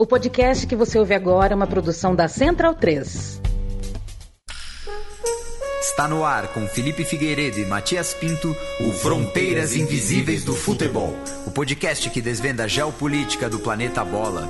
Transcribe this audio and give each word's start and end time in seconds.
O 0.00 0.06
podcast 0.06 0.66
que 0.66 0.74
você 0.74 0.98
ouve 0.98 1.12
agora 1.12 1.52
é 1.52 1.54
uma 1.54 1.66
produção 1.66 2.16
da 2.16 2.26
Central 2.26 2.74
3. 2.74 3.38
Está 5.82 6.08
no 6.08 6.24
ar 6.24 6.48
com 6.54 6.66
Felipe 6.66 7.04
Figueiredo 7.04 7.60
e 7.60 7.66
Matias 7.66 8.14
Pinto, 8.14 8.56
o 8.80 8.92
Fronteiras 8.92 9.76
Invisíveis 9.76 10.42
do 10.42 10.54
Futebol, 10.54 11.14
o 11.46 11.50
podcast 11.50 12.08
que 12.08 12.22
desvenda 12.22 12.64
a 12.64 12.66
geopolítica 12.66 13.46
do 13.50 13.58
planeta 13.58 14.02
Bola. 14.02 14.48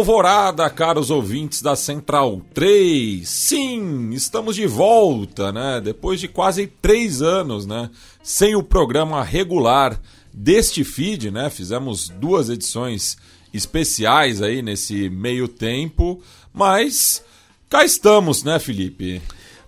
Alvorada, 0.00 0.68
caros 0.70 1.10
ouvintes 1.10 1.60
da 1.60 1.76
Central 1.76 2.40
3. 2.54 3.28
Sim, 3.28 4.10
estamos 4.12 4.56
de 4.56 4.66
volta, 4.66 5.52
né? 5.52 5.80
Depois 5.82 6.18
de 6.18 6.26
quase 6.26 6.66
três 6.66 7.20
anos, 7.20 7.66
né? 7.66 7.90
Sem 8.22 8.56
o 8.56 8.62
programa 8.62 9.22
regular 9.22 10.00
deste 10.32 10.84
feed, 10.84 11.30
né? 11.30 11.50
Fizemos 11.50 12.08
duas 12.08 12.48
edições 12.48 13.18
especiais 13.52 14.40
aí 14.40 14.62
nesse 14.62 15.10
meio 15.10 15.46
tempo, 15.46 16.22
mas 16.52 17.22
cá 17.68 17.84
estamos, 17.84 18.42
né, 18.42 18.58
Felipe? 18.58 19.20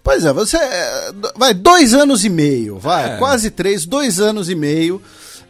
Pois 0.03 0.25
é, 0.25 0.33
você. 0.33 0.57
Vai, 1.37 1.53
dois 1.53 1.93
anos 1.93 2.25
e 2.25 2.31
meio, 2.31 2.79
vai, 2.79 3.15
É. 3.15 3.17
quase 3.19 3.51
três, 3.51 3.85
dois 3.85 4.19
anos 4.19 4.49
e 4.49 4.55
meio 4.55 5.01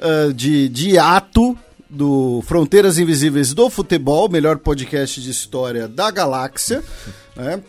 ah, 0.00 0.33
de, 0.34 0.69
de 0.69 0.98
ato 0.98 1.56
do 1.92 2.42
Fronteiras 2.46 2.98
Invisíveis 2.98 3.52
do 3.52 3.69
Futebol, 3.69 4.27
melhor 4.28 4.56
podcast 4.56 5.20
de 5.20 5.30
história 5.30 5.87
da 5.87 6.10
galáxia. 6.10 6.83
né? 7.37 7.62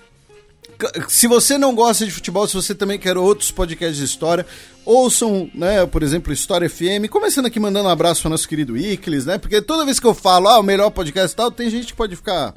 Se 1.09 1.27
você 1.27 1.57
não 1.57 1.75
gosta 1.75 2.05
de 2.05 2.11
futebol, 2.11 2.47
se 2.47 2.55
você 2.55 2.73
também 2.73 2.97
quer 2.97 3.17
outros 3.17 3.51
podcasts 3.51 3.97
de 3.97 4.05
história, 4.05 4.45
ouçam, 4.85 5.49
né, 5.53 5.85
por 5.85 6.03
exemplo, 6.03 6.31
História 6.33 6.69
FM. 6.69 7.09
Começando 7.09 7.45
aqui 7.45 7.59
mandando 7.59 7.87
um 7.87 7.91
abraço 7.91 8.21
para 8.21 8.31
nosso 8.31 8.47
querido 8.47 8.77
Iclis, 8.77 9.25
né? 9.25 9.37
Porque 9.37 9.61
toda 9.61 9.85
vez 9.85 9.99
que 9.99 10.07
eu 10.07 10.13
falo, 10.13 10.47
ah, 10.47 10.59
o 10.59 10.63
melhor 10.63 10.89
podcast 10.89 11.33
e 11.33 11.37
tal, 11.37 11.51
tem 11.51 11.69
gente 11.69 11.87
que 11.87 11.93
pode 11.93 12.15
ficar, 12.15 12.53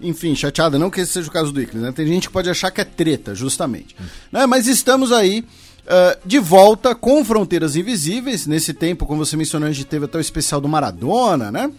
enfim, 0.00 0.34
chateada. 0.34 0.78
Não 0.78 0.90
que 0.90 1.00
esse 1.00 1.12
seja 1.12 1.28
o 1.28 1.32
caso 1.32 1.52
do 1.52 1.60
Iclis, 1.62 1.82
né? 1.82 1.92
Tem 1.92 2.06
gente 2.06 2.28
que 2.28 2.32
pode 2.32 2.50
achar 2.50 2.70
que 2.70 2.80
é 2.80 2.84
treta, 2.84 3.34
justamente. 3.34 3.96
Né? 4.32 4.46
Mas 4.46 4.66
estamos 4.66 5.12
aí. 5.12 5.44
Ah, 5.86 6.16
de 6.24 6.38
volta 6.38 6.94
com 6.94 7.24
Fronteiras 7.24 7.76
Invisíveis. 7.76 8.46
Nesse 8.46 8.72
tempo, 8.72 9.06
como 9.06 9.24
você 9.24 9.36
mencionou, 9.36 9.68
a 9.68 9.72
gente 9.72 9.86
teve 9.86 10.06
até 10.06 10.18
o 10.18 10.20
especial 10.20 10.60
do 10.60 10.68
Maradona, 10.68 11.50
né? 11.50 11.70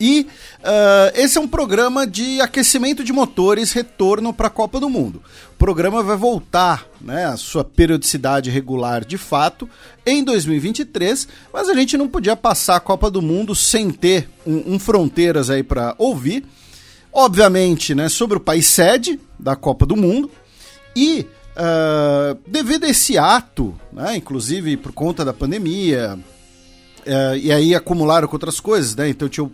E 0.00 0.26
ah, 0.64 1.12
esse 1.14 1.38
é 1.38 1.40
um 1.40 1.46
programa 1.46 2.06
de 2.06 2.40
aquecimento 2.40 3.04
de 3.04 3.12
motores, 3.12 3.72
retorno 3.72 4.32
para 4.32 4.48
a 4.48 4.50
Copa 4.50 4.80
do 4.80 4.90
Mundo. 4.90 5.22
O 5.54 5.56
programa 5.56 6.02
vai 6.02 6.16
voltar 6.16 6.86
né, 7.00 7.26
à 7.26 7.36
sua 7.36 7.62
periodicidade 7.62 8.50
regular 8.50 9.04
de 9.04 9.16
fato 9.16 9.68
em 10.04 10.24
2023, 10.24 11.28
mas 11.52 11.68
a 11.68 11.74
gente 11.74 11.96
não 11.96 12.08
podia 12.08 12.34
passar 12.34 12.76
a 12.76 12.80
Copa 12.80 13.08
do 13.08 13.22
Mundo 13.22 13.54
sem 13.54 13.90
ter 13.92 14.28
um, 14.44 14.74
um 14.74 14.78
Fronteiras 14.78 15.50
aí 15.50 15.62
para 15.62 15.94
ouvir. 15.98 16.44
Obviamente, 17.12 17.94
né, 17.94 18.08
sobre 18.08 18.38
o 18.38 18.40
país 18.40 18.66
sede 18.66 19.20
da 19.38 19.54
Copa 19.54 19.86
do 19.86 19.94
Mundo. 19.94 20.28
E 20.96 21.26
ah, 21.56 22.36
devido 22.46 22.84
a 22.84 22.88
esse 22.88 23.18
ato, 23.18 23.74
né, 23.92 24.16
inclusive 24.16 24.76
por 24.76 24.92
conta 24.92 25.24
da 25.24 25.32
pandemia, 25.32 26.18
é, 27.04 27.36
e 27.36 27.52
aí 27.52 27.74
acumularam 27.74 28.28
com 28.28 28.36
outras 28.36 28.60
coisas, 28.60 28.94
né? 28.94 29.08
Então 29.08 29.28
tinha 29.28 29.44
o, 29.44 29.50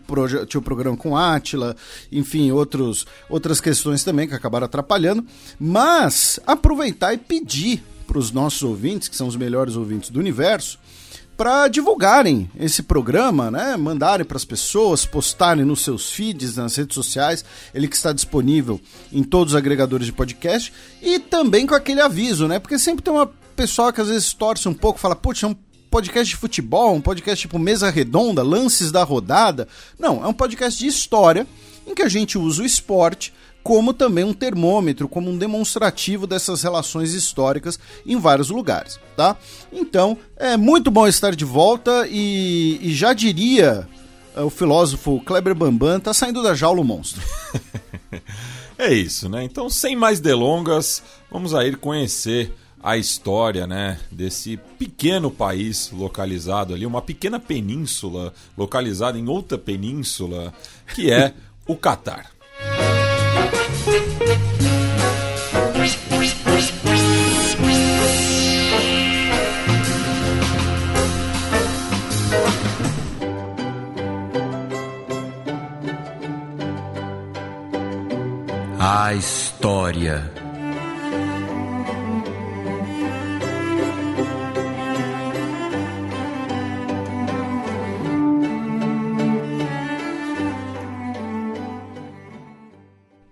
tinha 0.47 0.61
o 0.61 0.63
programa 0.63 0.97
com 0.97 1.17
Átila, 1.17 1.75
enfim, 2.13 2.51
outros, 2.51 3.07
outras 3.29 3.61
questões 3.61 4.05
também 4.05 4.29
que 4.29 4.35
acabaram 4.35 4.67
atrapalhando. 4.67 5.25
Mas 5.59 6.39
aproveitar 6.47 7.15
e 7.15 7.19
pedir 7.19 7.83
para 8.07 8.19
os 8.19 8.31
nossos 8.33 8.63
ouvintes, 8.63 9.09
que 9.09 9.17
são 9.17 9.27
os 9.27 9.37
melhores 9.37 9.77
ouvintes 9.77 10.11
do 10.11 10.19
universo, 10.21 10.79
para 11.39 11.69
divulgarem 11.69 12.51
esse 12.59 12.83
programa, 12.83 13.49
né? 13.49 13.77
Mandarem 13.77 14.27
para 14.27 14.37
as 14.37 14.45
pessoas, 14.45 15.07
postarem 15.07 15.65
nos 15.65 15.83
seus 15.83 16.11
feeds, 16.11 16.57
nas 16.57 16.75
redes 16.75 16.97
sociais, 16.97 17.45
ele 17.73 17.87
que 17.87 17.95
está 17.95 18.13
disponível 18.13 18.81
em 19.13 19.23
todos 19.23 19.55
os 19.55 19.57
agregadores 19.57 20.05
de 20.05 20.13
podcast 20.13 20.73
e 21.01 21.21
também 21.21 21.65
com 21.65 21.77
aquele 21.77 22.01
aviso, 22.01 22.49
né? 22.49 22.59
Porque 22.59 22.77
sempre 22.77 23.05
tem 23.05 23.15
uma 23.15 23.31
pessoa 23.55 23.93
que 23.93 24.01
às 24.01 24.09
vezes 24.09 24.35
torce 24.35 24.69
um 24.69 24.75
pouco, 24.75 24.99
fala, 24.99 25.15
putz, 25.15 25.45
é 25.45 25.47
um 25.47 25.55
podcast 25.89 26.29
de 26.29 26.37
futebol, 26.37 26.93
um 26.93 27.01
podcast 27.01 27.41
tipo 27.41 27.57
mesa 27.57 27.89
redonda, 27.89 28.43
lances 28.43 28.91
da 28.91 29.05
rodada. 29.05 29.69
Não, 29.97 30.25
é 30.25 30.27
um 30.27 30.35
podcast 30.35 30.77
de 30.77 30.89
história 30.89 31.47
em 31.87 31.95
que 31.95 32.03
a 32.03 32.09
gente 32.09 32.37
usa 32.37 32.63
o 32.63 32.67
esporte 32.67 33.33
como 33.69 33.93
também 33.93 34.25
um 34.25 34.33
termômetro, 34.33 35.07
como 35.07 35.29
um 35.29 35.37
demonstrativo 35.37 36.27
dessas 36.27 36.63
relações 36.63 37.13
históricas 37.13 37.79
em 38.07 38.17
vários 38.17 38.49
lugares, 38.49 38.99
tá? 39.15 39.37
Então, 39.71 40.17
é 40.39 40.57
muito 40.57 40.91
bom 40.91 41.07
estar 41.07 41.37
de 41.37 41.45
volta 41.45 42.09
e, 42.11 42.79
e 42.81 42.95
já 42.95 43.13
diria 43.13 43.87
eh, 44.35 44.41
o 44.41 44.49
filósofo 44.49 45.21
Kleber 45.21 45.55
Bambam, 45.55 46.01
tá 46.01 46.15
saindo 46.15 46.43
da 46.43 46.55
jaula 46.55 46.81
o 46.81 46.85
monstro. 46.85 47.21
É 48.81 48.95
isso, 48.95 49.29
né? 49.29 49.43
Então, 49.43 49.69
sem 49.69 49.97
mais 49.97 50.21
delongas, 50.21 51.03
vamos 51.29 51.53
aí 51.53 51.75
conhecer 51.75 52.55
a 52.81 52.97
história, 52.97 53.67
né, 53.67 53.99
desse 54.09 54.57
pequeno 54.79 55.33
país 55.33 55.91
localizado 55.93 56.73
ali, 56.73 56.87
uma 56.87 57.03
pequena 57.03 57.41
península 57.41 58.33
localizada 58.57 59.19
em 59.19 59.29
outra 59.29 59.59
península, 59.59 60.55
que 60.95 61.11
é 61.11 61.35
o 61.67 61.75
Catar. 61.75 62.38
A 79.09 79.15
história. 79.15 80.38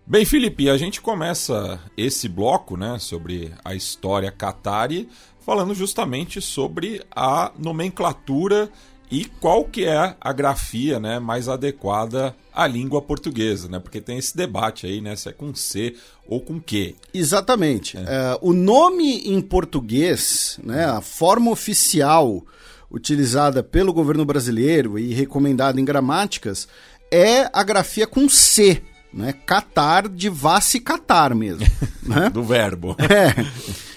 Bem, 0.09 0.25
Felipe, 0.25 0.71
a 0.71 0.77
gente 0.77 1.01
começa 1.01 1.81
esse 1.97 2.29
bloco, 2.29 2.77
né, 2.77 2.97
sobre 2.97 3.53
a 3.65 3.75
história 3.75 4.31
catari, 4.31 5.09
falando 5.41 5.75
justamente 5.75 6.41
sobre 6.41 7.03
a 7.11 7.51
nomenclatura 7.59 8.71
e 9.11 9.25
qual 9.25 9.65
que 9.65 9.85
é 9.85 10.15
a 10.21 10.33
grafia, 10.33 11.01
né, 11.01 11.19
mais 11.19 11.49
adequada 11.49 12.37
à 12.55 12.69
língua 12.69 13.03
portuguesa, 13.03 13.69
né? 13.69 13.81
Porque 13.81 14.01
tem 14.01 14.17
esse 14.17 14.37
debate 14.37 14.87
aí, 14.87 15.01
né, 15.01 15.17
se 15.17 15.29
é 15.29 15.33
com 15.33 15.53
C 15.53 15.97
ou 16.29 16.41
com 16.41 16.61
Q. 16.61 16.95
Exatamente. 17.13 17.97
É, 17.97 18.39
o 18.41 18.53
nome 18.53 19.29
em 19.29 19.41
português, 19.41 20.57
né, 20.63 20.85
a 20.85 21.01
forma 21.01 21.51
oficial 21.51 22.47
utilizada 22.89 23.61
pelo 23.61 23.93
governo 23.93 24.25
brasileiro 24.25 25.01
e 25.01 25.13
recomendada 25.13 25.81
em 25.81 25.85
gramáticas 25.85 26.69
é 27.11 27.51
a 27.53 27.65
grafia 27.65 28.07
com 28.07 28.29
C, 28.29 28.81
né? 29.17 29.33
Catar 29.33 30.09
de 30.09 30.29
Vassi 30.29 30.79
Catar 30.79 31.35
mesmo, 31.35 31.67
né? 32.05 32.29
Do 32.29 32.45
verbo. 32.45 32.95
É. 32.99 33.35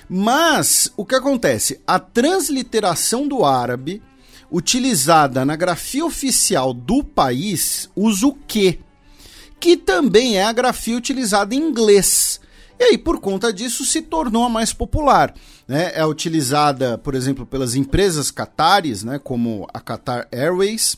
Mas 0.07 0.91
o 0.95 1.05
que 1.05 1.13
acontece? 1.13 1.79
A 1.85 1.99
transliteração 1.99 3.27
do 3.27 3.43
árabe 3.45 4.01
utilizada 4.51 5.45
na 5.45 5.55
grafia 5.55 6.05
oficial 6.05 6.73
do 6.73 7.03
país 7.03 7.89
usa 7.95 8.25
o 8.25 8.33
que, 8.33 8.79
que 9.59 9.77
também 9.77 10.37
é 10.37 10.43
a 10.43 10.53
grafia 10.53 10.97
utilizada 10.97 11.53
em 11.53 11.59
inglês. 11.59 12.39
E 12.79 12.83
aí, 12.85 12.97
por 12.97 13.19
conta 13.19 13.51
disso, 13.51 13.85
se 13.85 14.01
tornou 14.01 14.45
a 14.45 14.49
mais 14.49 14.71
popular. 14.71 15.35
Né? 15.67 15.91
É 15.93 16.05
utilizada, 16.05 16.97
por 16.97 17.13
exemplo, 17.13 17.45
pelas 17.45 17.75
empresas 17.75 18.31
catares, 18.31 19.03
né? 19.03 19.19
como 19.21 19.67
a 19.73 19.81
Qatar 19.81 20.27
Airways. 20.31 20.97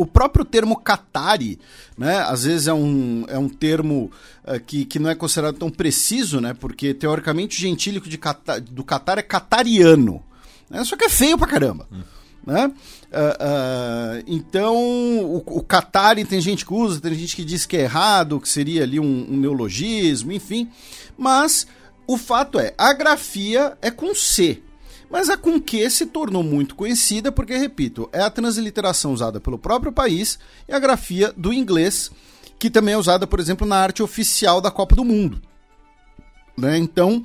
O 0.00 0.06
próprio 0.06 0.44
termo 0.44 0.76
Qatari, 0.76 1.58
né, 1.96 2.18
às 2.20 2.44
vezes 2.44 2.66
é 2.66 2.72
um, 2.72 3.24
é 3.28 3.38
um 3.38 3.48
termo 3.48 4.10
eh, 4.46 4.58
que, 4.58 4.84
que 4.84 4.98
não 4.98 5.10
é 5.10 5.14
considerado 5.14 5.58
tão 5.58 5.70
preciso, 5.70 6.40
né, 6.40 6.54
porque 6.54 6.94
teoricamente 6.94 7.58
o 7.58 7.60
gentílico 7.60 8.08
de 8.08 8.16
Qatar, 8.16 8.60
do 8.60 8.82
Qatar 8.82 9.18
é 9.18 9.22
catariano, 9.22 10.22
né, 10.70 10.82
só 10.84 10.96
que 10.96 11.04
é 11.04 11.08
feio 11.08 11.36
pra 11.36 11.46
caramba. 11.46 11.86
Né? 12.46 12.72
Ah, 13.12 13.36
ah, 13.40 14.22
então, 14.26 14.74
o, 15.34 15.62
Qatari 15.62 16.24
tem 16.24 16.40
gente 16.40 16.64
que 16.64 16.72
usa, 16.72 17.00
tem 17.00 17.14
gente 17.14 17.36
que 17.36 17.44
diz 17.44 17.66
que 17.66 17.76
é 17.76 17.82
errado, 17.82 18.40
que 18.40 18.48
seria 18.48 18.82
ali 18.82 18.98
um, 18.98 19.26
um 19.30 19.36
neologismo, 19.36 20.32
enfim. 20.32 20.70
Mas 21.18 21.66
o 22.06 22.16
fato 22.16 22.58
é, 22.58 22.72
a 22.78 22.92
grafia 22.92 23.76
é 23.82 23.90
com 23.90 24.14
C. 24.14 24.62
Mas 25.10 25.28
a 25.28 25.36
com 25.36 25.60
Q 25.60 25.90
se 25.90 26.06
tornou 26.06 26.42
muito 26.42 26.76
conhecida 26.76 27.32
porque, 27.32 27.56
repito, 27.56 28.08
é 28.12 28.20
a 28.20 28.30
transliteração 28.30 29.12
usada 29.12 29.40
pelo 29.40 29.58
próprio 29.58 29.92
país 29.92 30.38
e 30.68 30.72
a 30.72 30.78
grafia 30.78 31.32
do 31.36 31.52
inglês, 31.52 32.10
que 32.58 32.70
também 32.70 32.94
é 32.94 32.98
usada, 32.98 33.26
por 33.26 33.40
exemplo, 33.40 33.66
na 33.66 33.76
arte 33.76 34.02
oficial 34.02 34.60
da 34.60 34.70
Copa 34.70 34.94
do 34.94 35.04
Mundo. 35.04 35.42
Né? 36.56 36.78
Então, 36.78 37.24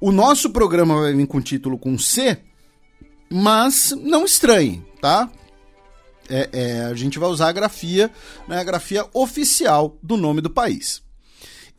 o 0.00 0.10
nosso 0.10 0.50
programa 0.50 1.00
vai 1.00 1.14
vir 1.14 1.28
com 1.28 1.40
título 1.40 1.78
com 1.78 1.96
C, 1.96 2.38
mas 3.30 3.94
não 3.96 4.24
estranhe, 4.24 4.84
tá? 5.00 5.30
É, 6.28 6.48
é, 6.52 6.84
a 6.86 6.94
gente 6.94 7.18
vai 7.18 7.28
usar 7.28 7.48
a 7.48 7.52
grafia, 7.52 8.10
né, 8.48 8.58
a 8.58 8.64
grafia 8.64 9.06
oficial 9.12 9.96
do 10.02 10.16
nome 10.16 10.40
do 10.40 10.50
país. 10.50 11.01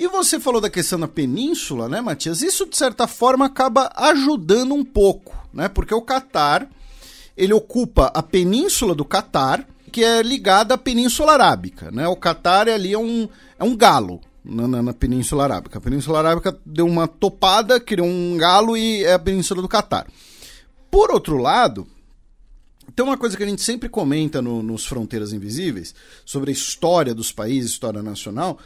E 0.03 0.07
você 0.09 0.37
falou 0.37 0.59
da 0.59 0.69
questão 0.69 0.99
da 0.99 1.07
península, 1.07 1.87
né, 1.87 2.01
Matias? 2.01 2.41
Isso, 2.41 2.65
de 2.65 2.75
certa 2.75 3.07
forma, 3.07 3.45
acaba 3.45 3.89
ajudando 3.95 4.73
um 4.73 4.83
pouco, 4.83 5.33
né? 5.53 5.69
Porque 5.69 5.95
o 5.95 6.01
Catar, 6.01 6.69
ele 7.37 7.53
ocupa 7.53 8.11
a 8.13 8.21
península 8.21 8.93
do 8.93 9.05
Catar, 9.05 9.65
que 9.93 10.03
é 10.03 10.21
ligada 10.21 10.73
à 10.73 10.77
Península 10.77 11.31
Arábica, 11.31 11.89
né? 11.89 12.05
O 12.05 12.17
Catar 12.17 12.67
ali 12.67 12.91
é 12.91 12.99
um, 12.99 13.29
é 13.57 13.63
um 13.63 13.77
galo, 13.77 14.19
na, 14.43 14.67
na, 14.67 14.83
na, 14.83 14.93
Península 14.93 15.45
Arábica. 15.45 15.77
A 15.77 15.81
Península 15.81 16.19
Arábica 16.19 16.59
deu 16.65 16.85
uma 16.85 17.07
topada, 17.07 17.79
criou 17.79 18.05
um 18.05 18.35
galo 18.35 18.75
e 18.75 19.05
é 19.05 19.13
a 19.13 19.19
Península 19.19 19.61
do 19.61 19.69
Catar. 19.69 20.05
Por 20.91 21.11
outro 21.11 21.37
lado, 21.37 21.87
tem 22.93 23.05
uma 23.05 23.17
coisa 23.17 23.37
que 23.37 23.43
a 23.43 23.47
gente 23.47 23.61
sempre 23.61 23.87
comenta 23.87 24.41
no, 24.41 24.61
nos 24.61 24.85
Fronteiras 24.85 25.31
Invisíveis, 25.31 25.95
sobre 26.25 26.51
a 26.51 26.53
história 26.53 27.15
dos 27.15 27.31
países, 27.31 27.71
história 27.71 28.03
nacional, 28.03 28.59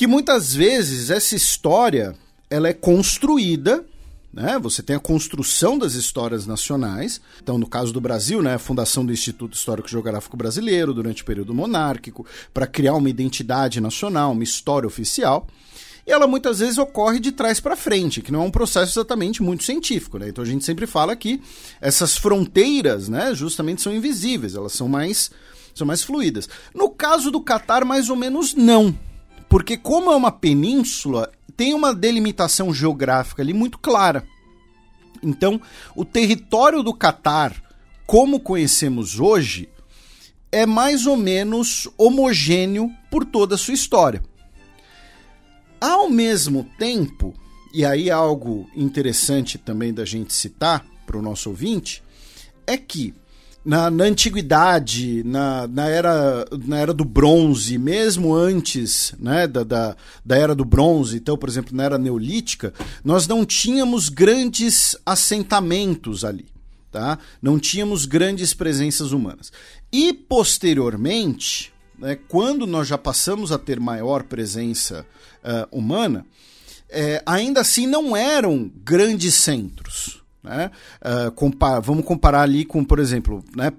que 0.00 0.06
muitas 0.06 0.54
vezes 0.54 1.10
essa 1.10 1.36
história 1.36 2.16
ela 2.48 2.68
é 2.68 2.72
construída 2.72 3.84
né? 4.32 4.58
Você 4.60 4.82
tem 4.82 4.96
a 4.96 5.00
construção 5.00 5.76
das 5.76 5.92
histórias 5.92 6.46
nacionais. 6.46 7.20
Então, 7.42 7.58
no 7.58 7.66
caso 7.66 7.92
do 7.92 8.00
Brasil, 8.00 8.40
né, 8.40 8.54
a 8.54 8.58
fundação 8.58 9.04
do 9.04 9.12
Instituto 9.12 9.54
Histórico 9.54 9.88
Geográfico 9.88 10.38
Brasileiro 10.38 10.94
durante 10.94 11.22
o 11.22 11.26
período 11.26 11.52
monárquico, 11.52 12.24
para 12.54 12.66
criar 12.66 12.94
uma 12.94 13.10
identidade 13.10 13.78
nacional, 13.78 14.32
uma 14.32 14.44
história 14.44 14.86
oficial. 14.86 15.46
E 16.06 16.12
ela 16.12 16.26
muitas 16.26 16.60
vezes 16.60 16.78
ocorre 16.78 17.18
de 17.18 17.32
trás 17.32 17.60
para 17.60 17.76
frente, 17.76 18.22
que 18.22 18.32
não 18.32 18.42
é 18.42 18.46
um 18.46 18.50
processo 18.50 18.98
exatamente 18.98 19.42
muito 19.42 19.64
científico. 19.64 20.16
Né? 20.16 20.28
Então 20.28 20.42
a 20.42 20.46
gente 20.46 20.64
sempre 20.64 20.86
fala 20.86 21.14
que 21.14 21.42
essas 21.78 22.16
fronteiras 22.16 23.08
né, 23.08 23.34
justamente 23.34 23.82
são 23.82 23.92
invisíveis, 23.92 24.54
elas 24.54 24.72
são 24.72 24.88
mais, 24.88 25.30
são 25.74 25.86
mais 25.86 26.02
fluídas. 26.02 26.48
No 26.72 26.88
caso 26.88 27.30
do 27.30 27.40
Catar, 27.40 27.84
mais 27.84 28.08
ou 28.08 28.16
menos 28.16 28.54
não. 28.54 28.96
Porque 29.50 29.76
como 29.76 30.12
é 30.12 30.16
uma 30.16 30.30
península, 30.30 31.30
tem 31.56 31.74
uma 31.74 31.92
delimitação 31.92 32.72
geográfica 32.72 33.42
ali 33.42 33.52
muito 33.52 33.78
clara. 33.78 34.24
Então, 35.20 35.60
o 35.96 36.04
território 36.04 36.84
do 36.84 36.94
Catar, 36.94 37.60
como 38.06 38.38
conhecemos 38.38 39.18
hoje, 39.18 39.68
é 40.52 40.64
mais 40.64 41.04
ou 41.04 41.16
menos 41.16 41.88
homogêneo 41.98 42.90
por 43.10 43.24
toda 43.24 43.56
a 43.56 43.58
sua 43.58 43.74
história. 43.74 44.22
Ao 45.80 46.08
mesmo 46.08 46.64
tempo, 46.78 47.34
e 47.74 47.84
aí 47.84 48.08
algo 48.08 48.70
interessante 48.74 49.58
também 49.58 49.92
da 49.92 50.04
gente 50.04 50.32
citar 50.32 50.86
para 51.04 51.18
o 51.18 51.22
nosso 51.22 51.50
ouvinte, 51.50 52.04
é 52.68 52.76
que 52.76 53.12
na, 53.64 53.90
na 53.90 54.04
antiguidade, 54.04 55.22
na, 55.24 55.66
na, 55.66 55.88
era, 55.88 56.46
na 56.66 56.78
era 56.78 56.94
do 56.94 57.04
bronze, 57.04 57.76
mesmo 57.78 58.34
antes 58.34 59.12
né, 59.18 59.46
da, 59.46 59.62
da, 59.62 59.96
da 60.24 60.36
era 60.36 60.54
do 60.54 60.64
bronze, 60.64 61.16
então, 61.16 61.36
por 61.36 61.48
exemplo, 61.48 61.76
na 61.76 61.84
era 61.84 61.98
neolítica, 61.98 62.72
nós 63.04 63.26
não 63.26 63.44
tínhamos 63.44 64.08
grandes 64.08 64.96
assentamentos 65.04 66.24
ali. 66.24 66.46
Tá? 66.90 67.18
Não 67.40 67.58
tínhamos 67.58 68.04
grandes 68.04 68.52
presenças 68.52 69.12
humanas. 69.12 69.52
E 69.92 70.12
posteriormente, 70.12 71.72
né, 71.96 72.18
quando 72.28 72.66
nós 72.66 72.88
já 72.88 72.98
passamos 72.98 73.52
a 73.52 73.58
ter 73.58 73.78
maior 73.78 74.24
presença 74.24 75.06
uh, 75.44 75.76
humana, 75.76 76.26
é, 76.88 77.22
ainda 77.24 77.60
assim 77.60 77.86
não 77.86 78.16
eram 78.16 78.68
grandes 78.82 79.34
centros. 79.34 80.19
Né? 80.42 80.70
Uh, 81.00 81.80
vamos 81.82 82.04
comparar 82.04 82.42
ali 82.42 82.64
com, 82.64 82.84
por 82.84 82.98
exemplo, 82.98 83.44
né, 83.54 83.72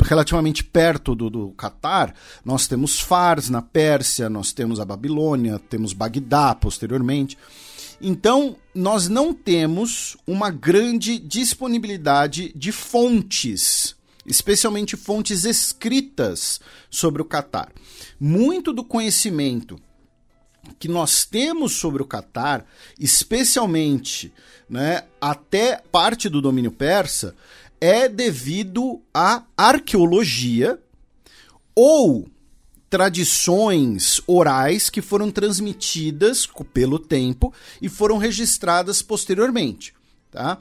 relativamente 0.00 0.62
perto 0.62 1.14
do, 1.14 1.30
do 1.30 1.50
Catar, 1.52 2.14
nós 2.44 2.66
temos 2.66 3.00
Fars 3.00 3.48
na 3.48 3.62
Pérsia, 3.62 4.28
nós 4.28 4.52
temos 4.52 4.78
a 4.78 4.84
Babilônia, 4.84 5.58
temos 5.58 5.92
Bagdá 5.92 6.54
posteriormente. 6.54 7.36
Então, 8.00 8.56
nós 8.74 9.08
não 9.08 9.32
temos 9.32 10.16
uma 10.26 10.50
grande 10.50 11.18
disponibilidade 11.18 12.52
de 12.54 12.70
fontes, 12.70 13.96
especialmente 14.26 14.96
fontes 14.96 15.44
escritas 15.44 16.60
sobre 16.90 17.22
o 17.22 17.24
Catar. 17.24 17.72
Muito 18.20 18.72
do 18.72 18.84
conhecimento 18.84 19.80
que 20.78 20.88
nós 20.88 21.24
temos 21.24 21.72
sobre 21.72 22.02
o 22.02 22.06
Catar, 22.06 22.66
especialmente 22.98 24.32
né, 24.68 25.04
até 25.20 25.82
parte 25.90 26.28
do 26.28 26.40
domínio 26.40 26.70
persa, 26.70 27.34
é 27.80 28.08
devido 28.08 29.00
à 29.12 29.44
arqueologia 29.56 30.78
ou 31.74 32.28
tradições 32.88 34.20
orais 34.26 34.88
que 34.88 35.02
foram 35.02 35.30
transmitidas 35.30 36.48
pelo 36.72 36.98
tempo 36.98 37.52
e 37.82 37.88
foram 37.88 38.18
registradas 38.18 39.02
posteriormente. 39.02 39.92
Tá? 40.30 40.58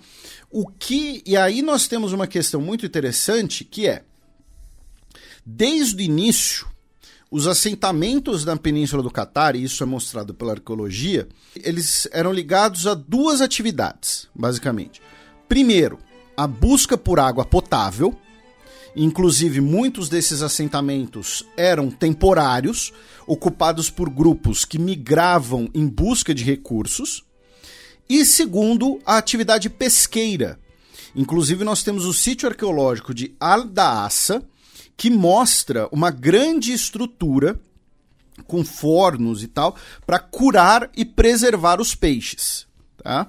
O 0.49 0.67
que 0.67 1.21
e 1.25 1.37
aí 1.37 1.61
nós 1.61 1.87
temos 1.87 2.11
uma 2.11 2.27
questão 2.27 2.59
muito 2.59 2.85
interessante 2.85 3.63
que 3.63 3.87
é 3.87 4.03
desde 5.45 5.97
o 5.97 6.01
início 6.01 6.72
os 7.33 7.47
assentamentos 7.47 8.45
na 8.45 8.55
península 8.55 9.01
do 9.01 9.09
Catar, 9.09 9.55
e 9.55 9.63
isso 9.63 9.81
é 9.81 9.87
mostrado 9.87 10.35
pela 10.35 10.51
arqueologia, 10.51 11.27
eles 11.63 12.07
eram 12.11 12.31
ligados 12.31 12.85
a 12.85 12.93
duas 12.93 13.41
atividades, 13.41 14.27
basicamente. 14.35 15.01
Primeiro, 15.49 15.97
a 16.37 16.45
busca 16.45 16.95
por 16.95 17.19
água 17.19 17.43
potável, 17.43 18.15
Inclusive, 18.95 19.59
muitos 19.59 20.07
desses 20.07 20.43
assentamentos 20.43 21.43
eram 21.57 21.89
temporários, 21.89 22.93
ocupados 23.25 23.89
por 23.89 24.07
grupos 24.07 24.65
que 24.65 24.77
migravam 24.77 25.67
em 25.73 25.87
busca 25.87 26.31
de 26.31 26.43
recursos. 26.43 27.23
E 28.07 28.23
segundo, 28.23 29.01
a 29.03 29.17
atividade 29.17 29.67
pesqueira. 29.67 30.59
Inclusive, 31.15 31.63
nós 31.63 31.81
temos 31.81 32.05
o 32.05 32.13
sítio 32.13 32.47
arqueológico 32.47 33.15
de 33.15 33.33
Al-Daassa, 33.39 34.43
que 34.95 35.09
mostra 35.09 35.87
uma 35.91 36.09
grande 36.11 36.71
estrutura 36.71 37.59
com 38.47 38.63
fornos 38.63 39.43
e 39.43 39.47
tal 39.47 39.75
para 40.05 40.19
curar 40.19 40.89
e 40.95 41.05
preservar 41.05 41.79
os 41.79 41.93
peixes, 41.93 42.67
tá? 43.01 43.27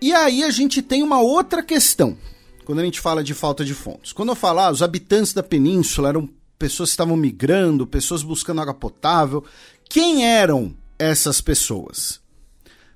E 0.00 0.12
aí 0.12 0.44
a 0.44 0.50
gente 0.50 0.80
tem 0.80 1.02
uma 1.02 1.20
outra 1.20 1.62
questão 1.62 2.16
quando 2.64 2.80
a 2.80 2.84
gente 2.84 3.00
fala 3.00 3.24
de 3.24 3.32
falta 3.32 3.64
de 3.64 3.72
fontes. 3.72 4.12
Quando 4.12 4.28
eu 4.28 4.36
falar, 4.36 4.66
ah, 4.66 4.70
os 4.70 4.82
habitantes 4.82 5.32
da 5.32 5.42
península 5.42 6.10
eram 6.10 6.28
pessoas 6.58 6.90
que 6.90 6.92
estavam 6.92 7.16
migrando, 7.16 7.86
pessoas 7.86 8.22
buscando 8.22 8.60
água 8.60 8.74
potável. 8.74 9.42
Quem 9.88 10.26
eram 10.26 10.76
essas 10.98 11.40
pessoas? 11.40 12.20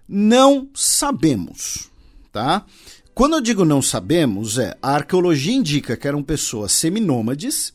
Não 0.06 0.68
sabemos, 0.74 1.90
tá? 2.30 2.66
Quando 3.14 3.34
eu 3.34 3.40
digo 3.42 3.64
não 3.64 3.82
sabemos, 3.82 4.58
é 4.58 4.76
a 4.80 4.94
arqueologia 4.94 5.52
indica 5.52 5.96
que 5.96 6.08
eram 6.08 6.22
pessoas 6.22 6.72
seminômades 6.72 7.74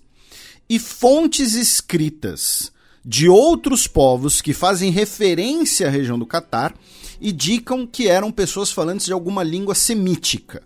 e 0.67 0.79
fontes 0.79 1.53
escritas 1.53 2.72
de 3.06 3.29
outros 3.29 3.88
povos 3.88 4.41
que 4.41 4.51
fazem 4.51 4.91
referência 4.91 5.88
à 5.88 5.89
região 5.91 6.17
do 6.17 6.25
Catar 6.25 6.74
indicam 7.22 7.86
que 7.86 8.08
eram 8.08 8.32
pessoas 8.32 8.72
falantes 8.72 9.06
de 9.06 9.13
alguma 9.13 9.44
língua 9.44 9.75
semítica. 9.75 10.63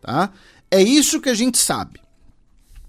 Tá? 0.00 0.30
É 0.70 0.82
isso 0.82 1.20
que 1.20 1.30
a 1.30 1.34
gente 1.34 1.56
sabe. 1.56 2.00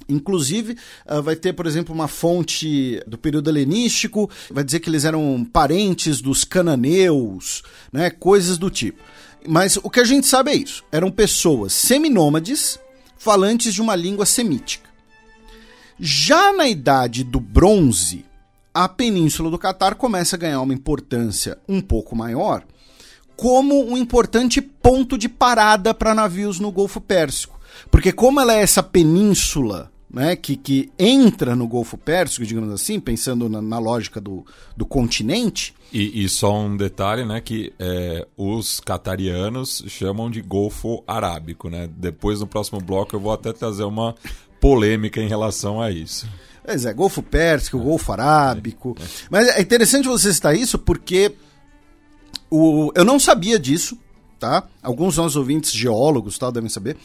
Inclusive, 0.07 0.75
uh, 1.09 1.21
vai 1.21 1.35
ter, 1.37 1.53
por 1.53 1.65
exemplo, 1.65 1.95
uma 1.95 2.09
fonte 2.09 3.01
do 3.07 3.17
período 3.17 3.49
helenístico, 3.49 4.29
vai 4.51 4.63
dizer 4.63 4.81
que 4.81 4.89
eles 4.89 5.05
eram 5.05 5.47
parentes 5.51 6.19
dos 6.19 6.43
cananeus, 6.43 7.63
né, 7.91 8.09
coisas 8.09 8.57
do 8.57 8.69
tipo. 8.69 9.01
Mas 9.47 9.77
o 9.77 9.89
que 9.89 9.99
a 9.99 10.03
gente 10.03 10.27
sabe 10.27 10.51
é 10.51 10.55
isso: 10.55 10.83
eram 10.91 11.11
pessoas 11.11 11.73
seminômades 11.73 12.79
falantes 13.17 13.73
de 13.73 13.81
uma 13.81 13.95
língua 13.95 14.25
semítica. 14.25 14.89
Já 15.99 16.51
na 16.51 16.67
idade 16.67 17.23
do 17.23 17.39
bronze, 17.39 18.25
a 18.73 18.89
península 18.89 19.49
do 19.49 19.57
Catar 19.57 19.95
começa 19.95 20.35
a 20.35 20.39
ganhar 20.39 20.59
uma 20.61 20.73
importância 20.73 21.57
um 21.69 21.79
pouco 21.79 22.15
maior, 22.15 22.63
como 23.35 23.85
um 23.85 23.95
importante 23.95 24.61
ponto 24.61 25.17
de 25.17 25.29
parada 25.29 25.93
para 25.93 26.15
navios 26.15 26.59
no 26.59 26.71
Golfo 26.71 26.99
Pérsico. 26.99 27.59
Porque, 27.89 28.11
como 28.11 28.41
ela 28.41 28.53
é 28.53 28.61
essa 28.61 28.83
península 28.83 29.92
né, 30.13 30.35
que, 30.35 30.55
que 30.55 30.91
entra 30.97 31.55
no 31.55 31.67
Golfo 31.67 31.97
Pérsico, 31.97 32.45
digamos 32.45 32.71
assim, 32.71 32.99
pensando 32.99 33.49
na, 33.49 33.59
na 33.59 33.79
lógica 33.79 34.21
do, 34.21 34.45
do 34.77 34.85
continente. 34.85 35.73
E, 35.91 36.23
e, 36.23 36.29
só 36.29 36.55
um 36.55 36.77
detalhe, 36.77 37.25
né, 37.25 37.41
que 37.41 37.73
é, 37.79 38.27
os 38.37 38.79
catarianos 38.79 39.83
chamam 39.87 40.29
de 40.29 40.41
Golfo 40.41 41.03
Arábico, 41.07 41.69
né? 41.69 41.89
Depois 41.97 42.39
no 42.39 42.47
próximo 42.47 42.79
bloco 42.79 43.15
eu 43.15 43.19
vou 43.19 43.31
até 43.31 43.51
trazer 43.51 43.83
uma 43.83 44.15
polêmica 44.61 45.19
em 45.19 45.27
relação 45.27 45.81
a 45.81 45.89
isso. 45.89 46.27
Pois 46.63 46.85
é, 46.85 46.93
Golfo 46.93 47.21
Pérsico, 47.21 47.77
é. 47.77 47.81
Golfo 47.81 48.11
Arábico. 48.11 48.95
É. 48.99 49.03
Mas 49.29 49.47
é 49.49 49.61
interessante 49.61 50.07
você 50.07 50.31
citar 50.31 50.55
isso 50.55 50.77
porque 50.77 51.33
O, 52.49 52.91
eu 52.95 53.03
não 53.03 53.19
sabia 53.19 53.59
disso, 53.59 53.97
tá? 54.39 54.63
Alguns 54.81 55.17
nossos 55.17 55.35
ouvintes, 55.35 55.71
geólogos 55.71 56.37
tal, 56.37 56.51
devem 56.51 56.69
saber. 56.69 56.97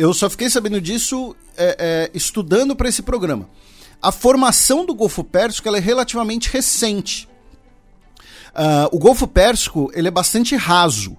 Eu 0.00 0.14
só 0.14 0.30
fiquei 0.30 0.48
sabendo 0.48 0.80
disso 0.80 1.36
é, 1.58 1.76
é, 1.78 2.10
estudando 2.14 2.74
para 2.74 2.88
esse 2.88 3.02
programa. 3.02 3.46
A 4.00 4.10
formação 4.10 4.86
do 4.86 4.94
Golfo 4.94 5.22
Pérsico 5.22 5.68
é 5.68 5.78
relativamente 5.78 6.48
recente. 6.48 7.28
Uh, 8.48 8.96
o 8.96 8.98
Golfo 8.98 9.28
Pérsico 9.28 9.92
ele 9.94 10.08
é 10.08 10.10
bastante 10.10 10.56
raso. 10.56 11.18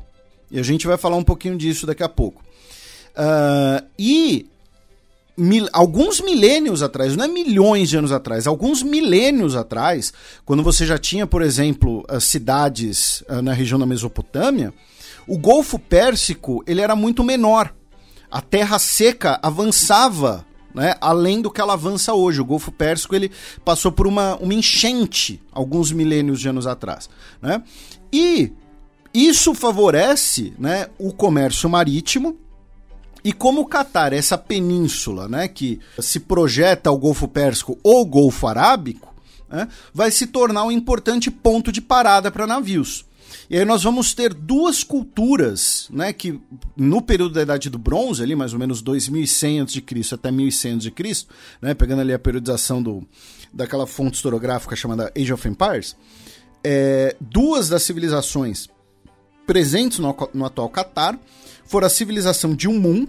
E 0.49 0.59
a 0.59 0.63
gente 0.63 0.87
vai 0.87 0.97
falar 0.97 1.15
um 1.15 1.23
pouquinho 1.23 1.55
disso 1.59 1.85
daqui 1.85 2.01
a 2.01 2.09
pouco. 2.09 2.43
Uh, 3.11 3.85
e 3.99 4.49
mil, 5.37 5.67
alguns 5.71 6.19
milênios 6.19 6.81
atrás, 6.81 7.15
não 7.15 7.25
é 7.25 7.27
milhões 7.27 7.87
de 7.87 7.97
anos 7.97 8.11
atrás, 8.11 8.47
alguns 8.47 8.81
milênios 8.81 9.55
atrás, 9.55 10.11
quando 10.43 10.63
você 10.63 10.87
já 10.87 10.97
tinha, 10.97 11.27
por 11.27 11.43
exemplo, 11.43 12.03
cidades 12.19 13.21
uh, 13.29 13.43
na 13.43 13.53
região 13.53 13.77
da 13.77 13.85
Mesopotâmia, 13.85 14.73
o 15.27 15.37
Golfo 15.37 15.77
Pérsico 15.77 16.63
ele 16.65 16.81
era 16.81 16.95
muito 16.95 17.23
menor. 17.23 17.71
A 18.31 18.41
terra 18.41 18.79
seca 18.79 19.39
avançava 19.43 20.45
né, 20.73 20.95
além 21.01 21.41
do 21.41 21.51
que 21.51 21.59
ela 21.59 21.73
avança 21.73 22.13
hoje. 22.13 22.41
O 22.41 22.45
Golfo 22.45 22.71
Pérsico 22.71 23.15
ele 23.15 23.31
passou 23.63 23.91
por 23.91 24.07
uma, 24.07 24.35
uma 24.37 24.53
enchente 24.53 25.41
alguns 25.51 25.91
milênios 25.91 26.39
de 26.39 26.49
anos 26.49 26.65
atrás. 26.65 27.09
Né? 27.41 27.61
E 28.11 28.51
isso 29.13 29.53
favorece 29.53 30.53
né, 30.57 30.87
o 30.97 31.11
comércio 31.11 31.69
marítimo. 31.69 32.37
E 33.23 33.31
como 33.31 33.61
o 33.61 33.65
Catar, 33.65 34.13
essa 34.13 34.37
península 34.37 35.27
né, 35.27 35.47
que 35.47 35.79
se 35.99 36.19
projeta 36.19 36.89
ao 36.89 36.97
Golfo 36.97 37.27
Pérsico 37.27 37.77
ou 37.83 38.03
Golfo 38.05 38.47
Arábico, 38.47 39.13
né, 39.47 39.67
vai 39.93 40.09
se 40.09 40.25
tornar 40.25 40.63
um 40.63 40.71
importante 40.71 41.29
ponto 41.29 41.71
de 41.71 41.81
parada 41.81 42.31
para 42.31 42.47
navios. 42.47 43.05
E 43.49 43.57
aí 43.57 43.65
nós 43.65 43.83
vamos 43.83 44.13
ter 44.13 44.33
duas 44.33 44.83
culturas, 44.83 45.87
né, 45.89 46.13
que 46.13 46.39
no 46.75 47.01
período 47.01 47.33
da 47.33 47.41
Idade 47.41 47.69
do 47.69 47.77
Bronze, 47.77 48.21
ali 48.21 48.35
mais 48.35 48.53
ou 48.53 48.59
menos 48.59 48.81
2100 48.81 49.61
a.C. 49.61 50.15
até 50.15 50.31
1100 50.31 50.77
a.C., 50.77 51.25
né, 51.61 51.73
pegando 51.73 52.01
ali 52.01 52.13
a 52.13 52.19
periodização 52.19 52.81
do, 52.81 53.07
daquela 53.53 53.85
fonte 53.85 54.15
historiográfica 54.15 54.75
chamada 54.75 55.11
Age 55.17 55.33
of 55.33 55.47
Empires, 55.47 55.95
é, 56.63 57.15
duas 57.19 57.69
das 57.69 57.83
civilizações 57.83 58.67
presentes 59.45 59.99
no, 59.99 60.15
no 60.33 60.45
atual 60.45 60.69
Catar 60.69 61.19
foram 61.65 61.87
a 61.87 61.89
civilização 61.89 62.53
de 62.53 62.67
Umum, 62.67 63.07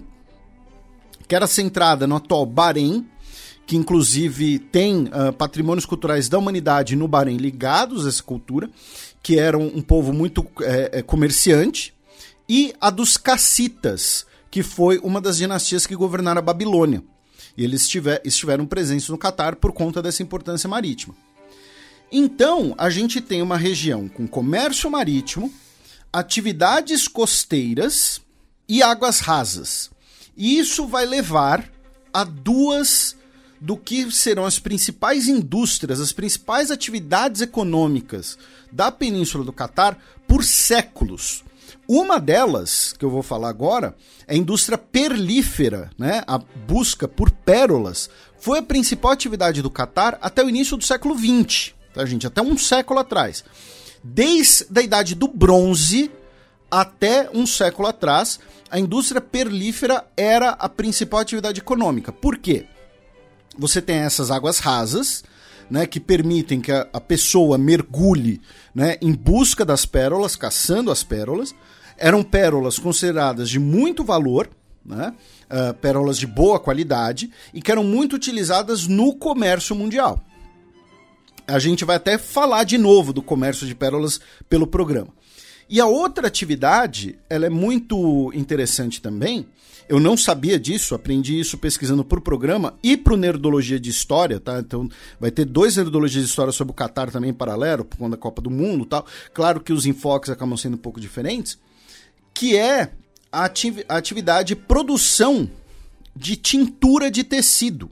que 1.27 1.35
era 1.35 1.47
centrada 1.47 2.07
no 2.07 2.15
atual 2.15 2.45
Bahrein, 2.45 3.05
que 3.65 3.77
inclusive 3.77 4.59
tem 4.59 5.05
uh, 5.05 5.31
patrimônios 5.37 5.85
culturais 5.85 6.27
da 6.27 6.37
humanidade 6.37 6.95
no 6.95 7.07
Bahrein 7.07 7.37
ligados 7.37 8.05
a 8.05 8.09
essa 8.09 8.21
cultura, 8.21 8.69
que 9.23 9.39
era 9.39 9.57
um, 9.57 9.77
um 9.77 9.81
povo 9.81 10.11
muito 10.11 10.45
é, 10.61 11.01
comerciante, 11.01 11.93
e 12.47 12.75
a 12.79 12.89
dos 12.89 13.15
cacitas, 13.15 14.27
que 14.51 14.61
foi 14.61 14.99
uma 14.99 15.21
das 15.21 15.37
dinastias 15.37 15.87
que 15.87 15.95
governaram 15.95 16.39
a 16.39 16.43
Babilônia. 16.43 17.01
E 17.57 17.63
eles 17.63 17.83
estiver, 17.83 18.21
estiveram 18.25 18.65
presentes 18.65 19.07
no 19.07 19.17
Catar 19.17 19.55
por 19.55 19.71
conta 19.71 20.01
dessa 20.01 20.21
importância 20.21 20.67
marítima. 20.67 21.15
Então, 22.11 22.75
a 22.77 22.89
gente 22.89 23.21
tem 23.21 23.41
uma 23.41 23.57
região 23.57 24.07
com 24.07 24.27
comércio 24.27 24.91
marítimo, 24.91 25.51
atividades 26.11 27.07
costeiras 27.07 28.21
e 28.67 28.83
águas 28.83 29.19
rasas. 29.19 29.89
E 30.35 30.59
isso 30.59 30.85
vai 30.85 31.05
levar 31.05 31.71
a 32.13 32.23
duas 32.23 33.15
do 33.63 33.77
que 33.77 34.11
serão 34.11 34.45
as 34.45 34.59
principais 34.59 35.29
indústrias, 35.29 36.01
as 36.01 36.11
principais 36.11 36.69
atividades 36.69 37.39
econômicas 37.39 38.37
da 38.69 38.91
Península 38.91 39.45
do 39.45 39.53
Catar 39.53 39.97
por 40.27 40.43
séculos. 40.43 41.45
Uma 41.87 42.19
delas, 42.19 42.91
que 42.91 43.05
eu 43.05 43.09
vou 43.09 43.23
falar 43.23 43.47
agora, 43.47 43.95
é 44.27 44.33
a 44.33 44.37
indústria 44.37 44.77
perlífera, 44.77 45.89
né? 45.97 46.25
A 46.27 46.37
busca 46.37 47.07
por 47.07 47.31
pérolas 47.31 48.09
foi 48.37 48.59
a 48.59 48.63
principal 48.63 49.11
atividade 49.11 49.61
do 49.61 49.69
Catar 49.69 50.19
até 50.21 50.43
o 50.43 50.49
início 50.49 50.75
do 50.75 50.83
século 50.83 51.17
XX, 51.17 51.73
tá, 51.93 52.05
gente? 52.05 52.27
Até 52.27 52.41
um 52.41 52.57
século 52.57 52.99
atrás. 52.99 53.45
Desde 54.03 54.77
a 54.77 54.81
idade 54.81 55.15
do 55.15 55.29
bronze 55.29 56.11
até 56.69 57.29
um 57.33 57.47
século 57.47 57.87
atrás, 57.87 58.41
a 58.69 58.77
indústria 58.77 59.21
perlífera 59.21 60.05
era 60.17 60.49
a 60.49 60.67
principal 60.67 61.21
atividade 61.21 61.61
econômica. 61.61 62.11
Por 62.11 62.37
quê? 62.37 62.65
Você 63.57 63.81
tem 63.81 63.97
essas 63.97 64.31
águas 64.31 64.59
rasas, 64.59 65.23
né, 65.69 65.85
que 65.85 65.99
permitem 65.99 66.61
que 66.61 66.71
a, 66.71 66.87
a, 66.93 66.99
pessoa 66.99 67.57
mergulhe 67.57 68.41
né, 68.73 68.97
em 69.01 69.13
busca 69.13 69.63
das 69.63 69.85
pérolas, 69.85 70.35
caçando 70.35 70.91
as 70.91 71.03
pérolas. 71.03 71.55
Eram 71.97 72.23
pérolas 72.23 72.77
consideradas 72.77 73.49
de 73.49 73.59
muito 73.59 74.03
valor, 74.03 74.49
né, 74.85 75.13
uh, 75.49 75.73
pérolas 75.75 76.17
de 76.17 76.27
boa 76.27 76.59
qualidade 76.59 77.31
e 77.53 77.61
que 77.61 77.71
eram 77.71 77.83
muito 77.83 78.15
utilizadas 78.15 78.87
no 78.87 79.15
comércio 79.15 79.75
mundial. 79.75 80.21
A 81.47 81.59
gente 81.59 81.85
vai 81.85 81.97
até 81.97 82.17
falar 82.17 82.63
de 82.63 82.77
novo 82.77 83.13
do 83.13 83.21
comércio 83.21 83.67
de 83.67 83.75
pérolas 83.75 84.19
pelo 84.49 84.67
programa. 84.67 85.09
E 85.69 85.79
a 85.79 85.85
outra 85.85 86.27
atividade, 86.27 87.17
ela 87.29 87.45
é 87.45 87.49
muito 87.49 88.31
interessante 88.33 89.01
também, 89.01 89.45
eu 89.93 89.99
não 89.99 90.17
sabia 90.17 90.59
disso, 90.59 90.95
aprendi 90.95 91.39
isso 91.39 91.55
pesquisando 91.55 92.03
por 92.03 92.19
programa 92.19 92.73
e 92.81 92.97
pro 92.97 93.15
Nerdologia 93.15 93.79
de 93.79 93.91
História, 93.91 94.39
tá? 94.39 94.57
Então 94.57 94.89
vai 95.19 95.29
ter 95.29 95.45
dois 95.45 95.77
Nerdologias 95.77 96.23
de 96.23 96.29
História 96.31 96.51
sobre 96.51 96.71
o 96.71 96.75
Qatar 96.75 97.11
também 97.11 97.29
em 97.29 97.33
paralelo, 97.33 97.85
por 97.85 97.97
conta 97.97 98.15
da 98.15 98.17
Copa 98.17 98.41
do 98.41 98.49
Mundo 98.49 98.87
tal. 98.87 99.05
Claro 99.35 99.61
que 99.61 99.71
os 99.71 99.85
enfoques 99.85 100.31
acabam 100.31 100.57
sendo 100.57 100.73
um 100.73 100.79
pouco 100.79 100.99
diferentes, 100.99 101.59
que 102.33 102.57
é 102.57 102.89
a, 103.31 103.45
ativ 103.45 103.81
a 103.87 103.97
atividade 103.97 104.55
produção 104.55 105.47
de 106.15 106.37
tintura 106.37 107.11
de 107.11 107.23
tecido. 107.23 107.87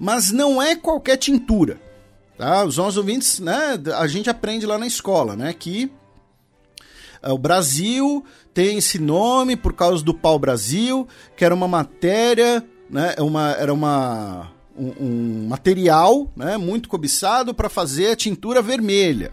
Mas 0.00 0.32
não 0.32 0.60
é 0.60 0.74
qualquer 0.74 1.16
tintura. 1.16 1.80
Tá? 2.36 2.64
Os 2.64 2.76
nossos 2.76 2.96
ouvintes, 2.96 3.38
né, 3.38 3.80
a 3.96 4.08
gente 4.08 4.28
aprende 4.28 4.66
lá 4.66 4.76
na 4.76 4.86
escola, 4.88 5.36
né, 5.36 5.52
que 5.52 5.92
o 7.22 7.38
Brasil 7.38 8.24
tem 8.54 8.78
esse 8.78 8.98
nome 8.98 9.56
por 9.56 9.72
causa 9.72 10.02
do 10.02 10.14
pau 10.14 10.38
Brasil, 10.38 11.06
que 11.36 11.44
era 11.44 11.54
uma 11.54 11.68
matéria, 11.68 12.64
né? 12.90 13.14
É 13.16 13.22
uma, 13.22 13.52
era 13.52 13.72
uma, 13.72 14.50
um, 14.76 14.92
um 15.00 15.48
material 15.48 16.30
né, 16.36 16.56
muito 16.56 16.88
cobiçado 16.88 17.52
para 17.52 17.68
fazer 17.68 18.12
a 18.12 18.16
tintura 18.16 18.62
vermelha. 18.62 19.32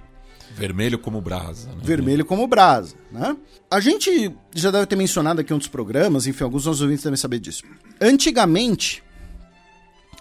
Vermelho 0.56 0.98
como 0.98 1.20
brasa. 1.20 1.70
Né? 1.70 1.76
Vermelho 1.84 2.26
como 2.26 2.48
brasa. 2.48 2.96
Né? 3.12 3.36
A 3.70 3.80
gente 3.80 4.34
já 4.54 4.72
deve 4.72 4.86
ter 4.86 4.96
mencionado 4.96 5.42
aqui 5.42 5.54
um 5.54 5.58
dos 5.58 5.68
programas, 5.68 6.28
enfim, 6.28 6.44
alguns 6.44 6.62
dos 6.62 6.68
nossos 6.68 6.82
ouvintes 6.82 7.04
devem 7.04 7.18
saber 7.18 7.40
disso. 7.40 7.64
Antigamente, 8.00 9.04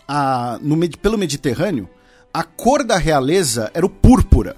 a, 0.09 0.59
no, 0.61 0.77
pelo 0.99 1.17
Mediterrâneo, 1.17 1.89
a 2.33 2.43
cor 2.43 2.85
da 2.85 2.99
realeza 2.99 3.71
era 3.73 3.87
o 3.87 3.89
púrpura. 3.91 4.57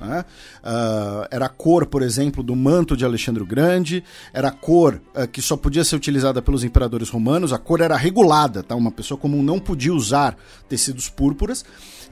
Né? 0.00 0.24
Uh, 0.62 1.26
era 1.30 1.46
a 1.46 1.48
cor, 1.48 1.86
por 1.86 2.02
exemplo, 2.02 2.42
do 2.42 2.54
manto 2.54 2.96
de 2.96 3.04
Alexandre 3.04 3.42
o 3.42 3.46
Grande, 3.46 4.04
era 4.32 4.48
a 4.48 4.52
cor 4.52 5.00
uh, 5.14 5.26
que 5.26 5.42
só 5.42 5.56
podia 5.56 5.84
ser 5.84 5.96
utilizada 5.96 6.40
pelos 6.40 6.64
imperadores 6.64 7.08
romanos, 7.08 7.52
a 7.52 7.58
cor 7.58 7.80
era 7.80 7.96
regulada, 7.96 8.62
tá? 8.62 8.74
uma 8.74 8.92
pessoa 8.92 9.18
comum 9.18 9.42
não 9.42 9.58
podia 9.58 9.92
usar 9.92 10.36
tecidos 10.68 11.08
púrpuras, 11.08 11.64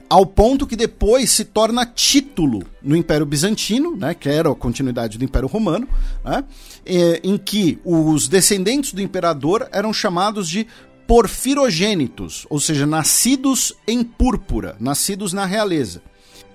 ao 0.09 0.25
ponto 0.25 0.65
que 0.65 0.75
depois 0.75 1.29
se 1.31 1.43
torna 1.43 1.85
título 1.85 2.63
no 2.81 2.95
Império 2.95 3.25
Bizantino, 3.25 3.95
né, 3.95 4.13
que 4.13 4.29
era 4.29 4.49
a 4.49 4.55
continuidade 4.55 5.17
do 5.17 5.25
Império 5.25 5.49
Romano, 5.49 5.87
né, 6.23 6.45
em 7.21 7.37
que 7.37 7.77
os 7.83 8.29
descendentes 8.29 8.93
do 8.93 9.01
imperador 9.01 9.67
eram 9.69 9.91
chamados 9.91 10.47
de 10.47 10.65
porfirogênitos, 11.05 12.45
ou 12.49 12.59
seja, 12.59 12.85
nascidos 12.85 13.73
em 13.87 14.03
púrpura, 14.03 14.75
nascidos 14.79 15.31
na 15.33 15.45
realeza. 15.45 16.01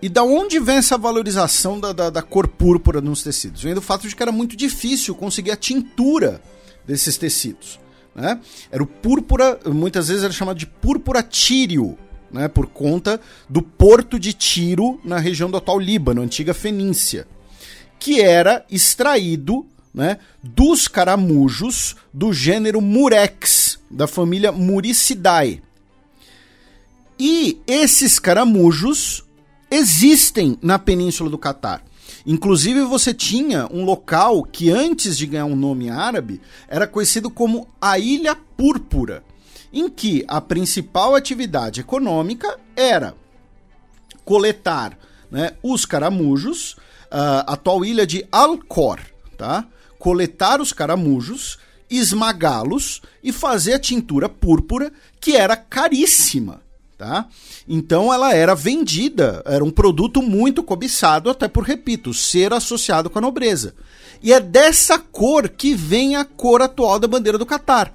E 0.01 0.09
da 0.09 0.23
onde 0.23 0.59
vem 0.59 0.77
essa 0.77 0.99
valorização 0.99 1.79
da, 1.79 1.93
da, 1.93 2.11
da, 2.11 2.23
cor 2.23 2.49
púrpura 2.49 3.01
nos 3.01 3.23
tecidos? 3.23 3.62
Vem 3.62 3.75
do 3.75 3.81
fato 3.81 4.09
de 4.09 4.17
que 4.17 4.23
era 4.23 4.33
muito 4.33 4.57
difícil 4.57 5.15
conseguir 5.15 5.53
a 5.53 5.57
tintura 5.57 6.43
desses 6.87 7.17
tecidos. 7.17 7.79
Né? 8.15 8.41
Era 8.71 8.83
o 8.83 8.87
púrpura, 8.87 9.59
muitas 9.67 10.09
vezes 10.09 10.25
era 10.25 10.33
chamado 10.33 10.59
de 10.59 10.67
púrpura 10.67 11.23
tírio, 11.23 11.97
né? 12.31 12.49
por 12.49 12.67
conta 12.67 13.21
do 13.49 13.62
porto 13.62 14.19
de 14.19 14.33
Tiro 14.33 15.01
na 15.05 15.19
região 15.19 15.51
do 15.51 15.57
atual 15.57 15.79
Líbano, 15.79 16.23
antiga 16.23 16.53
Fenícia, 16.53 17.27
que 17.99 18.21
era 18.21 18.65
extraído 18.71 19.67
né, 19.95 20.19
dos 20.43 20.89
caramujos 20.89 21.97
do 22.12 22.33
gênero 22.33 22.81
Murex, 22.81 23.79
da 23.91 24.07
família 24.07 24.51
Muricidae. 24.51 25.62
E 27.19 27.61
esses 27.67 28.19
caramujos 28.19 29.25
existem 29.73 30.59
na 30.61 30.79
península 30.79 31.31
do 31.31 31.38
Catar. 31.38 31.83
Inclusive, 32.26 32.83
você 32.83 33.14
tinha 33.14 33.67
um 33.73 33.85
local 33.85 34.45
que, 34.45 34.71
antes 34.71 35.17
de 35.17 35.26
ganhar 35.26 35.47
um 35.47 35.57
nome 35.57 35.88
árabe, 35.88 36.41
era 36.69 36.87
conhecido 36.87 37.31
como 37.31 37.67
a 37.81 37.99
Ilha 37.99 38.37
Púrpura, 38.37 39.25
em 39.73 39.88
que 39.88 40.25
a 40.29 40.41
principal 40.41 41.14
atividade 41.14 41.81
econômica 41.81 42.59
era 42.76 43.14
coletar 44.25 44.97
né, 45.31 45.52
os 45.62 45.87
caramujos, 45.87 46.76
a 47.11 47.52
atual 47.55 47.85
ilha 47.85 48.07
de 48.07 48.26
Alcor, 48.31 49.00
tá? 49.37 49.67
Coletar 49.99 50.61
os 50.61 50.73
caramujos, 50.73 51.59
esmagá-los 51.91 53.00
e 53.23 53.33
fazer 53.33 53.75
a 53.75 53.79
tintura 53.79 54.29
púrpura, 54.29 54.93
que 55.21 55.37
era 55.37 55.57
caríssima. 55.57 56.61
Tá? 57.03 57.27
Então 57.69 58.15
ela 58.15 58.33
era 58.33 58.55
vendida, 58.55 59.43
era 59.45 59.65
um 59.65 59.73
produto 59.73 60.23
muito 60.23 60.63
cobiçado, 60.63 61.31
até 61.31 61.49
por, 61.49 61.65
repito, 61.65 62.15
ser 62.15 62.53
associado 62.53 63.11
com 63.11 63.19
a 63.19 63.23
nobreza. 63.23 63.75
E 64.23 64.33
é 64.33 64.39
dessa 64.39 65.01
cor 65.01 65.49
que 65.49 65.75
vem 65.75 66.15
a 66.15 66.25
cor 66.25 66.63
atual 66.63 67.01
da 67.01 67.09
bandeira 67.09 67.37
do 67.37 67.45
Catar, 67.45 67.93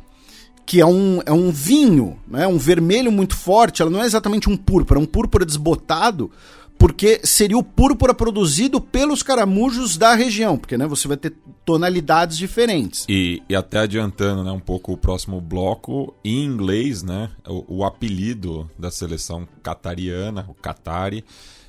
que 0.65 0.81
é 0.81 0.85
um, 0.85 1.21
é 1.25 1.31
um 1.31 1.51
vinho, 1.51 2.19
né? 2.27 2.45
um 2.47 2.57
vermelho 2.57 3.09
muito 3.09 3.37
forte, 3.37 3.81
ela 3.81 3.89
não 3.89 4.03
é 4.03 4.05
exatamente 4.05 4.49
um 4.49 4.57
púrpura, 4.57 4.99
é 4.99 5.03
um 5.03 5.07
púrpura 5.07 5.45
desbotado, 5.45 6.29
porque 6.77 7.21
seria 7.23 7.57
o 7.57 7.63
púrpura 7.63 8.13
produzido 8.13 8.79
pelos 8.79 9.23
caramujos 9.23 9.97
da 9.97 10.13
região, 10.13 10.57
porque 10.57 10.77
né, 10.77 10.87
você 10.87 11.07
vai 11.07 11.17
ter 11.17 11.33
tonalidades 11.65 12.37
diferentes. 12.37 13.05
E, 13.09 13.41
e 13.49 13.55
até 13.55 13.79
adiantando 13.79 14.43
né, 14.43 14.51
um 14.51 14.59
pouco 14.59 14.93
o 14.93 14.97
próximo 14.97 15.41
bloco, 15.41 16.13
em 16.23 16.43
inglês, 16.43 17.03
né, 17.03 17.29
o, 17.47 17.79
o 17.79 17.83
apelido 17.83 18.69
da 18.77 18.91
seleção 18.91 19.47
catariana, 19.63 20.45
o 20.47 20.53
Qatari, 20.53 21.25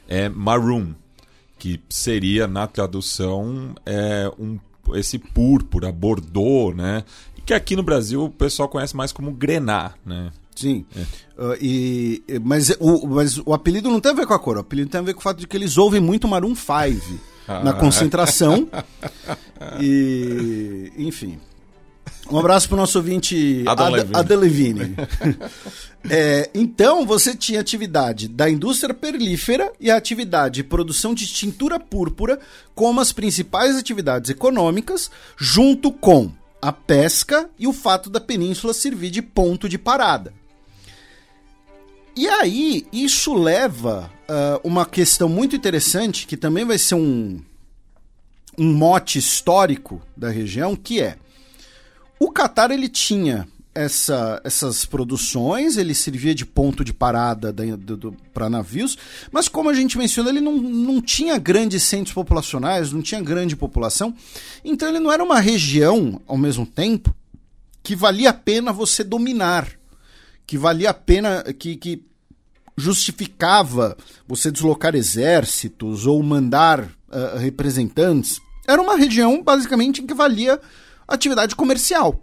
é 0.06 0.28
Maroon, 0.28 0.92
que 1.58 1.80
seria, 1.88 2.46
na 2.46 2.66
tradução, 2.66 3.74
é, 3.84 4.30
um, 4.38 4.58
esse 4.94 5.18
púrpura, 5.18 5.90
bordô, 5.90 6.72
né, 6.72 7.02
que 7.48 7.54
aqui 7.54 7.74
no 7.74 7.82
Brasil 7.82 8.24
o 8.24 8.30
pessoal 8.30 8.68
conhece 8.68 8.94
mais 8.94 9.10
como 9.10 9.32
grená, 9.32 9.94
né? 10.04 10.30
Sim. 10.58 10.84
É. 10.96 11.00
Uh, 11.40 11.56
e, 11.60 12.22
mas, 12.42 12.70
o, 12.80 13.06
mas 13.06 13.38
o 13.38 13.54
apelido 13.54 13.88
não 13.88 14.00
tem 14.00 14.10
a 14.10 14.14
ver 14.14 14.26
com 14.26 14.34
a 14.34 14.38
cor, 14.38 14.56
o 14.56 14.60
apelido 14.60 14.90
tem 14.90 15.00
a 15.00 15.04
ver 15.04 15.14
com 15.14 15.20
o 15.20 15.22
fato 15.22 15.38
de 15.38 15.46
que 15.46 15.56
eles 15.56 15.78
ouvem 15.78 16.00
muito 16.00 16.26
Maroon 16.26 16.54
5 16.54 17.18
ah. 17.46 17.62
na 17.62 17.72
concentração. 17.72 18.68
e, 19.80 20.92
enfim. 20.96 21.38
Um 22.30 22.38
abraço 22.38 22.68
para 22.68 22.74
o 22.74 22.78
nosso 22.78 22.98
ouvinte 22.98 23.64
Adelevine. 24.12 24.94
é, 26.10 26.50
então, 26.52 27.06
você 27.06 27.34
tinha 27.34 27.60
atividade 27.60 28.28
da 28.28 28.50
indústria 28.50 28.92
perlífera 28.92 29.72
e 29.80 29.90
a 29.90 29.96
atividade 29.96 30.56
de 30.56 30.64
produção 30.64 31.14
de 31.14 31.26
tintura 31.26 31.80
púrpura 31.80 32.38
como 32.74 33.00
as 33.00 33.12
principais 33.12 33.76
atividades 33.76 34.28
econômicas, 34.28 35.10
junto 35.38 35.90
com 35.90 36.30
a 36.60 36.72
pesca 36.72 37.48
e 37.58 37.66
o 37.66 37.72
fato 37.72 38.10
da 38.10 38.20
península 38.20 38.74
servir 38.74 39.10
de 39.10 39.22
ponto 39.22 39.68
de 39.68 39.78
parada. 39.78 40.34
E 42.18 42.26
aí, 42.26 42.84
isso 42.92 43.32
leva 43.32 44.10
uh, 44.28 44.68
uma 44.68 44.84
questão 44.84 45.28
muito 45.28 45.54
interessante, 45.54 46.26
que 46.26 46.36
também 46.36 46.64
vai 46.64 46.76
ser 46.76 46.96
um, 46.96 47.40
um 48.58 48.72
mote 48.72 49.20
histórico 49.20 50.02
da 50.16 50.28
região, 50.28 50.74
que 50.74 51.00
é 51.00 51.16
o 52.18 52.28
Catar 52.32 52.72
ele 52.72 52.88
tinha 52.88 53.46
essa, 53.72 54.40
essas 54.42 54.84
produções, 54.84 55.76
ele 55.76 55.94
servia 55.94 56.34
de 56.34 56.44
ponto 56.44 56.82
de 56.82 56.92
parada 56.92 57.54
para 58.34 58.50
navios, 58.50 58.98
mas 59.30 59.46
como 59.46 59.70
a 59.70 59.74
gente 59.74 59.96
mencionou, 59.96 60.32
ele 60.32 60.40
não, 60.40 60.56
não 60.56 61.00
tinha 61.00 61.38
grandes 61.38 61.84
centros 61.84 62.12
populacionais, 62.12 62.92
não 62.92 63.00
tinha 63.00 63.22
grande 63.22 63.54
população, 63.54 64.12
então 64.64 64.88
ele 64.88 64.98
não 64.98 65.12
era 65.12 65.22
uma 65.22 65.38
região, 65.38 66.20
ao 66.26 66.36
mesmo 66.36 66.66
tempo, 66.66 67.14
que 67.80 67.94
valia 67.94 68.30
a 68.30 68.34
pena 68.34 68.72
você 68.72 69.04
dominar, 69.04 69.68
que 70.44 70.58
valia 70.58 70.90
a 70.90 70.94
pena, 70.94 71.44
que, 71.56 71.76
que 71.76 72.07
justificava 72.78 73.96
você 74.26 74.50
deslocar 74.50 74.94
exércitos 74.94 76.06
ou 76.06 76.22
mandar 76.22 76.80
uh, 76.82 77.38
representantes. 77.38 78.40
Era 78.66 78.80
uma 78.80 78.96
região, 78.96 79.42
basicamente, 79.42 80.00
em 80.00 80.06
que 80.06 80.14
valia 80.14 80.60
atividade 81.06 81.56
comercial. 81.56 82.22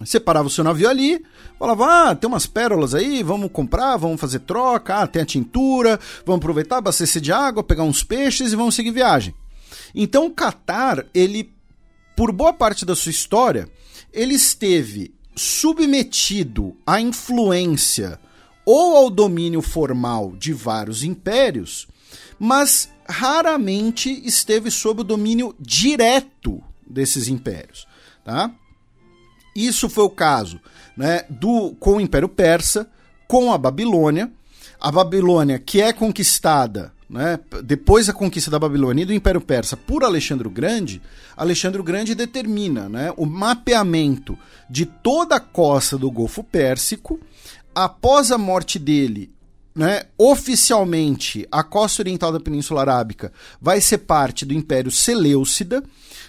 Você 0.00 0.18
parava 0.18 0.48
o 0.48 0.50
seu 0.50 0.64
navio 0.64 0.88
ali, 0.88 1.24
falava: 1.58 2.10
Ah, 2.10 2.14
tem 2.14 2.28
umas 2.28 2.46
pérolas 2.46 2.94
aí, 2.94 3.22
vamos 3.22 3.50
comprar, 3.52 3.96
vamos 3.96 4.20
fazer 4.20 4.40
troca, 4.40 4.96
ah, 4.96 5.06
tem 5.06 5.22
a 5.22 5.26
tintura, 5.26 6.00
vamos 6.26 6.38
aproveitar, 6.40 6.78
abastecer 6.78 7.22
de 7.22 7.32
água, 7.32 7.62
pegar 7.62 7.84
uns 7.84 8.02
peixes 8.02 8.52
e 8.52 8.56
vamos 8.56 8.74
seguir 8.74 8.90
viagem. 8.90 9.34
Então 9.94 10.26
o 10.26 10.30
Catar, 10.30 11.06
ele, 11.14 11.52
por 12.16 12.32
boa 12.32 12.52
parte 12.52 12.84
da 12.84 12.96
sua 12.96 13.10
história, 13.10 13.68
ele 14.12 14.34
esteve 14.34 15.14
submetido 15.36 16.76
à 16.86 17.00
influência 17.00 18.18
ou 18.64 18.96
ao 18.96 19.10
domínio 19.10 19.62
formal 19.62 20.32
de 20.36 20.52
vários 20.52 21.02
impérios, 21.02 21.88
mas 22.38 22.90
raramente 23.08 24.10
esteve 24.24 24.70
sob 24.70 25.00
o 25.00 25.04
domínio 25.04 25.54
direto 25.58 26.62
desses 26.86 27.28
impérios. 27.28 27.86
Tá? 28.24 28.50
Isso 29.54 29.88
foi 29.88 30.04
o 30.04 30.10
caso 30.10 30.60
né, 30.96 31.24
do, 31.28 31.74
com 31.78 31.96
o 31.96 32.00
Império 32.00 32.28
Persa, 32.28 32.88
com 33.26 33.52
a 33.52 33.58
Babilônia. 33.58 34.30
A 34.80 34.90
Babilônia, 34.90 35.58
que 35.58 35.80
é 35.80 35.92
conquistada 35.92 36.92
né, 37.12 37.38
depois 37.62 38.06
da 38.06 38.12
conquista 38.14 38.50
da 38.50 38.58
Babilônia 38.58 39.02
e 39.02 39.06
do 39.06 39.12
Império 39.12 39.40
Persa 39.40 39.76
por 39.76 40.02
Alexandre 40.02 40.48
o 40.48 40.50
Grande, 40.50 41.02
Alexandre 41.36 41.78
o 41.78 41.84
Grande 41.84 42.14
determina 42.14 42.88
né, 42.88 43.12
o 43.18 43.26
mapeamento 43.26 44.36
de 44.68 44.86
toda 44.86 45.36
a 45.36 45.40
costa 45.40 45.98
do 45.98 46.10
Golfo 46.10 46.42
Pérsico 46.42 47.20
após 47.74 48.30
a 48.30 48.38
morte 48.38 48.78
dele, 48.78 49.30
né, 49.74 50.02
oficialmente, 50.18 51.46
a 51.50 51.62
costa 51.62 52.02
oriental 52.02 52.30
da 52.30 52.40
Península 52.40 52.82
Arábica 52.82 53.32
vai 53.60 53.80
ser 53.80 53.98
parte 53.98 54.44
do 54.44 54.52
Império 54.52 54.90
Seleucida. 54.90 55.82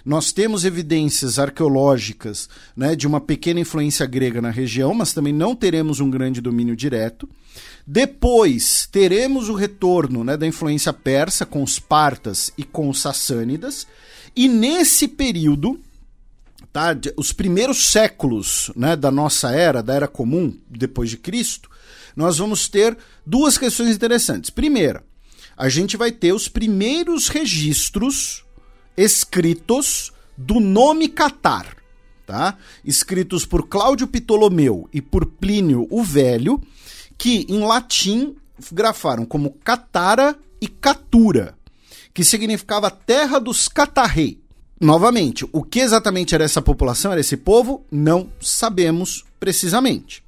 Nós 0.05 0.31
temos 0.31 0.65
evidências 0.65 1.39
arqueológicas 1.39 2.49
né, 2.75 2.95
de 2.95 3.05
uma 3.05 3.19
pequena 3.19 3.59
influência 3.59 4.05
grega 4.05 4.41
na 4.41 4.49
região, 4.49 4.93
mas 4.93 5.13
também 5.13 5.33
não 5.33 5.55
teremos 5.55 5.99
um 5.99 6.09
grande 6.09 6.41
domínio 6.41 6.75
direto. 6.75 7.27
Depois 7.85 8.87
teremos 8.91 9.49
o 9.49 9.53
retorno 9.53 10.23
né, 10.23 10.37
da 10.37 10.47
influência 10.47 10.93
persa 10.93 11.45
com 11.45 11.61
os 11.61 11.79
partas 11.79 12.51
e 12.57 12.63
com 12.63 12.89
os 12.89 13.01
sassânidas. 13.01 13.85
E 14.35 14.47
nesse 14.47 15.07
período, 15.07 15.79
tá? 16.73 16.97
Os 17.15 17.31
primeiros 17.31 17.91
séculos 17.91 18.71
né, 18.75 18.95
da 18.95 19.11
nossa 19.11 19.51
era, 19.51 19.83
da 19.83 19.93
era 19.93 20.07
comum, 20.07 20.59
depois 20.67 21.09
de 21.11 21.17
Cristo, 21.17 21.69
nós 22.15 22.39
vamos 22.39 22.67
ter 22.67 22.97
duas 23.25 23.57
questões 23.57 23.95
interessantes. 23.95 24.49
Primeira, 24.49 25.03
a 25.55 25.69
gente 25.69 25.95
vai 25.95 26.11
ter 26.11 26.33
os 26.33 26.47
primeiros 26.47 27.27
registros 27.27 28.43
escritos 28.97 30.11
do 30.35 30.59
nome 30.59 31.07
Catar, 31.07 31.77
tá? 32.25 32.57
Escritos 32.83 33.45
por 33.45 33.67
Cláudio 33.67 34.07
Ptolomeu 34.07 34.89
e 34.91 34.99
por 34.99 35.25
Plínio 35.27 35.87
o 35.91 36.03
Velho, 36.03 36.59
que 37.17 37.45
em 37.47 37.59
latim 37.59 38.35
grafaram 38.71 39.25
como 39.25 39.51
Catara 39.63 40.37
e 40.59 40.67
Catura, 40.67 41.55
que 42.13 42.23
significava 42.23 42.89
terra 42.89 43.39
dos 43.39 43.67
catarrei. 43.67 44.42
Novamente, 44.83 45.47
o 45.53 45.63
que 45.63 45.79
exatamente 45.79 46.35
era 46.35 46.43
essa 46.43 46.61
população, 46.61 47.13
era 47.13 47.21
esse 47.21 47.37
povo, 47.37 47.85
não 47.89 48.29
sabemos 48.41 49.23
precisamente. 49.39 50.21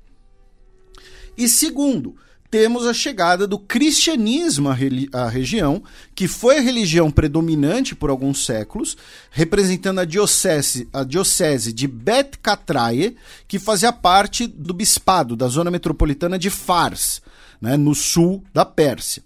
E 1.38 1.50
segundo, 1.50 2.16
temos 2.50 2.86
a 2.86 2.94
chegada 2.94 3.46
do 3.46 3.60
cristianismo 3.60 4.70
à, 4.70 5.28
região, 5.28 5.84
que 6.16 6.26
foi 6.26 6.60
a 6.60 6.62
religião 6.62 7.12
predominante 7.12 7.94
por 7.94 8.10
alguns 8.10 8.46
séculos, 8.46 8.96
representando 9.30 10.00
a 10.00 10.06
diocese, 10.06 10.88
a 10.94 11.04
diocese 11.04 11.74
de 11.74 11.86
Bet 11.86 12.38
Catraie, 12.42 13.18
que 13.50 13.60
fazia 13.60 13.92
parte 13.92 14.48
do 14.48 14.74
bispado 14.74 15.36
da 15.36 15.50
zona 15.50 15.70
metropolitana 15.70 16.40
de 16.40 16.50
Fars, 16.50 17.22
né, 17.60 17.76
no 17.76 17.94
sul 17.94 18.42
da 18.54 18.64
Pérsia. 18.64 19.22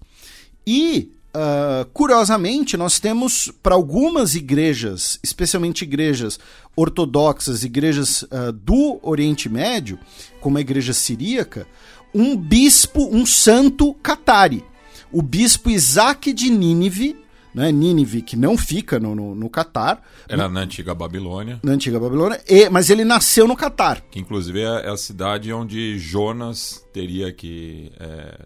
E 0.65 1.18
Uh, 1.29 1.85
curiosamente, 1.93 2.75
nós 2.75 2.99
temos 2.99 3.51
para 3.61 3.75
algumas 3.75 4.33
igrejas, 4.33 5.19
especialmente 5.21 5.83
igrejas 5.83 6.39
ortodoxas, 6.75 7.63
igrejas 7.63 8.23
uh, 8.23 8.51
do 8.51 8.99
Oriente 9.03 9.47
Médio, 9.47 9.99
como 10.41 10.57
a 10.57 10.61
igreja 10.61 10.91
siríaca, 10.91 11.67
um 12.13 12.35
bispo, 12.35 13.07
um 13.15 13.25
santo 13.25 13.93
catari. 13.95 14.63
O 15.11 15.21
bispo 15.21 15.69
Isaac 15.69 16.33
de 16.33 16.49
Nínive, 16.49 17.15
né, 17.53 17.71
Nínive, 17.71 18.21
que 18.21 18.35
não 18.35 18.57
fica 18.57 18.99
no, 18.99 19.15
no, 19.15 19.35
no 19.35 19.49
Catar. 19.49 20.01
Era 20.27 20.47
na 20.47 20.61
antiga 20.61 20.93
Babilônia. 20.93 21.59
Na 21.63 21.73
antiga 21.73 21.99
Babilônia, 21.99 22.41
e, 22.47 22.69
mas 22.69 22.89
ele 22.89 23.03
nasceu 23.03 23.47
no 23.47 23.55
Catar. 23.55 24.01
Que 24.09 24.19
inclusive 24.19 24.61
é, 24.61 24.87
é 24.87 24.89
a 24.89 24.97
cidade 24.97 25.51
onde 25.51 25.97
Jonas 25.99 26.83
teria 26.93 27.31
que 27.31 27.91
é, 27.99 28.39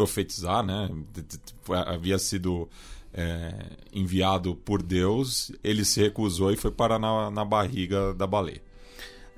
profetizar, 0.00 0.64
né? 0.64 0.88
Havia 1.86 2.18
sido 2.18 2.66
é, 3.12 3.52
enviado 3.92 4.54
por 4.54 4.82
Deus, 4.82 5.52
ele 5.62 5.84
se 5.84 6.00
recusou 6.00 6.50
e 6.50 6.56
foi 6.56 6.70
parar 6.70 6.98
na, 6.98 7.30
na 7.30 7.44
barriga 7.44 8.14
da 8.14 8.26
baleia. 8.26 8.62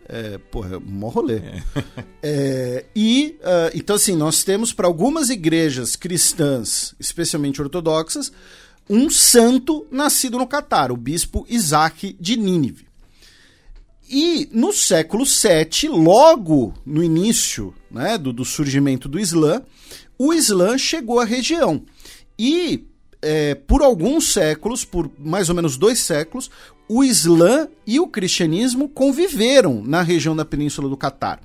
É, 0.08 0.38
porra, 0.38 0.74
é 0.74 0.76
um 0.76 0.80
mó 0.80 1.08
rolê. 1.08 1.38
É. 1.38 1.62
É, 2.24 2.84
e, 2.94 3.36
uh, 3.40 3.76
então, 3.76 3.96
assim, 3.96 4.14
nós 4.14 4.44
temos 4.44 4.72
para 4.72 4.86
algumas 4.86 5.28
igrejas 5.28 5.96
cristãs, 5.96 6.94
especialmente 7.00 7.60
ortodoxas, 7.60 8.30
um 8.88 9.10
santo 9.10 9.84
nascido 9.90 10.38
no 10.38 10.46
Catar, 10.46 10.92
o 10.92 10.96
bispo 10.96 11.44
Isaac 11.48 12.16
de 12.20 12.36
Nínive. 12.36 12.86
E 14.08 14.48
no 14.52 14.72
século 14.72 15.24
VII, 15.24 15.88
logo 15.88 16.72
no 16.86 17.02
início 17.02 17.74
né, 17.90 18.16
do, 18.16 18.32
do 18.32 18.44
surgimento 18.44 19.08
do 19.08 19.18
Islã, 19.18 19.62
o 20.24 20.32
Islã 20.32 20.78
chegou 20.78 21.18
à 21.18 21.24
região. 21.24 21.82
E 22.38 22.86
é, 23.20 23.56
por 23.56 23.82
alguns 23.82 24.32
séculos, 24.32 24.84
por 24.84 25.10
mais 25.18 25.48
ou 25.48 25.54
menos 25.54 25.76
dois 25.76 25.98
séculos, 25.98 26.48
o 26.88 27.02
Islã 27.02 27.66
e 27.84 27.98
o 27.98 28.06
cristianismo 28.06 28.88
conviveram 28.88 29.82
na 29.84 30.00
região 30.00 30.36
da 30.36 30.44
Península 30.44 30.88
do 30.88 30.96
Catar. 30.96 31.40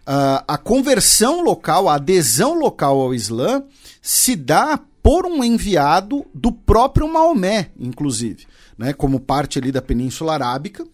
Uh, 0.00 0.42
a 0.48 0.58
conversão 0.58 1.40
local, 1.40 1.88
a 1.88 1.94
adesão 1.94 2.54
local 2.54 3.00
ao 3.00 3.14
Islã, 3.14 3.62
se 4.02 4.34
dá 4.34 4.80
por 5.00 5.24
um 5.24 5.44
enviado 5.44 6.26
do 6.34 6.50
próprio 6.50 7.06
Maomé, 7.06 7.70
inclusive, 7.78 8.44
né, 8.76 8.92
como 8.92 9.20
parte 9.20 9.56
ali 9.56 9.70
da 9.70 9.80
Península 9.80 10.34
Arábica. 10.34 10.84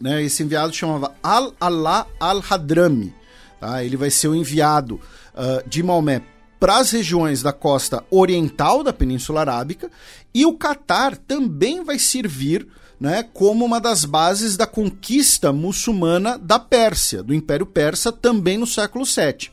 Né, 0.00 0.24
esse 0.24 0.42
enviado 0.42 0.72
chamava 0.72 1.14
Al-Allah 1.22 2.08
al-Hadrami. 2.18 3.14
Tá? 3.60 3.84
Ele 3.84 3.96
vai 3.96 4.10
ser 4.10 4.26
o 4.26 4.34
enviado 4.34 5.00
uh, 5.34 5.68
de 5.68 5.82
Maomé 5.82 6.22
para 6.58 6.78
as 6.78 6.90
regiões 6.90 7.42
da 7.42 7.52
costa 7.52 8.02
oriental 8.10 8.82
da 8.82 8.92
Península 8.92 9.40
Arábica 9.40 9.90
e 10.32 10.46
o 10.46 10.54
Catar 10.54 11.16
também 11.16 11.84
vai 11.84 11.98
servir 11.98 12.66
né, 12.98 13.22
como 13.34 13.64
uma 13.64 13.80
das 13.80 14.04
bases 14.04 14.56
da 14.56 14.66
conquista 14.66 15.52
muçulmana 15.52 16.38
da 16.38 16.58
Pérsia, 16.58 17.22
do 17.22 17.34
Império 17.34 17.66
Persa, 17.66 18.10
também 18.10 18.56
no 18.56 18.66
século 18.66 19.04
VII. 19.04 19.50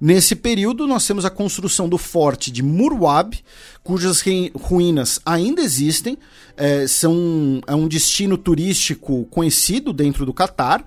Nesse 0.00 0.36
período, 0.36 0.86
nós 0.86 1.06
temos 1.06 1.24
a 1.24 1.30
construção 1.30 1.88
do 1.88 1.96
forte 1.96 2.50
de 2.50 2.62
Murwab, 2.62 3.36
cujas 3.82 4.22
ruínas 4.54 5.20
ainda 5.24 5.62
existem, 5.62 6.18
é, 6.56 6.86
são, 6.86 7.60
é 7.66 7.74
um 7.74 7.88
destino 7.88 8.36
turístico 8.36 9.24
conhecido 9.30 9.92
dentro 9.92 10.26
do 10.26 10.32
Catar. 10.32 10.84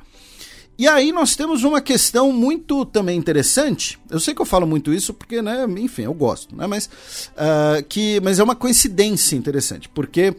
E 0.77 0.87
aí 0.87 1.11
nós 1.11 1.35
temos 1.35 1.63
uma 1.63 1.81
questão 1.81 2.31
muito 2.31 2.85
também 2.85 3.17
interessante. 3.17 3.97
Eu 4.09 4.19
sei 4.19 4.35
que 4.35 4.41
eu 4.41 4.45
falo 4.45 4.67
muito 4.67 4.93
isso 4.93 5.11
porque, 5.11 5.41
né, 5.41 5.65
enfim, 5.79 6.03
eu 6.03 6.13
gosto, 6.13 6.55
né, 6.55 6.67
mas, 6.67 6.87
uh, 7.33 7.83
que, 7.89 8.19
mas 8.21 8.37
é 8.37 8.43
uma 8.43 8.55
coincidência 8.55 9.35
interessante, 9.35 9.89
porque 9.89 10.35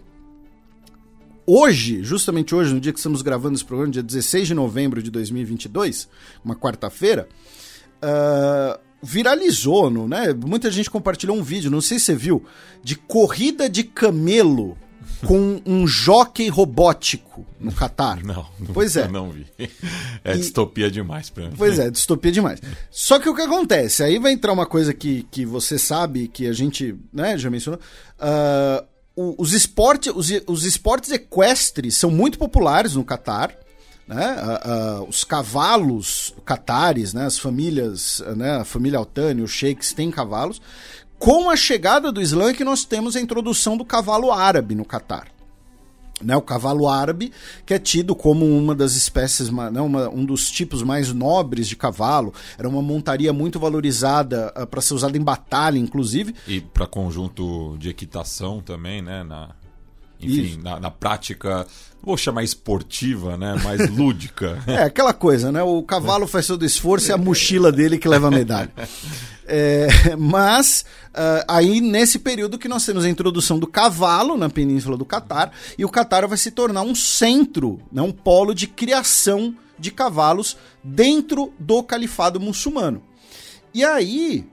hoje, 1.45 2.05
justamente 2.05 2.55
hoje, 2.55 2.73
no 2.73 2.81
dia 2.81 2.93
que 2.93 3.01
estamos 3.01 3.21
gravando 3.21 3.57
esse 3.57 3.65
programa, 3.65 3.91
dia 3.91 4.03
16 4.03 4.47
de 4.47 4.55
novembro 4.55 5.03
de 5.03 5.11
2022, 5.11 6.09
uma 6.45 6.55
quarta-feira, 6.55 7.29
uh, 8.01 8.79
viralizou, 9.03 9.91
né? 9.91 10.33
Muita 10.35 10.71
gente 10.71 10.89
compartilhou 10.89 11.37
um 11.37 11.43
vídeo, 11.43 11.71
não 11.71 11.81
sei 11.81 11.99
se 11.99 12.07
você 12.07 12.15
viu, 12.15 12.45
de 12.83 12.95
corrida 12.95 13.69
de 13.69 13.83
camelo 13.83 14.77
com 15.27 15.61
um 15.67 15.87
jockey 15.87 16.49
robótico 16.49 17.47
no 17.59 17.73
Catar. 17.73 18.23
Não, 18.25 18.47
não, 18.59 18.73
pois 18.73 18.97
é. 18.97 19.09
não 19.09 19.31
vi. 19.31 19.47
É 20.25 20.35
e, 20.35 20.39
distopia 20.39 20.91
demais 20.91 21.31
pra 21.31 21.49
mim. 21.49 21.55
Pois 21.57 21.79
é, 21.79 21.91
distopia 21.91 22.31
demais. 22.31 22.61
Só 22.91 23.19
que 23.19 23.29
o 23.29 23.35
que 23.35 23.43
acontece? 23.43 24.03
Aí 24.03 24.19
vai 24.19 24.33
entrar 24.33 24.53
uma 24.53 24.67
coisa 24.67 24.93
que, 24.93 25.23
que 25.31 25.47
você 25.47 25.79
sabe, 25.79 26.29
que 26.29 26.47
a 26.47 26.53
gente 26.53 26.95
né, 27.13 27.39
já 27.39 27.49
mencionou. 27.49 27.81
Uh, 28.19 29.35
os, 29.39 29.53
esporte, 29.53 30.11
os, 30.11 30.31
os 30.47 30.65
esportes 30.65 31.11
equestres 31.11 31.97
são 31.97 32.11
muito 32.11 32.39
populares 32.39 32.95
no 32.95 33.05
Catar. 33.05 33.55
Né? 34.07 34.37
Uh, 34.37 35.03
uh, 35.03 35.09
os 35.09 35.23
cavalos 35.23 36.35
catares, 36.45 37.13
né? 37.13 37.27
as 37.27 37.39
famílias, 37.39 38.23
né? 38.37 38.57
a 38.57 38.65
família 38.65 38.99
Altani, 38.99 39.43
os 39.43 39.51
sheiks 39.51 39.93
têm 39.93 40.11
cavalos. 40.11 40.61
Com 41.19 41.51
a 41.51 41.57
chegada 41.57 42.13
do 42.13 42.23
Islã 42.23 42.53
que 42.53 42.65
nós 42.65 42.85
temos 42.85 43.17
a 43.17 43.21
introdução 43.21 43.77
do 43.77 43.85
cavalo 43.85 44.33
árabe 44.33 44.75
no 44.75 44.85
Catar. 44.85 45.29
Né, 46.21 46.37
o 46.37 46.43
cavalo 46.43 46.89
árabe, 46.89 47.33
que 47.65 47.73
é 47.73 47.79
tido 47.79 48.13
como 48.13 48.45
uma 48.45 48.75
das 48.75 48.97
espécies, 48.97 49.51
né, 49.51 49.81
uma, 49.81 50.09
um 50.09 50.25
dos 50.25 50.51
tipos 50.51 50.83
mais 50.83 51.13
nobres 51.13 51.69
de 51.69 51.77
cavalo, 51.77 52.35
era 52.59 52.69
uma 52.69 52.83
montaria 52.83 53.33
muito 53.33 53.61
valorizada 53.61 54.53
uh, 54.61 54.67
para 54.67 54.81
ser 54.81 54.95
usada 54.95 55.17
em 55.17 55.23
batalha, 55.23 55.79
inclusive. 55.79 56.35
E 56.49 56.61
para 56.61 56.89
conjunto 56.89 57.77
de 57.79 57.89
equitação 57.89 58.61
também, 58.61 59.01
né? 59.01 59.23
Na, 59.23 59.55
enfim, 60.21 60.61
na, 60.61 60.81
na, 60.81 60.91
prática, 60.91 61.65
vou 62.03 62.17
chamar 62.17 62.43
esportiva, 62.43 63.37
né? 63.37 63.55
Mais 63.63 63.89
lúdica. 63.91 64.63
é, 64.67 64.85
aquela 64.85 65.13
coisa, 65.13 65.53
né? 65.53 65.63
O 65.63 65.83
cavalo 65.83 66.27
faz 66.27 66.47
todo 66.47 66.63
o 66.63 66.67
esforço 66.67 67.11
e 67.11 67.13
a 67.13 67.17
mochila 67.17 67.71
dele 67.71 67.99
que 67.99 68.09
leva 68.09 68.29
a 68.29 68.31
medalha. 68.31 68.73
É, 69.47 69.89
mas 70.19 70.85
uh, 71.09 71.45
aí 71.49 71.81
nesse 71.81 72.19
período 72.19 72.59
que 72.59 72.69
nós 72.69 72.85
temos 72.85 73.05
a 73.05 73.09
introdução 73.09 73.59
do 73.59 73.67
cavalo 73.67 74.37
na 74.37 74.51
península 74.51 74.97
do 74.97 75.07
Catar 75.07 75.53
e 75.79 75.85
o 75.85 75.89
Catar 75.89 76.27
vai 76.27 76.37
se 76.37 76.51
tornar 76.51 76.83
um 76.83 76.95
centro, 76.95 77.81
né, 77.91 78.03
um 78.03 78.13
polo 78.13 78.55
de 78.55 78.67
criação 78.67 79.57
de 79.79 79.91
cavalos 79.91 80.57
dentro 80.85 81.53
do 81.59 81.83
califado 81.83 82.39
muçulmano. 82.39 83.03
E 83.73 83.85
aí 83.85 84.47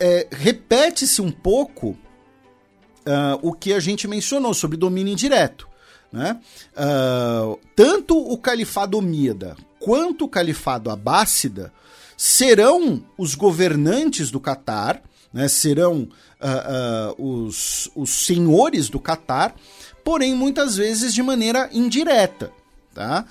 é, 0.00 0.26
repete-se 0.32 1.22
um 1.22 1.30
pouco 1.30 1.90
uh, 1.90 3.38
o 3.40 3.52
que 3.52 3.72
a 3.72 3.78
gente 3.78 4.08
mencionou 4.08 4.52
sobre 4.52 4.76
domínio 4.76 5.12
indireto. 5.12 5.68
Né? 6.12 6.38
Uh, 6.76 7.58
tanto 7.74 8.18
o 8.18 8.36
califado 8.36 8.98
omíada 8.98 9.56
quanto 9.80 10.26
o 10.26 10.28
califado 10.28 10.90
abássida 10.90 11.72
serão 12.16 13.02
os 13.16 13.34
governantes 13.34 14.30
do 14.30 14.38
Catar, 14.38 15.02
né, 15.32 15.48
serão 15.48 16.02
uh, 16.38 17.14
uh, 17.18 17.46
os, 17.46 17.90
os 17.96 18.10
senhores 18.26 18.90
do 18.90 19.00
Catar, 19.00 19.56
porém 20.04 20.34
muitas 20.34 20.76
vezes 20.76 21.14
de 21.14 21.22
maneira 21.22 21.70
indireta. 21.72 22.52
Tá? 22.94 23.24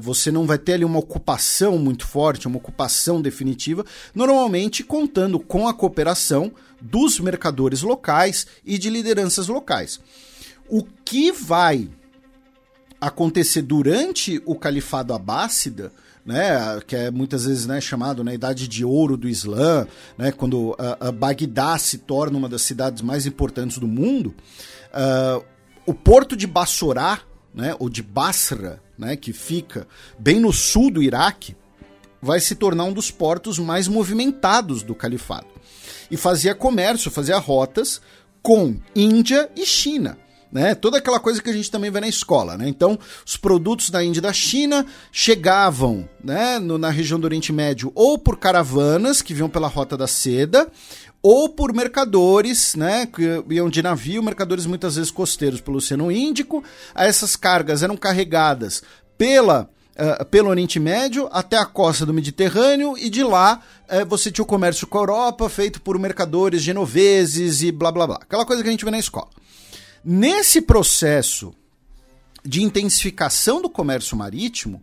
Você 0.00 0.32
não 0.32 0.44
vai 0.44 0.58
ter 0.58 0.72
ali 0.72 0.84
uma 0.84 0.98
ocupação 0.98 1.78
muito 1.78 2.04
forte, 2.04 2.48
uma 2.48 2.56
ocupação 2.56 3.22
definitiva, 3.22 3.86
normalmente 4.12 4.82
contando 4.82 5.38
com 5.38 5.68
a 5.68 5.72
cooperação 5.72 6.50
dos 6.80 7.20
mercadores 7.20 7.82
locais 7.82 8.44
e 8.66 8.76
de 8.76 8.90
lideranças 8.90 9.46
locais. 9.46 10.00
O 10.68 10.82
que 11.04 11.30
vai 11.30 11.88
acontecer 13.06 13.62
durante 13.62 14.42
o 14.44 14.54
califado 14.54 15.12
abássida 15.12 15.92
né, 16.24 16.80
que 16.86 16.96
é 16.96 17.10
muitas 17.10 17.44
vezes 17.44 17.66
né, 17.66 17.80
chamado 17.80 18.24
na 18.24 18.30
né, 18.30 18.34
idade 18.34 18.66
de 18.66 18.84
ouro 18.84 19.16
do 19.16 19.28
Islã, 19.28 19.86
né, 20.16 20.32
quando 20.32 20.74
a, 20.78 21.08
a 21.08 21.12
Bagdá 21.12 21.76
se 21.76 21.98
torna 21.98 22.38
uma 22.38 22.48
das 22.48 22.62
cidades 22.62 23.02
mais 23.02 23.26
importantes 23.26 23.78
do 23.78 23.86
mundo, 23.86 24.34
uh, 24.94 25.44
o 25.84 25.92
porto 25.92 26.34
de 26.34 26.46
Bassorá, 26.46 27.20
né, 27.54 27.76
ou 27.78 27.90
de 27.90 28.02
Basra, 28.02 28.80
né, 28.96 29.16
que 29.16 29.32
fica 29.32 29.86
bem 30.18 30.40
no 30.40 30.52
sul 30.52 30.90
do 30.90 31.02
Iraque, 31.02 31.54
vai 32.22 32.40
se 32.40 32.54
tornar 32.54 32.84
um 32.84 32.92
dos 32.92 33.10
portos 33.10 33.58
mais 33.58 33.86
movimentados 33.86 34.82
do 34.82 34.94
califado. 34.94 35.48
E 36.10 36.16
fazia 36.16 36.54
comércio, 36.54 37.10
fazia 37.10 37.38
rotas 37.38 38.00
com 38.42 38.76
Índia 38.96 39.50
e 39.54 39.66
China 39.66 40.16
né? 40.54 40.72
Toda 40.72 40.98
aquela 40.98 41.18
coisa 41.18 41.42
que 41.42 41.50
a 41.50 41.52
gente 41.52 41.68
também 41.68 41.90
vê 41.90 42.00
na 42.00 42.06
escola, 42.06 42.56
né? 42.56 42.68
Então, 42.68 42.96
os 43.26 43.36
produtos 43.36 43.90
da 43.90 44.04
Índia 44.04 44.20
e 44.20 44.22
da 44.22 44.32
China 44.32 44.86
chegavam, 45.10 46.08
né, 46.22 46.60
no, 46.60 46.78
na 46.78 46.90
região 46.90 47.18
do 47.18 47.24
Oriente 47.24 47.52
Médio 47.52 47.90
ou 47.92 48.16
por 48.16 48.38
caravanas 48.38 49.20
que 49.20 49.34
vinham 49.34 49.50
pela 49.50 49.66
rota 49.66 49.96
da 49.96 50.06
seda, 50.06 50.70
ou 51.20 51.48
por 51.48 51.74
mercadores, 51.74 52.76
né, 52.76 53.06
que 53.06 53.42
iam 53.50 53.68
de 53.68 53.82
navio, 53.82 54.22
mercadores 54.22 54.64
muitas 54.64 54.94
vezes 54.94 55.10
costeiros 55.10 55.60
pelo 55.60 55.78
Oceano 55.78 56.12
Índico. 56.12 56.62
Essas 56.94 57.34
cargas 57.34 57.82
eram 57.82 57.96
carregadas 57.96 58.82
pela 59.18 59.68
Uh, 59.96 60.24
pelo 60.24 60.48
Oriente 60.48 60.80
Médio 60.80 61.28
até 61.30 61.56
a 61.56 61.64
costa 61.64 62.04
do 62.04 62.12
Mediterrâneo 62.12 62.98
e 62.98 63.08
de 63.08 63.22
lá 63.22 63.60
uh, 63.88 64.04
você 64.06 64.28
tinha 64.28 64.42
o 64.42 64.46
comércio 64.46 64.88
com 64.88 64.98
a 64.98 65.02
Europa 65.02 65.48
feito 65.48 65.80
por 65.80 65.96
mercadores 66.00 66.62
genoveses 66.62 67.62
e 67.62 67.70
blá 67.70 67.92
blá 67.92 68.04
blá. 68.04 68.16
Aquela 68.16 68.44
coisa 68.44 68.60
que 68.60 68.68
a 68.68 68.72
gente 68.72 68.84
vê 68.84 68.90
na 68.90 68.98
escola. 68.98 69.28
Nesse 70.04 70.60
processo 70.60 71.54
de 72.44 72.62
intensificação 72.62 73.62
do 73.62 73.70
comércio 73.70 74.14
marítimo, 74.14 74.82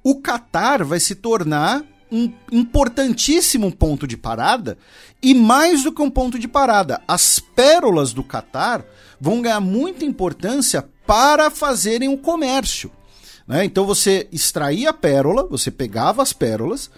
o 0.00 0.20
Catar 0.20 0.84
vai 0.84 1.00
se 1.00 1.16
tornar 1.16 1.84
um 2.12 2.32
importantíssimo 2.52 3.74
ponto 3.74 4.06
de 4.06 4.16
parada 4.16 4.78
e 5.20 5.34
mais 5.34 5.82
do 5.82 5.92
que 5.92 6.02
um 6.02 6.10
ponto 6.10 6.38
de 6.38 6.46
parada, 6.46 7.00
as 7.06 7.40
pérolas 7.40 8.12
do 8.12 8.22
Catar 8.22 8.84
vão 9.20 9.42
ganhar 9.42 9.60
muita 9.60 10.04
importância 10.04 10.88
para 11.04 11.50
fazerem 11.50 12.08
o 12.08 12.18
comércio. 12.18 12.92
Né? 13.46 13.64
Então 13.64 13.84
você 13.84 14.28
extraía 14.30 14.90
a 14.90 14.94
pérola, 14.94 15.44
você 15.44 15.70
pegava 15.70 16.22
as 16.22 16.32
pérolas, 16.32 16.90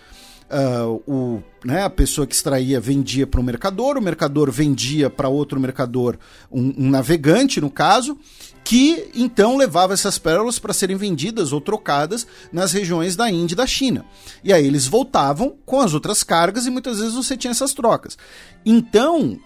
uh, 0.53 1.03
o, 1.07 1.43
né, 1.65 1.83
a 1.83 1.91
pessoa 1.91 2.27
que 2.27 2.35
extraía 2.35 2.79
vendia 2.81 3.27
para 3.27 3.41
o 3.41 3.45
mercador, 3.45 3.97
o 3.97 4.03
mercador 4.03 4.51
vendia 4.51 5.09
para 5.09 5.29
outro 5.29 5.59
mercador, 5.59 6.19
um, 6.51 6.87
um, 6.87 6.91
navegante 6.91 7.61
no 7.61 7.71
caso, 7.71 8.19
que 8.63 9.11
então 9.15 9.57
levava 9.57 9.95
essas 9.95 10.19
pérolas 10.19 10.59
para 10.59 10.73
serem 10.73 10.97
vendidas 10.97 11.53
ou 11.53 11.61
trocadas 11.61 12.27
nas 12.53 12.73
regiões 12.73 13.17
da 13.17 13.31
Índia 13.31 13.55
e 13.55 13.57
da 13.57 13.67
China. 13.67 14.05
E 14.45 14.53
aí 14.53 14.67
eles 14.67 14.87
voltavam 14.87 15.57
com 15.65 15.81
as 15.81 15.95
outras 15.95 16.23
cargas 16.23 16.67
e 16.67 16.71
muitas 16.71 16.99
vezes 16.99 17.15
você 17.15 17.37
tinha 17.37 17.51
essas 17.51 17.73
trocas. 17.73 18.17
Então, 18.65 19.41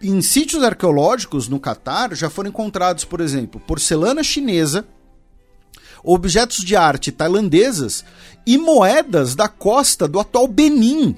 em 0.00 0.20
sítios 0.20 0.62
arqueológicos 0.62 1.48
no 1.48 1.58
Catar 1.58 2.14
já 2.14 2.30
foram 2.30 2.50
encontrados, 2.50 3.04
por 3.04 3.20
exemplo, 3.20 3.60
porcelana 3.60 4.22
chinesa, 4.22 4.86
objetos 6.04 6.58
de 6.58 6.76
arte 6.76 7.10
tailandesas 7.10 8.04
e 8.46 8.56
moedas 8.56 9.34
da 9.34 9.48
costa 9.48 10.06
do 10.06 10.20
atual 10.20 10.46
Benin, 10.46 11.16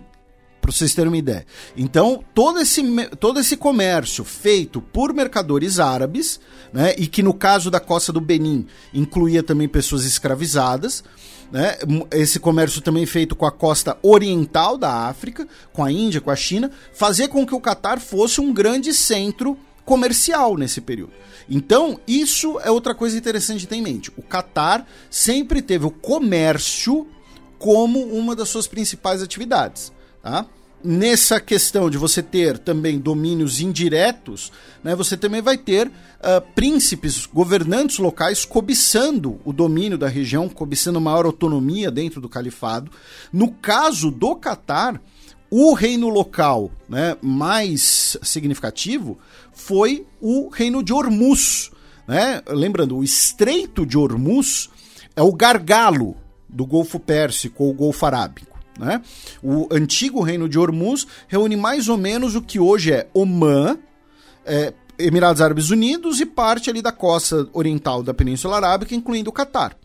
para 0.60 0.72
vocês 0.72 0.94
terem 0.94 1.08
uma 1.08 1.16
ideia. 1.16 1.46
Então, 1.76 2.24
todo 2.34 2.60
esse, 2.60 2.82
todo 3.20 3.38
esse 3.38 3.56
comércio 3.56 4.24
feito 4.24 4.80
por 4.80 5.12
mercadores 5.12 5.78
árabes, 5.78 6.40
né, 6.72 6.94
e 6.98 7.06
que 7.06 7.22
no 7.22 7.34
caso 7.34 7.70
da 7.70 7.80
costa 7.80 8.12
do 8.12 8.20
Benin 8.20 8.66
incluía 8.92 9.42
também 9.42 9.68
pessoas 9.68 10.04
escravizadas, 10.04 11.04
né, 11.50 11.78
esse 12.12 12.38
comércio 12.38 12.80
também 12.80 13.06
feito 13.06 13.34
com 13.34 13.46
a 13.46 13.52
costa 13.52 13.96
oriental 14.02 14.76
da 14.76 15.08
África, 15.08 15.46
com 15.72 15.84
a 15.84 15.90
Índia, 15.92 16.20
com 16.20 16.30
a 16.30 16.36
China, 16.36 16.70
fazia 16.92 17.28
com 17.28 17.46
que 17.46 17.54
o 17.54 17.60
Catar 17.60 17.98
fosse 18.00 18.40
um 18.40 18.52
grande 18.52 18.92
centro 18.92 19.56
comercial 19.84 20.56
nesse 20.58 20.82
período. 20.82 21.12
Então, 21.48 21.98
isso 22.06 22.60
é 22.62 22.70
outra 22.70 22.94
coisa 22.94 23.16
interessante 23.16 23.60
de 23.60 23.66
ter 23.66 23.76
em 23.76 23.82
mente. 23.82 24.12
O 24.18 24.22
Catar 24.22 24.86
sempre 25.10 25.62
teve 25.62 25.86
o 25.86 25.90
comércio 25.90 27.06
como 27.58 28.00
uma 28.00 28.34
das 28.34 28.48
suas 28.48 28.66
principais 28.66 29.22
atividades. 29.22 29.92
Tá? 30.22 30.46
Nessa 30.82 31.40
questão 31.40 31.90
de 31.90 31.98
você 31.98 32.22
ter 32.22 32.56
também 32.56 32.98
domínios 32.98 33.60
indiretos, 33.60 34.52
né, 34.82 34.94
você 34.94 35.16
também 35.16 35.42
vai 35.42 35.58
ter 35.58 35.88
uh, 35.88 36.40
príncipes, 36.54 37.26
governantes 37.26 37.98
locais 37.98 38.44
cobiçando 38.44 39.40
o 39.44 39.52
domínio 39.52 39.98
da 39.98 40.06
região, 40.06 40.48
cobiçando 40.48 41.00
maior 41.00 41.26
autonomia 41.26 41.90
dentro 41.90 42.20
do 42.20 42.28
califado. 42.28 42.92
No 43.32 43.50
caso 43.50 44.10
do 44.10 44.36
Catar, 44.36 45.00
o 45.50 45.74
reino 45.74 46.08
local 46.08 46.70
né, 46.88 47.16
mais 47.20 48.16
significativo 48.22 49.18
foi 49.52 50.06
o 50.20 50.48
reino 50.48 50.82
de 50.82 50.92
Hormuz. 50.92 51.72
Né? 52.06 52.40
Lembrando, 52.46 52.96
o 52.96 53.04
Estreito 53.04 53.84
de 53.84 53.98
Hormuz 53.98 54.70
é 55.16 55.22
o 55.22 55.32
gargalo 55.32 56.16
do 56.48 56.64
Golfo 56.64 56.98
Pérsico 56.98 57.64
ou 57.64 57.74
Golfo 57.74 58.06
Arábico. 58.06 58.58
Né? 58.78 59.02
O 59.42 59.68
antigo 59.70 60.22
reino 60.22 60.48
de 60.48 60.58
Hormuz 60.58 61.06
reúne 61.26 61.56
mais 61.56 61.88
ou 61.88 61.96
menos 61.96 62.36
o 62.36 62.42
que 62.42 62.60
hoje 62.60 62.92
é 62.92 63.08
Omã, 63.12 63.76
é, 64.46 64.72
Emirados 64.98 65.42
Árabes 65.42 65.70
Unidos 65.70 66.20
e 66.20 66.26
parte 66.26 66.70
ali 66.70 66.80
da 66.80 66.92
costa 66.92 67.48
oriental 67.52 68.02
da 68.02 68.14
Península 68.14 68.56
Arábica, 68.56 68.94
incluindo 68.94 69.30
o 69.30 69.32
Catar. 69.32 69.76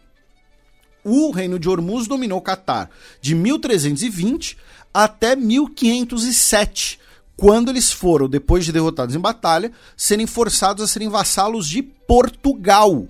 O 1.04 1.32
reino 1.32 1.60
de 1.60 1.68
Hormuz 1.68 2.08
dominou 2.08 2.40
o 2.40 2.42
Catar 2.42 2.90
de 3.20 3.36
1320 3.36 4.58
até 4.94 5.36
1507, 5.36 7.00
quando 7.36 7.70
eles 7.70 7.92
foram, 7.92 8.30
depois 8.30 8.64
de 8.64 8.72
derrotados 8.72 9.16
em 9.16 9.20
batalha, 9.20 9.72
serem 9.98 10.28
forçados 10.28 10.84
a 10.84 10.88
serem 10.88 11.10
vassalos 11.10 11.68
de 11.68 11.82
Portugal. 11.82 13.08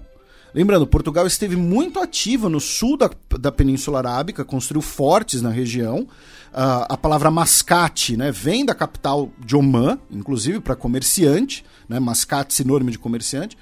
Lembrando, 0.54 0.86
Portugal 0.86 1.26
esteve 1.26 1.56
muito 1.56 2.00
ativa 2.00 2.48
no 2.48 2.60
sul 2.60 2.96
da, 2.96 3.10
da 3.39 3.52
Península 3.52 3.98
Arábica, 3.98 4.46
construiu 4.46 4.84
fortes 4.84 5.42
na 5.42 5.50
região. 5.50 6.02
Uh, 6.02 6.86
a 6.89 6.96
palavra 6.96 7.32
mascate 7.32 8.16
né, 8.16 8.32
vem 8.32 8.63
da 8.63 8.76
capital 8.76 9.32
de 9.44 9.56
Oman, 9.56 9.98
inclusive 10.12 10.60
para 10.60 10.76
comerciante, 10.76 11.66
né, 11.89 12.00
mascate 12.00 12.54
sinônimo 12.54 12.92
de 12.92 13.00
comerciante. 13.00 13.58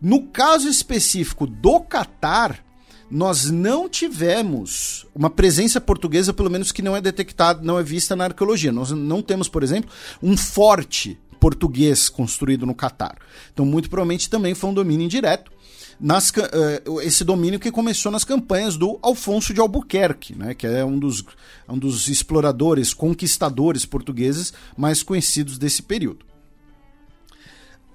No 0.00 0.28
caso 0.28 0.68
específico 0.68 1.48
do 1.48 1.80
Catar, 1.80 2.64
nós 3.10 3.50
não 3.50 3.88
tivemos 3.88 5.04
uma 5.14 5.30
presença 5.30 5.80
portuguesa, 5.80 6.32
pelo 6.32 6.50
menos 6.50 6.70
que 6.70 6.82
não 6.82 6.94
é 6.96 7.00
detectada, 7.00 7.62
não 7.62 7.78
é 7.78 7.82
vista 7.82 8.14
na 8.14 8.24
arqueologia. 8.24 8.70
Nós 8.70 8.92
não 8.92 9.20
temos, 9.20 9.48
por 9.48 9.64
exemplo, 9.64 9.90
um 10.22 10.36
forte 10.36 11.18
português 11.40 12.08
construído 12.08 12.66
no 12.66 12.74
Catar. 12.74 13.16
Então, 13.52 13.64
muito 13.64 13.88
provavelmente 13.88 14.28
também 14.30 14.54
foi 14.54 14.70
um 14.70 14.74
domínio 14.74 15.04
indireto. 15.04 15.50
Nas, 15.98 16.28
uh, 16.28 17.00
esse 17.00 17.24
domínio 17.24 17.58
que 17.58 17.70
começou 17.70 18.12
nas 18.12 18.24
campanhas 18.24 18.76
do 18.76 18.98
Alfonso 19.00 19.54
de 19.54 19.60
Albuquerque, 19.60 20.34
né, 20.34 20.52
que 20.52 20.66
é 20.66 20.84
um 20.84 20.98
dos, 20.98 21.24
um 21.66 21.78
dos 21.78 22.08
exploradores, 22.08 22.92
conquistadores 22.92 23.86
portugueses 23.86 24.52
mais 24.76 25.02
conhecidos 25.02 25.56
desse 25.56 25.82
período. 25.82 26.26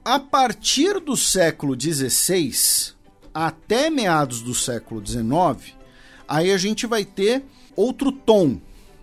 A 0.03 0.19
partir 0.19 0.99
do 0.99 1.15
século 1.15 1.79
XVI, 1.79 2.95
até 3.31 3.89
meados 3.91 4.41
do 4.41 4.55
século 4.55 5.05
XIX, 5.05 5.75
aí 6.27 6.51
a 6.51 6.57
gente 6.57 6.87
vai 6.87 7.05
ter 7.05 7.43
outro 7.75 8.11
tom 8.11 8.59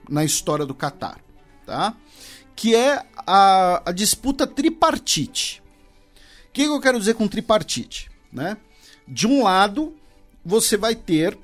na 0.09 0.25
história 0.25 0.67
do 0.67 0.75
Catar, 0.75 1.21
tá? 1.65 1.95
Que 2.57 2.75
é 2.75 3.07
a, 3.27 3.91
a 3.91 3.93
disputa 3.93 4.45
tripartite. 4.45 5.63
O 6.49 6.53
que, 6.53 6.65
que 6.65 6.69
eu 6.69 6.81
quero 6.81 6.99
dizer 6.99 7.15
com 7.15 7.29
tripartite? 7.29 8.11
Né? 8.33 8.57
De 9.09 9.27
um 9.27 9.43
lado, 9.43 9.95
você 10.45 10.77
vai 10.77 10.95
ter 10.95 11.37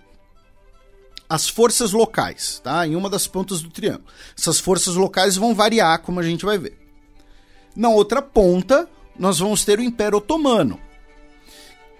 as 1.28 1.48
forças 1.48 1.92
locais, 1.92 2.60
tá? 2.62 2.86
Em 2.86 2.94
uma 2.94 3.08
das 3.08 3.26
pontas 3.26 3.62
do 3.62 3.70
triângulo. 3.70 4.06
Essas 4.38 4.60
forças 4.60 4.94
locais 4.94 5.36
vão 5.36 5.54
variar, 5.54 6.00
como 6.02 6.20
a 6.20 6.22
gente 6.22 6.44
vai 6.44 6.58
ver. 6.58 6.78
Na 7.74 7.88
outra 7.88 8.22
ponta, 8.22 8.88
nós 9.18 9.38
vamos 9.38 9.64
ter 9.64 9.78
o 9.78 9.82
Império 9.82 10.18
Otomano, 10.18 10.78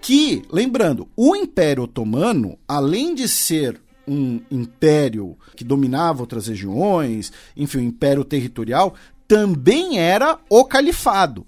que, 0.01 0.43
lembrando, 0.51 1.09
o 1.15 1.35
Império 1.35 1.83
Otomano, 1.83 2.57
além 2.67 3.15
de 3.15 3.27
ser 3.27 3.81
um 4.07 4.39
império 4.51 5.35
que 5.55 5.63
dominava 5.63 6.21
outras 6.21 6.47
regiões, 6.47 7.33
enfim, 7.57 7.79
um 7.79 7.81
império 7.81 8.23
territorial, 8.23 8.93
também 9.27 9.97
era 9.99 10.39
o 10.49 10.63
califado. 10.63 11.45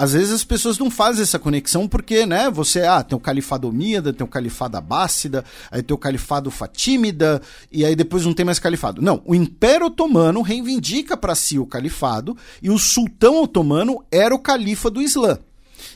Às 0.00 0.12
vezes 0.12 0.32
as 0.32 0.44
pessoas 0.44 0.78
não 0.78 0.92
fazem 0.92 1.24
essa 1.24 1.40
conexão 1.40 1.88
porque, 1.88 2.24
né, 2.24 2.48
você, 2.48 2.82
ah, 2.82 3.02
tem 3.02 3.18
o 3.18 3.20
califado 3.20 3.66
Omíada, 3.66 4.12
tem 4.12 4.24
o 4.24 4.30
califado 4.30 4.76
Abássida, 4.76 5.44
aí 5.72 5.82
tem 5.82 5.92
o 5.92 5.98
califado 5.98 6.52
Fatímida, 6.52 7.42
e 7.72 7.84
aí 7.84 7.96
depois 7.96 8.24
não 8.24 8.32
tem 8.32 8.46
mais 8.46 8.60
califado. 8.60 9.02
Não, 9.02 9.20
o 9.24 9.34
Império 9.34 9.86
Otomano 9.86 10.40
reivindica 10.40 11.16
para 11.16 11.34
si 11.34 11.58
o 11.58 11.66
califado 11.66 12.36
e 12.62 12.70
o 12.70 12.78
sultão 12.78 13.42
otomano 13.42 14.04
era 14.08 14.32
o 14.32 14.38
califa 14.38 14.88
do 14.88 15.02
Islã. 15.02 15.36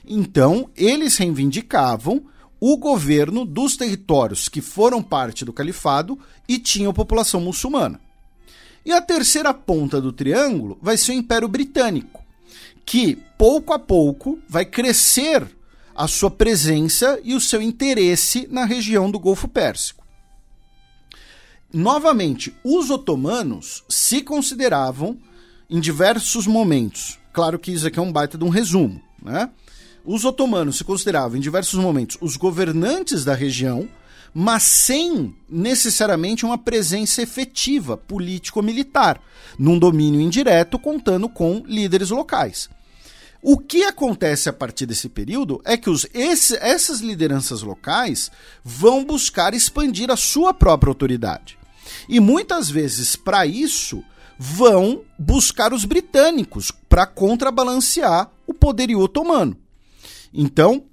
Então, 0.05 0.69
eles 0.77 1.17
reivindicavam 1.17 2.25
o 2.59 2.77
governo 2.79 3.45
dos 3.45 3.77
territórios 3.77 4.49
que 4.49 4.61
foram 4.61 5.01
parte 5.01 5.45
do 5.45 5.53
califado 5.53 6.19
e 6.49 6.59
tinham 6.59 6.93
população 6.93 7.41
muçulmana. 7.41 8.01
E 8.85 8.91
a 8.91 9.01
terceira 9.01 9.55
ponta 9.55 10.01
do 10.01 10.13
triângulo 10.13 10.77
vai 10.83 10.97
ser 10.97 11.13
o 11.13 11.15
Império 11.15 11.47
Britânico, 11.47 12.22
que 12.85 13.17
pouco 13.39 13.73
a 13.73 13.79
pouco 13.79 14.39
vai 14.49 14.65
crescer 14.65 15.47
a 15.95 16.09
sua 16.09 16.31
presença 16.31 17.21
e 17.23 17.35
o 17.35 17.41
seu 17.41 17.61
interesse 17.61 18.49
na 18.51 18.65
região 18.65 19.11
do 19.11 19.19
Golfo 19.19 19.47
Pérsico. 19.47 20.05
Novamente, 21.73 22.55
os 22.63 22.91
otomanos 22.91 23.83
se 23.89 24.23
consideravam 24.23 25.19
em 25.71 25.81
diversos 25.81 26.47
momentos. 26.47 27.19
Claro 27.33 27.59
que 27.59 27.73
isso 27.73 27.87
aqui 27.87 27.99
é 27.99 28.03
um 28.03 28.13
baita 28.13 28.37
de 28.37 28.45
um 28.45 28.51
resumo, 28.51 29.01
né? 29.23 29.49
Os 30.05 30.25
otomanos 30.25 30.77
se 30.77 30.85
consideravam 30.85 31.39
em 31.39 31.41
diversos 31.41 31.79
momentos 31.79 32.19
os 32.21 32.37
governantes 32.37 33.25
da 33.25 33.35
região, 33.35 33.89
mas 34.35 34.63
sem 34.63 35.35
necessariamente 35.49 36.45
uma 36.45 36.57
presença 36.57 37.21
efetiva 37.23 37.97
político-militar, 37.97 39.21
num 39.59 39.79
domínio 39.79 40.21
indireto, 40.21 40.79
contando 40.79 41.29
com 41.29 41.63
líderes 41.67 42.11
locais. 42.11 42.69
O 43.43 43.59
que 43.59 43.83
acontece 43.83 44.49
a 44.49 44.53
partir 44.53 44.87
desse 44.87 45.09
período 45.09 45.61
é 45.65 45.77
que 45.77 45.91
os, 45.91 46.07
esse, 46.15 46.57
essas 46.59 47.01
lideranças 47.01 47.61
locais 47.63 48.31
vão 48.63 49.05
buscar 49.05 49.53
expandir 49.53 50.11
a 50.11 50.17
sua 50.17 50.55
própria 50.55 50.91
autoridade. 50.91 51.59
E 52.09 52.21
muitas 52.21 52.71
vezes, 52.71 53.17
para 53.17 53.45
isso, 53.45 54.03
vão 54.39 55.03
buscar 55.19 55.73
os 55.73 55.85
britânicos 55.85 56.71
para 56.89 57.05
contrabalancear 57.05 58.31
o 58.47 58.55
poderio 58.55 59.01
otomano. 59.01 59.57
Então, 60.33 60.85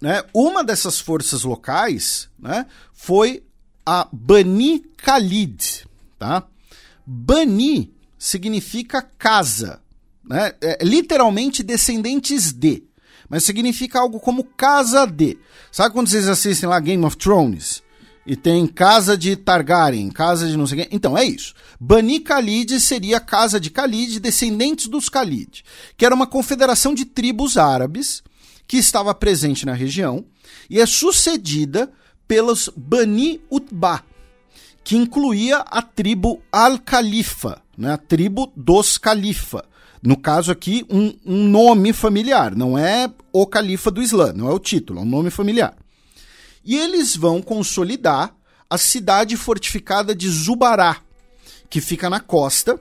né, 0.00 0.22
uma 0.32 0.64
dessas 0.64 0.98
forças 0.98 1.44
locais 1.44 2.28
né, 2.38 2.66
foi 2.92 3.42
a 3.84 4.08
Bani 4.10 4.84
Khalid. 4.96 5.86
Tá? 6.18 6.44
Bani 7.06 7.92
significa 8.18 9.02
casa, 9.02 9.80
né? 10.24 10.52
É, 10.60 10.78
literalmente 10.84 11.62
descendentes 11.62 12.52
de, 12.52 12.84
mas 13.28 13.44
significa 13.44 13.98
algo 13.98 14.20
como 14.20 14.44
casa 14.44 15.06
de. 15.06 15.38
Sabe 15.72 15.94
quando 15.94 16.08
vocês 16.08 16.28
assistem 16.28 16.68
lá 16.68 16.78
Game 16.78 17.04
of 17.04 17.16
Thrones? 17.16 17.82
E 18.26 18.36
tem 18.36 18.66
casa 18.66 19.16
de 19.16 19.34
Targaryen, 19.34 20.10
casa 20.10 20.46
de 20.46 20.56
não 20.56 20.66
sei 20.66 20.84
quem. 20.84 20.88
Então, 20.92 21.16
é 21.16 21.24
isso. 21.24 21.54
Bani 21.80 22.18
Khalid 22.18 22.78
seria 22.78 23.16
a 23.16 23.20
casa 23.20 23.58
de 23.58 23.70
Khalid, 23.70 24.20
descendentes 24.20 24.88
dos 24.88 25.08
Khalid, 25.08 25.64
que 25.96 26.04
era 26.04 26.14
uma 26.14 26.26
confederação 26.26 26.94
de 26.94 27.06
tribos 27.06 27.56
árabes 27.56 28.22
que 28.70 28.76
estava 28.76 29.12
presente 29.12 29.66
na 29.66 29.72
região 29.72 30.24
e 30.70 30.80
é 30.80 30.86
sucedida 30.86 31.90
pelos 32.28 32.70
Bani 32.76 33.40
Utbah, 33.50 34.04
que 34.84 34.96
incluía 34.96 35.56
a 35.56 35.82
tribo 35.82 36.40
Al-Khalifa, 36.52 37.60
né, 37.76 37.94
a 37.94 37.98
tribo 37.98 38.52
dos 38.54 38.96
Califa. 38.96 39.64
No 40.00 40.16
caso 40.16 40.52
aqui, 40.52 40.86
um, 40.88 41.12
um, 41.26 41.48
nome 41.48 41.92
familiar, 41.92 42.54
não 42.54 42.78
é 42.78 43.12
o 43.32 43.44
califa 43.44 43.90
do 43.90 44.00
Islã, 44.00 44.32
não 44.32 44.48
é 44.48 44.52
o 44.54 44.60
título, 44.60 45.00
é 45.00 45.02
um 45.02 45.06
nome 45.06 45.30
familiar. 45.30 45.74
E 46.64 46.76
eles 46.76 47.16
vão 47.16 47.42
consolidar 47.42 48.32
a 48.70 48.78
cidade 48.78 49.36
fortificada 49.36 50.14
de 50.14 50.30
Zubará, 50.30 50.98
que 51.68 51.80
fica 51.80 52.08
na 52.08 52.20
costa, 52.20 52.80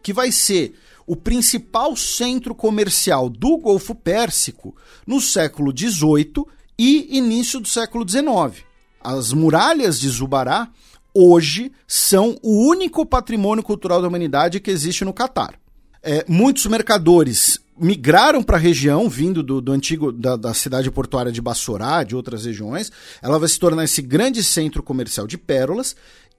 que 0.00 0.12
vai 0.12 0.30
ser 0.30 0.78
o 1.06 1.14
principal 1.14 1.94
centro 1.96 2.54
comercial 2.54 3.28
do 3.28 3.56
Golfo 3.58 3.94
Pérsico 3.94 4.76
no 5.06 5.20
século 5.20 5.72
XVIII 5.76 6.44
e 6.78 7.16
início 7.16 7.60
do 7.60 7.68
século 7.68 8.08
XIX. 8.08 8.64
As 9.00 9.32
muralhas 9.32 10.00
de 10.00 10.08
Zubará 10.08 10.68
hoje 11.14 11.72
são 11.86 12.36
o 12.42 12.68
único 12.68 13.06
patrimônio 13.06 13.62
cultural 13.62 14.02
da 14.02 14.08
humanidade 14.08 14.60
que 14.60 14.70
existe 14.70 15.04
no 15.04 15.12
Catar. 15.12 15.54
É, 16.02 16.24
muitos 16.28 16.66
mercadores 16.66 17.58
migraram 17.78 18.42
para 18.42 18.56
a 18.56 18.60
região, 18.60 19.08
vindo 19.08 19.42
do, 19.42 19.60
do 19.60 19.72
antigo 19.72 20.10
da, 20.10 20.36
da, 20.36 20.54
cidade 20.54 20.90
portuária 20.90 21.30
de 21.30 21.40
Bassorá, 21.40 22.02
de 22.02 22.16
outras 22.16 22.44
regiões. 22.44 22.90
Ela 23.22 23.38
vai 23.38 23.48
se 23.48 23.58
tornar 23.58 23.84
esse 23.84 24.02
grande 24.02 24.42
centro 24.42 24.82
comercial 24.82 25.26
de 25.26 25.36
pérolas 25.36 25.94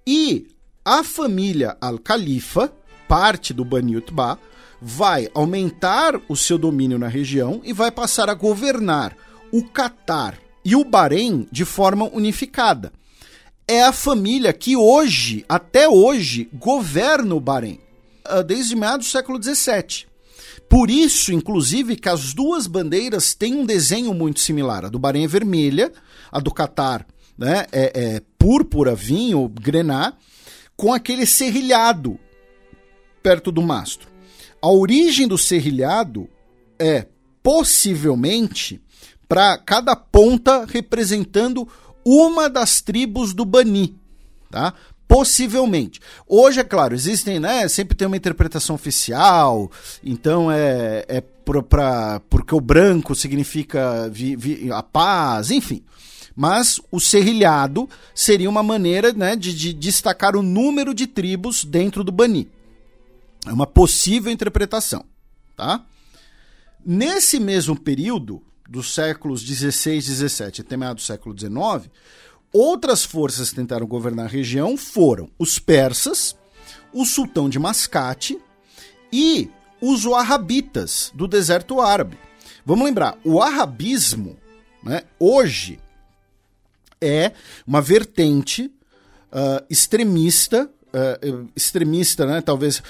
e 0.06 0.48
a 0.84 1.04
família 1.04 1.78
Al-Khalifa, 1.82 2.72
parte 3.08 3.54
do 3.54 3.66
Bani 3.66 3.98
Utbah, 3.98 4.40
vai 4.82 5.30
aumentar 5.34 6.20
o 6.28 6.36
seu 6.36 6.58
domínio 6.58 7.00
na 7.00 7.08
região 7.08 7.62
e 7.64 7.74
vai 7.74 7.92
passar 7.92 8.30
a 8.30 8.34
governar 8.34 9.16
o 9.52 9.64
Catar 9.64 10.38
e 10.64 10.76
o 10.76 10.84
Bahrein 10.84 11.48
de 11.52 11.66
forma 11.66 12.06
unificada. 12.06 12.92
É 13.68 13.84
a 13.84 13.92
família 13.92 14.54
que 14.54 14.78
hoje, 14.78 15.46
até 15.48 15.90
hoje, 15.90 16.50
governa 16.54 17.36
o 17.36 17.40
Bahrein, 17.40 17.80
ah, 18.24 18.42
desde 18.42 18.76
meados 18.76 19.08
do 19.08 19.12
século 19.12 19.42
XVII. 19.42 20.06
Por 20.70 20.90
isso, 20.90 21.32
inclusive, 21.32 21.96
que 21.96 22.10
as 22.10 22.34
duas 22.34 22.68
bandeiras 22.68 23.34
têm 23.34 23.56
um 23.56 23.66
desenho 23.66 24.14
muito 24.14 24.40
similar. 24.40 24.86
A 24.86 24.90
do 24.90 25.00
Bahrein 25.00 25.24
é 25.24 25.28
vermelha, 25.28 25.92
a 26.32 26.40
do 26.40 26.52
Catar 26.52 27.06
né, 27.38 27.66
é, 27.72 28.16
é 28.16 28.22
púrpura, 28.38 28.96
vinho, 28.96 29.48
grená, 29.48 30.14
com 30.76 30.94
aquele 30.94 31.26
serrilhado 31.26 32.20
perto 33.22 33.52
do 33.52 33.62
mastro. 33.62 34.08
A 34.62 34.70
origem 34.70 35.28
do 35.28 35.38
serrilhado 35.38 36.28
é 36.80 37.06
possivelmente 37.44 38.82
para 39.28 39.58
cada 39.58 39.96
ponta 39.96 40.66
representando 40.66 41.68
uma 42.06 42.50
das 42.50 42.82
tribos 42.82 43.34
do 43.34 43.44
Bani, 43.44 43.96
tá? 44.50 44.74
Possivelmente. 45.08 46.00
Hoje, 46.28 46.60
é 46.60 46.64
claro, 46.64 46.94
existem, 46.94 47.40
né? 47.40 47.68
Sempre 47.68 47.96
tem 47.96 48.08
uma 48.08 48.18
interpretação 48.18 48.76
oficial, 48.76 49.72
então 50.04 50.52
é, 50.52 51.06
é 51.08 51.22
pra, 51.22 51.64
pra 51.64 52.22
porque 52.30 52.54
o 52.54 52.62
branco 52.62 53.16
significa 53.16 54.10
vi, 54.10 54.36
vi, 54.36 54.72
a 54.72 54.84
paz, 54.84 55.52
enfim. 55.52 55.84
Mas 56.36 56.80
o 56.92 57.00
serrilhado 57.00 57.90
seria 58.14 58.50
uma 58.50 58.62
maneira 58.62 59.12
né, 59.12 59.36
de, 59.36 59.54
de 59.54 59.74
destacar 59.74 60.36
o 60.36 60.44
número 60.44 60.94
de 60.94 61.08
tribos 61.08 61.66
dentro 61.66 62.04
do 62.04 62.12
Bani. 62.12 62.48
É 63.46 63.52
uma 63.52 63.68
possível 63.68 64.32
interpretação. 64.32 65.06
Tá? 65.56 65.86
Nesse 66.86 67.40
mesmo 67.40 67.80
período, 67.80 68.42
dos 68.68 68.94
séculos 68.94 69.44
16 69.44 70.06
e 70.06 70.10
17 70.10 70.62
até 70.62 70.76
meados 70.76 71.04
do 71.04 71.08
século 71.08 71.34
19, 71.34 71.90
outras 72.52 73.04
forças 73.04 73.50
que 73.50 73.56
tentaram 73.56 73.88
governar 73.88 74.26
a 74.26 74.30
região 74.30 74.76
foram 74.76 75.30
os 75.40 75.58
persas, 75.58 76.36
o 76.94 77.06
sultão 77.06 77.50
de 77.50 77.60
Mascate 77.60 78.38
e 79.12 79.50
os 79.82 80.06
wahhabitas 80.06 81.12
do 81.14 81.28
deserto 81.28 81.80
árabe. 81.80 82.18
Vamos 82.66 82.86
lembrar, 82.86 83.18
o 83.24 83.42
arabismo, 83.42 84.38
né, 84.84 85.04
hoje, 85.20 85.80
é 87.00 87.32
uma 87.66 87.82
vertente 87.82 88.64
uh, 89.32 89.66
extremista, 89.70 90.70
uh, 90.88 91.50
extremista, 91.56 92.26
né, 92.26 92.42
talvez 92.42 92.82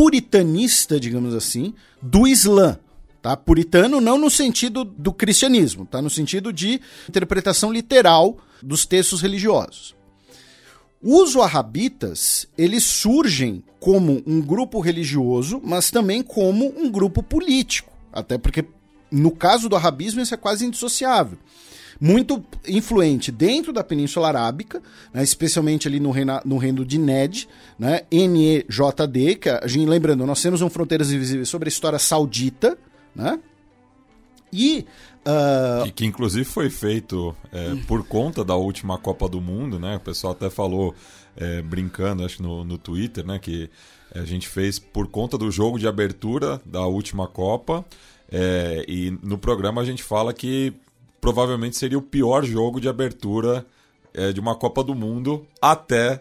puritanista, 0.00 0.98
digamos 0.98 1.34
assim, 1.34 1.74
do 2.00 2.26
Islã. 2.26 2.78
Tá? 3.20 3.36
Puritano 3.36 4.00
não 4.00 4.16
no 4.16 4.30
sentido 4.30 4.82
do 4.82 5.12
cristianismo, 5.12 5.84
tá? 5.84 6.00
no 6.00 6.08
sentido 6.08 6.54
de 6.54 6.80
interpretação 7.06 7.70
literal 7.70 8.38
dos 8.62 8.86
textos 8.86 9.20
religiosos. 9.20 9.94
Os 11.02 11.34
wahhabitas, 11.34 12.48
eles 12.56 12.82
surgem 12.82 13.62
como 13.78 14.22
um 14.26 14.40
grupo 14.40 14.80
religioso, 14.80 15.60
mas 15.62 15.90
também 15.90 16.22
como 16.22 16.72
um 16.78 16.90
grupo 16.90 17.22
político. 17.22 17.92
Até 18.10 18.38
porque, 18.38 18.64
no 19.10 19.30
caso 19.30 19.68
do 19.68 19.74
wahhabismo, 19.74 20.22
isso 20.22 20.32
é 20.32 20.38
quase 20.38 20.64
indissociável 20.64 21.36
muito 22.00 22.42
influente 22.66 23.30
dentro 23.30 23.72
da 23.72 23.84
Península 23.84 24.28
Arábica, 24.28 24.82
né, 25.12 25.22
especialmente 25.22 25.86
ali 25.86 26.00
no 26.00 26.10
reino, 26.10 26.40
no 26.44 26.56
reino 26.56 26.84
de 26.84 26.98
Ned, 26.98 27.48
né, 27.78 28.02
NEJD, 28.10 29.36
que 29.38 29.48
a 29.50 29.66
gente, 29.66 29.86
lembrando, 29.86 30.24
nós 30.24 30.40
temos 30.40 30.62
um 30.62 30.70
Fronteiras 30.70 31.12
Invisíveis 31.12 31.48
sobre 31.48 31.68
a 31.68 31.72
história 31.72 31.98
saudita, 31.98 32.78
né? 33.14 33.38
E 34.52 34.86
Uh... 35.20 35.84
Que, 35.84 35.92
que, 35.92 36.06
inclusive 36.06 36.44
foi 36.44 36.70
feito 36.70 37.36
é, 37.52 37.74
por 37.86 38.02
conta 38.04 38.42
da 38.42 38.56
última 38.56 38.96
Copa 38.96 39.28
do 39.28 39.40
Mundo, 39.40 39.78
né? 39.78 39.96
O 39.96 40.00
pessoal 40.00 40.32
até 40.32 40.48
falou, 40.48 40.94
é, 41.36 41.60
brincando, 41.60 42.24
acho 42.24 42.42
no, 42.42 42.64
no 42.64 42.78
Twitter, 42.78 43.26
né? 43.26 43.38
Que 43.38 43.68
a 44.14 44.24
gente 44.24 44.48
fez 44.48 44.78
por 44.78 45.08
conta 45.08 45.36
do 45.36 45.50
jogo 45.50 45.78
de 45.78 45.86
abertura 45.86 46.60
da 46.64 46.86
última 46.86 47.28
Copa. 47.28 47.84
É, 48.32 48.84
e 48.88 49.10
no 49.22 49.36
programa 49.36 49.82
a 49.82 49.84
gente 49.84 50.02
fala 50.02 50.32
que 50.32 50.72
provavelmente 51.20 51.76
seria 51.76 51.98
o 51.98 52.02
pior 52.02 52.44
jogo 52.44 52.80
de 52.80 52.88
abertura 52.88 53.66
é, 54.14 54.32
de 54.32 54.40
uma 54.40 54.54
Copa 54.54 54.82
do 54.82 54.94
Mundo 54.94 55.46
até 55.60 56.20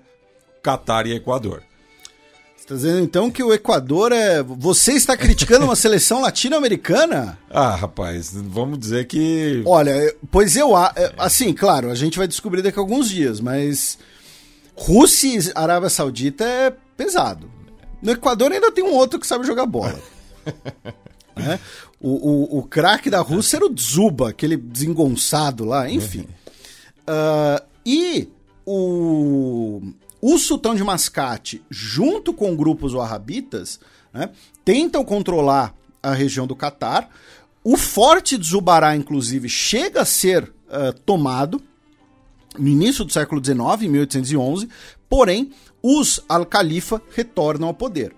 Catar 0.62 1.07
e 1.07 1.13
Equador. 1.13 1.63
Está 2.69 2.75
dizendo 2.75 2.99
então 2.99 3.31
que 3.31 3.41
o 3.41 3.51
Equador 3.51 4.12
é. 4.12 4.43
Você 4.43 4.93
está 4.93 5.17
criticando 5.17 5.65
uma 5.65 5.73
seleção 5.75 6.21
latino-americana? 6.21 7.39
Ah, 7.49 7.75
rapaz, 7.75 8.31
vamos 8.31 8.77
dizer 8.77 9.07
que. 9.07 9.63
Olha, 9.65 10.15
pois 10.29 10.55
eu. 10.55 10.73
Assim, 11.17 11.51
claro, 11.51 11.89
a 11.89 11.95
gente 11.95 12.19
vai 12.19 12.27
descobrir 12.27 12.62
daqui 12.62 12.77
a 12.77 12.81
alguns 12.81 13.09
dias, 13.09 13.39
mas. 13.39 13.97
Rússia 14.75 15.27
e 15.27 15.51
Arábia 15.55 15.89
Saudita 15.89 16.45
é 16.45 16.71
pesado. 16.95 17.51
No 18.01 18.12
Equador 18.12 18.51
ainda 18.51 18.71
tem 18.71 18.83
um 18.83 18.93
outro 18.93 19.19
que 19.19 19.25
sabe 19.25 19.47
jogar 19.47 19.65
bola. 19.65 19.99
né? 21.35 21.59
O, 22.01 22.09
o, 22.09 22.59
o 22.59 22.63
craque 22.63 23.09
da 23.09 23.19
Rússia 23.19 23.57
era 23.57 23.65
o 23.65 23.73
Dzuba, 23.73 24.29
aquele 24.29 24.55
desengonçado 24.55 25.65
lá, 25.65 25.89
enfim. 25.89 26.25
Uh, 27.01 27.65
e 27.85 28.29
o, 28.65 29.81
o 30.21 30.38
sultão 30.38 30.73
de 30.73 30.83
Mascate, 30.83 31.62
junto 31.69 32.33
com 32.33 32.55
grupos 32.55 32.93
wahhabitas, 32.93 33.79
né, 34.13 34.29
tentam 34.63 35.03
controlar 35.03 35.75
a 36.01 36.13
região 36.13 36.47
do 36.47 36.55
Catar. 36.55 37.09
O 37.63 37.75
forte 37.75 38.38
de 38.38 38.47
Zubará, 38.47 38.95
inclusive, 38.95 39.49
chega 39.49 40.01
a 40.01 40.05
ser 40.05 40.43
uh, 40.43 40.93
tomado 41.05 41.62
no 42.57 42.67
início 42.67 43.03
do 43.03 43.12
século 43.12 43.43
XIX, 43.43 43.83
em 43.83 43.89
1811, 43.89 44.69
porém, 45.09 45.51
os 45.81 46.21
Al-Khalifa 46.27 47.01
retornam 47.15 47.67
ao 47.67 47.73
poder. 47.73 48.15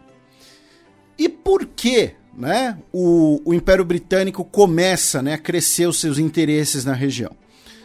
E 1.18 1.30
por 1.30 1.66
que 1.66 2.16
né, 2.42 2.78
o, 2.92 3.40
o 3.46 3.54
Império 3.54 3.86
Britânico 3.86 4.44
começa 4.44 5.22
né, 5.22 5.34
a 5.34 5.38
crescer 5.38 5.88
os 5.88 6.00
seus 6.00 6.18
interesses 6.18 6.84
na 6.84 6.94
região. 6.94 7.32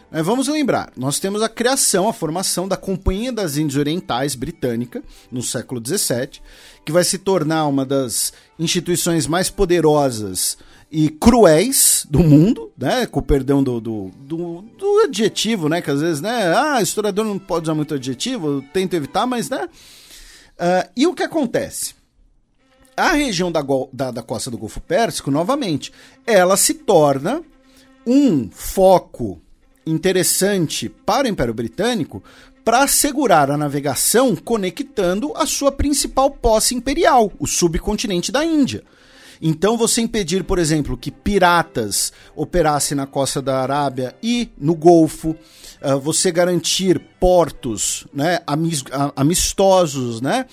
Vamos 0.09 0.47
lembrar, 0.47 0.93
nós 0.95 1.19
temos 1.19 1.43
a 1.43 1.49
criação, 1.49 2.07
a 2.07 2.13
formação 2.13 2.65
da 2.65 2.77
Companhia 2.77 3.29
das 3.31 3.57
Índias 3.57 3.77
Orientais 3.77 4.35
Britânica, 4.35 5.03
no 5.29 5.43
século 5.43 5.81
XVII, 5.85 6.39
que 6.85 6.93
vai 6.93 7.03
se 7.03 7.17
tornar 7.17 7.67
uma 7.67 7.85
das 7.85 8.31
instituições 8.57 9.27
mais 9.27 9.49
poderosas 9.49 10.57
e 10.89 11.09
cruéis 11.09 12.07
do 12.09 12.19
mundo, 12.19 12.71
né? 12.77 13.05
Com 13.05 13.19
o 13.19 13.23
perdão 13.23 13.61
do, 13.61 13.81
do, 13.81 14.11
do, 14.17 14.61
do 14.77 14.99
adjetivo, 14.99 15.67
né? 15.67 15.81
Que 15.81 15.91
às 15.91 15.99
vezes, 15.99 16.21
né? 16.21 16.53
Ah, 16.55 16.81
historiador 16.81 17.25
não 17.25 17.37
pode 17.37 17.63
usar 17.65 17.75
muito 17.75 17.93
adjetivo, 17.93 18.63
tento 18.73 18.93
evitar, 18.93 19.27
mas, 19.27 19.49
né? 19.49 19.67
Uh, 20.57 20.89
e 20.95 21.05
o 21.05 21.13
que 21.13 21.23
acontece? 21.23 21.96
A 22.97 23.11
região 23.11 23.51
da, 23.51 23.63
da, 23.93 24.09
da 24.09 24.23
costa 24.23 24.49
do 24.49 24.57
Golfo 24.57 24.81
Pérsico, 24.81 25.29
novamente, 25.29 25.93
ela 26.25 26.57
se 26.57 26.73
torna 26.73 27.43
um 28.05 28.49
foco 28.49 29.39
interessante 29.85 30.89
para 30.89 31.27
o 31.27 31.29
Império 31.29 31.53
Britânico 31.53 32.23
para 32.65 32.83
assegurar 32.83 33.51
a 33.51 33.55
navegação 33.55 34.35
conectando 34.35 35.31
a 35.35 35.45
sua 35.45 35.71
principal 35.71 36.31
posse 36.31 36.75
imperial, 36.75 37.31
o 37.39 37.45
subcontinente 37.45 38.31
da 38.31 38.43
Índia. 38.43 38.83
Então, 39.41 39.77
você 39.77 40.01
impedir, 40.01 40.43
por 40.43 40.57
exemplo, 40.57 40.97
que 40.97 41.11
piratas 41.11 42.11
operassem 42.35 42.97
na 42.97 43.05
costa 43.05 43.41
da 43.41 43.61
Arábia 43.61 44.15
e 44.21 44.49
no 44.57 44.75
Golfo, 44.75 45.35
uh, 45.81 45.99
você 45.99 46.31
garantir 46.31 46.99
portos 47.19 48.05
né, 48.13 48.39
amistosos, 49.15 50.21
né? 50.21 50.45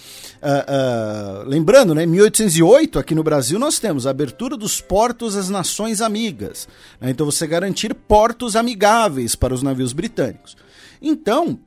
Uh, 0.43 1.45
uh, 1.45 1.49
lembrando, 1.49 1.95
né, 1.95 2.05
em 2.05 2.07
1808, 2.07 2.99
aqui 2.99 3.15
no 3.15 3.23
Brasil, 3.23 3.59
nós 3.59 3.79
temos 3.79 4.07
a 4.07 4.11
abertura 4.11 4.57
dos 4.57 4.81
portos 4.81 5.37
às 5.37 5.49
nações 5.49 6.01
amigas. 6.01 6.69
Né, 7.01 7.11
então, 7.11 7.27
você 7.27 7.47
garantir 7.47 7.95
portos 7.95 8.57
amigáveis 8.57 9.35
para 9.35 9.55
os 9.55 9.63
navios 9.63 9.93
britânicos. 9.93 10.57
Então, 11.01 11.59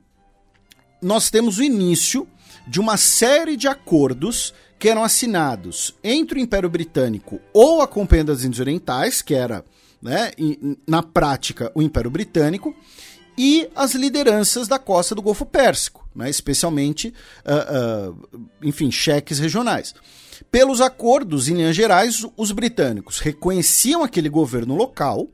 nós 1.01 1.29
temos 1.29 1.57
o 1.57 1.63
início 1.63 2.27
de 2.67 2.79
uma 2.79 2.97
série 2.97 3.55
de 3.55 3.67
acordos 3.67 4.53
que 4.79 4.89
eram 4.89 5.03
assinados 5.03 5.95
entre 6.03 6.39
o 6.39 6.41
Império 6.41 6.69
Britânico 6.69 7.39
ou 7.53 7.81
a 7.81 7.87
Companhia 7.87 8.25
das 8.25 8.43
Índias 8.43 8.59
Orientais, 8.59 9.21
que 9.21 9.33
era, 9.33 9.65
né, 10.01 10.31
na 10.85 11.01
prática, 11.01 11.71
o 11.73 11.81
Império 11.81 12.11
Britânico, 12.11 12.75
e 13.37 13.69
as 13.75 13.93
lideranças 13.93 14.67
da 14.67 14.79
costa 14.79 15.13
do 15.13 15.21
Golfo 15.21 15.45
Pérsico, 15.45 16.07
né, 16.15 16.29
especialmente, 16.29 17.13
uh, 17.45 18.11
uh, 18.11 18.49
enfim, 18.63 18.89
cheques 18.89 19.37
regionais. 19.37 19.93
Pelos 20.51 20.81
acordos, 20.81 21.47
em 21.47 21.53
linhas 21.53 21.75
gerais, 21.75 22.25
os 22.35 22.51
britânicos 22.51 23.19
reconheciam 23.19 24.03
aquele 24.03 24.29
governo 24.29 24.75
local, 24.75 25.27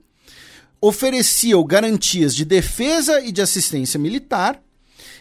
ofereciam 0.81 1.63
garantias 1.63 2.35
de 2.35 2.43
defesa 2.43 3.21
e 3.21 3.31
de 3.31 3.41
assistência 3.41 3.97
militar, 3.97 4.61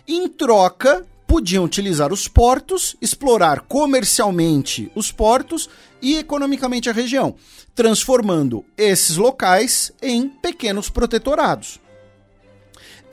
em 0.08 0.26
troca 0.26 1.06
podiam 1.26 1.64
utilizar 1.64 2.12
os 2.12 2.28
portos, 2.28 2.96
explorar 3.00 3.60
comercialmente 3.60 4.90
os 4.94 5.10
portos 5.10 5.70
e 6.00 6.16
economicamente 6.16 6.90
a 6.90 6.92
região, 6.92 7.36
transformando 7.74 8.64
esses 8.76 9.16
locais 9.16 9.92
em 10.02 10.28
pequenos 10.28 10.90
protetorados. 10.90 11.80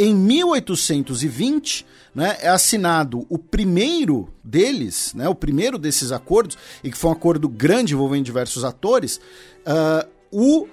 Em 0.01 0.15
1820, 0.15 1.85
né, 2.15 2.37
é 2.39 2.47
assinado 2.47 3.25
o 3.27 3.37
primeiro 3.37 4.33
deles, 4.41 5.13
né, 5.13 5.27
o 5.27 5.35
primeiro 5.35 5.77
desses 5.77 6.13
acordos, 6.13 6.57
e 6.81 6.89
que 6.89 6.97
foi 6.97 7.09
um 7.09 7.13
acordo 7.13 7.49
grande 7.49 7.93
envolvendo 7.93 8.23
diversos 8.23 8.63
atores, 8.63 9.19
uh, 9.67 10.09
o 10.31 10.69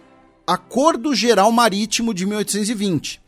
Acordo 0.46 1.12
Geral 1.12 1.50
Marítimo 1.50 2.14
de 2.14 2.24
1820, 2.24 3.20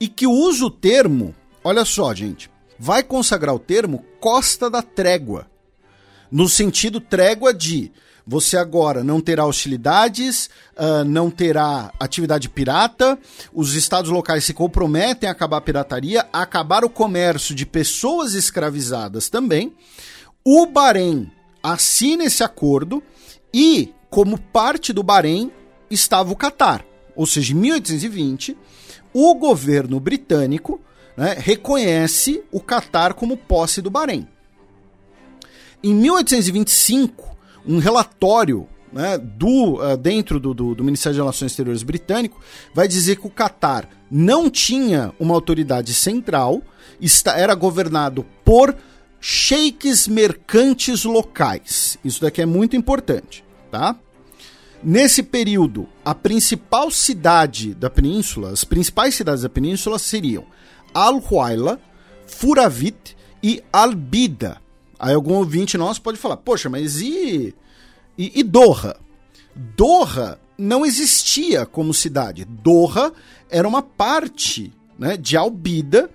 e 0.00 0.08
que 0.08 0.26
usa 0.26 0.64
o 0.64 0.70
termo, 0.70 1.34
olha 1.62 1.84
só, 1.84 2.14
gente, 2.14 2.50
vai 2.78 3.02
consagrar 3.02 3.54
o 3.54 3.58
termo 3.58 4.06
Costa 4.20 4.70
da 4.70 4.80
Trégua, 4.80 5.50
no 6.30 6.48
sentido 6.48 6.98
trégua 6.98 7.52
de 7.52 7.92
você 8.26 8.56
agora 8.56 9.02
não 9.02 9.20
terá 9.20 9.46
hostilidades, 9.46 10.48
uh, 10.76 11.04
não 11.04 11.30
terá 11.30 11.92
atividade 11.98 12.48
pirata, 12.48 13.18
os 13.52 13.74
estados 13.74 14.10
locais 14.10 14.44
se 14.44 14.54
comprometem 14.54 15.28
a 15.28 15.32
acabar 15.32 15.58
a 15.58 15.62
pirataria, 15.62 16.26
a 16.32 16.42
acabar 16.42 16.84
o 16.84 16.90
comércio 16.90 17.54
de 17.54 17.66
pessoas 17.66 18.34
escravizadas 18.34 19.28
também. 19.28 19.72
O 20.44 20.66
Bahrein 20.66 21.30
assina 21.62 22.24
esse 22.24 22.42
acordo 22.42 23.02
e, 23.52 23.92
como 24.10 24.38
parte 24.38 24.92
do 24.92 25.02
Bahrein, 25.02 25.50
estava 25.90 26.32
o 26.32 26.36
Catar. 26.36 26.84
Ou 27.14 27.26
seja, 27.26 27.52
em 27.52 27.56
1820, 27.56 28.56
o 29.12 29.34
governo 29.34 30.00
britânico 30.00 30.80
né, 31.16 31.36
reconhece 31.38 32.42
o 32.50 32.60
Catar 32.60 33.14
como 33.14 33.36
posse 33.36 33.82
do 33.82 33.90
Bahrein. 33.90 34.26
Em 35.84 35.94
1825, 35.94 37.31
um 37.66 37.78
relatório 37.78 38.68
né, 38.92 39.16
do, 39.18 39.74
uh, 39.74 39.96
dentro 39.96 40.38
do, 40.38 40.52
do, 40.52 40.74
do, 40.74 40.84
Ministério 40.84 41.14
de 41.14 41.20
Relações 41.20 41.52
Exteriores 41.52 41.82
britânico 41.82 42.40
vai 42.74 42.86
dizer 42.86 43.16
que 43.16 43.26
o 43.26 43.30
Catar 43.30 43.88
não 44.10 44.50
tinha 44.50 45.14
uma 45.18 45.34
autoridade 45.34 45.94
central, 45.94 46.62
está, 47.00 47.38
era 47.38 47.54
governado 47.54 48.26
por 48.44 48.76
sheiks 49.20 50.06
mercantes 50.06 51.04
locais. 51.04 51.96
Isso 52.04 52.20
daqui 52.20 52.42
é 52.42 52.46
muito 52.46 52.76
importante, 52.76 53.44
tá? 53.70 53.96
Nesse 54.82 55.22
período, 55.22 55.88
a 56.04 56.12
principal 56.12 56.90
cidade 56.90 57.72
da 57.72 57.88
península, 57.88 58.50
as 58.50 58.64
principais 58.64 59.14
cidades 59.14 59.42
da 59.42 59.48
península 59.48 59.96
seriam 59.96 60.44
Al-Huayla, 60.92 61.80
Furavit 62.26 63.16
e 63.42 63.62
Albida. 63.72 64.61
Aí 65.02 65.14
algum 65.14 65.34
ouvinte 65.34 65.76
nosso 65.76 66.00
pode 66.00 66.16
falar, 66.16 66.36
poxa, 66.36 66.70
mas 66.70 67.00
e, 67.00 67.52
e, 68.16 68.38
e 68.38 68.42
Doha? 68.44 68.96
Doha 69.76 70.38
não 70.56 70.86
existia 70.86 71.66
como 71.66 71.92
cidade. 71.92 72.44
Doha 72.44 73.12
era 73.50 73.66
uma 73.66 73.82
parte 73.82 74.72
né, 74.96 75.16
de 75.16 75.36
Albida, 75.36 76.08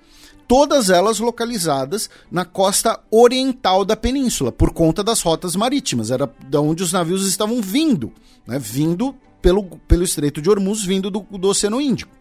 todas 0.47 0.89
elas 0.89 1.19
localizadas 1.19 2.09
na 2.31 2.45
costa 2.45 2.97
oriental 3.11 3.83
da 3.83 3.97
península, 3.97 4.53
por 4.53 4.71
conta 4.71 5.03
das 5.03 5.19
rotas 5.19 5.53
marítimas. 5.53 6.09
Era 6.09 6.33
da 6.47 6.61
onde 6.61 6.81
os 6.81 6.93
navios 6.93 7.27
estavam 7.27 7.61
vindo, 7.61 8.13
né, 8.47 8.57
vindo 8.57 9.13
pelo, 9.41 9.65
pelo 9.85 10.03
Estreito 10.05 10.41
de 10.41 10.49
Hormuz, 10.49 10.81
vindo 10.81 11.11
do, 11.11 11.19
do 11.19 11.49
Oceano 11.49 11.81
Índico. 11.81 12.15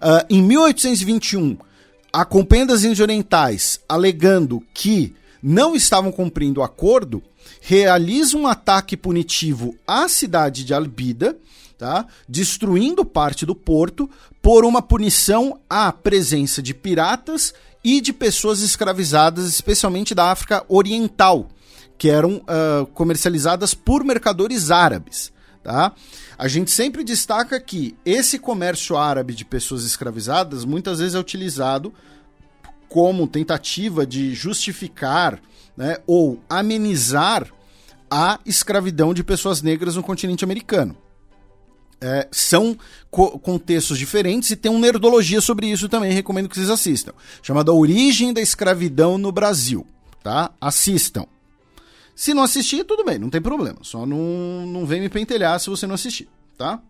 Uh, 0.00 0.24
em 0.30 0.42
1821, 0.42 1.58
a 2.12 2.24
Companhia 2.24 2.66
das 2.66 2.84
Índias 2.84 3.00
Orientais, 3.00 3.80
alegando 3.88 4.62
que 4.72 5.14
não 5.42 5.74
estavam 5.74 6.10
cumprindo 6.10 6.60
o 6.60 6.64
acordo, 6.64 7.22
realiza 7.60 8.36
um 8.36 8.46
ataque 8.46 8.96
punitivo 8.96 9.74
à 9.86 10.08
cidade 10.08 10.64
de 10.64 10.74
Albida, 10.74 11.36
tá? 11.76 12.06
destruindo 12.28 13.04
parte 13.04 13.44
do 13.46 13.54
porto, 13.54 14.08
por 14.40 14.64
uma 14.64 14.80
punição 14.80 15.58
à 15.68 15.92
presença 15.92 16.62
de 16.62 16.72
piratas 16.74 17.52
e 17.84 18.00
de 18.00 18.12
pessoas 18.12 18.60
escravizadas, 18.60 19.46
especialmente 19.48 20.14
da 20.14 20.30
África 20.30 20.64
Oriental, 20.68 21.48
que 21.96 22.08
eram 22.08 22.36
uh, 22.36 22.86
comercializadas 22.94 23.74
por 23.74 24.04
mercadores 24.04 24.70
árabes. 24.70 25.32
Tá? 25.68 25.92
A 26.38 26.48
gente 26.48 26.70
sempre 26.70 27.04
destaca 27.04 27.60
que 27.60 27.94
esse 28.02 28.38
comércio 28.38 28.96
árabe 28.96 29.34
de 29.34 29.44
pessoas 29.44 29.84
escravizadas 29.84 30.64
muitas 30.64 30.98
vezes 30.98 31.14
é 31.14 31.18
utilizado 31.18 31.92
como 32.88 33.26
tentativa 33.26 34.06
de 34.06 34.34
justificar 34.34 35.38
né, 35.76 35.98
ou 36.06 36.40
amenizar 36.48 37.52
a 38.10 38.40
escravidão 38.46 39.12
de 39.12 39.22
pessoas 39.22 39.60
negras 39.60 39.94
no 39.94 40.02
continente 40.02 40.42
americano. 40.42 40.96
É, 42.00 42.26
são 42.32 42.74
co 43.10 43.38
contextos 43.38 43.98
diferentes 43.98 44.48
e 44.48 44.56
tem 44.56 44.72
uma 44.72 44.80
nerdologia 44.80 45.42
sobre 45.42 45.66
isso 45.66 45.86
também, 45.86 46.14
recomendo 46.14 46.48
que 46.48 46.54
vocês 46.54 46.70
assistam. 46.70 47.12
Chamada 47.42 47.74
Origem 47.74 48.32
da 48.32 48.40
Escravidão 48.40 49.18
no 49.18 49.30
Brasil. 49.30 49.86
Tá? 50.22 50.50
Assistam. 50.58 51.26
Se 52.18 52.34
não 52.34 52.42
assistir, 52.42 52.82
tudo 52.82 53.04
bem, 53.04 53.16
não 53.16 53.30
tem 53.30 53.40
problema. 53.40 53.78
Só 53.82 54.04
não, 54.04 54.66
não 54.66 54.84
vem 54.84 55.00
me 55.00 55.08
pentelhar 55.08 55.60
se 55.60 55.70
você 55.70 55.86
não 55.86 55.94
assistir, 55.94 56.28
tá? 56.56 56.82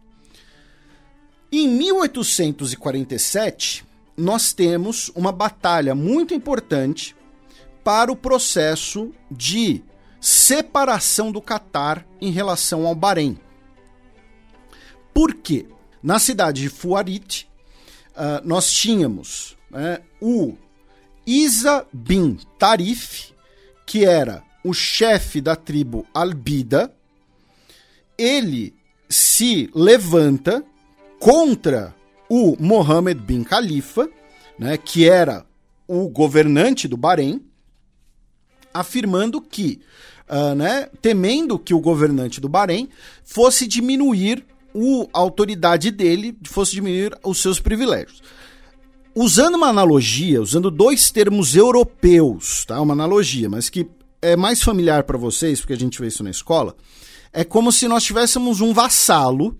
Em 1.52 1.68
1847, 1.68 3.84
nós 4.16 4.54
temos 4.54 5.12
uma 5.14 5.30
batalha 5.30 5.94
muito 5.94 6.32
importante 6.32 7.14
para 7.84 8.10
o 8.10 8.16
processo 8.16 9.12
de 9.30 9.84
separação 10.18 11.30
do 11.30 11.42
Catar 11.42 12.06
em 12.22 12.30
relação 12.30 12.86
ao 12.86 12.94
Bahrein. 12.94 13.38
Por 15.12 15.34
quê? 15.34 15.66
Na 16.02 16.18
cidade 16.18 16.62
de 16.62 16.70
Fuarit, 16.70 17.46
uh, 18.16 18.40
nós 18.44 18.72
tínhamos 18.72 19.58
né, 19.70 20.00
o 20.22 20.56
Isa 21.26 21.86
bin 21.92 22.38
Tarif, 22.58 23.34
que 23.84 24.06
era 24.06 24.47
o 24.64 24.72
chefe 24.72 25.40
da 25.40 25.56
tribo 25.56 26.06
Albida, 26.12 26.92
ele 28.16 28.74
se 29.08 29.70
levanta 29.74 30.64
contra 31.18 31.94
o 32.28 32.56
Mohammed 32.60 33.20
bin 33.20 33.42
Khalifa, 33.42 34.08
né, 34.58 34.76
que 34.76 35.08
era 35.08 35.46
o 35.86 36.08
governante 36.08 36.86
do 36.86 36.96
Bahrein, 36.96 37.42
afirmando 38.74 39.40
que, 39.40 39.80
uh, 40.28 40.54
né, 40.54 40.88
temendo 41.00 41.58
que 41.58 41.72
o 41.72 41.80
governante 41.80 42.40
do 42.40 42.48
Bahrein 42.48 42.88
fosse 43.24 43.66
diminuir 43.66 44.44
o, 44.74 45.08
a 45.12 45.18
autoridade 45.18 45.90
dele, 45.90 46.36
fosse 46.44 46.72
diminuir 46.72 47.16
os 47.24 47.40
seus 47.40 47.58
privilégios. 47.58 48.22
Usando 49.14 49.56
uma 49.56 49.68
analogia, 49.68 50.40
usando 50.40 50.70
dois 50.70 51.10
termos 51.10 51.56
europeus, 51.56 52.64
tá? 52.64 52.80
Uma 52.80 52.92
analogia, 52.92 53.48
mas 53.48 53.68
que 53.68 53.88
é 54.20 54.36
mais 54.36 54.62
familiar 54.62 55.04
para 55.04 55.18
vocês, 55.18 55.60
porque 55.60 55.72
a 55.72 55.78
gente 55.78 56.00
vê 56.00 56.08
isso 56.08 56.24
na 56.24 56.30
escola, 56.30 56.76
é 57.32 57.44
como 57.44 57.70
se 57.72 57.86
nós 57.88 58.04
tivéssemos 58.04 58.60
um 58.60 58.72
vassalo 58.72 59.58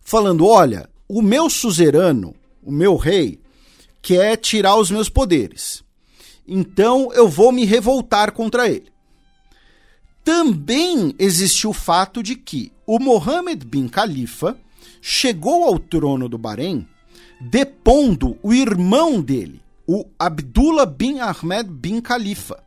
falando: 0.00 0.46
olha, 0.46 0.88
o 1.08 1.22
meu 1.22 1.50
suzerano, 1.50 2.34
o 2.62 2.70
meu 2.70 2.96
rei, 2.96 3.40
quer 4.02 4.36
tirar 4.36 4.76
os 4.76 4.90
meus 4.90 5.08
poderes. 5.08 5.82
Então 6.46 7.12
eu 7.12 7.28
vou 7.28 7.52
me 7.52 7.64
revoltar 7.64 8.32
contra 8.32 8.68
ele. 8.68 8.90
Também 10.24 11.14
existiu 11.18 11.70
o 11.70 11.74
fato 11.74 12.22
de 12.22 12.36
que 12.36 12.72
o 12.86 12.98
Mohammed 12.98 13.64
bin 13.64 13.88
Khalifa 13.88 14.56
chegou 15.00 15.64
ao 15.64 15.78
trono 15.78 16.28
do 16.28 16.36
Bahrein 16.36 16.86
depondo 17.40 18.36
o 18.42 18.52
irmão 18.52 19.20
dele, 19.20 19.62
o 19.86 20.04
Abdullah 20.18 20.84
bin 20.84 21.20
Ahmed 21.20 21.70
bin 21.70 22.00
Khalifa. 22.00 22.62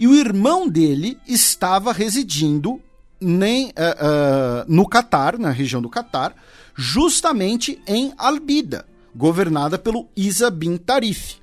E 0.00 0.08
o 0.08 0.14
irmão 0.14 0.66
dele 0.66 1.18
estava 1.26 1.92
residindo 1.92 2.80
nem, 3.20 3.66
uh, 3.66 3.68
uh, 3.68 4.64
no 4.66 4.88
Catar, 4.88 5.38
na 5.38 5.50
região 5.50 5.82
do 5.82 5.90
Catar, 5.90 6.34
justamente 6.74 7.78
em 7.86 8.14
Albida, 8.16 8.86
governada 9.14 9.78
pelo 9.78 10.08
Isa 10.16 10.50
bin 10.50 10.78
Tarif. 10.78 11.36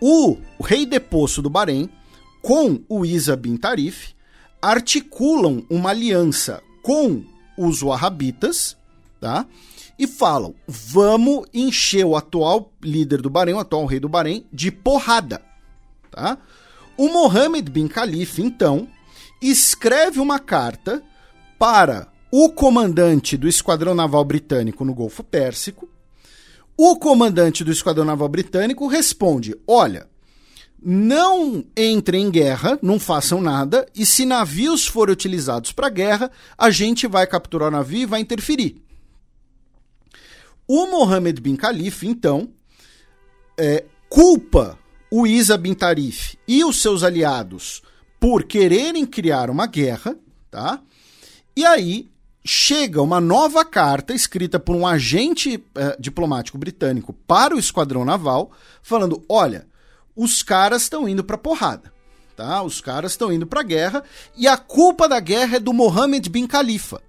O 0.00 0.38
rei 0.64 0.86
deposto 0.86 1.42
do 1.42 1.50
Bahrein, 1.50 1.90
com 2.40 2.80
o 2.88 3.04
Isa 3.04 3.36
bin 3.36 3.58
Tarif, 3.58 4.14
articulam 4.62 5.66
uma 5.68 5.90
aliança 5.90 6.62
com 6.82 7.22
os 7.58 7.82
Wahhabitas, 7.82 8.74
tá? 9.20 9.44
E 9.98 10.06
falam: 10.06 10.54
vamos 10.66 11.46
encher 11.52 12.06
o 12.06 12.16
atual 12.16 12.72
líder 12.82 13.20
do 13.20 13.28
Bahrein, 13.28 13.56
o 13.56 13.58
atual 13.58 13.84
rei 13.84 14.00
do 14.00 14.08
Bahrein, 14.08 14.46
de 14.50 14.70
porrada, 14.70 15.42
tá? 16.10 16.38
O 16.98 17.08
Mohammed 17.08 17.70
bin 17.70 17.86
Khalifa, 17.86 18.42
então, 18.42 18.88
escreve 19.40 20.18
uma 20.18 20.40
carta 20.40 21.00
para 21.56 22.12
o 22.28 22.50
comandante 22.50 23.36
do 23.36 23.46
Esquadrão 23.46 23.94
Naval 23.94 24.24
Britânico 24.24 24.84
no 24.84 24.92
Golfo 24.92 25.22
Pérsico. 25.22 25.88
O 26.76 26.96
comandante 26.96 27.62
do 27.62 27.70
Esquadrão 27.70 28.04
Naval 28.04 28.28
Britânico 28.28 28.88
responde: 28.88 29.54
Olha, 29.64 30.08
não 30.82 31.64
entrem 31.76 32.26
em 32.26 32.30
guerra, 32.30 32.78
não 32.82 32.98
façam 32.98 33.40
nada, 33.40 33.86
e 33.94 34.04
se 34.04 34.24
navios 34.24 34.86
forem 34.86 35.12
utilizados 35.12 35.70
para 35.70 35.88
guerra, 35.88 36.30
a 36.56 36.70
gente 36.70 37.06
vai 37.06 37.28
capturar 37.28 37.68
o 37.68 37.72
navio 37.72 38.02
e 38.02 38.06
vai 38.06 38.20
interferir. 38.20 38.82
O 40.66 40.86
Mohammed 40.86 41.40
bin 41.40 41.56
Khalifa, 41.56 42.06
então, 42.06 42.48
é, 43.56 43.84
culpa 44.08 44.77
o 45.10 45.26
Isa 45.26 45.56
bin 45.56 45.74
Tarif 45.74 46.38
e 46.46 46.64
os 46.64 46.80
seus 46.80 47.02
aliados 47.02 47.82
por 48.20 48.44
quererem 48.44 49.06
criar 49.06 49.48
uma 49.50 49.66
guerra, 49.66 50.16
tá? 50.50 50.80
E 51.56 51.64
aí 51.64 52.08
chega 52.44 53.02
uma 53.02 53.20
nova 53.20 53.64
carta 53.64 54.14
escrita 54.14 54.58
por 54.58 54.74
um 54.74 54.86
agente 54.86 55.62
é, 55.74 55.96
diplomático 55.98 56.58
britânico 56.58 57.12
para 57.12 57.54
o 57.54 57.58
esquadrão 57.58 58.04
naval, 58.04 58.50
falando: 58.82 59.24
olha, 59.28 59.66
os 60.16 60.42
caras 60.42 60.82
estão 60.82 61.08
indo 61.08 61.22
para 61.22 61.38
porrada, 61.38 61.92
tá? 62.36 62.62
Os 62.62 62.80
caras 62.80 63.12
estão 63.12 63.32
indo 63.32 63.46
para 63.46 63.62
guerra 63.62 64.02
e 64.36 64.46
a 64.46 64.56
culpa 64.56 65.08
da 65.08 65.20
guerra 65.20 65.56
é 65.56 65.60
do 65.60 65.72
Mohammed 65.72 66.28
bin 66.28 66.46
Khalifa. 66.46 67.00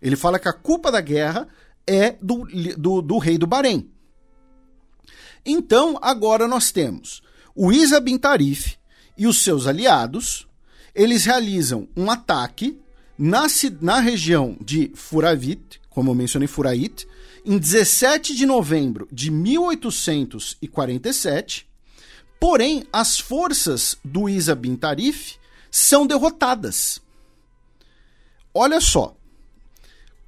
Ele 0.00 0.16
fala 0.16 0.38
que 0.38 0.48
a 0.48 0.52
culpa 0.52 0.92
da 0.92 1.00
guerra 1.00 1.48
é 1.86 2.16
do, 2.20 2.46
do, 2.76 3.02
do 3.02 3.18
rei 3.18 3.38
do 3.38 3.46
Bahrein. 3.46 3.90
Então, 5.44 5.98
agora 6.02 6.46
nós 6.46 6.70
temos 6.70 7.22
o 7.60 7.72
Isa 7.72 7.98
bin 7.98 8.16
Tarif 8.16 8.76
e 9.16 9.26
os 9.26 9.42
seus 9.42 9.66
aliados, 9.66 10.46
eles 10.94 11.24
realizam 11.24 11.88
um 11.96 12.08
ataque 12.08 12.78
na, 13.18 13.48
na 13.80 13.98
região 13.98 14.56
de 14.60 14.92
Furavit, 14.94 15.80
como 15.90 16.12
eu 16.12 16.14
mencionei, 16.14 16.46
Furait, 16.46 17.04
em 17.44 17.58
17 17.58 18.36
de 18.36 18.46
novembro 18.46 19.08
de 19.10 19.32
1847. 19.32 21.66
Porém, 22.38 22.84
as 22.92 23.18
forças 23.18 23.96
do 24.04 24.28
Isa 24.28 24.54
bin 24.54 24.76
Tarif 24.76 25.34
são 25.68 26.06
derrotadas. 26.06 27.00
Olha 28.54 28.80
só. 28.80 29.16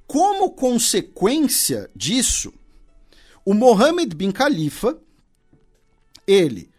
Como 0.05 0.51
consequência 0.51 1.89
disso, 1.95 2.53
o 3.45 3.53
Mohammed 3.53 4.13
bin 4.13 4.31
Khalifa 4.31 4.99
ele 6.27 6.70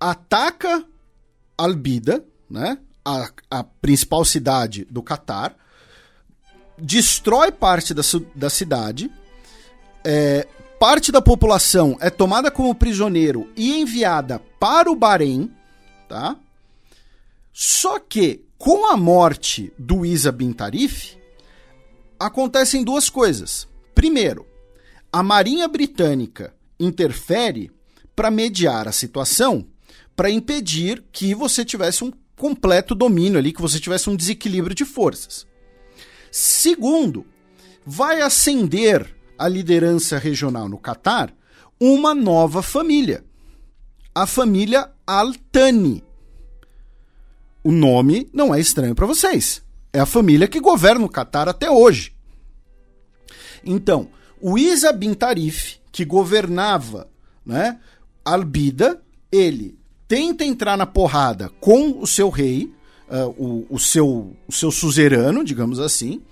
ataca 0.00 0.84
Albida, 1.56 2.24
né? 2.48 2.78
a, 3.04 3.30
a 3.50 3.64
principal 3.64 4.24
cidade 4.24 4.84
do 4.90 5.02
Catar, 5.02 5.56
destrói 6.76 7.50
parte 7.50 7.94
da, 7.94 8.02
da 8.34 8.50
cidade, 8.50 9.10
é, 10.04 10.46
parte 10.78 11.10
da 11.10 11.20
população 11.20 11.96
é 12.00 12.10
tomada 12.10 12.50
como 12.50 12.74
prisioneiro 12.74 13.50
e 13.56 13.80
enviada 13.80 14.38
para 14.60 14.90
o 14.90 14.94
Bahrein, 14.94 15.50
tá? 16.08 16.36
Só 17.52 17.98
que 17.98 18.44
com 18.58 18.90
a 18.90 18.96
morte 18.96 19.72
do 19.78 20.04
Isa 20.04 20.32
bin 20.32 20.52
Tarif, 20.52 21.16
acontecem 22.18 22.82
duas 22.82 23.08
coisas. 23.08 23.68
Primeiro, 23.94 24.44
a 25.12 25.22
Marinha 25.22 25.68
Britânica 25.68 26.52
interfere 26.78 27.70
para 28.16 28.30
mediar 28.30 28.88
a 28.88 28.92
situação, 28.92 29.64
para 30.18 30.32
impedir 30.32 31.04
que 31.12 31.32
você 31.32 31.64
tivesse 31.64 32.02
um 32.02 32.12
completo 32.34 32.92
domínio 32.92 33.38
ali, 33.38 33.52
que 33.52 33.62
você 33.62 33.78
tivesse 33.78 34.10
um 34.10 34.16
desequilíbrio 34.16 34.74
de 34.74 34.84
forças. 34.84 35.46
Segundo, 36.28 37.24
vai 37.86 38.20
ascender 38.20 39.14
a 39.38 39.46
liderança 39.46 40.18
regional 40.18 40.68
no 40.68 40.76
Catar 40.76 41.32
uma 41.78 42.16
nova 42.16 42.62
família, 42.62 43.24
a 44.12 44.26
família 44.26 44.90
Al-Thani. 45.06 46.02
O 47.62 47.70
nome 47.70 48.28
não 48.32 48.52
é 48.52 48.58
estranho 48.58 48.96
para 48.96 49.06
vocês. 49.06 49.62
É 49.92 50.00
a 50.00 50.06
família 50.06 50.48
que 50.48 50.58
governa 50.58 51.06
o 51.06 51.08
Catar 51.08 51.48
até 51.48 51.70
hoje. 51.70 52.12
Então, 53.64 54.08
o 54.40 54.58
Isa 54.58 54.92
bin 54.92 55.14
Tarif, 55.14 55.78
que 55.92 56.04
governava 56.04 57.08
né, 57.46 57.78
Albida, 58.24 59.00
ele 59.30 59.77
tenta 60.08 60.44
entrar 60.44 60.76
na 60.76 60.86
porrada 60.86 61.50
com 61.60 62.00
o 62.00 62.06
seu 62.06 62.30
rei, 62.30 62.72
uh, 63.08 63.28
o, 63.36 63.66
o, 63.68 63.78
seu, 63.78 64.34
o 64.48 64.52
seu 64.52 64.70
suzerano, 64.70 65.44
digamos 65.44 65.78
assim, 65.78 66.22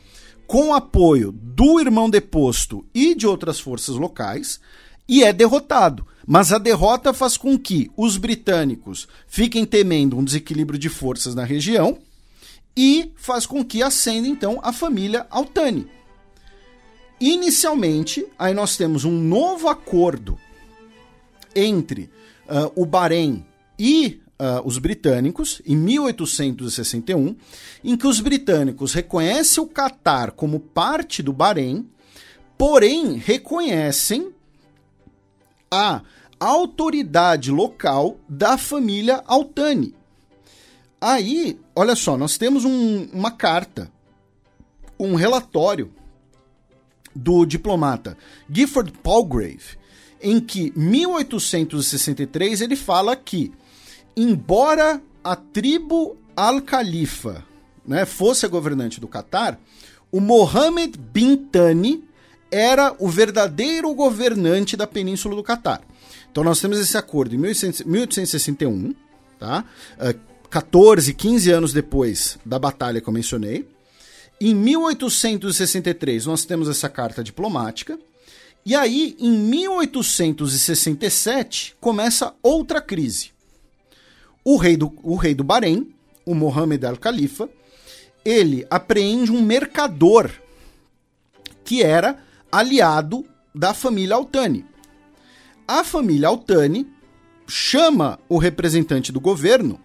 com 0.47 0.75
apoio 0.75 1.31
do 1.31 1.79
irmão 1.79 2.09
deposto 2.09 2.85
e 2.95 3.15
de 3.15 3.27
outras 3.27 3.61
forças 3.61 3.97
locais, 3.97 4.59
e 5.07 5.23
é 5.23 5.33
derrotado. 5.33 6.07
Mas 6.27 6.53
a 6.53 6.59
derrota 6.59 7.13
faz 7.13 7.37
com 7.37 7.59
que 7.59 7.91
os 7.97 8.17
britânicos 8.17 9.07
fiquem 9.29 9.65
temendo 9.65 10.17
um 10.17 10.25
desequilíbrio 10.25 10.79
de 10.79 10.89
forças 10.89 11.35
na 11.35 11.45
região 11.45 11.99
e 12.77 13.13
faz 13.15 13.47
com 13.47 13.65
que 13.65 13.83
acenda 13.83 14.27
então 14.27 14.59
a 14.63 14.73
família 14.73 15.27
Altani. 15.31 15.87
Inicialmente, 17.21 18.27
aí 18.39 18.53
nós 18.53 18.77
temos 18.77 19.05
um 19.05 19.13
novo 19.13 19.69
acordo 19.69 20.39
entre 21.55 22.11
uh, 22.49 22.71
o 22.75 22.85
Bahrein 22.85 23.45
e 23.79 24.21
uh, 24.41 24.63
os 24.65 24.79
britânicos, 24.79 25.61
em 25.67 25.77
1861, 25.77 27.37
em 27.83 27.97
que 27.97 28.07
os 28.07 28.21
britânicos 28.21 28.93
reconhecem 28.93 29.63
o 29.63 29.67
Catar 29.67 30.31
como 30.31 30.61
parte 30.61 31.23
do 31.23 31.33
Bahrein, 31.33 31.89
porém 32.57 33.17
reconhecem 33.17 34.33
a 35.71 36.03
autoridade 36.39 37.51
local 37.51 38.19
da 38.29 38.57
família 38.59 39.23
Altani. 39.27 39.95
Aí, 41.01 41.59
olha 41.75 41.95
só, 41.95 42.17
nós 42.17 42.39
temos 42.39 42.65
um, 42.65 43.09
uma 43.13 43.31
carta, 43.31 43.91
um 44.99 45.15
relatório 45.15 45.93
do 47.15 47.45
diplomata 47.47 48.17
Gifford 48.51 48.93
Palgrave, 49.03 49.77
em 50.21 50.41
que 50.41 50.73
1863 50.77 52.63
ele 52.63 52.77
fala 52.77 53.15
que 53.15 53.53
embora 54.17 55.01
a 55.23 55.37
tribo 55.37 56.17
Al-Khalifa 56.35 57.45
né, 57.87 58.07
fosse 58.07 58.47
a 58.47 58.49
governante 58.49 59.01
do 59.01 59.07
Catar, 59.07 59.61
o 60.11 60.21
Mohammed 60.21 60.99
bin 60.99 61.37
Tani 61.37 62.03
era 62.51 62.97
o 62.99 63.09
verdadeiro 63.09 63.95
governante 63.95 64.77
da 64.77 64.87
Península 64.87 65.37
do 65.37 65.43
Catar. 65.43 65.83
Então 66.31 66.43
nós 66.43 66.59
temos 66.61 66.79
esse 66.79 66.97
acordo 66.97 67.35
em 67.35 67.39
1861, 67.39 68.95
tá? 69.39 69.63
14, 70.49 71.11
ah, 71.11 71.15
15 71.15 71.51
anos 71.51 71.71
depois 71.73 72.39
da 72.45 72.59
batalha 72.59 73.01
que 73.01 73.09
eu 73.09 73.13
mencionei. 73.13 73.69
Em 74.41 74.55
1863 74.55 76.27
nós 76.27 76.45
temos 76.45 76.69
essa 76.69 76.89
carta 76.89 77.25
diplomática. 77.25 77.99
E 78.65 78.75
aí, 78.75 79.17
em 79.21 79.31
1867, 79.31 81.77
começa 81.81 82.35
outra 82.43 82.81
crise 82.81 83.36
o 84.49 84.57
rei 84.57 84.77
do, 84.77 84.93
o 85.03 85.17
rei 85.17 85.35
do 85.35 85.43
Bahrein, 85.43 85.93
o 86.25 86.33
Mohammed 86.33 86.87
al-Khalifa, 86.87 87.49
ele 88.25 88.65
apreende 88.71 89.33
um 89.33 89.43
mercador 89.43 90.31
que 91.65 91.83
era 91.83 92.23
aliado 92.51 93.27
da 93.53 93.75
família 93.75 94.15
Altani. 94.15 94.65
A 95.67 95.83
família 95.83 96.29
Altani 96.29 96.87
chama 97.49 98.21
o 98.29 98.39
representante 98.39 99.11
do 99.11 99.19
governo 99.19 99.81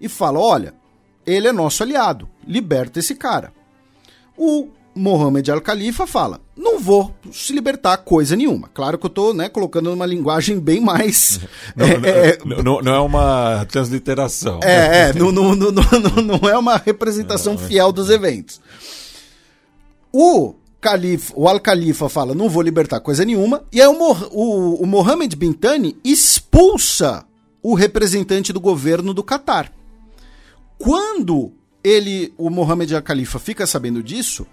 e 0.00 0.08
fala: 0.08 0.38
olha, 0.38 0.72
ele 1.26 1.48
é 1.48 1.52
nosso 1.52 1.82
aliado, 1.82 2.28
liberta 2.46 3.00
esse 3.00 3.16
cara. 3.16 3.52
O 4.36 4.68
Mohammed 4.96 5.50
Al-Khalifa 5.50 6.06
fala: 6.06 6.40
não 6.56 6.80
vou 6.80 7.14
se 7.30 7.52
libertar 7.52 7.98
coisa 7.98 8.34
nenhuma. 8.34 8.68
Claro 8.72 8.96
que 8.96 9.04
eu 9.04 9.08
estou 9.08 9.34
né, 9.34 9.48
colocando 9.48 9.90
numa 9.90 10.06
linguagem 10.06 10.58
bem 10.58 10.80
mais. 10.80 11.38
Não 11.76 11.86
é, 11.86 12.30
é, 12.30 12.38
não, 12.44 12.80
não, 12.80 12.94
é 12.94 13.00
uma 13.00 13.66
transliteração. 13.66 14.60
É, 14.62 15.10
é 15.10 15.12
não, 15.12 15.30
não, 15.30 15.54
não, 15.54 15.70
não, 15.70 16.36
é 16.48 16.56
uma 16.56 16.76
representação 16.76 17.58
fiel 17.58 17.92
dos 17.92 18.08
eventos. 18.08 18.60
O 20.10 20.54
Califa, 20.80 21.34
o 21.36 21.46
Al-Khalifa 21.46 22.08
fala: 22.08 22.34
não 22.34 22.48
vou 22.48 22.62
libertar 22.62 23.00
coisa 23.00 23.24
nenhuma. 23.24 23.62
E 23.70 23.80
aí 23.80 23.88
o, 23.88 24.12
o, 24.32 24.82
o 24.82 24.86
Mohammed 24.86 25.36
bin 25.36 25.52
Tani 25.52 25.96
expulsa 26.02 27.24
o 27.62 27.74
representante 27.74 28.52
do 28.52 28.60
governo 28.60 29.12
do 29.12 29.22
Catar. 29.22 29.70
Quando 30.78 31.52
ele, 31.84 32.32
o 32.38 32.48
Mohammed 32.48 32.94
Al-Khalifa, 32.94 33.38
fica 33.38 33.66
sabendo 33.66 34.02
disso 34.02 34.46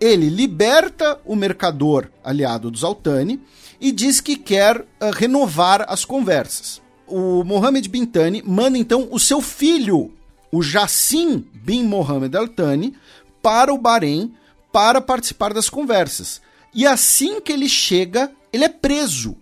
ele 0.00 0.28
liberta 0.28 1.20
o 1.24 1.34
mercador 1.36 2.10
aliado 2.22 2.70
dos 2.70 2.84
Altani 2.84 3.40
e 3.80 3.92
diz 3.92 4.20
que 4.20 4.36
quer 4.36 4.80
uh, 4.80 4.86
renovar 5.12 5.84
as 5.88 6.04
conversas. 6.04 6.80
O 7.06 7.44
Mohammed 7.44 7.88
bin 7.88 8.06
Tani 8.06 8.42
manda 8.44 8.78
então 8.78 9.08
o 9.10 9.18
seu 9.18 9.40
filho, 9.40 10.12
o 10.50 10.62
Jassim 10.62 11.44
bin 11.54 11.84
Mohammed 11.84 12.36
Al-Thani, 12.36 12.94
para 13.42 13.72
o 13.72 13.78
Bahrein 13.78 14.34
para 14.72 15.00
participar 15.00 15.52
das 15.52 15.68
conversas. 15.68 16.40
E 16.74 16.86
assim 16.86 17.40
que 17.40 17.52
ele 17.52 17.68
chega, 17.68 18.32
ele 18.52 18.64
é 18.64 18.68
preso. 18.68 19.36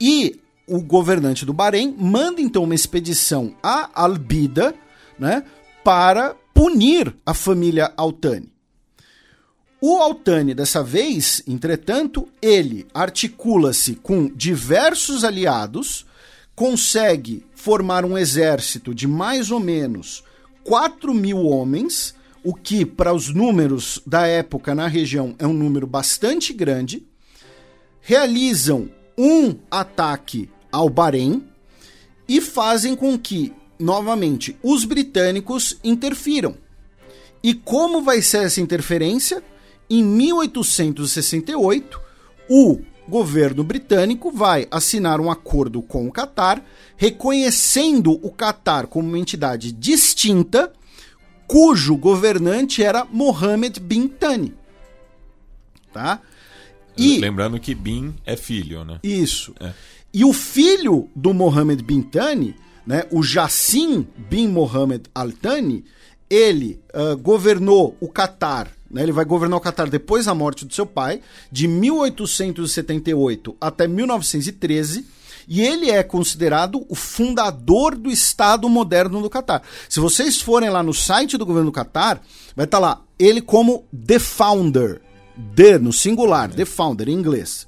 E 0.00 0.40
o 0.66 0.80
governante 0.80 1.44
do 1.44 1.52
Bahrein 1.52 1.94
manda 1.98 2.40
então 2.40 2.64
uma 2.64 2.74
expedição 2.74 3.54
a 3.62 3.90
Albida, 3.92 4.74
né, 5.18 5.44
para 5.82 6.34
punir 6.54 7.14
a 7.26 7.34
família 7.34 7.92
Altani. 7.96 8.53
O 9.86 9.98
Altani, 9.98 10.54
dessa 10.54 10.82
vez, 10.82 11.42
entretanto, 11.46 12.26
ele 12.40 12.86
articula-se 12.94 13.96
com 13.96 14.28
diversos 14.34 15.24
aliados, 15.24 16.06
consegue 16.54 17.44
formar 17.54 18.02
um 18.02 18.16
exército 18.16 18.94
de 18.94 19.06
mais 19.06 19.50
ou 19.50 19.60
menos 19.60 20.24
4 20.62 21.12
mil 21.12 21.36
homens, 21.44 22.14
o 22.42 22.54
que, 22.54 22.86
para 22.86 23.12
os 23.12 23.28
números 23.28 24.00
da 24.06 24.26
época 24.26 24.74
na 24.74 24.86
região, 24.86 25.34
é 25.38 25.46
um 25.46 25.52
número 25.52 25.86
bastante 25.86 26.54
grande. 26.54 27.06
Realizam 28.00 28.88
um 29.18 29.54
ataque 29.70 30.48
ao 30.72 30.88
Bahrein 30.88 31.44
e 32.26 32.40
fazem 32.40 32.96
com 32.96 33.18
que, 33.18 33.52
novamente, 33.78 34.56
os 34.62 34.86
britânicos 34.86 35.78
interfiram. 35.84 36.56
E 37.42 37.52
como 37.52 38.00
vai 38.00 38.22
ser 38.22 38.46
essa 38.46 38.62
interferência? 38.62 39.44
Em 39.88 40.02
1868, 40.02 42.00
o 42.48 42.80
governo 43.08 43.62
britânico 43.62 44.30
vai 44.30 44.66
assinar 44.70 45.20
um 45.20 45.30
acordo 45.30 45.82
com 45.82 46.08
o 46.08 46.12
Catar, 46.12 46.64
reconhecendo 46.96 48.12
o 48.22 48.30
Catar 48.30 48.86
como 48.86 49.08
uma 49.08 49.18
entidade 49.18 49.72
distinta, 49.72 50.72
cujo 51.46 51.96
governante 51.96 52.82
era 52.82 53.04
Mohammed 53.04 53.78
bin 53.80 54.08
Tani. 54.08 54.54
Tá? 55.92 56.20
E, 56.96 57.18
Lembrando 57.18 57.58
que 57.58 57.74
Bin 57.74 58.14
é 58.24 58.36
filho, 58.36 58.84
né? 58.84 59.00
Isso. 59.02 59.54
É. 59.60 59.72
E 60.12 60.24
o 60.24 60.32
filho 60.32 61.08
do 61.14 61.34
Mohammed 61.34 61.82
bin 61.82 62.02
Tani, 62.02 62.54
né, 62.86 63.04
o 63.10 63.22
Jassim 63.22 64.06
bin 64.16 64.48
Mohammed 64.48 65.04
Al 65.14 65.32
Thani, 65.32 65.84
ele 66.30 66.80
uh, 66.94 67.16
governou 67.16 67.96
o 68.00 68.08
Catar 68.08 68.70
né? 68.94 69.02
Ele 69.02 69.12
vai 69.12 69.24
governar 69.24 69.58
o 69.58 69.60
Catar 69.60 69.90
depois 69.90 70.26
da 70.26 70.34
morte 70.34 70.64
do 70.64 70.72
seu 70.72 70.86
pai, 70.86 71.20
de 71.50 71.66
1878 71.66 73.56
até 73.60 73.88
1913. 73.88 75.04
E 75.46 75.60
ele 75.60 75.90
é 75.90 76.02
considerado 76.02 76.86
o 76.88 76.94
fundador 76.94 77.96
do 77.96 78.10
Estado 78.10 78.66
moderno 78.66 79.20
do 79.20 79.28
Catar. 79.28 79.62
Se 79.90 80.00
vocês 80.00 80.40
forem 80.40 80.70
lá 80.70 80.82
no 80.82 80.94
site 80.94 81.36
do 81.36 81.44
governo 81.44 81.70
do 81.70 81.74
Catar, 81.74 82.22
vai 82.56 82.64
estar 82.64 82.78
tá 82.78 82.86
lá 82.86 83.02
ele 83.18 83.42
como 83.42 83.84
The 84.06 84.18
Founder. 84.18 85.02
The, 85.54 85.78
no 85.78 85.92
singular, 85.92 86.48
The 86.50 86.64
Founder, 86.64 87.08
em 87.08 87.12
inglês. 87.12 87.66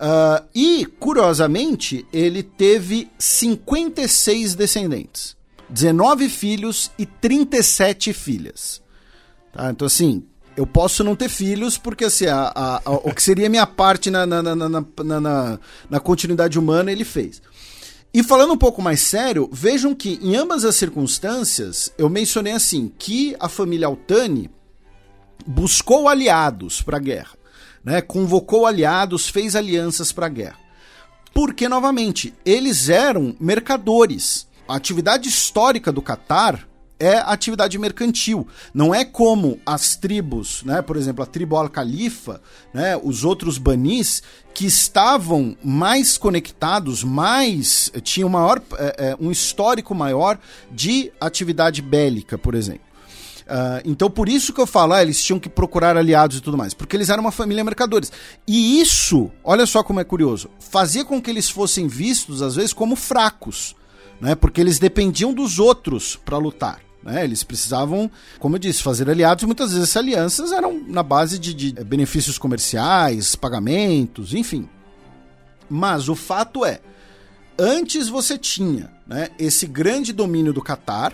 Uh, 0.00 0.46
e, 0.54 0.86
curiosamente, 0.98 2.06
ele 2.12 2.42
teve 2.42 3.10
56 3.18 4.54
descendentes. 4.54 5.36
19 5.68 6.28
filhos 6.28 6.90
e 6.96 7.04
37 7.04 8.12
filhas. 8.12 8.80
Tá? 9.52 9.70
Então, 9.70 9.86
assim, 9.86 10.24
eu 10.56 10.66
posso 10.66 11.02
não 11.02 11.16
ter 11.16 11.28
filhos, 11.28 11.76
porque 11.76 12.04
assim, 12.04 12.26
a, 12.26 12.52
a, 12.54 12.76
a, 12.84 12.90
o 12.90 13.14
que 13.14 13.22
seria 13.22 13.48
minha 13.48 13.66
parte 13.66 14.10
na, 14.10 14.24
na, 14.24 14.42
na, 14.42 14.68
na, 14.68 15.58
na 15.90 16.00
continuidade 16.00 16.58
humana, 16.58 16.92
ele 16.92 17.04
fez. 17.04 17.42
E 18.12 18.22
falando 18.22 18.52
um 18.52 18.56
pouco 18.56 18.80
mais 18.80 19.00
sério, 19.00 19.48
vejam 19.52 19.94
que 19.94 20.20
em 20.22 20.36
ambas 20.36 20.64
as 20.64 20.76
circunstâncias, 20.76 21.92
eu 21.98 22.08
mencionei 22.08 22.52
assim, 22.52 22.92
que 22.96 23.34
a 23.40 23.48
família 23.48 23.88
Altani 23.88 24.48
buscou 25.44 26.08
aliados 26.08 26.80
para 26.80 26.96
a 26.96 27.00
guerra, 27.00 27.36
né? 27.82 28.00
convocou 28.00 28.66
aliados, 28.66 29.28
fez 29.28 29.56
alianças 29.56 30.12
para 30.12 30.26
a 30.26 30.30
guerra. 30.30 30.58
Porque, 31.34 31.68
novamente, 31.68 32.32
eles 32.44 32.88
eram 32.88 33.34
mercadores. 33.40 34.46
A 34.68 34.76
atividade 34.76 35.28
histórica 35.28 35.90
do 35.90 36.00
Catar 36.00 36.68
é 36.98 37.16
atividade 37.18 37.78
mercantil. 37.78 38.46
Não 38.72 38.94
é 38.94 39.04
como 39.04 39.58
as 39.66 39.96
tribos, 39.96 40.62
né? 40.64 40.80
Por 40.82 40.96
exemplo, 40.96 41.22
a 41.22 41.26
tribo 41.26 41.56
Al-Khalifa, 41.56 42.40
né? 42.72 42.96
Os 43.02 43.24
outros 43.24 43.58
banis 43.58 44.22
que 44.54 44.66
estavam 44.66 45.56
mais 45.62 46.16
conectados, 46.16 47.02
mais 47.02 47.90
tinham 48.02 48.28
maior, 48.28 48.62
é, 48.78 49.16
um 49.20 49.30
histórico 49.30 49.94
maior 49.94 50.38
de 50.70 51.12
atividade 51.20 51.82
bélica, 51.82 52.38
por 52.38 52.54
exemplo. 52.54 52.94
Uh, 53.44 53.84
então, 53.84 54.10
por 54.10 54.26
isso 54.26 54.54
que 54.54 54.60
eu 54.60 54.66
falo, 54.66 54.94
ah, 54.94 55.02
eles 55.02 55.22
tinham 55.22 55.38
que 55.38 55.50
procurar 55.50 55.98
aliados 55.98 56.38
e 56.38 56.40
tudo 56.40 56.56
mais, 56.56 56.72
porque 56.72 56.96
eles 56.96 57.10
eram 57.10 57.22
uma 57.22 57.32
família 57.32 57.62
mercadores. 57.62 58.10
E 58.48 58.80
isso, 58.80 59.30
olha 59.42 59.66
só 59.66 59.82
como 59.82 60.00
é 60.00 60.04
curioso, 60.04 60.48
fazia 60.58 61.04
com 61.04 61.20
que 61.20 61.30
eles 61.30 61.50
fossem 61.50 61.86
vistos, 61.86 62.40
às 62.40 62.56
vezes, 62.56 62.72
como 62.72 62.96
fracos, 62.96 63.76
né? 64.20 64.34
porque 64.34 64.60
eles 64.60 64.78
dependiam 64.78 65.32
dos 65.32 65.58
outros 65.58 66.16
para 66.16 66.38
lutar. 66.38 66.80
Né? 67.02 67.24
Eles 67.24 67.44
precisavam, 67.44 68.10
como 68.38 68.56
eu 68.56 68.58
disse, 68.58 68.82
fazer 68.82 69.08
aliados 69.10 69.42
e 69.42 69.46
muitas 69.46 69.70
vezes 69.72 69.90
essas 69.90 70.02
alianças 70.02 70.52
eram 70.52 70.82
na 70.86 71.02
base 71.02 71.38
de, 71.38 71.52
de 71.52 71.72
benefícios 71.84 72.38
comerciais, 72.38 73.36
pagamentos, 73.36 74.32
enfim. 74.32 74.68
Mas 75.68 76.08
o 76.08 76.14
fato 76.14 76.64
é, 76.64 76.80
antes 77.58 78.08
você 78.08 78.38
tinha 78.38 78.90
né, 79.06 79.28
esse 79.38 79.66
grande 79.66 80.12
domínio 80.12 80.52
do 80.52 80.62
Catar, 80.62 81.12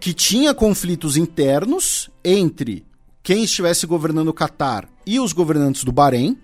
que 0.00 0.12
tinha 0.12 0.52
conflitos 0.52 1.16
internos 1.16 2.10
entre 2.24 2.84
quem 3.22 3.44
estivesse 3.44 3.86
governando 3.86 4.28
o 4.28 4.34
Catar 4.34 4.88
e 5.06 5.18
os 5.18 5.32
governantes 5.32 5.84
do 5.84 5.92
Bahrein, 5.92 6.38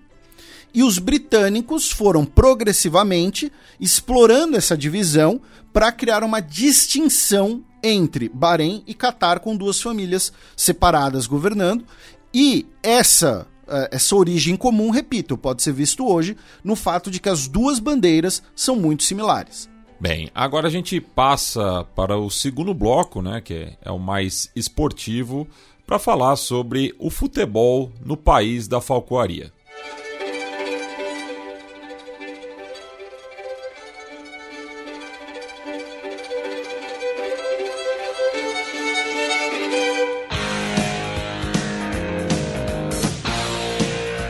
e 0.73 0.83
os 0.83 0.97
britânicos 0.97 1.91
foram 1.91 2.25
progressivamente 2.25 3.51
explorando 3.79 4.57
essa 4.57 4.75
divisão 4.75 5.39
para 5.71 5.91
criar 5.91 6.23
uma 6.23 6.39
distinção 6.39 7.63
entre 7.83 8.29
Bahrein 8.29 8.83
e 8.87 8.93
Catar, 8.93 9.39
com 9.39 9.55
duas 9.55 9.81
famílias 9.81 10.31
separadas 10.55 11.27
governando. 11.27 11.85
E 12.33 12.65
essa 12.81 13.47
eh, 13.67 13.89
essa 13.91 14.15
origem 14.15 14.55
comum, 14.55 14.89
repito, 14.89 15.37
pode 15.37 15.63
ser 15.63 15.73
visto 15.73 16.07
hoje 16.07 16.35
no 16.63 16.75
fato 16.75 17.09
de 17.09 17.19
que 17.19 17.29
as 17.29 17.47
duas 17.47 17.79
bandeiras 17.79 18.43
são 18.55 18.75
muito 18.75 19.03
similares. 19.03 19.69
Bem, 19.99 20.29
agora 20.35 20.67
a 20.67 20.71
gente 20.71 20.99
passa 20.99 21.85
para 21.95 22.17
o 22.17 22.29
segundo 22.29 22.73
bloco, 22.73 23.21
né, 23.21 23.39
que 23.39 23.69
é 23.81 23.89
o 23.89 23.99
mais 23.99 24.49
esportivo, 24.55 25.47
para 25.85 25.97
falar 25.97 26.35
sobre 26.35 26.93
o 26.99 27.09
futebol 27.09 27.91
no 28.03 28.17
país 28.17 28.67
da 28.67 28.81
falcoaria. 28.81 29.51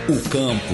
O 0.06 0.30
campo. 0.30 0.74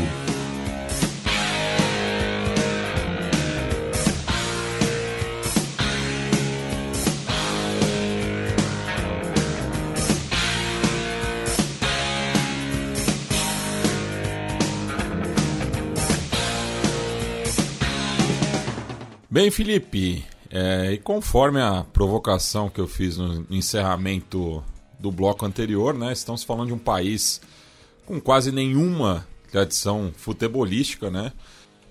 Bem, 19.29 19.51
Felipe, 19.51 20.25
É, 20.51 20.93
e 20.93 20.97
conforme 20.97 21.61
a 21.61 21.85
provocação 21.93 22.69
que 22.71 22.81
eu 22.81 22.87
fiz 22.87 23.17
no 23.17 23.45
encerramento 23.51 24.63
do 24.99 25.11
bloco 25.11 25.45
anterior, 25.45 25.93
né, 25.93 26.11
estamos 26.11 26.43
falando 26.43 26.69
de 26.69 26.73
um 26.73 26.79
país 26.79 27.39
com 28.09 28.19
quase 28.19 28.51
nenhuma 28.51 29.27
tradição 29.51 30.11
futebolística, 30.17 31.11
né? 31.11 31.31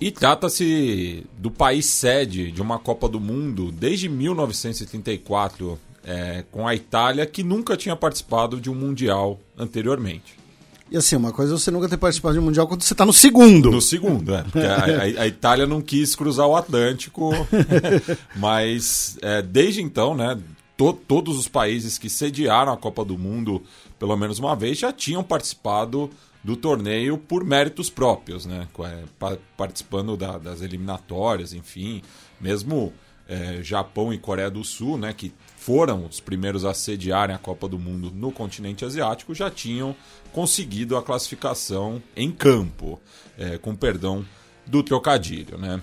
E 0.01 0.11
trata-se 0.11 1.25
do 1.39 1.49
país 1.49 1.87
sede 1.87 2.51
de 2.51 2.61
uma 2.61 2.77
Copa 2.77 3.09
do 3.09 3.21
Mundo 3.21 3.71
desde 3.71 4.09
1934, 4.09 5.79
é, 6.05 6.45
com 6.51 6.67
a 6.67 6.75
Itália, 6.75 7.25
que 7.25 7.45
nunca 7.45 7.77
tinha 7.77 7.95
participado 7.95 8.61
de 8.61 8.69
um 8.69 8.75
Mundial 8.75 9.39
anteriormente. 9.57 10.37
E 10.91 10.97
assim, 10.97 11.15
uma 11.15 11.33
coisa 11.33 11.55
é 11.55 11.57
você 11.57 11.71
nunca 11.71 11.89
ter 11.89 11.97
participado 11.97 12.35
de 12.35 12.41
um 12.41 12.45
Mundial 12.45 12.67
quando 12.67 12.83
você 12.83 12.95
está 12.95 13.07
no 13.07 13.13
segundo. 13.13 13.71
No 13.71 13.81
segundo, 13.81 14.35
é. 14.35 14.43
Porque 14.43 14.59
a, 14.59 15.21
a, 15.21 15.23
a, 15.23 15.27
Itália 15.27 15.67
não 15.67 15.81
quis 15.81 16.17
cruzar 16.17 16.49
o 16.49 16.57
Atlântico, 16.57 17.31
mas 18.35 19.17
é, 19.23 19.41
desde 19.41 19.83
então, 19.83 20.17
né, 20.17 20.37
to, 20.77 20.93
todos 20.93 21.39
os 21.39 21.47
países 21.47 21.97
que 21.97 22.11
sediaram 22.11 22.73
a 22.73 22.77
Copa 22.77 23.05
do 23.05 23.17
Mundo 23.17 23.63
pelo 23.99 24.17
menos 24.17 24.39
uma 24.39 24.55
vez 24.55 24.79
já 24.79 24.93
tinham 24.93 25.23
participado 25.23 26.11
do 26.43 26.57
torneio 26.57 27.19
por 27.19 27.45
méritos 27.45 27.91
próprios, 27.91 28.47
né? 28.47 28.69
É, 28.85 29.39
participando 29.57 30.17
da, 30.17 30.39
das 30.39 30.63
eliminatórias, 30.63 31.53
enfim, 31.53 32.03
mesmo 32.41 32.93
é, 33.29 33.63
Japão 33.63 34.13
e 34.13 34.19
Coreia 34.19 34.51
do 34.51 34.65
Sul, 34.65 34.97
né, 34.97 35.13
que 35.13 35.33
foram 35.57 36.07
os 36.07 36.19
primeiros 36.19 36.65
a 36.65 36.73
sediarem 36.73 37.37
a 37.37 37.39
Copa 37.39 37.69
do 37.69 37.79
Mundo 37.79 38.11
no 38.11 38.33
continente 38.33 38.85
asiático, 38.85 39.35
já 39.35 39.51
tinham 39.51 39.95
conseguido 40.33 40.97
a 40.97 41.03
classificação 41.03 42.03
em 42.17 42.33
campo, 42.33 42.99
é, 43.37 43.59
com 43.59 43.77
perdão 43.77 44.25
do 44.67 44.83
trocadilho, 44.83 45.59
né? 45.59 45.83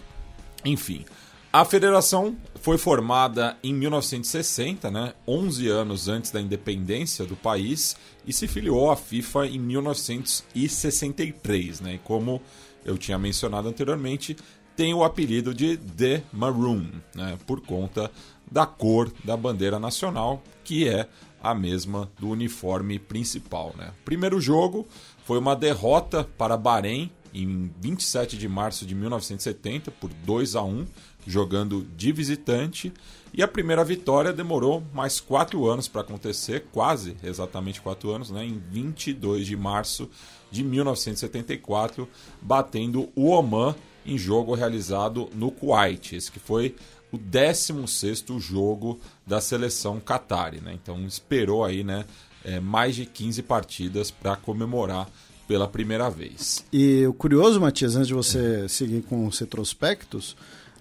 Enfim, 0.64 1.06
a 1.54 1.64
federação 1.64 2.36
foi 2.66 2.78
formada 2.80 3.56
em 3.62 3.76
1960, 3.76 4.90
né, 4.90 5.14
11 5.28 5.68
anos 5.68 6.08
antes 6.08 6.32
da 6.32 6.42
independência 6.42 7.24
do 7.24 7.36
país, 7.36 7.96
e 8.26 8.34
se 8.34 8.48
filiou 8.48 8.90
à 8.90 8.96
FIFA 8.96 9.46
em 9.46 9.60
1963. 9.60 11.82
Né, 11.82 11.94
e 11.94 12.00
como 12.00 12.42
eu 12.84 12.98
tinha 12.98 13.20
mencionado 13.20 13.70
anteriormente, 13.70 14.36
tem 14.76 14.96
o 14.96 15.04
apelido 15.04 15.54
de 15.54 15.78
The 15.78 16.24
Maroon, 16.34 16.88
né, 17.14 17.38
por 17.46 17.62
conta 17.62 18.10
da 18.52 18.66
cor 18.66 19.14
da 19.24 19.38
bandeira 19.38 19.78
nacional, 19.78 20.42
que 20.64 20.90
é 20.90 21.08
a 21.44 21.54
mesma 21.54 22.12
do 22.18 22.30
uniforme 22.30 22.98
principal. 22.98 23.76
Né. 23.78 23.92
Primeiro 24.04 24.42
jogo 24.42 24.88
foi 25.24 25.38
uma 25.38 25.56
derrota 25.56 26.28
para 26.36 26.58
Bahrein 26.58 27.12
em 27.32 27.72
27 27.80 28.36
de 28.38 28.48
março 28.48 28.88
de 28.88 28.96
1970 28.96 29.92
por 29.92 30.10
2 30.26 30.56
a 30.56 30.64
1 30.64 30.88
jogando 31.26 31.86
de 31.96 32.12
visitante. 32.12 32.94
E 33.34 33.44
a 33.44 33.48
primeira 33.48 33.84
vitória 33.84 34.32
demorou 34.32 34.84
mais 34.94 35.20
quatro 35.20 35.70
anos 35.70 35.88
para 35.88 36.02
acontecer, 36.02 36.66
quase 36.72 37.18
exatamente 37.24 37.82
quatro 37.82 38.12
anos, 38.12 38.32
né? 38.32 38.46
em 38.46 38.62
22 38.72 39.46
de 39.46 39.58
março 39.58 40.10
de 40.50 40.64
1974, 40.64 42.08
batendo 42.42 43.10
o 43.16 43.28
Oman 43.28 43.76
em 44.06 44.18
jogo 44.18 44.54
realizado 44.54 45.30
no 45.34 45.52
Kuwait. 45.52 46.16
Esse 46.16 46.32
que 46.32 46.40
foi 46.40 46.76
o 47.12 47.18
16 47.18 48.26
jogo 48.38 49.00
da 49.26 49.42
seleção 49.42 50.00
Qatari. 50.00 50.62
Né? 50.62 50.78
Então 50.82 51.06
esperou 51.06 51.66
aí 51.66 51.84
né, 51.84 52.06
é, 52.44 52.60
mais 52.60 52.96
de 52.96 53.06
15 53.06 53.42
partidas 53.44 54.12
para 54.12 54.36
comemorar 54.36 55.10
pela 55.48 55.68
primeira 55.68 56.10
vez. 56.10 56.66
E 56.72 57.06
o 57.06 57.14
curioso, 57.14 57.60
Matias, 57.62 57.96
antes 57.96 58.08
de 58.08 58.14
você 58.14 58.68
seguir 58.68 59.04
com 59.04 59.28
os 59.28 59.40
retrospectos, 59.40 60.36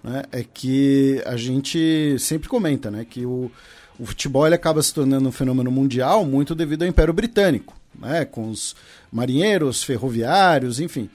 né, 0.05 0.23
é 0.31 0.43
que 0.43 1.19
a 1.25 1.35
gente 1.35 2.15
sempre 2.19 2.47
comenta 2.47 2.91
né, 2.91 3.03
que 3.03 3.25
o, 3.25 3.51
o 3.99 4.05
futebol 4.05 4.45
ele 4.45 4.53
acaba 4.53 4.81
se 4.83 4.93
tornando 4.93 5.27
um 5.27 5.31
fenômeno 5.31 5.71
mundial 5.71 6.23
muito 6.23 6.53
devido 6.53 6.83
ao 6.83 6.87
Império 6.87 7.11
Britânico, 7.13 7.75
né, 7.99 8.23
com 8.23 8.49
os 8.49 8.75
marinheiros, 9.11 9.83
ferroviários, 9.83 10.79
enfim. 10.79 11.09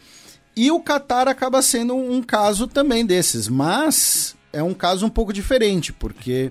E 0.57 0.73
o 0.73 0.81
Catar 0.81 1.29
acaba 1.29 1.63
sendo 1.63 1.95
um 1.95 2.21
caso 2.21 2.67
também 2.67 3.07
desses, 3.07 3.47
mas 3.47 4.35
é 4.53 4.61
um 4.61 4.75
caso 4.75 5.07
um 5.07 5.11
pouco 5.11 5.33
diferente, 5.33 5.93
porque 5.93 6.51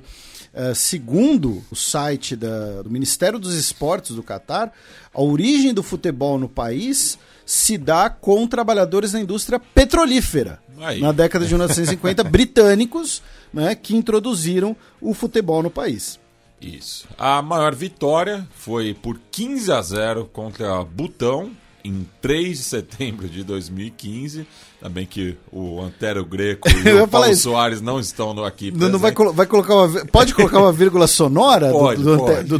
Uh, 0.51 0.73
segundo 0.73 1.63
o 1.69 1.75
site 1.75 2.35
da, 2.35 2.81
do 2.81 2.89
Ministério 2.89 3.37
dos 3.37 3.53
Esportes 3.53 4.15
do 4.15 4.23
Catar, 4.23 4.73
a 5.13 5.21
origem 5.21 5.75
do 5.75 5.83
futebol 5.83 6.39
no 6.39 6.49
país 6.49 7.19
se 7.45 7.77
dá 7.77 8.09
com 8.09 8.47
trabalhadores 8.47 9.11
da 9.11 9.19
indústria 9.19 9.59
petrolífera. 9.59 10.59
Aí. 10.79 11.01
Na 11.01 11.11
década 11.11 11.45
de 11.45 11.51
1950, 11.51 12.23
britânicos 12.23 13.21
né, 13.53 13.75
que 13.75 13.95
introduziram 13.95 14.75
o 15.01 15.13
futebol 15.13 15.61
no 15.61 15.69
país. 15.69 16.19
Isso. 16.61 17.07
A 17.17 17.41
maior 17.41 17.73
vitória 17.73 18.47
foi 18.53 18.93
por 18.93 19.19
15 19.31 19.71
a 19.71 19.81
0 19.81 20.29
contra 20.31 20.83
Butão, 20.83 21.51
em 21.83 22.05
3 22.21 22.57
de 22.57 22.63
setembro 22.63 23.29
de 23.29 23.43
2015. 23.43 24.45
Também 24.81 25.05
que 25.05 25.37
o 25.51 25.81
Antero 25.81 26.25
Greco 26.25 26.69
e 26.69 27.01
o 27.01 27.07
Paulo. 27.07 27.35
Soares 27.35 27.81
não 27.81 27.99
estão 27.99 28.33
no 28.33 28.43
aqui. 28.43 28.71
Não, 28.71 28.89
não 28.89 28.99
vai, 28.99 29.13
vai, 29.13 29.45
colocar 29.45 29.75
uma, 29.75 30.05
pode 30.05 30.33
colocar 30.33 30.59
uma 30.59 30.71
vírgula 30.71 31.07
sonora? 31.07 31.71
Pode, 31.71 32.03
do, 32.03 32.17
do, 32.17 32.25
pode. 32.25 32.43
Do, 32.47 32.57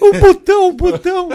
o 0.00 0.20
botão, 0.20 0.68
o 0.68 0.72
botão. 0.72 1.28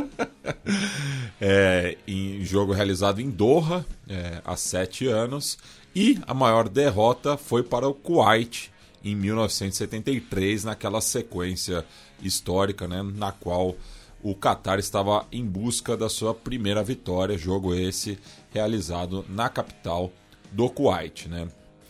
É, 1.40 1.98
em 2.08 2.44
jogo 2.44 2.74
realizado 2.74 3.22
em 3.22 3.30
Doha, 3.30 3.86
é, 4.10 4.42
há 4.44 4.56
sete 4.56 5.08
anos. 5.08 5.58
E 5.96 6.20
a 6.28 6.34
maior 6.34 6.68
derrota 6.70 7.38
foi 7.38 7.64
para 7.64 7.88
o 7.88 7.94
Kuwait, 7.94 8.72
em 9.04 9.16
1973, 9.16 10.64
naquela 10.64 11.02
sequência 11.02 11.86
histórica 12.22 12.88
né, 12.88 13.04
na 13.04 13.32
qual 13.32 13.76
o 14.22 14.36
Qatar 14.36 14.80
estava 14.80 15.26
em 15.32 15.46
busca 15.46 15.96
da 15.96 16.10
sua 16.10 16.34
primeira 16.34 16.84
vitória, 16.84 17.38
jogo 17.38 17.74
esse 17.74 18.18
realizado 18.52 19.24
na 19.30 19.48
capital 19.48 20.12
do 20.52 20.70
Kuwait, 20.70 21.28
né? 21.28 21.48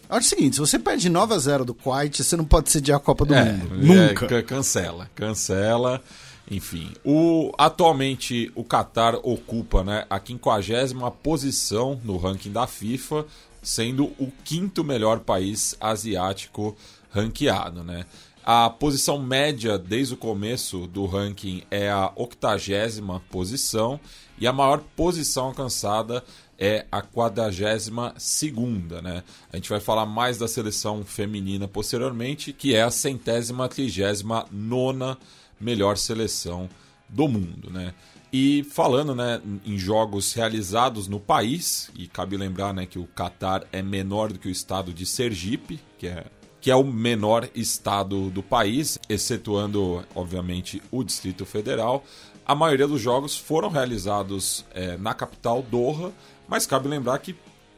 Acho 0.09 0.27
o 0.27 0.29
seguinte, 0.29 0.55
se 0.55 0.59
você 0.59 0.79
perde 0.79 1.09
9 1.09 1.33
a 1.33 1.37
0 1.37 1.65
do 1.65 1.73
Kuwait, 1.73 2.23
você 2.23 2.37
não 2.37 2.45
pode 2.45 2.69
sediar 2.69 2.97
a 2.97 3.01
Copa 3.01 3.25
do 3.25 3.33
é, 3.33 3.43
Mundo. 3.43 3.75
É, 3.75 4.07
Nunca. 4.07 4.35
É, 4.37 4.41
cancela, 4.41 5.09
cancela. 5.13 6.01
Enfim, 6.49 6.93
o, 7.03 7.51
atualmente 7.57 8.51
o 8.55 8.63
Qatar 8.63 9.15
ocupa 9.15 9.83
né, 9.83 10.05
a 10.09 10.19
50 10.19 11.11
posição 11.11 11.99
no 12.03 12.15
ranking 12.17 12.51
da 12.51 12.65
FIFA, 12.65 13.25
sendo 13.61 14.05
o 14.17 14.31
quinto 14.45 14.83
melhor 14.83 15.19
país 15.19 15.75
asiático 15.79 16.75
ranqueado. 17.11 17.83
Né? 17.83 18.05
A 18.45 18.69
posição 18.69 19.19
média 19.19 19.77
desde 19.77 20.13
o 20.13 20.17
começo 20.17 20.87
do 20.87 21.05
ranking 21.05 21.63
é 21.69 21.89
a 21.89 22.13
octagésima 22.15 23.21
posição 23.29 23.99
e 24.39 24.47
a 24.47 24.53
maior 24.53 24.81
posição 24.95 25.47
alcançada 25.47 26.23
é 26.57 26.85
a 26.91 27.01
quadragésima 27.01 28.15
segunda, 28.17 29.01
né? 29.01 29.23
A 29.51 29.57
gente 29.57 29.69
vai 29.69 29.79
falar 29.79 30.05
mais 30.07 30.39
da 30.39 30.47
seleção 30.47 31.03
feminina 31.03 31.67
posteriormente, 31.67 32.51
que 32.51 32.73
é 32.73 32.81
a 32.81 32.89
centésima 32.89 33.67
trigésima 33.67 34.45
nona 34.51 35.17
melhor 35.59 35.97
seleção 35.97 36.69
do 37.09 37.27
mundo, 37.27 37.69
né? 37.69 37.93
E 38.31 38.65
falando 38.71 39.15
né, 39.15 39.41
em 39.65 39.77
jogos 39.77 40.33
realizados 40.33 41.07
no 41.07 41.19
país, 41.19 41.89
e 41.95 42.07
cabe 42.07 42.35
lembrar 42.35 42.73
né, 42.73 42.85
que 42.85 42.99
o 42.99 43.05
Catar 43.05 43.65
é 43.71 43.81
menor 43.81 44.33
do 44.33 44.39
que 44.39 44.49
o 44.49 44.51
estado 44.51 44.93
de 44.93 45.05
Sergipe, 45.05 45.79
que 45.97 46.07
é 46.07 46.25
que 46.59 46.71
é 46.71 46.75
o 46.75 46.83
menor 46.83 47.47
estado 47.55 48.29
do 48.29 48.41
país, 48.41 48.99
excetuando, 49.07 50.03
obviamente, 50.13 50.81
o 50.91 51.03
Distrito 51.03 51.45
Federal. 51.45 52.03
A 52.45 52.55
maioria 52.55 52.87
dos 52.87 52.99
jogos 52.99 53.37
foram 53.37 53.69
realizados 53.69 54.65
é, 54.73 54.97
na 54.97 55.13
capital, 55.13 55.61
Doha, 55.61 56.11
mas 56.47 56.65
cabe 56.65 56.89
lembrar 56.89 57.19
que 57.19 57.35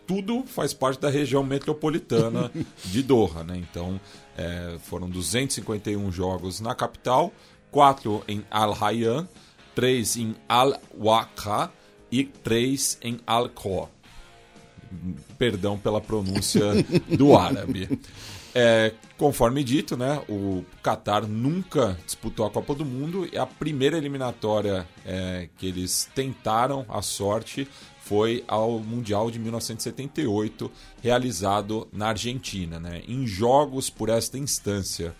tudo 0.07 0.43
faz 0.43 0.73
parte 0.73 0.99
da 0.99 1.07
região 1.07 1.43
metropolitana 1.43 2.51
de 2.83 3.03
Doha. 3.03 3.43
Né? 3.43 3.57
Então, 3.57 3.99
é, 4.35 4.77
foram 4.79 5.07
251 5.07 6.11
jogos 6.11 6.59
na 6.59 6.73
capital, 6.73 7.31
4 7.71 8.23
em 8.27 8.43
Al 8.49 8.73
Rayyan, 8.73 9.27
3 9.75 10.17
em 10.17 10.35
Al 10.47 10.79
Waqa 10.97 11.71
e 12.11 12.23
3 12.23 12.99
em 13.01 13.19
Al 13.25 13.49
Khor. 13.49 13.87
Perdão 15.37 15.77
pela 15.77 16.01
pronúncia 16.01 16.63
do 17.07 17.37
árabe. 17.37 17.99
É, 18.53 18.93
conforme 19.17 19.63
dito, 19.63 19.95
né, 19.95 20.21
o 20.27 20.65
Qatar 20.81 21.27
nunca 21.27 21.97
disputou 22.03 22.45
a 22.45 22.49
Copa 22.49 22.73
do 22.73 22.83
Mundo 22.83 23.29
e 23.31 23.37
a 23.37 23.45
primeira 23.45 23.97
eliminatória 23.97 24.87
é, 25.05 25.49
que 25.57 25.67
eles 25.67 26.09
tentaram 26.15 26.83
a 26.89 27.01
sorte 27.01 27.67
foi 28.09 28.43
ao 28.47 28.79
Mundial 28.79 29.29
de 29.29 29.37
1978, 29.37 30.71
realizado 30.99 31.87
na 31.93 32.07
Argentina. 32.07 32.79
Né? 32.79 33.03
Em 33.07 33.27
jogos 33.27 33.91
por 33.91 34.09
esta 34.09 34.35
instância, 34.35 35.15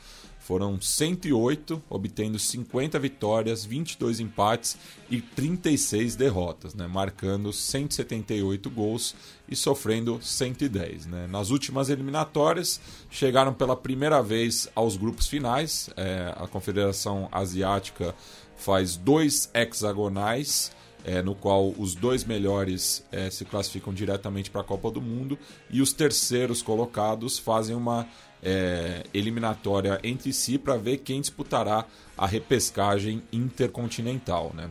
Foram 0.50 0.82
108, 0.82 1.80
obtendo 1.88 2.40
50 2.40 2.98
vitórias, 2.98 3.64
22 3.64 4.20
empates 4.20 4.80
e 5.08 5.22
36 5.22 6.16
derrotas, 6.16 6.74
né? 6.74 6.88
marcando 6.88 7.54
178 7.54 8.68
gols 8.72 9.14
e 9.48 9.56
sofrendo 9.56 10.20
110. 10.20 11.06
Né? 11.06 11.28
Nas 11.28 11.52
últimas 11.52 11.92
eliminatórias, 11.92 12.82
chegaram 13.12 13.54
pela 13.54 13.76
primeira 13.76 14.24
vez 14.24 14.68
aos 14.74 14.98
grupos 14.98 15.28
finais. 15.28 15.92
É, 15.96 16.34
a 16.36 16.48
Confederação 16.48 17.30
Asiática 17.32 18.16
faz 18.58 18.96
dois 18.96 19.52
hexagonais. 19.54 20.72
É, 21.06 21.22
no 21.22 21.34
qual 21.34 21.74
os 21.78 21.96
dois 21.96 22.26
melhores 22.26 23.06
é, 23.10 23.30
se 23.30 23.46
classificam 23.46 23.94
diretamente 23.94 24.52
para 24.52 24.60
a 24.60 24.66
Copa 24.66 24.92
do 24.92 25.02
Mundo 25.02 25.40
e 25.70 25.82
os 25.82 25.94
terceiros 25.94 26.62
colocados 26.62 27.40
fazem 27.40 27.74
uma 27.74 28.06
é, 28.44 29.04
eliminatória 29.14 30.00
entre 30.04 30.32
si 30.34 30.58
para 30.58 30.78
ver 30.78 30.98
quem 30.98 31.22
disputará 31.22 31.86
a 32.18 32.26
repescagem 32.26 33.22
intercontinental. 33.32 34.52
Né? 34.54 34.70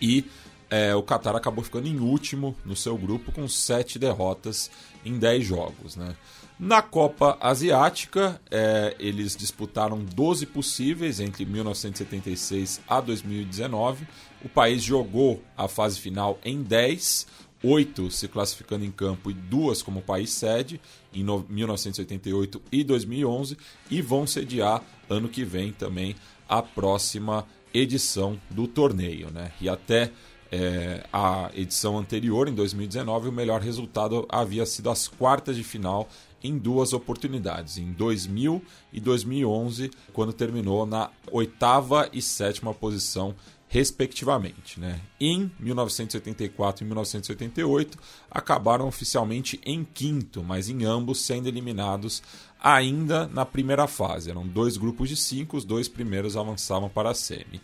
E 0.00 0.24
é, 0.70 0.94
o 0.94 1.02
Qatar 1.02 1.34
acabou 1.34 1.64
ficando 1.64 1.88
em 1.88 1.98
último 1.98 2.56
no 2.64 2.76
seu 2.76 2.96
grupo 2.96 3.32
com 3.32 3.46
sete 3.48 3.98
derrotas 3.98 4.70
em 5.04 5.18
dez 5.18 5.44
jogos. 5.44 5.96
Né? 5.96 6.14
Na 6.58 6.82
Copa 6.82 7.38
Asiática, 7.40 8.40
é, 8.50 8.94
eles 8.98 9.34
disputaram 9.34 10.04
12 10.04 10.44
possíveis 10.46 11.18
entre 11.18 11.46
1976 11.46 12.82
a 12.86 13.00
2019. 13.00 14.06
O 14.44 14.48
país 14.48 14.82
jogou 14.82 15.42
a 15.56 15.66
fase 15.66 15.98
final 15.98 16.38
em 16.44 16.62
10, 16.62 17.26
oito 17.64 18.10
se 18.10 18.28
classificando 18.28 18.84
em 18.84 18.90
campo 18.90 19.30
e 19.30 19.34
duas 19.34 19.82
como 19.82 20.02
país 20.02 20.30
sede, 20.30 20.80
em 21.12 21.24
1988 21.24 22.62
e 22.70 22.84
2011, 22.84 23.56
e 23.90 24.00
vão 24.00 24.26
sediar 24.26 24.82
ano 25.08 25.28
que 25.28 25.44
vem 25.44 25.72
também 25.72 26.14
a 26.48 26.62
próxima 26.62 27.46
edição 27.72 28.40
do 28.50 28.66
torneio. 28.66 29.30
Né? 29.30 29.52
E 29.60 29.68
até 29.68 30.10
é, 30.52 31.06
a 31.12 31.50
edição 31.54 31.96
anterior, 31.96 32.48
em 32.48 32.54
2019, 32.54 33.28
o 33.28 33.32
melhor 33.32 33.60
resultado 33.60 34.26
havia 34.28 34.66
sido 34.66 34.90
as 34.90 35.06
quartas 35.06 35.56
de 35.56 35.62
final 35.62 36.08
em 36.42 36.56
duas 36.56 36.92
oportunidades, 36.92 37.78
em 37.78 37.92
2000 37.92 38.62
e 38.92 39.00
2011, 39.00 39.90
quando 40.12 40.32
terminou 40.32 40.86
na 40.86 41.10
oitava 41.30 42.08
e 42.12 42.22
sétima 42.22 42.72
posição 42.72 43.34
respectivamente. 43.70 44.80
Né? 44.80 45.00
Em 45.18 45.50
1984 45.60 46.84
e 46.84 46.86
1988 46.86 47.98
acabaram 48.28 48.88
oficialmente 48.88 49.60
em 49.64 49.84
quinto, 49.84 50.42
mas 50.42 50.68
em 50.68 50.84
ambos 50.84 51.20
sendo 51.20 51.46
eliminados 51.48 52.20
ainda 52.60 53.28
na 53.28 53.46
primeira 53.46 53.86
fase. 53.86 54.28
Eram 54.28 54.46
dois 54.46 54.76
grupos 54.76 55.08
de 55.08 55.16
cinco, 55.16 55.56
os 55.56 55.64
dois 55.64 55.88
primeiros 55.88 56.36
avançavam 56.36 56.88
para 56.88 57.10
a 57.10 57.14
semi. 57.14 57.62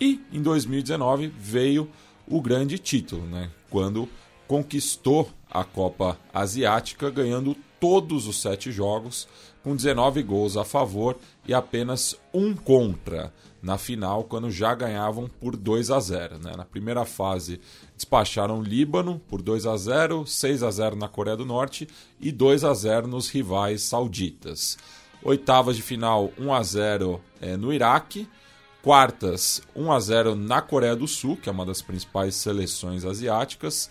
E 0.00 0.22
em 0.32 0.40
2019 0.40 1.28
veio 1.38 1.88
o 2.26 2.40
grande 2.40 2.78
título, 2.78 3.26
né? 3.26 3.50
quando 3.68 4.08
conquistou 4.48 5.30
a 5.50 5.64
Copa 5.64 6.18
Asiática, 6.32 7.10
ganhando 7.10 7.54
todos 7.78 8.26
os 8.26 8.40
sete 8.40 8.72
jogos, 8.72 9.28
com 9.62 9.76
19 9.76 10.22
gols 10.22 10.56
a 10.56 10.64
favor 10.64 11.18
e 11.46 11.52
apenas 11.52 12.18
um 12.32 12.54
contra 12.54 13.32
na 13.62 13.78
final, 13.78 14.24
quando 14.24 14.50
já 14.50 14.74
ganhavam 14.74 15.30
por 15.40 15.56
2 15.56 15.90
a 15.90 16.00
0. 16.00 16.38
Né? 16.38 16.52
Na 16.56 16.64
primeira 16.64 17.04
fase, 17.04 17.60
despacharam 17.94 18.58
o 18.58 18.62
Líbano 18.62 19.20
por 19.28 19.40
2 19.40 19.66
a 19.66 19.76
0, 19.76 20.26
6 20.26 20.62
a 20.64 20.70
0 20.70 20.96
na 20.96 21.08
Coreia 21.08 21.36
do 21.36 21.46
Norte 21.46 21.86
e 22.20 22.32
2 22.32 22.64
a 22.64 22.74
0 22.74 23.06
nos 23.06 23.30
rivais 23.30 23.82
sauditas. 23.82 24.76
Oitavas 25.22 25.76
de 25.76 25.82
final, 25.82 26.32
1 26.36 26.52
a 26.52 26.62
0 26.62 27.20
é, 27.40 27.56
no 27.56 27.72
Iraque. 27.72 28.28
Quartas, 28.82 29.62
1 29.76 29.92
a 29.92 30.00
0 30.00 30.34
na 30.34 30.60
Coreia 30.60 30.96
do 30.96 31.06
Sul, 31.06 31.36
que 31.36 31.48
é 31.48 31.52
uma 31.52 31.64
das 31.64 31.80
principais 31.80 32.34
seleções 32.34 33.04
asiáticas. 33.04 33.88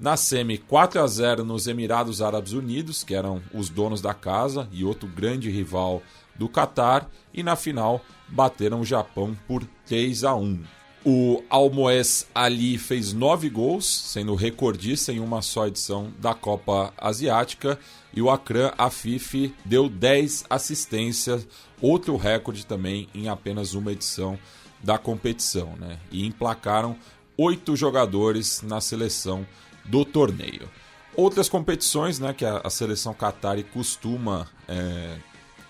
Na 0.00 0.16
semi, 0.16 0.56
4 0.56 0.98
a 0.98 1.06
0 1.06 1.44
nos 1.44 1.66
Emirados 1.66 2.22
Árabes 2.22 2.54
Unidos, 2.54 3.04
que 3.04 3.14
eram 3.14 3.42
os 3.52 3.68
donos 3.68 4.00
da 4.00 4.14
casa 4.14 4.66
e 4.72 4.82
outro 4.82 5.06
grande 5.06 5.50
rival 5.50 6.02
do 6.34 6.48
Catar. 6.48 7.06
E 7.34 7.42
na 7.42 7.54
final, 7.54 8.02
bateram 8.26 8.80
o 8.80 8.84
Japão 8.84 9.36
por 9.46 9.62
3 9.84 10.24
a 10.24 10.34
1. 10.34 10.58
O 11.04 11.42
Almoez 11.50 12.26
Ali 12.34 12.78
fez 12.78 13.12
nove 13.12 13.50
gols, 13.50 13.84
sendo 13.84 14.34
recordista 14.34 15.12
em 15.12 15.20
uma 15.20 15.42
só 15.42 15.66
edição 15.66 16.10
da 16.18 16.32
Copa 16.32 16.94
Asiática, 16.96 17.78
e 18.14 18.22
o 18.22 18.30
Akran 18.30 18.72
Afif 18.78 19.54
deu 19.66 19.86
10 19.86 20.46
assistências, 20.48 21.46
outro 21.78 22.16
recorde 22.16 22.64
também 22.64 23.06
em 23.14 23.28
apenas 23.28 23.74
uma 23.74 23.92
edição 23.92 24.38
da 24.82 24.96
competição, 24.96 25.76
né? 25.78 25.98
E 26.10 26.26
emplacaram 26.26 26.96
oito 27.36 27.76
jogadores 27.76 28.62
na 28.62 28.80
seleção 28.80 29.46
do 29.84 30.04
torneio. 30.04 30.68
Outras 31.14 31.48
competições, 31.48 32.18
né, 32.18 32.32
que 32.32 32.44
a, 32.44 32.60
a 32.64 32.70
seleção 32.70 33.12
Qatari 33.12 33.64
costuma 33.64 34.48
é, 34.68 35.16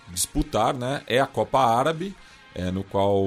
disputar, 0.09 0.75
né, 0.75 1.01
é 1.07 1.19
a 1.19 1.27
Copa 1.27 1.59
Árabe 1.59 2.15
é, 2.53 2.71
no 2.71 2.83
qual 2.83 3.25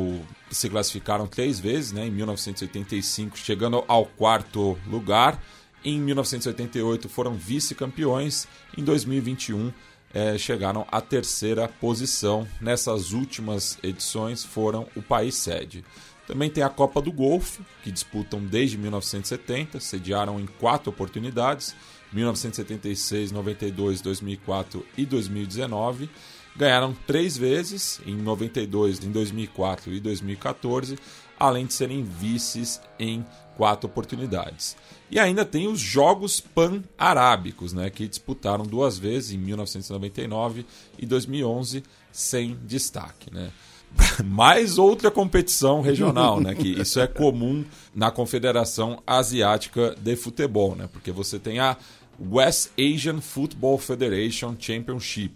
se 0.51 0.69
classificaram 0.69 1.27
três 1.27 1.59
vezes, 1.59 1.93
né, 1.93 2.07
em 2.07 2.11
1985 2.11 3.37
chegando 3.37 3.85
ao 3.89 4.07
quarto 4.07 4.79
lugar, 4.87 5.43
em 5.85 6.01
1988 6.01 7.09
foram 7.09 7.35
vice-campeões, 7.35 8.49
em 8.77 8.83
2021 8.83 9.73
é, 10.15 10.39
chegaram 10.39 10.87
à 10.91 11.01
terceira 11.01 11.69
posição. 11.69 12.47
Nessas 12.61 13.13
últimas 13.13 13.79
edições 13.83 14.45
foram 14.45 14.87
o 14.95 15.03
país 15.03 15.35
sede. 15.35 15.85
Também 16.27 16.51
tem 16.51 16.63
a 16.63 16.69
Copa 16.69 17.01
do 17.01 17.13
Golfo, 17.13 17.65
que 17.83 17.93
disputam 17.93 18.45
desde 18.45 18.79
1970, 18.79 19.79
sediaram 19.81 20.41
em 20.41 20.47
quatro 20.47 20.91
oportunidades, 20.91 21.75
1976, 22.13 23.33
92, 23.33 24.01
2004 24.01 24.87
e 24.97 25.05
2019 25.05 26.09
Ganharam 26.57 26.95
três 27.07 27.37
vezes, 27.37 28.01
em 28.07 28.15
92, 28.15 29.03
em 29.05 29.11
2004 29.11 29.93
e 29.93 29.99
2014, 29.99 30.97
além 31.39 31.67
de 31.67 31.75
serem 31.75 32.05
vices 32.05 32.81
em 32.97 33.27
quatro 33.57 33.89
oportunidades. 33.89 34.77
E 35.11 35.19
ainda 35.19 35.45
tem 35.45 35.67
os 35.67 35.81
Jogos 35.81 36.39
Pan-Arábicos, 36.39 37.73
né, 37.73 37.91
que 37.91 38.07
disputaram 38.07 38.65
duas 38.65 38.97
vezes, 38.97 39.33
em 39.33 39.39
1999 39.39 40.65
e 40.97 41.05
2011, 41.05 41.83
sem 42.13 42.57
destaque. 42.65 43.35
Né. 43.35 43.51
Mais 44.25 44.79
outra 44.79 45.11
competição 45.11 45.81
regional, 45.81 46.41
né, 46.41 46.55
que 46.55 46.81
isso 46.81 47.01
é 47.01 47.07
comum 47.07 47.65
na 47.95 48.11
Confederação 48.11 49.03
Asiática 49.07 49.95
de 49.99 50.17
Futebol, 50.17 50.75
né, 50.75 50.89
porque 50.93 51.13
você 51.13 51.39
tem 51.39 51.61
a 51.61 51.77
West 52.21 52.71
Asian 52.79 53.21
Football 53.21 53.79
Federation 53.79 54.55
Championship, 54.59 55.35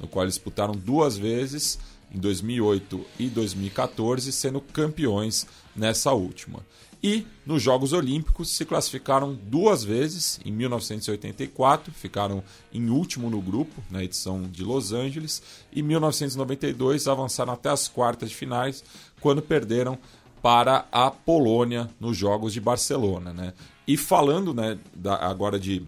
no 0.00 0.06
qual 0.06 0.24
eles 0.24 0.34
disputaram 0.34 0.74
duas 0.74 1.16
vezes, 1.16 1.78
em 2.14 2.18
2008 2.18 3.04
e 3.18 3.28
2014, 3.28 4.32
sendo 4.32 4.60
campeões 4.60 5.46
nessa 5.76 6.12
última. 6.12 6.60
E 7.02 7.24
nos 7.46 7.62
Jogos 7.62 7.92
Olímpicos 7.92 8.50
se 8.50 8.64
classificaram 8.64 9.32
duas 9.32 9.84
vezes, 9.84 10.40
em 10.44 10.50
1984, 10.50 11.92
ficaram 11.92 12.42
em 12.72 12.90
último 12.90 13.30
no 13.30 13.40
grupo, 13.40 13.82
na 13.88 14.02
edição 14.02 14.42
de 14.42 14.64
Los 14.64 14.92
Angeles, 14.92 15.40
e 15.72 15.80
em 15.80 15.82
1992 15.82 17.06
avançaram 17.06 17.52
até 17.52 17.68
as 17.68 17.86
quartas 17.86 18.30
de 18.30 18.34
finais, 18.34 18.82
quando 19.20 19.40
perderam 19.40 19.96
para 20.42 20.86
a 20.90 21.10
Polônia 21.10 21.88
nos 22.00 22.16
Jogos 22.16 22.52
de 22.52 22.60
Barcelona. 22.60 23.32
Né? 23.32 23.52
E 23.86 23.96
falando 23.96 24.52
né, 24.52 24.76
da, 24.94 25.14
agora 25.16 25.58
de 25.58 25.86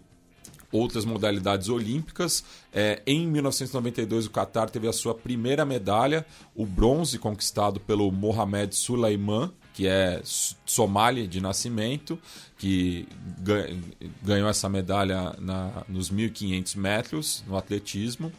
outras 0.72 1.04
modalidades 1.04 1.68
olímpicas. 1.68 2.44
É, 2.72 3.02
em 3.06 3.26
1992, 3.26 4.26
o 4.26 4.30
Qatar 4.30 4.70
teve 4.70 4.86
a 4.86 4.92
sua 4.92 5.14
primeira 5.14 5.64
medalha, 5.64 6.24
o 6.54 6.64
bronze 6.64 7.18
conquistado 7.18 7.80
pelo 7.80 8.10
Mohamed 8.10 8.74
Suleiman, 8.74 9.50
que 9.80 9.88
é 9.88 10.20
somali 10.66 11.26
de 11.26 11.40
nascimento, 11.40 12.18
que 12.58 13.08
ganhou 14.22 14.46
essa 14.46 14.68
medalha 14.68 15.34
na, 15.38 15.84
nos 15.88 16.12
1.500 16.12 16.76
metros 16.76 17.44
no 17.48 17.56
atletismo. 17.56 18.30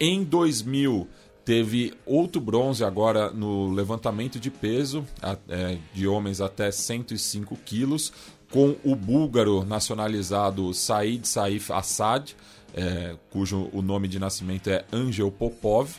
Em 0.00 0.24
2000 0.24 1.06
teve 1.44 1.92
outro 2.06 2.40
bronze 2.40 2.82
agora 2.82 3.30
no 3.30 3.70
levantamento 3.70 4.40
de 4.40 4.50
peso 4.50 5.06
é, 5.50 5.76
de 5.92 6.08
homens 6.08 6.40
até 6.40 6.70
105 6.70 7.54
quilos 7.58 8.10
com 8.50 8.74
o 8.82 8.96
búlgaro 8.96 9.62
nacionalizado 9.62 10.72
Said 10.72 11.26
Saif 11.26 11.70
Assad, 11.70 12.34
é, 12.72 13.16
cujo 13.28 13.68
o 13.70 13.82
nome 13.82 14.08
de 14.08 14.18
nascimento 14.18 14.70
é 14.70 14.86
Angel 14.90 15.30
Popov. 15.30 15.90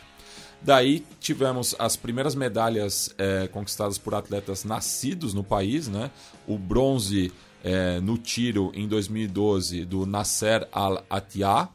Daí 0.64 1.04
tivemos 1.20 1.76
as 1.80 1.96
primeiras 1.96 2.36
medalhas 2.36 3.14
é, 3.18 3.48
conquistadas 3.48 3.98
por 3.98 4.14
atletas 4.14 4.64
nascidos 4.64 5.34
no 5.34 5.44
país, 5.44 5.88
né? 5.88 6.12
O 6.48 6.58
bronze 6.58 7.32
é, 7.64 8.00
no 8.00 8.18
tiro 8.18 8.72
em 8.76 8.88
2012 8.88 9.86
do 9.86 10.06
Nasser 10.06 10.68
Al-Attiyah, 10.72 11.70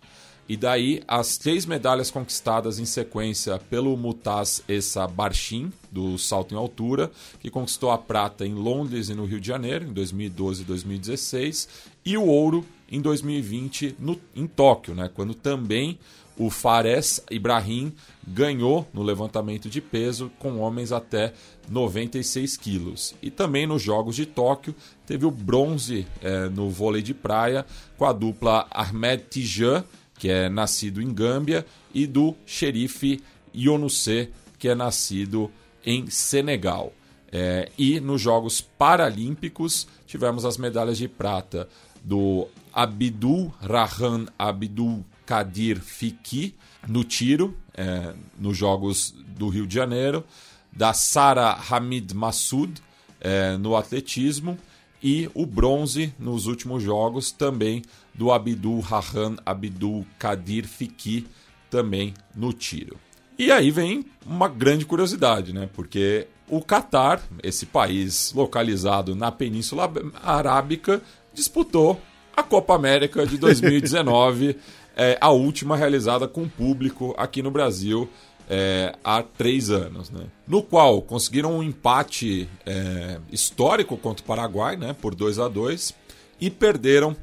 E 0.49 0.57
daí 0.57 1.03
as 1.09 1.37
três 1.37 1.66
medalhas 1.66 2.09
conquistadas 2.09 2.78
em 2.78 2.84
sequência 2.84 3.59
pelo 3.59 3.97
Mutaz 3.97 4.62
Essa 4.68 5.05
Barchin, 5.09 5.72
do 5.91 6.16
salto 6.16 6.55
em 6.55 6.57
altura, 6.57 7.11
que 7.41 7.51
conquistou 7.51 7.91
a 7.91 7.99
prata 7.99 8.47
em 8.47 8.55
Londres 8.55 9.09
e 9.09 9.14
no 9.14 9.24
Rio 9.24 9.41
de 9.41 9.49
Janeiro, 9.49 9.84
em 9.84 9.93
2012 9.93 10.62
e 10.62 10.64
2016, 10.64 11.68
e 12.05 12.16
o 12.16 12.24
ouro 12.26 12.64
em 12.89 13.01
2020 13.01 13.97
no, 13.99 14.20
em 14.37 14.47
Tóquio, 14.47 14.95
né, 14.95 15.11
quando 15.12 15.34
também 15.34 15.99
o 16.39 16.51
Fares 16.51 17.22
Ibrahim 17.30 17.93
ganhou 18.26 18.87
no 18.93 19.03
levantamento 19.03 19.70
de 19.70 19.80
peso 19.80 20.30
com 20.39 20.59
homens 20.59 20.93
até 20.93 21.32
96 21.68 22.57
quilos. 22.57 23.14
E 23.22 23.30
também 23.30 23.66
nos 23.66 23.82
Jogos 23.82 24.16
de 24.16 24.26
Tóquio 24.26 24.74
teve 25.07 25.24
o 25.24 25.30
bronze 25.30 26.07
é, 26.20 26.49
no 26.49 26.68
vôlei 26.68 27.03
de 27.03 27.14
praia 27.14 27.64
com 27.97 28.05
a 28.05 28.12
dupla 28.12 28.66
Ahmed 28.70 29.24
Tijan, 29.30 29.84
que 30.18 30.28
é 30.28 30.49
nascido 30.49 31.01
em 31.01 31.12
Gâmbia, 31.12 31.64
e 31.95 32.07
do 32.07 32.34
xerife 32.45 33.22
Yonusse, 33.55 34.30
que 34.59 34.68
é 34.68 34.74
nascido 34.74 35.51
em 35.84 36.09
Senegal. 36.11 36.93
É, 37.32 37.70
e 37.76 38.01
nos 38.01 38.20
Jogos 38.20 38.61
Paralímpicos 38.61 39.87
tivemos 40.07 40.45
as 40.45 40.57
medalhas 40.57 40.99
de 40.99 41.09
prata 41.09 41.68
do 42.03 42.47
Abdul 42.72 43.53
Rahan 43.61 44.26
Abdul 44.39 45.05
Kadir 45.27 45.81
Fiki 45.81 46.55
no 46.89 47.05
tiro, 47.05 47.57
é, 47.74 48.14
nos 48.39 48.57
Jogos 48.57 49.14
do 49.37 49.49
Rio 49.49 49.66
de 49.66 49.74
Janeiro, 49.74 50.24
da 50.72 50.93
Sara 50.93 51.59
Hamid 51.70 52.14
Massoud 52.14 52.81
é, 53.20 53.57
no 53.57 53.77
atletismo 53.77 54.57
e 55.03 55.29
o 55.35 55.45
bronze 55.45 56.14
nos 56.18 56.47
últimos 56.47 56.83
jogos 56.83 57.31
também 57.31 57.83
do 58.14 58.33
Abdul 58.33 58.81
Rahan 58.81 59.37
Abdul 59.45 60.07
Kadir 60.18 60.66
Fiki 60.66 61.27
também 61.70 62.14
no 62.35 62.53
tiro. 62.53 62.97
E 63.39 63.53
aí 63.53 63.70
vem 63.70 64.05
uma 64.24 64.49
grande 64.49 64.87
curiosidade, 64.87 65.53
né? 65.53 65.68
Porque 65.74 66.27
o 66.49 66.62
Catar, 66.62 67.20
esse 67.43 67.66
país 67.66 68.33
localizado 68.35 69.14
na 69.14 69.31
Península 69.31 69.93
Arábica, 70.22 71.03
disputou 71.35 72.01
a 72.35 72.43
Copa 72.43 72.74
América 72.74 73.27
de 73.27 73.37
2019 73.39 74.57
é, 74.97 75.18
a 75.20 75.30
última 75.30 75.76
realizada 75.76 76.26
com 76.26 76.49
público 76.49 77.14
aqui 77.18 77.42
no 77.42 77.51
Brasil 77.51 78.09
é, 78.49 78.94
há 79.05 79.22
três 79.22 79.70
anos, 79.70 80.11
né? 80.11 80.24
no 80.49 80.62
qual 80.62 81.03
conseguiram 81.03 81.59
um 81.59 81.62
empate 81.62 82.49
é, 82.64 83.20
histórico 83.30 83.97
contra 83.97 84.24
o 84.24 84.26
Paraguai, 84.26 84.76
né, 84.76 84.94
por 84.99 85.14
2 85.14 85.38
a 85.38 85.49
2 85.49 85.94
e 86.40 86.51
perderam 86.51 87.14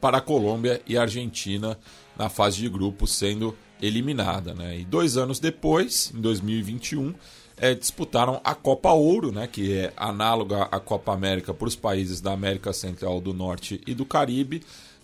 para 0.00 0.18
a 0.18 0.20
Colômbia 0.20 0.80
e 0.86 0.96
a 0.96 1.02
Argentina 1.02 1.78
na 2.16 2.28
fase 2.28 2.58
de 2.58 2.68
grupo, 2.68 3.06
sendo 3.06 3.56
eliminada. 3.80 4.54
Né? 4.54 4.80
E 4.80 4.84
dois 4.84 5.16
anos 5.16 5.38
depois, 5.38 6.12
em 6.14 6.20
2021, 6.20 7.14
é, 7.56 7.74
disputaram 7.74 8.40
a 8.44 8.54
Copa 8.54 8.90
Ouro, 8.92 9.32
né, 9.32 9.46
que 9.46 9.72
é 9.72 9.92
análoga 9.96 10.64
à 10.64 10.80
Copa 10.80 11.12
América 11.12 11.52
para 11.52 11.68
os 11.68 11.76
países 11.76 12.20
da 12.20 12.32
América 12.32 12.72
Central, 12.72 13.20
do 13.20 13.32
Norte 13.32 13.80
e 13.86 13.94
do 13.94 14.04
Caribe 14.04 14.62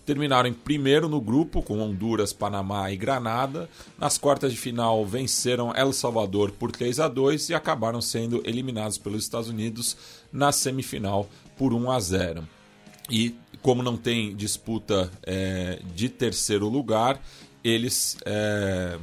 terminaram 0.09 0.49
em 0.49 0.53
primeiro 0.53 1.07
no 1.07 1.21
grupo 1.21 1.61
com 1.61 1.79
Honduras, 1.81 2.33
Panamá 2.33 2.91
e 2.91 2.97
Granada. 2.97 3.69
Nas 3.95 4.17
quartas 4.17 4.51
de 4.51 4.57
final 4.57 5.05
venceram 5.05 5.71
El 5.75 5.93
Salvador 5.93 6.49
por 6.49 6.71
3 6.71 6.99
a 6.99 7.07
2 7.07 7.49
e 7.49 7.53
acabaram 7.53 8.01
sendo 8.01 8.41
eliminados 8.43 8.97
pelos 8.97 9.21
Estados 9.21 9.49
Unidos 9.49 9.95
na 10.33 10.51
semifinal 10.51 11.29
por 11.55 11.73
1 11.73 11.91
a 11.91 11.99
0. 11.99 12.47
E 13.07 13.35
como 13.61 13.83
não 13.83 13.95
tem 13.95 14.35
disputa 14.35 15.11
é, 15.21 15.79
de 15.93 16.09
terceiro 16.09 16.67
lugar, 16.67 17.21
eles 17.63 18.17
é, 18.25 18.97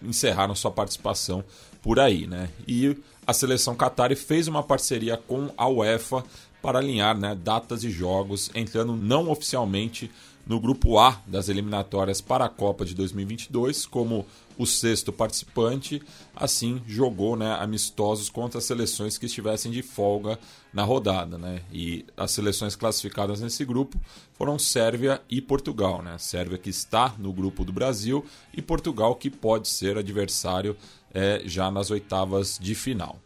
encerraram 0.00 0.54
sua 0.54 0.70
participação 0.70 1.42
por 1.82 1.98
aí, 1.98 2.28
né? 2.28 2.48
E 2.68 2.96
a 3.26 3.32
seleção 3.32 3.74
Qatari 3.74 4.14
fez 4.14 4.46
uma 4.46 4.62
parceria 4.62 5.16
com 5.16 5.50
a 5.58 5.68
UEFA 5.68 6.22
para 6.62 6.78
alinhar 6.78 7.18
né, 7.18 7.34
datas 7.34 7.82
e 7.82 7.90
jogos, 7.90 8.48
entrando 8.54 8.94
não 8.94 9.28
oficialmente 9.28 10.08
no 10.46 10.60
grupo 10.60 10.98
A 10.98 11.20
das 11.26 11.48
eliminatórias 11.48 12.20
para 12.20 12.44
a 12.44 12.48
Copa 12.48 12.84
de 12.84 12.94
2022, 12.94 13.86
como 13.86 14.26
o 14.58 14.66
sexto 14.66 15.12
participante, 15.12 16.02
assim 16.34 16.82
jogou 16.86 17.36
né, 17.36 17.54
amistosos 17.58 18.28
contra 18.28 18.58
as 18.58 18.64
seleções 18.64 19.16
que 19.16 19.26
estivessem 19.26 19.72
de 19.72 19.82
folga 19.82 20.38
na 20.72 20.84
rodada. 20.84 21.38
Né? 21.38 21.62
E 21.72 22.04
as 22.16 22.30
seleções 22.32 22.76
classificadas 22.76 23.40
nesse 23.40 23.64
grupo 23.64 24.00
foram 24.34 24.58
Sérvia 24.58 25.22
e 25.30 25.40
Portugal. 25.40 26.02
Né? 26.02 26.16
Sérvia 26.18 26.58
que 26.58 26.70
está 26.70 27.14
no 27.18 27.32
grupo 27.32 27.64
do 27.64 27.72
Brasil 27.72 28.24
e 28.52 28.60
Portugal 28.60 29.14
que 29.14 29.30
pode 29.30 29.68
ser 29.68 29.96
adversário 29.96 30.76
é, 31.14 31.42
já 31.44 31.70
nas 31.70 31.90
oitavas 31.90 32.58
de 32.60 32.74
final. 32.74 33.18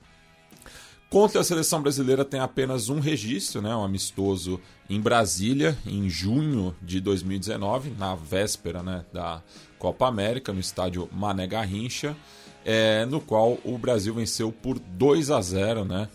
Contra 1.08 1.40
a 1.40 1.44
seleção 1.44 1.80
brasileira 1.80 2.24
tem 2.24 2.40
apenas 2.40 2.88
um 2.88 2.98
registro, 2.98 3.62
né, 3.62 3.74
um 3.74 3.84
amistoso 3.84 4.60
em 4.88 5.00
Brasília, 5.00 5.76
em 5.86 6.08
junho 6.08 6.74
de 6.80 7.00
2019, 7.00 7.90
na 7.98 8.14
véspera 8.14 8.82
né, 8.82 9.04
da 9.12 9.42
Copa 9.78 10.06
América, 10.06 10.52
no 10.52 10.60
estádio 10.60 11.08
Mané 11.12 11.46
Garrincha, 11.46 12.16
é, 12.64 13.04
no 13.06 13.20
qual 13.20 13.58
o 13.64 13.76
Brasil 13.78 14.14
venceu 14.14 14.50
por 14.52 14.78
2 14.78 15.30
a 15.30 15.40
0, 15.40 15.84
né, 15.84 16.08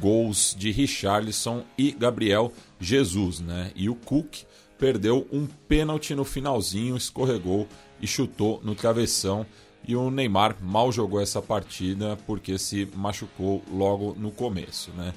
gols 0.00 0.54
de 0.58 0.70
Richarlison 0.70 1.64
e 1.76 1.90
Gabriel 1.92 2.52
Jesus. 2.78 3.40
Né, 3.40 3.72
e 3.74 3.88
o 3.88 3.94
Cook 3.94 4.42
perdeu 4.78 5.26
um 5.32 5.46
pênalti 5.46 6.14
no 6.14 6.24
finalzinho, 6.24 6.96
escorregou 6.96 7.66
e 8.00 8.06
chutou 8.06 8.60
no 8.62 8.74
travessão 8.74 9.44
e 9.86 9.96
o 9.96 10.10
Neymar 10.10 10.56
mal 10.60 10.92
jogou 10.92 11.20
essa 11.20 11.40
partida 11.40 12.18
porque 12.26 12.58
se 12.58 12.86
machucou 12.94 13.62
logo 13.72 14.14
no 14.18 14.30
começo, 14.30 14.90
né? 14.90 15.14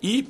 E 0.00 0.28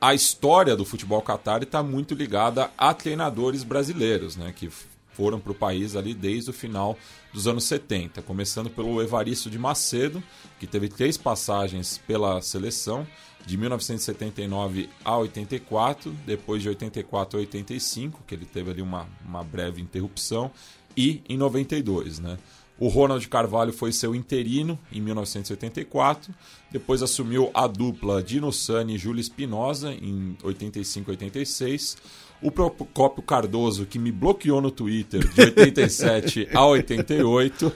a 0.00 0.14
história 0.14 0.76
do 0.76 0.84
futebol 0.84 1.20
catar 1.22 1.62
está 1.62 1.82
muito 1.82 2.14
ligada 2.14 2.70
a 2.76 2.92
treinadores 2.92 3.62
brasileiros, 3.62 4.36
né? 4.36 4.52
Que 4.54 4.70
foram 5.12 5.40
para 5.40 5.52
o 5.52 5.54
país 5.54 5.96
ali 5.96 6.12
desde 6.12 6.50
o 6.50 6.52
final 6.52 6.98
dos 7.32 7.46
anos 7.46 7.64
70, 7.64 8.20
começando 8.22 8.68
pelo 8.68 9.02
Evaristo 9.02 9.48
de 9.48 9.58
Macedo, 9.58 10.22
que 10.60 10.66
teve 10.66 10.88
três 10.88 11.16
passagens 11.16 11.98
pela 12.06 12.42
seleção, 12.42 13.06
de 13.46 13.56
1979 13.56 14.90
a 15.04 15.16
84, 15.16 16.10
depois 16.26 16.60
de 16.60 16.68
84 16.68 17.38
a 17.38 17.40
85, 17.40 18.22
que 18.26 18.34
ele 18.34 18.44
teve 18.44 18.72
ali 18.72 18.82
uma, 18.82 19.08
uma 19.24 19.42
breve 19.42 19.80
interrupção, 19.80 20.50
e 20.96 21.22
em 21.28 21.36
92, 21.36 22.18
né? 22.18 22.38
O 22.78 22.88
Ronald 22.88 23.26
Carvalho 23.28 23.72
foi 23.72 23.90
seu 23.90 24.14
interino 24.14 24.78
em 24.92 25.00
1984, 25.00 26.34
depois 26.70 27.02
assumiu 27.02 27.50
a 27.54 27.66
dupla 27.66 28.22
Dino 28.22 28.52
Sani 28.52 28.96
e 28.96 28.98
Júlio 28.98 29.20
Espinosa 29.20 29.92
em 29.94 30.36
85 30.42 31.10
e 31.10 31.12
86. 31.12 31.96
O 32.42 32.50
Procópio 32.50 33.22
Cardoso, 33.22 33.86
que 33.86 33.98
me 33.98 34.12
bloqueou 34.12 34.60
no 34.60 34.70
Twitter 34.70 35.26
de 35.26 35.40
87 35.40 36.48
a 36.52 36.66
88. 36.66 37.72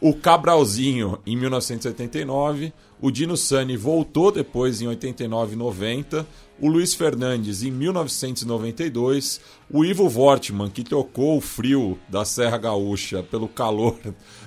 O 0.00 0.14
Cabralzinho 0.14 1.18
em 1.26 1.36
1989. 1.36 2.72
O 3.00 3.10
Dino 3.10 3.36
Sani 3.36 3.76
voltou 3.76 4.32
depois 4.32 4.80
em 4.80 4.88
89 4.88 5.52
e 5.52 5.56
90 5.56 6.26
o 6.58 6.68
Luiz 6.68 6.94
Fernandes 6.94 7.62
em 7.62 7.70
1992, 7.70 9.40
o 9.70 9.84
Ivo 9.84 10.08
Wortmann, 10.08 10.70
que 10.70 10.82
trocou 10.82 11.36
o 11.36 11.40
frio 11.40 11.98
da 12.08 12.24
Serra 12.24 12.56
Gaúcha 12.56 13.22
pelo 13.22 13.46
calor 13.46 13.98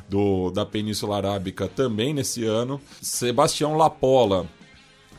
do, 0.10 0.50
da 0.50 0.66
Península 0.66 1.18
Arábica 1.18 1.68
também 1.68 2.14
nesse 2.14 2.46
ano, 2.46 2.82
Sebastião 3.00 3.76
Lapola, 3.76 4.48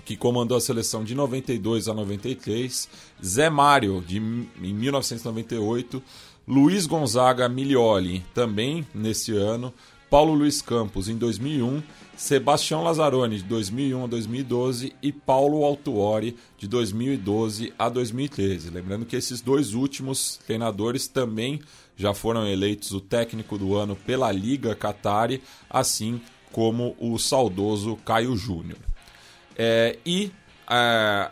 que 0.04 0.16
comandou 0.16 0.56
a 0.56 0.60
seleção 0.60 1.04
de 1.04 1.14
92 1.14 1.86
a 1.86 1.94
93, 1.94 2.88
Zé 3.24 3.48
Mário, 3.48 4.02
de, 4.04 4.16
em 4.16 4.74
1998, 4.74 6.02
Luiz 6.48 6.86
Gonzaga 6.86 7.48
Milioli, 7.48 8.24
também 8.34 8.84
nesse 8.92 9.36
ano, 9.36 9.72
Paulo 10.10 10.34
Luiz 10.34 10.60
Campos 10.60 11.08
em 11.08 11.16
2001 11.16 11.80
Sebastião 12.16 12.82
Lazzaroni, 12.82 13.38
de 13.38 13.44
2001 13.44 14.04
a 14.04 14.06
2012, 14.06 14.92
e 15.02 15.10
Paulo 15.10 15.64
Altuori, 15.64 16.36
de 16.58 16.68
2012 16.68 17.72
a 17.78 17.88
2013. 17.88 18.68
Lembrando 18.68 19.06
que 19.06 19.16
esses 19.16 19.40
dois 19.40 19.72
últimos 19.72 20.36
treinadores 20.46 21.08
também 21.08 21.60
já 21.96 22.12
foram 22.12 22.46
eleitos 22.46 22.92
o 22.92 23.00
técnico 23.00 23.56
do 23.56 23.74
ano 23.74 23.96
pela 23.96 24.30
Liga 24.30 24.74
Qatari, 24.74 25.42
assim 25.70 26.20
como 26.52 26.94
o 26.98 27.16
saudoso 27.16 27.96
Caio 28.04 28.36
Júnior. 28.36 28.78
É, 29.56 29.96
e 30.04 30.30
é, 30.68 31.30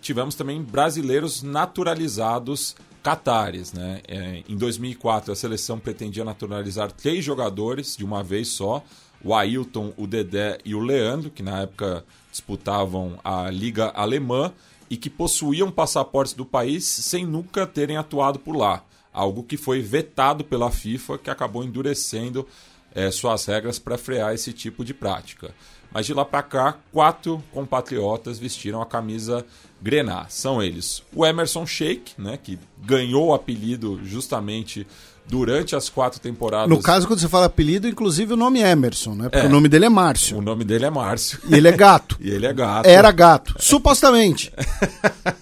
tivemos 0.00 0.34
também 0.34 0.62
brasileiros 0.62 1.42
naturalizados 1.42 2.76
catares. 3.02 3.72
Né? 3.72 4.00
É, 4.06 4.42
em 4.48 4.56
2004, 4.56 5.32
a 5.32 5.36
seleção 5.36 5.78
pretendia 5.78 6.24
naturalizar 6.24 6.92
três 6.92 7.24
jogadores 7.24 7.96
de 7.96 8.04
uma 8.04 8.22
vez 8.22 8.48
só 8.48 8.82
o 9.22 9.34
Ailton, 9.34 9.92
o 9.96 10.06
Dedé 10.06 10.58
e 10.64 10.74
o 10.74 10.80
Leandro, 10.80 11.30
que 11.30 11.42
na 11.42 11.62
época 11.62 12.04
disputavam 12.30 13.18
a 13.22 13.50
Liga 13.50 13.88
Alemã 13.94 14.52
e 14.88 14.96
que 14.96 15.10
possuíam 15.10 15.70
passaportes 15.70 16.34
do 16.34 16.44
país 16.44 16.84
sem 16.84 17.24
nunca 17.26 17.66
terem 17.66 17.96
atuado 17.96 18.38
por 18.38 18.56
lá. 18.56 18.84
algo 19.12 19.42
que 19.42 19.56
foi 19.56 19.82
vetado 19.82 20.44
pela 20.44 20.70
FIFA, 20.70 21.18
que 21.18 21.30
acabou 21.30 21.64
endurecendo 21.64 22.46
é, 22.94 23.10
suas 23.10 23.44
regras 23.44 23.76
para 23.76 23.98
frear 23.98 24.32
esse 24.32 24.52
tipo 24.52 24.84
de 24.84 24.94
prática. 24.94 25.52
Mas 25.92 26.06
de 26.06 26.14
lá 26.14 26.24
para 26.24 26.42
cá, 26.42 26.76
quatro 26.92 27.42
compatriotas 27.52 28.38
vestiram 28.38 28.80
a 28.80 28.86
camisa 28.86 29.44
grená. 29.82 30.26
São 30.28 30.62
eles 30.62 31.02
o 31.14 31.26
Emerson 31.26 31.66
Sheik, 31.66 32.12
né, 32.18 32.38
que 32.42 32.58
ganhou 32.84 33.28
o 33.28 33.34
apelido 33.34 34.00
justamente 34.04 34.86
durante 35.26 35.76
as 35.76 35.88
quatro 35.88 36.20
temporadas. 36.20 36.68
No 36.68 36.82
caso, 36.82 37.06
quando 37.06 37.20
você 37.20 37.28
fala 37.28 37.46
apelido, 37.46 37.88
inclusive 37.88 38.34
o 38.34 38.36
nome 38.36 38.60
é 38.60 38.70
Emerson, 38.70 39.14
né? 39.14 39.28
Porque 39.28 39.46
é, 39.46 39.48
o 39.48 39.50
nome 39.50 39.68
dele 39.68 39.84
é 39.86 39.88
Márcio. 39.88 40.38
O 40.38 40.42
nome 40.42 40.64
dele 40.64 40.84
é 40.84 40.90
Márcio. 40.90 41.38
E 41.48 41.54
ele 41.54 41.68
é 41.68 41.72
gato. 41.72 42.16
e 42.20 42.30
ele 42.30 42.46
é 42.46 42.52
gato. 42.52 42.86
Era 42.86 43.10
gato, 43.12 43.54
supostamente. 43.58 44.52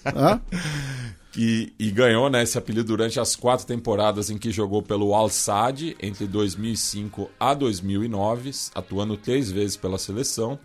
e, 1.37 1.73
e, 1.79 1.91
ganhou 1.91 2.31
né, 2.31 2.43
esse 2.43 2.57
apelido 2.57 2.89
durante 2.89 3.21
as 3.21 3.37
quatro 3.37 3.67
temporadas 3.67 4.31
em 4.31 4.39
que 4.39 4.51
jogou 4.51 4.83
pelo 4.83 5.15
Al 5.15 5.29
Sadd 5.29 5.97
entre 6.01 6.27
2005 6.27 7.31
a 7.39 7.55
2009, 7.55 8.51
atuando 8.75 9.17
três 9.17 9.51
vezes 9.51 9.77
pela 9.77 9.99
seleção. 9.99 10.59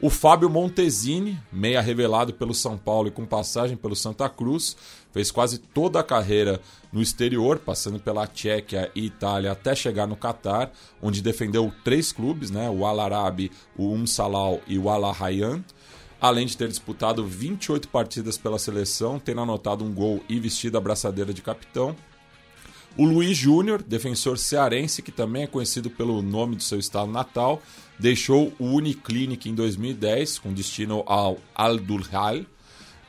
O 0.00 0.10
Fábio 0.10 0.50
Montesini, 0.50 1.38
meia 1.52 1.80
revelado 1.80 2.34
pelo 2.34 2.52
São 2.52 2.76
Paulo 2.76 3.08
e 3.08 3.10
com 3.10 3.24
passagem 3.24 3.76
pelo 3.76 3.94
Santa 3.94 4.28
Cruz, 4.28 4.76
fez 5.12 5.30
quase 5.30 5.58
toda 5.58 6.00
a 6.00 6.04
carreira 6.04 6.60
no 6.92 7.00
exterior, 7.00 7.58
passando 7.58 7.98
pela 7.98 8.26
Tchequia 8.26 8.90
e 8.94 9.06
Itália 9.06 9.52
até 9.52 9.74
chegar 9.74 10.06
no 10.06 10.16
Catar, 10.16 10.72
onde 11.00 11.22
defendeu 11.22 11.72
três 11.84 12.12
clubes, 12.12 12.50
né, 12.50 12.68
o 12.68 12.84
Al 12.84 13.00
Arabi, 13.00 13.50
o 13.76 13.92
Um 13.92 14.06
Salal 14.06 14.60
e 14.66 14.78
o 14.78 14.88
Al 14.90 15.10
Rayyan, 15.12 15.64
além 16.24 16.46
de 16.46 16.56
ter 16.56 16.68
disputado 16.68 17.22
28 17.22 17.86
partidas 17.88 18.38
pela 18.38 18.58
seleção, 18.58 19.18
tendo 19.18 19.42
anotado 19.42 19.84
um 19.84 19.92
gol 19.92 20.24
e 20.26 20.40
vestido 20.40 20.78
a 20.78 20.80
braçadeira 20.80 21.34
de 21.34 21.42
capitão. 21.42 21.94
O 22.96 23.04
Luiz 23.04 23.36
Júnior, 23.36 23.82
defensor 23.82 24.38
cearense, 24.38 25.02
que 25.02 25.12
também 25.12 25.42
é 25.42 25.46
conhecido 25.46 25.90
pelo 25.90 26.22
nome 26.22 26.56
do 26.56 26.62
seu 26.62 26.78
estado 26.78 27.12
natal, 27.12 27.60
deixou 27.98 28.54
o 28.58 28.68
Uniclinic 28.68 29.50
em 29.50 29.54
2010, 29.54 30.38
com 30.38 30.50
destino 30.50 31.04
ao 31.06 31.36
Al-Dulhal, 31.54 32.46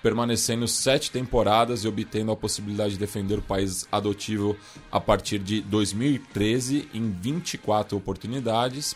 permanecendo 0.04 0.68
sete 0.68 1.10
temporadas 1.10 1.86
e 1.86 1.88
obtendo 1.88 2.34
a 2.34 2.36
possibilidade 2.36 2.96
de 2.96 3.00
defender 3.00 3.40
o 3.40 3.42
país 3.42 3.88
adotivo 3.90 4.58
a 4.92 5.00
partir 5.00 5.40
de 5.40 5.62
2013 5.62 6.90
em 6.94 7.12
24 7.12 7.98
oportunidades. 7.98 8.94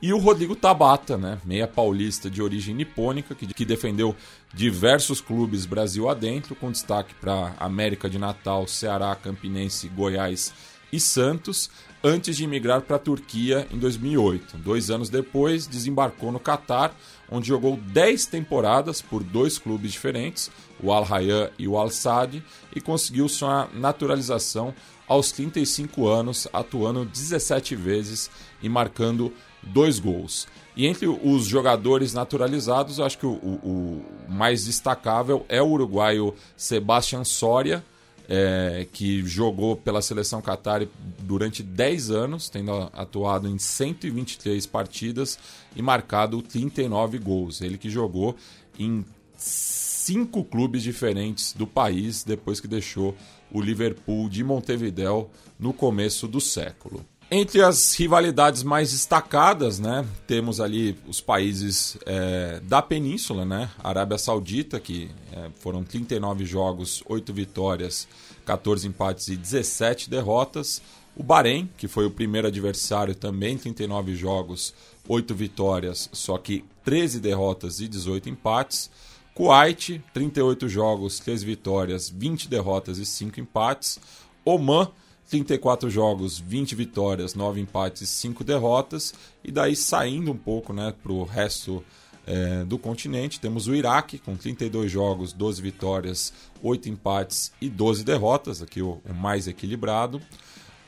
E 0.00 0.12
o 0.12 0.18
Rodrigo 0.18 0.54
Tabata, 0.54 1.18
né, 1.18 1.38
meia 1.44 1.66
paulista 1.66 2.30
de 2.30 2.40
origem 2.40 2.72
nipônica, 2.72 3.34
que, 3.34 3.46
que 3.48 3.64
defendeu 3.64 4.14
diversos 4.54 5.20
clubes 5.20 5.66
Brasil 5.66 6.08
adentro, 6.08 6.54
com 6.54 6.70
destaque 6.70 7.14
para 7.16 7.54
América 7.58 8.08
de 8.08 8.16
Natal, 8.16 8.66
Ceará, 8.68 9.16
Campinense, 9.16 9.88
Goiás 9.88 10.54
e 10.92 11.00
Santos, 11.00 11.68
antes 12.02 12.36
de 12.36 12.46
migrar 12.46 12.82
para 12.82 12.94
a 12.94 13.00
Turquia 13.00 13.66
em 13.72 13.78
2008. 13.78 14.56
Dois 14.58 14.88
anos 14.88 15.10
depois, 15.10 15.66
desembarcou 15.66 16.30
no 16.30 16.38
Catar, 16.38 16.94
onde 17.28 17.48
jogou 17.48 17.76
10 17.76 18.26
temporadas 18.26 19.02
por 19.02 19.24
dois 19.24 19.58
clubes 19.58 19.90
diferentes, 19.90 20.48
o 20.80 20.92
Al 20.92 21.02
Rayyan 21.02 21.50
e 21.58 21.66
o 21.66 21.76
Al 21.76 21.90
Sadd, 21.90 22.40
e 22.74 22.80
conseguiu 22.80 23.28
sua 23.28 23.68
naturalização 23.74 24.72
aos 25.08 25.32
35 25.32 26.06
anos, 26.06 26.46
atuando 26.52 27.04
17 27.04 27.74
vezes 27.74 28.30
e 28.62 28.68
marcando 28.68 29.32
dois 29.62 29.98
gols. 29.98 30.46
E 30.76 30.86
entre 30.86 31.06
os 31.06 31.46
jogadores 31.46 32.14
naturalizados, 32.14 33.00
acho 33.00 33.18
que 33.18 33.26
o, 33.26 33.32
o, 33.32 34.04
o 34.28 34.32
mais 34.32 34.64
destacável 34.64 35.44
é 35.48 35.60
o 35.60 35.66
uruguaio 35.66 36.34
Sebastián 36.56 37.24
Soria, 37.24 37.84
é, 38.28 38.86
que 38.92 39.26
jogou 39.26 39.74
pela 39.74 40.02
seleção 40.02 40.42
Qatar 40.42 40.86
durante 41.20 41.62
10 41.62 42.10
anos, 42.10 42.48
tendo 42.50 42.72
atuado 42.92 43.48
em 43.48 43.58
123 43.58 44.66
partidas 44.66 45.38
e 45.74 45.80
marcado 45.80 46.42
39 46.42 47.18
gols. 47.18 47.62
Ele 47.62 47.78
que 47.78 47.88
jogou 47.88 48.36
em 48.78 49.04
cinco 49.34 50.44
clubes 50.44 50.82
diferentes 50.82 51.52
do 51.54 51.66
país 51.66 52.22
depois 52.22 52.60
que 52.60 52.68
deixou 52.68 53.16
o 53.50 53.60
Liverpool 53.60 54.28
de 54.28 54.44
Montevideo 54.44 55.30
no 55.58 55.72
começo 55.72 56.28
do 56.28 56.40
século. 56.40 57.04
Entre 57.30 57.60
as 57.62 57.94
rivalidades 57.94 58.62
mais 58.62 58.90
destacadas, 58.90 59.78
né, 59.78 60.06
temos 60.26 60.60
ali 60.60 60.98
os 61.06 61.20
países 61.20 61.98
é, 62.06 62.58
da 62.60 62.80
Península, 62.80 63.44
né, 63.44 63.70
Arábia 63.84 64.16
Saudita, 64.16 64.80
que 64.80 65.10
é, 65.30 65.50
foram 65.60 65.84
39 65.84 66.46
jogos, 66.46 67.02
8 67.06 67.30
vitórias, 67.34 68.08
14 68.46 68.88
empates 68.88 69.28
e 69.28 69.36
17 69.36 70.08
derrotas. 70.08 70.80
O 71.14 71.22
Bahrein, 71.22 71.68
que 71.76 71.86
foi 71.86 72.06
o 72.06 72.10
primeiro 72.10 72.48
adversário, 72.48 73.14
também 73.14 73.58
39 73.58 74.16
jogos, 74.16 74.72
8 75.06 75.34
vitórias, 75.34 76.08
só 76.14 76.38
que 76.38 76.64
13 76.82 77.20
derrotas 77.20 77.78
e 77.80 77.88
18 77.88 78.30
empates. 78.30 78.90
Kuwait, 79.34 80.02
38 80.14 80.66
jogos, 80.66 81.20
3 81.20 81.42
vitórias, 81.42 82.08
20 82.08 82.48
derrotas 82.48 82.96
e 82.96 83.04
5 83.04 83.38
empates. 83.38 83.98
Oman, 84.46 84.90
34 85.28 85.90
jogos, 85.90 86.38
20 86.38 86.74
vitórias, 86.74 87.34
9 87.34 87.60
empates 87.60 88.02
e 88.02 88.06
5 88.06 88.42
derrotas. 88.42 89.14
E 89.44 89.52
daí 89.52 89.76
saindo 89.76 90.32
um 90.32 90.36
pouco 90.36 90.72
né, 90.72 90.94
para 91.02 91.12
o 91.12 91.24
resto 91.24 91.84
é, 92.26 92.64
do 92.64 92.78
continente, 92.78 93.40
temos 93.40 93.66
o 93.68 93.74
Iraque 93.74 94.18
com 94.18 94.36
32 94.36 94.90
jogos, 94.90 95.32
12 95.32 95.62
vitórias, 95.62 96.32
8 96.62 96.88
empates 96.88 97.52
e 97.60 97.70
12 97.70 98.04
derrotas, 98.04 98.60
aqui 98.60 98.82
o, 98.82 99.00
o 99.08 99.14
mais 99.14 99.46
equilibrado. 99.46 100.20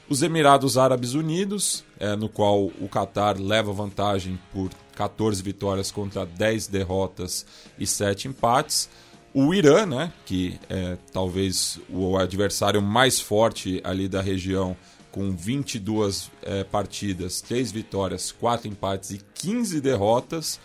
Os 0.08 0.22
Emirados 0.22 0.76
Árabes 0.76 1.14
Unidos, 1.14 1.84
é, 1.98 2.16
no 2.16 2.28
qual 2.28 2.64
o 2.64 2.88
Qatar 2.90 3.40
leva 3.40 3.72
vantagem 3.72 4.38
por 4.52 4.70
14 4.96 5.42
vitórias 5.42 5.90
contra 5.90 6.26
10 6.26 6.66
derrotas 6.66 7.46
e 7.78 7.86
7 7.86 8.28
empates. 8.28 8.90
O 9.32 9.54
Irã, 9.54 9.86
né, 9.86 10.12
que 10.26 10.58
é 10.68 10.98
talvez 11.12 11.78
o 11.88 12.16
adversário 12.16 12.82
mais 12.82 13.20
forte 13.20 13.80
ali 13.84 14.08
da 14.08 14.20
região, 14.20 14.76
com 15.12 15.34
22 15.34 16.30
é, 16.42 16.64
partidas, 16.64 17.40
3 17.40 17.70
vitórias, 17.70 18.32
4 18.32 18.68
empates 18.68 19.10
e 19.10 19.20
15 19.34 19.80
derrotas. 19.80 20.60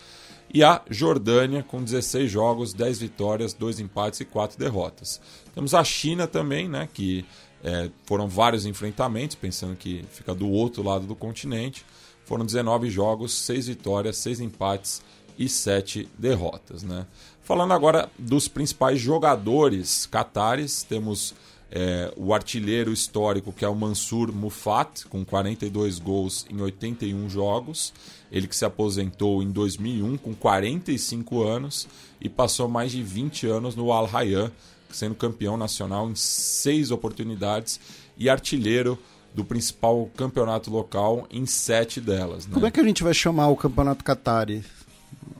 E 0.53 0.63
a 0.63 0.81
Jordânia 0.89 1.63
com 1.63 1.83
16 1.83 2.31
jogos, 2.31 2.73
10 2.73 2.99
vitórias, 2.99 3.53
2 3.53 3.79
empates 3.79 4.19
e 4.21 4.25
4 4.25 4.57
derrotas. 4.57 5.19
Temos 5.53 5.73
a 5.73 5.83
China 5.83 6.27
também, 6.27 6.69
né, 6.69 6.87
que 6.93 7.25
é, 7.63 7.89
foram 8.05 8.27
vários 8.27 8.65
enfrentamentos, 8.65 9.35
pensando 9.35 9.75
que 9.75 10.05
fica 10.11 10.33
do 10.33 10.49
outro 10.49 10.83
lado 10.83 11.05
do 11.05 11.15
continente. 11.15 11.85
Foram 12.23 12.45
19 12.45 12.89
jogos, 12.89 13.33
6 13.33 13.67
vitórias, 13.67 14.17
6 14.17 14.39
empates 14.39 15.01
e 15.37 15.49
7 15.49 16.07
derrotas. 16.17 16.83
Né? 16.83 17.05
Falando 17.45 17.73
agora 17.73 18.09
dos 18.17 18.47
principais 18.47 18.99
jogadores 18.99 20.07
catares, 20.07 20.81
temos 20.81 21.35
é, 21.71 22.11
o 22.17 22.33
artilheiro 22.33 22.91
histórico 22.91 23.53
que 23.53 23.63
é 23.63 23.69
o 23.69 23.75
Mansur 23.75 24.33
Mufat, 24.33 25.05
com 25.05 25.23
42 25.23 25.99
gols 25.99 26.47
em 26.49 26.59
81 26.59 27.29
jogos. 27.29 27.93
Ele 28.31 28.47
que 28.47 28.55
se 28.55 28.65
aposentou 28.65 29.43
em 29.43 29.51
2001 29.51 30.17
com 30.17 30.33
45 30.33 31.43
anos 31.43 31.87
e 32.19 32.27
passou 32.27 32.67
mais 32.67 32.91
de 32.91 33.03
20 33.03 33.45
anos 33.45 33.75
no 33.75 33.91
Al 33.91 34.07
Rayyan, 34.07 34.51
sendo 34.89 35.13
campeão 35.13 35.55
nacional 35.55 36.09
em 36.09 36.15
seis 36.15 36.89
oportunidades 36.89 37.79
e 38.17 38.27
artilheiro 38.27 38.97
do 39.35 39.45
principal 39.45 40.09
campeonato 40.17 40.71
local 40.71 41.27
em 41.29 41.45
sete 41.45 42.01
delas. 42.01 42.47
Né? 42.47 42.55
Como 42.55 42.65
é 42.65 42.71
que 42.71 42.79
a 42.79 42.83
gente 42.83 43.03
vai 43.03 43.13
chamar 43.13 43.49
o 43.49 43.55
campeonato 43.55 44.03
Qatari? 44.03 44.63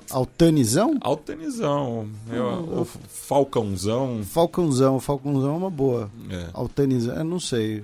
Altanizão? 0.09 0.97
Altanizão. 1.01 2.07
Eu, 2.31 2.81
o 2.81 2.85
Falcãozão. 2.85 4.23
Falcãozão. 4.23 4.99
Falcãozão 4.99 5.53
é 5.53 5.57
uma 5.57 5.69
boa. 5.69 6.11
É. 6.29 6.47
Altanizão, 6.53 7.15
eu 7.15 7.23
não 7.23 7.39
sei. 7.39 7.83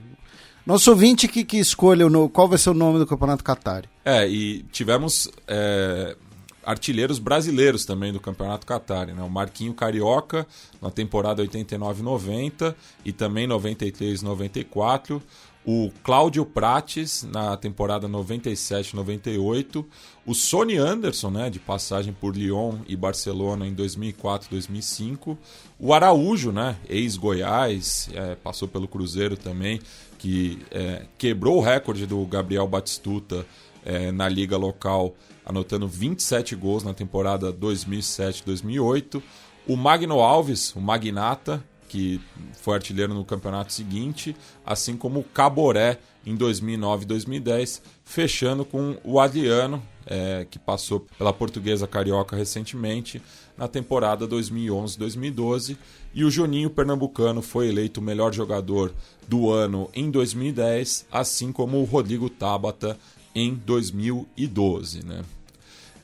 Nosso 0.65 0.91
ouvinte 0.91 1.27
que, 1.27 1.43
que 1.43 1.57
escolha 1.57 2.07
no, 2.07 2.29
qual 2.29 2.47
vai 2.47 2.57
ser 2.57 2.69
o 2.69 2.73
nome 2.73 2.99
do 2.99 3.07
Campeonato 3.07 3.43
Qatar. 3.43 3.85
É, 4.05 4.27
e 4.27 4.63
tivemos 4.71 5.27
é, 5.47 6.15
artilheiros 6.63 7.17
brasileiros 7.17 7.85
também 7.85 8.13
do 8.13 8.19
Campeonato 8.19 8.65
Qatar. 8.65 9.07
Né? 9.07 9.23
O 9.23 9.29
Marquinho 9.29 9.73
Carioca, 9.73 10.45
na 10.81 10.91
temporada 10.91 11.43
89-90 11.43 12.75
e 13.03 13.11
também 13.11 13.47
93-94 13.47 15.21
o 15.65 15.91
Cláudio 16.03 16.43
Prates 16.45 17.23
na 17.23 17.55
temporada 17.55 18.09
97-98, 18.09 19.85
o 20.25 20.33
Sony 20.33 20.77
Anderson, 20.77 21.29
né, 21.29 21.49
de 21.49 21.59
passagem 21.59 22.13
por 22.13 22.35
Lyon 22.35 22.79
e 22.87 22.95
Barcelona 22.95 23.67
em 23.67 23.75
2004-2005, 23.75 25.37
o 25.79 25.93
Araújo, 25.93 26.51
né, 26.51 26.77
ex-Goiás, 26.89 28.09
é, 28.13 28.35
passou 28.35 28.67
pelo 28.67 28.87
Cruzeiro 28.87 29.37
também, 29.37 29.79
que 30.17 30.59
é, 30.71 31.05
quebrou 31.17 31.57
o 31.57 31.61
recorde 31.61 32.07
do 32.07 32.25
Gabriel 32.25 32.67
Batistuta 32.67 33.45
é, 33.85 34.11
na 34.11 34.27
liga 34.27 34.57
local, 34.57 35.15
anotando 35.45 35.87
27 35.87 36.55
gols 36.55 36.83
na 36.83 36.93
temporada 36.93 37.53
2007-2008, 37.53 39.21
o 39.67 39.75
Magno 39.75 40.19
Alves, 40.19 40.75
o 40.75 40.81
Magnata, 40.81 41.63
que 41.91 42.21
foi 42.61 42.75
artilheiro 42.75 43.13
no 43.13 43.25
campeonato 43.25 43.73
seguinte, 43.73 44.33
assim 44.65 44.95
como 44.95 45.19
o 45.19 45.23
Caboré 45.25 45.99
em 46.25 46.37
2009 46.37 47.03
e 47.03 47.05
2010, 47.05 47.81
fechando 48.05 48.63
com 48.63 48.95
o 49.03 49.19
Adriano, 49.19 49.83
é, 50.05 50.47
que 50.49 50.57
passou 50.57 51.05
pela 51.17 51.33
Portuguesa 51.33 51.85
Carioca 51.85 52.33
recentemente, 52.33 53.21
na 53.57 53.67
temporada 53.67 54.25
2011-2012. 54.25 55.75
E 56.13 56.23
o 56.23 56.31
Juninho 56.31 56.69
Pernambucano 56.69 57.41
foi 57.41 57.67
eleito 57.67 57.99
o 57.99 58.03
melhor 58.03 58.33
jogador 58.33 58.93
do 59.27 59.51
ano 59.51 59.89
em 59.93 60.09
2010, 60.09 61.07
assim 61.11 61.51
como 61.51 61.81
o 61.81 61.83
Rodrigo 61.83 62.29
Tabata 62.29 62.97
em 63.35 63.53
2012. 63.53 65.05
Né? 65.05 65.25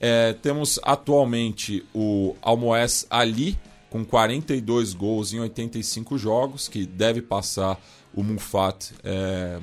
É, 0.01 0.34
temos 0.34 0.81
atualmente 0.84 1.85
o 1.95 2.35
Almoés 2.41 3.07
Ali, 3.09 3.57
com 3.89 4.03
42 4.03 4.93
gols 4.93 5.34
em 5.34 5.39
85 5.39 6.18
jogos, 6.18 6.68
que 6.68 6.85
deve 6.85 7.22
passar 7.22 7.80
o 8.14 8.23
Mufat 8.23 8.93
é, 9.03 9.59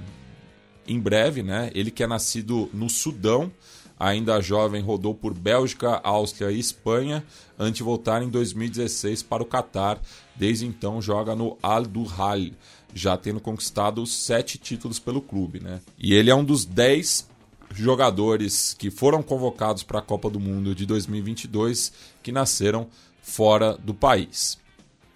em 0.87 0.99
breve. 0.99 1.43
Né? 1.43 1.71
Ele 1.75 1.91
que 1.91 2.03
é 2.03 2.07
nascido 2.07 2.71
no 2.73 2.89
Sudão, 2.89 3.53
ainda 3.99 4.41
jovem, 4.41 4.83
rodou 4.83 5.15
por 5.15 5.35
Bélgica, 5.35 6.01
Áustria 6.03 6.51
e 6.51 6.59
Espanha, 6.59 7.25
antes 7.59 7.79
de 7.79 7.83
voltar 7.83 8.23
em 8.23 8.29
2016 8.29 9.23
para 9.23 9.43
o 9.43 9.47
Catar. 9.47 10.01
Desde 10.35 10.67
então 10.67 11.01
joga 11.01 11.37
no 11.37 11.57
Al 11.63 11.85
Duhal, 11.85 12.51
já 12.95 13.17
tendo 13.17 13.41
conquistado 13.41 14.05
sete 14.07 14.59
títulos 14.59 14.99
pelo 14.99 15.21
clube. 15.21 15.61
Né? 15.61 15.81
E 15.99 16.15
ele 16.15 16.31
é 16.31 16.35
um 16.35 16.45
dos 16.45 16.65
dez 16.65 17.29
jogadores 17.75 18.75
que 18.79 18.91
foram 18.91 19.23
convocados 19.23 19.83
para 19.83 19.99
a 19.99 20.03
Copa 20.03 20.31
do 20.31 20.39
Mundo 20.39 20.75
de 20.75 20.87
2022 20.87 21.93
que 22.23 22.31
nasceram 22.31 22.87
fora 23.25 23.77
do 23.79 23.95
país. 23.95 24.59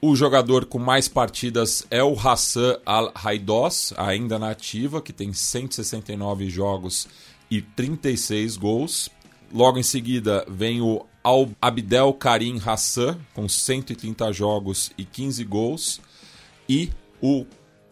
O 0.00 0.16
jogador 0.16 0.64
com 0.64 0.78
mais 0.78 1.08
partidas 1.08 1.86
é 1.90 2.02
o 2.02 2.18
Hassan 2.18 2.78
Al-Haidos, 2.86 3.92
ainda 3.96 4.38
na 4.38 4.50
ativa, 4.50 5.02
que 5.02 5.12
tem 5.12 5.32
169 5.32 6.48
jogos 6.48 7.06
e 7.50 7.60
36 7.60 8.56
gols. 8.56 9.10
Logo 9.52 9.78
em 9.78 9.82
seguida 9.82 10.44
vem 10.48 10.80
o 10.80 11.04
Abdel 11.60 12.14
Karim 12.14 12.60
Hassan, 12.64 13.18
com 13.34 13.48
130 13.48 14.32
jogos 14.32 14.90
e 14.96 15.04
15 15.04 15.44
gols. 15.44 16.00
E 16.68 16.90
o 17.20 17.44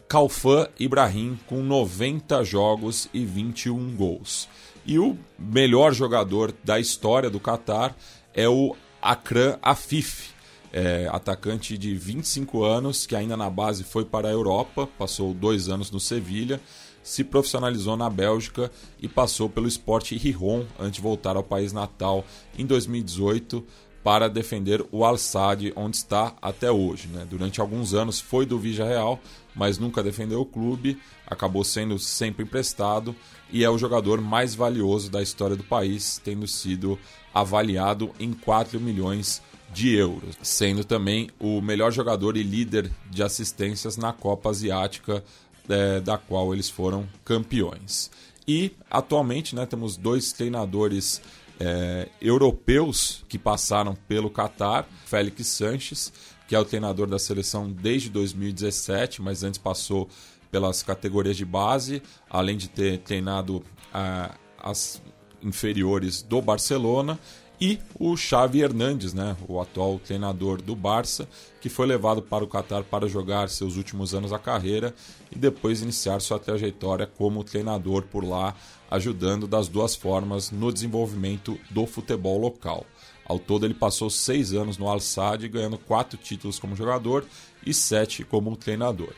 Kalfan 0.07 0.67
Ibrahim, 0.79 1.37
com 1.45 1.61
90 1.61 2.43
jogos 2.43 3.09
e 3.13 3.25
21 3.25 3.95
gols. 3.95 4.47
E 4.85 4.97
o 4.97 5.17
melhor 5.37 5.93
jogador 5.93 6.53
da 6.63 6.79
história 6.79 7.29
do 7.29 7.39
Qatar 7.39 7.93
é 8.33 8.47
o 8.47 8.75
Akram 9.07 9.57
Afif, 9.61 10.31
é, 10.73 11.07
atacante 11.09 11.77
de 11.77 11.95
25 11.95 12.65
anos, 12.65 13.05
que 13.05 13.15
ainda 13.15 13.37
na 13.37 13.49
base 13.49 13.85
foi 13.85 14.03
para 14.03 14.27
a 14.27 14.31
Europa, 14.31 14.85
passou 14.97 15.33
dois 15.33 15.69
anos 15.69 15.89
no 15.89 15.97
Sevilha, 15.97 16.59
se 17.01 17.23
profissionalizou 17.23 17.95
na 17.95 18.09
Bélgica 18.09 18.69
e 19.01 19.07
passou 19.07 19.49
pelo 19.49 19.65
Sport 19.65 20.11
Rijon 20.11 20.65
antes 20.77 20.95
de 20.95 21.01
voltar 21.01 21.37
ao 21.37 21.43
país 21.43 21.71
natal 21.71 22.25
em 22.57 22.65
2018 22.65 23.65
para 24.03 24.27
defender 24.27 24.85
o 24.91 25.05
Al-Sadd, 25.05 25.71
onde 25.77 25.95
está 25.95 26.35
até 26.41 26.69
hoje. 26.69 27.07
Né? 27.07 27.25
Durante 27.29 27.61
alguns 27.61 27.93
anos 27.93 28.19
foi 28.19 28.45
do 28.45 28.59
Vija 28.59 28.83
Real, 28.83 29.21
mas 29.57 29.77
nunca 29.79 30.03
defendeu 30.03 30.39
o 30.39 30.45
clube, 30.45 30.97
acabou 31.25 31.63
sendo 31.63 31.97
sempre 31.97 32.43
emprestado 32.43 33.15
e 33.51 33.63
é 33.63 33.69
o 33.69 33.77
jogador 33.77 34.21
mais 34.21 34.53
valioso 34.53 35.09
da 35.09 35.21
história 35.21 35.55
do 35.55 35.63
país, 35.63 36.21
tendo 36.23 36.47
sido 36.47 36.97
avaliado 37.33 38.11
em 38.19 38.31
4 38.31 38.79
milhões 38.79 39.41
de 39.73 39.95
euros, 39.95 40.37
sendo 40.41 40.83
também 40.83 41.29
o 41.39 41.59
melhor 41.61 41.91
jogador 41.91 42.37
e 42.37 42.43
líder 42.43 42.89
de 43.09 43.23
assistências 43.23 43.97
na 43.97 44.13
Copa 44.13 44.49
Asiática, 44.49 45.23
é, 45.67 45.99
da 45.99 46.17
qual 46.17 46.53
eles 46.53 46.69
foram 46.69 47.07
campeões. 47.25 48.09
E 48.47 48.71
atualmente 48.89 49.55
né, 49.55 49.65
temos 49.65 49.97
dois 49.97 50.31
treinadores 50.31 51.21
é, 51.59 52.07
europeus 52.21 53.23
que 53.27 53.37
passaram 53.37 53.95
pelo 54.07 54.29
Qatar, 54.29 54.87
Félix 55.05 55.47
Sanches, 55.47 56.13
que 56.47 56.55
é 56.55 56.59
o 56.59 56.65
treinador 56.65 57.07
da 57.07 57.19
seleção 57.19 57.69
desde 57.69 58.09
2017, 58.09 59.21
mas 59.21 59.43
antes 59.43 59.57
passou 59.59 60.07
pelas 60.49 60.81
categorias 60.81 61.35
de 61.35 61.45
base, 61.45 62.01
além 62.29 62.57
de 62.57 62.69
ter 62.69 62.99
treinado 62.99 63.63
ah, 63.93 64.33
as 64.57 65.01
inferiores 65.43 66.21
do 66.21 66.41
Barcelona, 66.41 67.19
e 67.59 67.79
o 67.99 68.15
Xavi 68.15 68.61
Hernandes, 68.61 69.13
né, 69.13 69.35
o 69.47 69.59
atual 69.59 69.99
treinador 69.99 70.61
do 70.61 70.75
Barça, 70.75 71.27
que 71.59 71.69
foi 71.69 71.87
levado 71.87 72.21
para 72.21 72.43
o 72.43 72.47
Catar 72.47 72.83
para 72.83 73.07
jogar 73.07 73.49
seus 73.49 73.77
últimos 73.77 74.13
anos 74.13 74.29
da 74.29 74.37
carreira 74.37 74.93
e 75.31 75.37
depois 75.37 75.81
iniciar 75.81 76.21
sua 76.21 76.37
trajetória 76.37 77.07
como 77.07 77.43
treinador 77.43 78.03
por 78.03 78.23
lá, 78.23 78.55
ajudando 78.91 79.47
das 79.47 79.67
duas 79.67 79.95
formas 79.95 80.51
no 80.51 80.71
desenvolvimento 80.71 81.59
do 81.71 81.87
futebol 81.87 82.37
local. 82.37 82.85
Ao 83.27 83.37
todo, 83.37 83.65
ele 83.65 83.73
passou 83.73 84.09
seis 84.09 84.53
anos 84.53 84.77
no 84.77 84.87
Al 84.87 85.01
Sadd, 85.01 85.47
ganhando 85.49 85.77
quatro 85.77 86.17
títulos 86.17 86.57
como 86.57 86.75
jogador 86.75 87.25
e 87.65 87.73
sete 87.73 88.23
como 88.23 88.55
treinador. 88.55 89.13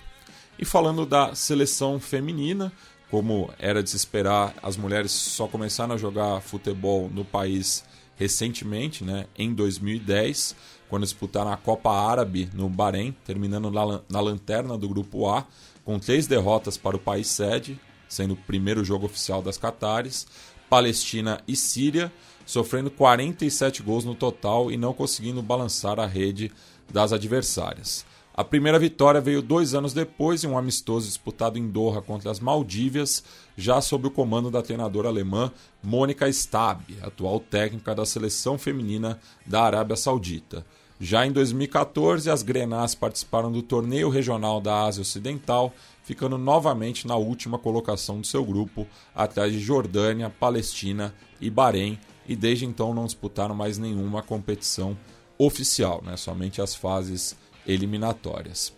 E 0.57 0.65
falando 0.65 1.05
da 1.05 1.35
seleção 1.35 1.99
feminina, 1.99 2.71
como 3.11 3.51
era 3.59 3.83
de 3.83 3.89
se 3.89 3.95
esperar, 3.95 4.55
as 4.63 4.75
mulheres 4.75 5.11
só 5.11 5.47
começaram 5.47 5.93
a 5.93 5.97
jogar 5.97 6.41
futebol 6.41 7.09
no 7.09 7.23
país 7.23 7.83
recentemente, 8.15 9.03
né, 9.03 9.27
em 9.37 9.53
2010, 9.53 10.55
quando 10.89 11.03
disputaram 11.03 11.51
a 11.51 11.57
Copa 11.57 11.91
Árabe 11.91 12.49
no 12.53 12.67
Bahrein, 12.67 13.15
terminando 13.25 13.71
na, 13.71 14.01
na 14.09 14.19
lanterna 14.19 14.77
do 14.77 14.89
grupo 14.89 15.29
A, 15.29 15.45
com 15.85 15.97
três 15.97 16.27
derrotas 16.27 16.77
para 16.77 16.97
o 16.97 16.99
país 16.99 17.27
sede, 17.27 17.79
sendo 18.07 18.33
o 18.33 18.37
primeiro 18.37 18.83
jogo 18.83 19.05
oficial 19.05 19.41
das 19.41 19.57
Qatares, 19.57 20.27
Palestina 20.69 21.41
e 21.47 21.55
Síria, 21.55 22.11
sofrendo 22.49 22.89
47 22.89 23.83
gols 23.83 24.03
no 24.03 24.15
total 24.15 24.71
e 24.71 24.77
não 24.77 24.91
conseguindo 24.91 25.39
balançar 25.39 25.99
a 25.99 26.07
rede 26.07 26.51
das 26.91 27.13
adversárias. 27.13 28.03
A 28.33 28.43
primeira 28.43 28.79
vitória 28.79 29.21
veio 29.21 29.39
dois 29.39 29.75
anos 29.75 29.93
depois 29.93 30.43
em 30.43 30.47
um 30.47 30.57
amistoso 30.57 31.05
disputado 31.05 31.59
em 31.59 31.69
Doha 31.69 32.01
contra 32.01 32.31
as 32.31 32.39
Maldívias, 32.39 33.23
já 33.55 33.79
sob 33.81 34.07
o 34.07 34.11
comando 34.11 34.49
da 34.49 34.63
treinadora 34.63 35.09
alemã 35.09 35.51
Mônica 35.83 36.27
Stab, 36.27 36.81
atual 37.03 37.39
técnica 37.39 37.93
da 37.93 38.03
seleção 38.03 38.57
feminina 38.57 39.19
da 39.45 39.61
Arábia 39.61 39.95
Saudita. 39.95 40.65
Já 40.99 41.27
em 41.27 41.31
2014, 41.31 42.31
as 42.31 42.41
Grenás 42.41 42.95
participaram 42.95 43.51
do 43.51 43.61
torneio 43.61 44.09
regional 44.09 44.59
da 44.59 44.85
Ásia 44.85 45.03
Ocidental, 45.03 45.71
ficando 46.03 46.35
novamente 46.35 47.05
na 47.05 47.15
última 47.15 47.59
colocação 47.59 48.19
do 48.19 48.25
seu 48.25 48.43
grupo, 48.43 48.87
atrás 49.13 49.53
de 49.53 49.59
Jordânia, 49.59 50.31
Palestina 50.31 51.13
e 51.39 51.47
Bahrein, 51.47 51.99
e 52.29 52.35
desde 52.35 52.63
então 52.63 52.93
não 52.93 53.05
disputaram 53.05 53.55
mais 53.55 53.79
nenhuma 53.79 54.21
competição 54.21 54.95
oficial, 55.35 56.03
né? 56.05 56.15
somente 56.15 56.61
as 56.61 56.75
fases 56.75 57.35
eliminatórias. 57.65 58.71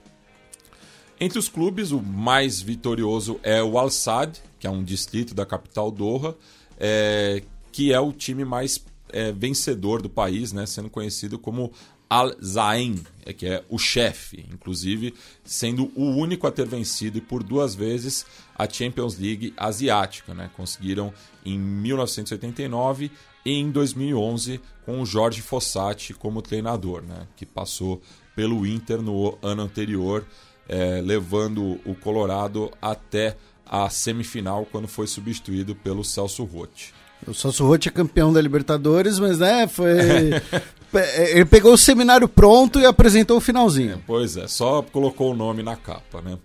Entre 1.19 1.37
os 1.37 1.49
clubes, 1.49 1.91
o 1.91 2.01
mais 2.01 2.61
vitorioso 2.61 3.39
é 3.43 3.61
o 3.61 3.77
Al 3.77 3.89
Sadd, 3.89 4.41
que 4.57 4.65
é 4.65 4.69
um 4.69 4.83
distrito 4.83 5.35
da 5.35 5.45
capital 5.45 5.91
Doha, 5.91 6.35
é, 6.79 7.43
que 7.73 7.91
é 7.91 7.99
o 7.99 8.13
time 8.13 8.45
mais 8.45 8.83
é, 9.09 9.33
vencedor 9.33 10.01
do 10.01 10.09
país, 10.09 10.53
né, 10.53 10.65
sendo 10.65 10.89
conhecido 10.89 11.37
como 11.37 11.73
Al 12.09 12.31
Zain, 12.43 13.03
é, 13.25 13.33
que 13.33 13.45
é 13.45 13.63
o 13.69 13.77
chefe, 13.77 14.45
inclusive 14.51 15.13
sendo 15.43 15.91
o 15.95 16.05
único 16.05 16.47
a 16.47 16.51
ter 16.51 16.67
vencido 16.67 17.21
por 17.21 17.43
duas 17.43 17.75
vezes 17.75 18.25
a 18.55 18.67
Champions 18.67 19.17
League 19.17 19.53
asiática. 19.57 20.33
Né, 20.33 20.49
conseguiram 20.55 21.13
em 21.45 21.59
1989 21.59 23.11
e 23.45 23.53
em 23.53 23.71
2011 23.71 24.59
com 24.85 25.01
o 25.01 25.05
Jorge 25.05 25.41
Fossati 25.41 26.13
como 26.13 26.41
treinador, 26.41 27.01
né, 27.01 27.27
que 27.35 27.45
passou 27.45 28.01
pelo 28.35 28.65
Inter 28.65 29.01
no 29.01 29.37
ano 29.41 29.63
anterior, 29.63 30.25
é, 30.67 31.01
levando 31.01 31.79
o 31.85 31.95
Colorado 31.95 32.71
até 32.81 33.35
a 33.65 33.89
semifinal 33.89 34.65
quando 34.71 34.87
foi 34.87 35.07
substituído 35.07 35.75
pelo 35.75 36.03
Celso 36.03 36.43
Rotti. 36.43 36.93
O 37.27 37.33
Celso 37.33 37.65
Rotti 37.65 37.87
é 37.87 37.91
campeão 37.91 38.33
da 38.33 38.41
Libertadores, 38.41 39.19
mas 39.19 39.39
né, 39.39 39.67
foi 39.67 39.91
ele 41.29 41.45
pegou 41.45 41.73
o 41.73 41.77
seminário 41.77 42.27
pronto 42.27 42.79
e 42.79 42.85
apresentou 42.85 43.37
o 43.37 43.41
finalzinho. 43.41 43.93
É, 43.93 43.99
pois 44.05 44.35
é, 44.37 44.47
só 44.47 44.81
colocou 44.81 45.31
o 45.31 45.35
nome 45.35 45.63
na 45.63 45.75
capa, 45.75 46.21
né? 46.21 46.37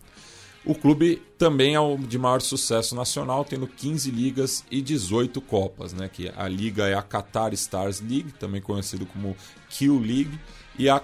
O 0.66 0.74
clube 0.74 1.22
também 1.38 1.76
é 1.76 1.80
o 1.80 1.97
de 1.97 2.18
maior 2.18 2.40
sucesso 2.40 2.97
nacional, 2.97 3.44
tendo 3.44 3.68
15 3.68 4.10
ligas 4.10 4.64
e 4.68 4.82
18 4.82 5.40
copas, 5.40 5.93
né? 5.93 6.10
Que 6.12 6.32
a 6.36 6.48
liga 6.48 6.88
é 6.88 6.94
a 6.94 7.02
Qatar 7.02 7.55
Stars 7.55 8.01
League, 8.01 8.32
também 8.32 8.60
conhecido 8.60 9.06
como 9.06 9.36
Q 9.70 10.01
League, 10.01 10.40
e 10.76 10.88
a 10.88 11.01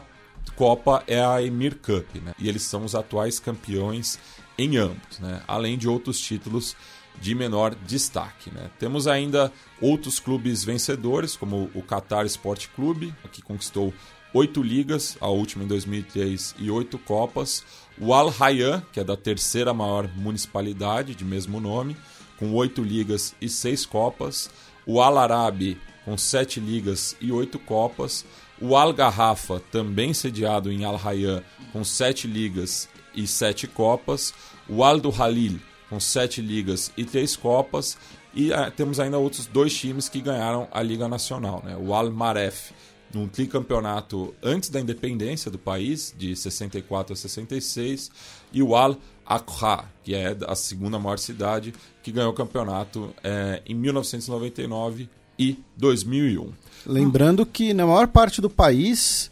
Copa 0.57 1.05
é 1.07 1.25
a 1.25 1.41
Emir 1.41 1.77
Cup, 1.77 2.17
né? 2.17 2.35
E 2.41 2.49
eles 2.49 2.63
são 2.63 2.85
os 2.85 2.97
atuais 2.97 3.39
campeões 3.39 4.19
em 4.59 4.77
ambos, 4.79 5.21
né? 5.21 5.41
Além 5.47 5.79
de 5.79 5.89
outros 5.89 6.19
títulos 6.21 6.77
de 7.21 7.33
menor 7.33 7.73
destaque, 7.87 8.51
né? 8.51 8.69
Temos 8.81 9.07
ainda 9.07 9.53
outros 9.81 10.19
clubes 10.19 10.65
vencedores, 10.65 11.37
como 11.37 11.71
o 11.73 11.83
Qatar 11.83 12.27
Sport 12.27 12.67
Clube, 12.75 13.15
que 13.31 13.41
conquistou 13.41 13.95
oito 14.33 14.63
ligas, 14.63 15.17
a 15.21 15.29
última 15.29 15.65
em 15.65 15.67
2003, 15.67 16.55
e 16.59 16.71
oito 16.71 16.99
copas. 16.99 17.65
O 18.01 18.15
Al 18.15 18.29
Rayyan, 18.29 18.83
que 18.93 19.01
é 19.01 19.05
da 19.05 19.17
terceira 19.17 19.75
maior 19.75 20.09
municipalidade 20.15 21.15
de 21.15 21.25
mesmo 21.25 21.61
nome, 21.61 21.97
com 22.39 22.53
oito 22.55 22.83
ligas 22.83 23.35
e 23.41 23.49
seis 23.49 23.85
copas. 23.85 24.51
O 24.87 25.01
Al 25.01 25.19
Arabi, 25.19 25.79
com 26.05 26.17
sete 26.17 26.59
ligas 26.59 27.17
e 27.21 27.31
oito 27.31 27.59
copas. 27.59 28.25
O 28.61 28.77
Al 28.77 28.93
Garrafa, 28.93 29.61
também 29.71 30.15
sediado 30.15 30.71
em 30.71 30.85
Al 30.85 30.97
Rayyan, 30.97 31.43
com 31.73 31.85
sete 31.85 32.27
ligas 32.27 32.89
e 33.15 33.27
sete 33.27 33.67
copas. 33.67 34.33
O 34.69 34.83
Al 34.83 34.99
do 34.99 35.11
Halil, 35.11 35.61
com 35.89 36.01
sete 36.01 36.41
ligas 36.41 36.93
e 36.97 37.05
três 37.05 37.37
copas. 37.37 37.99
E 38.35 38.51
uh, 38.51 38.71
temos 38.75 38.99
ainda 38.99 39.19
outros 39.19 39.47
dois 39.47 39.77
times 39.77 40.09
que 40.09 40.21
ganharam 40.21 40.67
a 40.73 40.83
Liga 40.83 41.07
Nacional. 41.07 41.63
Né? 41.65 41.77
O 41.79 41.95
Al 41.95 42.11
Maref, 42.11 42.71
num 43.15 43.29
tricampeonato 43.29 44.35
antes 44.43 44.71
da 44.71 44.81
independência 44.81 45.51
do 45.51 45.59
país, 45.59 46.15
de 46.17 46.35
64 46.35 47.13
a 47.13 47.17
66, 47.17 48.11
e 48.53 48.63
o 48.63 48.75
Al 48.75 48.97
Aqsa, 49.27 49.85
que 50.03 50.15
é 50.15 50.37
a 50.47 50.55
segunda 50.55 50.99
maior 50.99 51.19
cidade, 51.19 51.75
que 52.03 52.11
ganhou 52.11 52.33
o 52.33 52.35
campeonato 52.35 53.15
é, 53.23 53.63
em 53.67 53.75
1999 53.75 55.09
e 55.39 55.59
2001. 55.77 56.51
Lembrando 56.87 57.47
que 57.47 57.73
na 57.73 57.87
maior 57.87 58.09
parte 58.09 58.41
do 58.41 58.51
país 58.51 59.31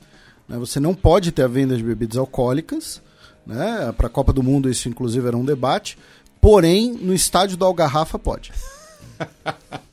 né, 0.49 0.57
você 0.59 0.81
não 0.81 0.95
pode 0.95 1.33
ter 1.33 1.43
a 1.43 1.49
venda 1.49 1.77
de 1.77 1.83
bebidas 1.83 2.17
alcoólicas. 2.17 3.03
Né? 3.47 3.93
Para 3.97 4.07
a 4.07 4.11
Copa 4.11 4.33
do 4.33 4.43
Mundo 4.43 4.71
isso 4.71 4.89
inclusive 4.89 5.27
era 5.27 5.37
um 5.37 5.45
debate. 5.45 5.99
Porém, 6.41 6.93
no 6.93 7.13
estádio 7.13 7.57
do 7.57 7.65
Algarrafa 7.65 8.19
pode. 8.19 8.53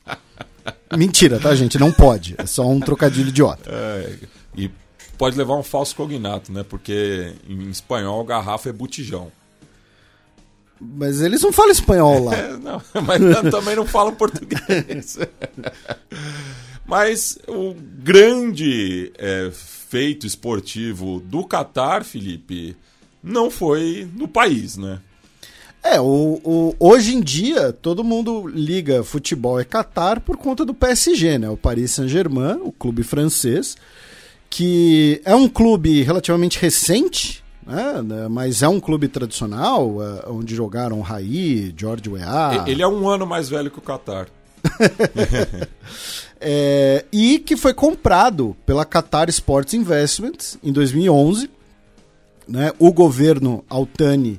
Mentira, 0.96 1.38
tá, 1.38 1.54
gente? 1.54 1.78
Não 1.78 1.92
pode. 1.92 2.34
É 2.38 2.46
só 2.46 2.66
um 2.66 2.80
trocadilho 2.80 3.28
idiota. 3.28 3.70
É, 3.70 4.14
e 4.56 4.70
pode 5.16 5.36
levar 5.36 5.56
um 5.56 5.62
falso 5.62 5.94
cognato, 5.94 6.52
né? 6.52 6.62
Porque 6.62 7.34
em 7.48 7.68
espanhol 7.68 8.24
garrafa 8.24 8.70
é 8.70 8.72
botijão. 8.72 9.30
Mas 10.80 11.20
eles 11.20 11.42
não 11.42 11.52
falam 11.52 11.72
espanhol 11.72 12.24
lá. 12.24 12.34
É, 12.38 12.56
não, 12.56 12.82
mas 13.04 13.50
também 13.50 13.74
não 13.74 13.86
falam 13.86 14.14
português. 14.14 15.18
mas 16.86 17.38
o 17.48 17.74
grande 17.74 19.12
é, 19.18 19.50
feito 19.52 20.26
esportivo 20.26 21.20
do 21.20 21.44
Catar, 21.44 22.04
Felipe, 22.04 22.76
não 23.22 23.50
foi 23.50 24.08
no 24.14 24.28
país, 24.28 24.76
né? 24.76 25.00
É, 25.90 25.98
o, 25.98 26.38
o, 26.44 26.76
hoje 26.78 27.14
em 27.14 27.20
dia 27.20 27.72
todo 27.72 28.04
mundo 28.04 28.46
liga 28.46 29.02
futebol 29.02 29.58
e 29.58 29.64
Qatar 29.64 30.20
por 30.20 30.36
conta 30.36 30.62
do 30.62 30.74
PSG, 30.74 31.38
né? 31.38 31.48
O 31.48 31.56
Paris 31.56 31.92
Saint-Germain, 31.92 32.58
o 32.62 32.70
clube 32.70 33.02
francês, 33.02 33.74
que 34.50 35.18
é 35.24 35.34
um 35.34 35.48
clube 35.48 36.02
relativamente 36.02 36.58
recente, 36.58 37.42
né? 37.66 38.28
mas 38.30 38.62
é 38.62 38.68
um 38.68 38.78
clube 38.78 39.08
tradicional, 39.08 39.96
é, 40.02 40.28
onde 40.28 40.54
jogaram 40.54 41.00
Raí, 41.00 41.72
George 41.74 42.10
Weah. 42.10 42.64
Ele 42.66 42.82
é 42.82 42.86
um 42.86 43.08
ano 43.08 43.26
mais 43.26 43.48
velho 43.48 43.70
que 43.70 43.78
o 43.78 43.82
Qatar. 43.82 44.28
é, 46.38 47.06
e 47.10 47.38
que 47.38 47.56
foi 47.56 47.72
comprado 47.72 48.54
pela 48.66 48.84
Qatar 48.84 49.30
Sports 49.30 49.72
Investments 49.72 50.58
em 50.62 50.70
2011. 50.70 51.50
Né? 52.46 52.72
O 52.78 52.92
governo 52.92 53.64
Altani 53.70 54.38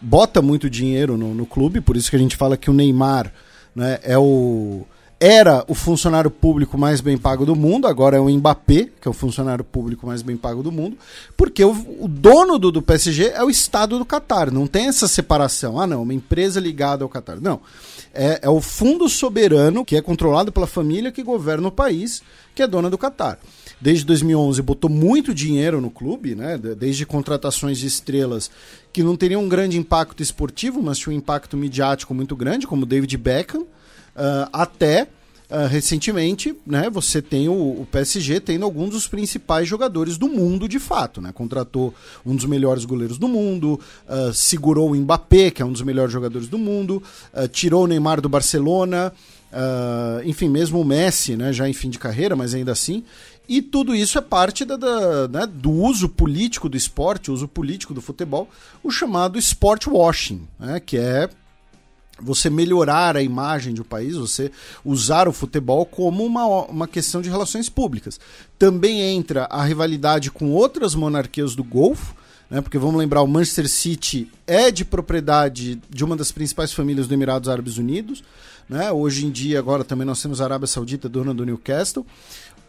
bota 0.00 0.42
muito 0.42 0.68
dinheiro 0.68 1.16
no, 1.16 1.32
no, 1.32 1.46
clube, 1.46 1.80
por 1.80 1.96
isso 1.96 2.10
que 2.10 2.16
a 2.16 2.18
gente 2.18 2.36
fala 2.36 2.56
que 2.56 2.68
o 2.68 2.74
Neymar 2.74 3.32
né, 3.74 3.98
é 4.02 4.18
o 4.18 4.84
era 5.18 5.64
o 5.66 5.74
funcionário 5.74 6.30
público 6.30 6.76
mais 6.76 7.00
bem 7.00 7.16
pago 7.16 7.46
do 7.46 7.56
mundo, 7.56 7.86
agora 7.86 8.16
é 8.16 8.20
o 8.20 8.28
Mbappé, 8.28 8.90
que 9.00 9.08
é 9.08 9.10
o 9.10 9.14
funcionário 9.14 9.64
público 9.64 10.06
mais 10.06 10.20
bem 10.20 10.36
pago 10.36 10.62
do 10.62 10.70
mundo, 10.70 10.98
porque 11.36 11.64
o, 11.64 11.70
o 12.00 12.06
dono 12.06 12.58
do, 12.58 12.70
do, 12.70 12.82
PSG 12.82 13.28
é 13.28 13.42
o 13.42 13.48
Estado 13.48 13.98
do 13.98 14.04
Catar. 14.04 14.50
Não 14.50 14.66
tem 14.66 14.88
essa 14.88 15.08
separação. 15.08 15.80
Ah, 15.80 15.86
não, 15.86 16.02
uma 16.02 16.12
empresa 16.12 16.60
ligada 16.60 17.02
ao 17.02 17.08
Catar. 17.08 17.40
Não. 17.40 17.60
É, 18.12 18.40
é 18.42 18.50
o 18.50 18.60
fundo 18.60 19.08
soberano, 19.08 19.84
que 19.84 19.96
é 19.96 20.02
controlado 20.02 20.52
pela 20.52 20.66
família 20.66 21.10
que 21.10 21.22
governa 21.22 21.68
o 21.68 21.72
país, 21.72 22.22
que 22.54 22.62
é 22.62 22.66
dona 22.66 22.90
do 22.90 22.98
Catar 22.98 23.38
desde 23.80 24.04
2011 24.06 24.62
botou 24.62 24.88
muito 24.88 25.34
dinheiro 25.34 25.80
no 25.80 25.90
clube, 25.90 26.34
né? 26.34 26.58
desde 26.58 27.04
contratações 27.04 27.78
de 27.78 27.86
estrelas 27.86 28.50
que 28.92 29.02
não 29.02 29.16
teriam 29.16 29.42
um 29.44 29.48
grande 29.48 29.76
impacto 29.76 30.22
esportivo, 30.22 30.82
mas 30.82 30.98
tinham 30.98 31.14
um 31.14 31.18
impacto 31.18 31.56
midiático 31.56 32.14
muito 32.14 32.34
grande, 32.34 32.66
como 32.66 32.86
David 32.86 33.16
Beckham, 33.18 33.66
uh, 34.16 34.48
até 34.52 35.08
uh, 35.50 35.66
recentemente, 35.68 36.56
né, 36.66 36.88
você 36.90 37.20
tem 37.20 37.48
o, 37.48 37.52
o, 37.52 37.86
PSG 37.90 38.40
tendo 38.40 38.64
alguns 38.64 38.90
dos 38.90 39.06
principais 39.06 39.68
jogadores 39.68 40.16
do 40.16 40.28
mundo 40.28 40.68
de 40.68 40.78
fato, 40.78 41.20
né? 41.20 41.30
Contratou 41.32 41.94
um 42.24 42.34
dos 42.34 42.46
melhores 42.46 42.84
goleiros 42.84 43.18
do 43.18 43.28
mundo, 43.28 43.78
uh, 44.08 44.32
segurou 44.32 44.90
o 44.90 44.96
Mbappé, 44.96 45.50
que 45.50 45.62
é 45.62 45.64
um 45.64 45.72
dos 45.72 45.82
melhores 45.82 46.12
jogadores 46.12 46.48
do 46.48 46.58
mundo, 46.58 47.02
tirou 47.52 47.84
o 47.84 47.86
Neymar 47.86 48.20
do 48.20 48.28
Barcelona, 48.28 49.12
enfim, 50.24 50.48
mesmo 50.48 50.80
o 50.80 50.84
Messi, 50.84 51.36
né, 51.36 51.52
já 51.52 51.68
em 51.68 51.72
fim 51.72 51.88
de 51.88 51.98
carreira, 51.98 52.36
mas 52.36 52.52
ainda 52.52 52.72
assim, 52.72 53.04
e 53.48 53.62
tudo 53.62 53.94
isso 53.94 54.18
é 54.18 54.20
parte 54.20 54.64
da, 54.64 54.76
da, 54.76 55.28
né, 55.28 55.46
do 55.46 55.70
uso 55.70 56.08
político 56.08 56.68
do 56.68 56.76
esporte, 56.76 57.30
uso 57.30 57.46
político 57.46 57.94
do 57.94 58.02
futebol, 58.02 58.48
o 58.82 58.90
chamado 58.90 59.38
sport 59.38 59.86
washing, 59.86 60.46
né, 60.58 60.80
que 60.80 60.96
é 60.96 61.28
você 62.20 62.48
melhorar 62.48 63.16
a 63.16 63.22
imagem 63.22 63.74
um 63.78 63.84
país, 63.84 64.16
você 64.16 64.50
usar 64.84 65.28
o 65.28 65.32
futebol 65.32 65.84
como 65.84 66.24
uma, 66.24 66.46
uma 66.64 66.88
questão 66.88 67.20
de 67.20 67.28
relações 67.28 67.68
públicas. 67.68 68.18
Também 68.58 69.00
entra 69.00 69.44
a 69.50 69.64
rivalidade 69.64 70.30
com 70.30 70.50
outras 70.50 70.94
monarquias 70.94 71.54
do 71.54 71.62
Golfo, 71.62 72.14
né, 72.48 72.60
porque 72.60 72.78
vamos 72.78 72.96
lembrar, 72.96 73.22
o 73.22 73.26
Manchester 73.26 73.68
City 73.68 74.30
é 74.46 74.70
de 74.70 74.84
propriedade 74.84 75.80
de 75.90 76.04
uma 76.04 76.16
das 76.16 76.30
principais 76.30 76.72
famílias 76.72 77.08
do 77.08 77.14
Emirados 77.14 77.48
Árabes 77.48 77.76
Unidos. 77.76 78.22
Né? 78.68 78.90
Hoje 78.90 79.26
em 79.26 79.30
dia, 79.30 79.58
agora 79.58 79.84
também 79.84 80.06
nós 80.06 80.22
temos 80.22 80.40
a 80.40 80.44
Arábia 80.44 80.66
Saudita, 80.66 81.08
dona 81.08 81.34
do 81.34 81.44
Newcastle. 81.44 82.06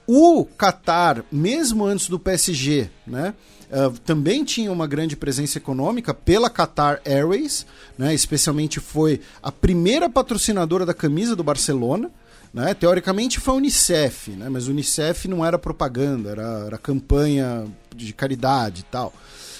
O 0.08 0.46
Qatar, 0.46 1.24
mesmo 1.32 1.86
antes 1.86 2.08
do 2.08 2.18
PSG, 2.18 2.90
né, 3.06 3.34
uh, 3.72 3.92
também 4.00 4.44
tinha 4.44 4.72
uma 4.72 4.88
grande 4.88 5.16
presença 5.16 5.58
econômica 5.58 6.14
pela 6.14 6.50
Qatar 6.50 7.02
Airways, 7.06 7.66
né, 7.98 8.14
especialmente 8.14 8.80
foi 8.80 9.22
a 9.42 9.52
primeira 9.52 10.10
patrocinadora 10.10 10.86
da 10.86 10.94
camisa 10.94 11.36
do 11.36 11.44
Barcelona. 11.44 12.10
Né, 12.54 12.74
teoricamente 12.74 13.42
foi 13.42 13.56
a 13.56 13.58
Unicef, 13.58 14.32
né, 14.32 14.48
mas 14.50 14.68
o 14.68 14.72
Unicef 14.72 15.28
não 15.28 15.46
era 15.46 15.60
propaganda, 15.60 16.32
era, 16.32 16.64
era 16.68 16.78
campanha 16.78 17.66
de 17.94 18.14
caridade 18.14 18.82
e 18.82 18.84
tal. 18.86 19.14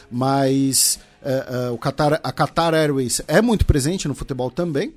Mas 0.10 0.98
uh, 1.22 1.72
uh, 1.72 1.74
o 1.74 1.78
Qatar, 1.78 2.20
a 2.24 2.32
Qatar 2.32 2.74
Airways 2.74 3.22
é 3.28 3.42
muito 3.42 3.66
presente 3.66 4.08
no 4.08 4.16
futebol 4.16 4.50
também. 4.50 4.94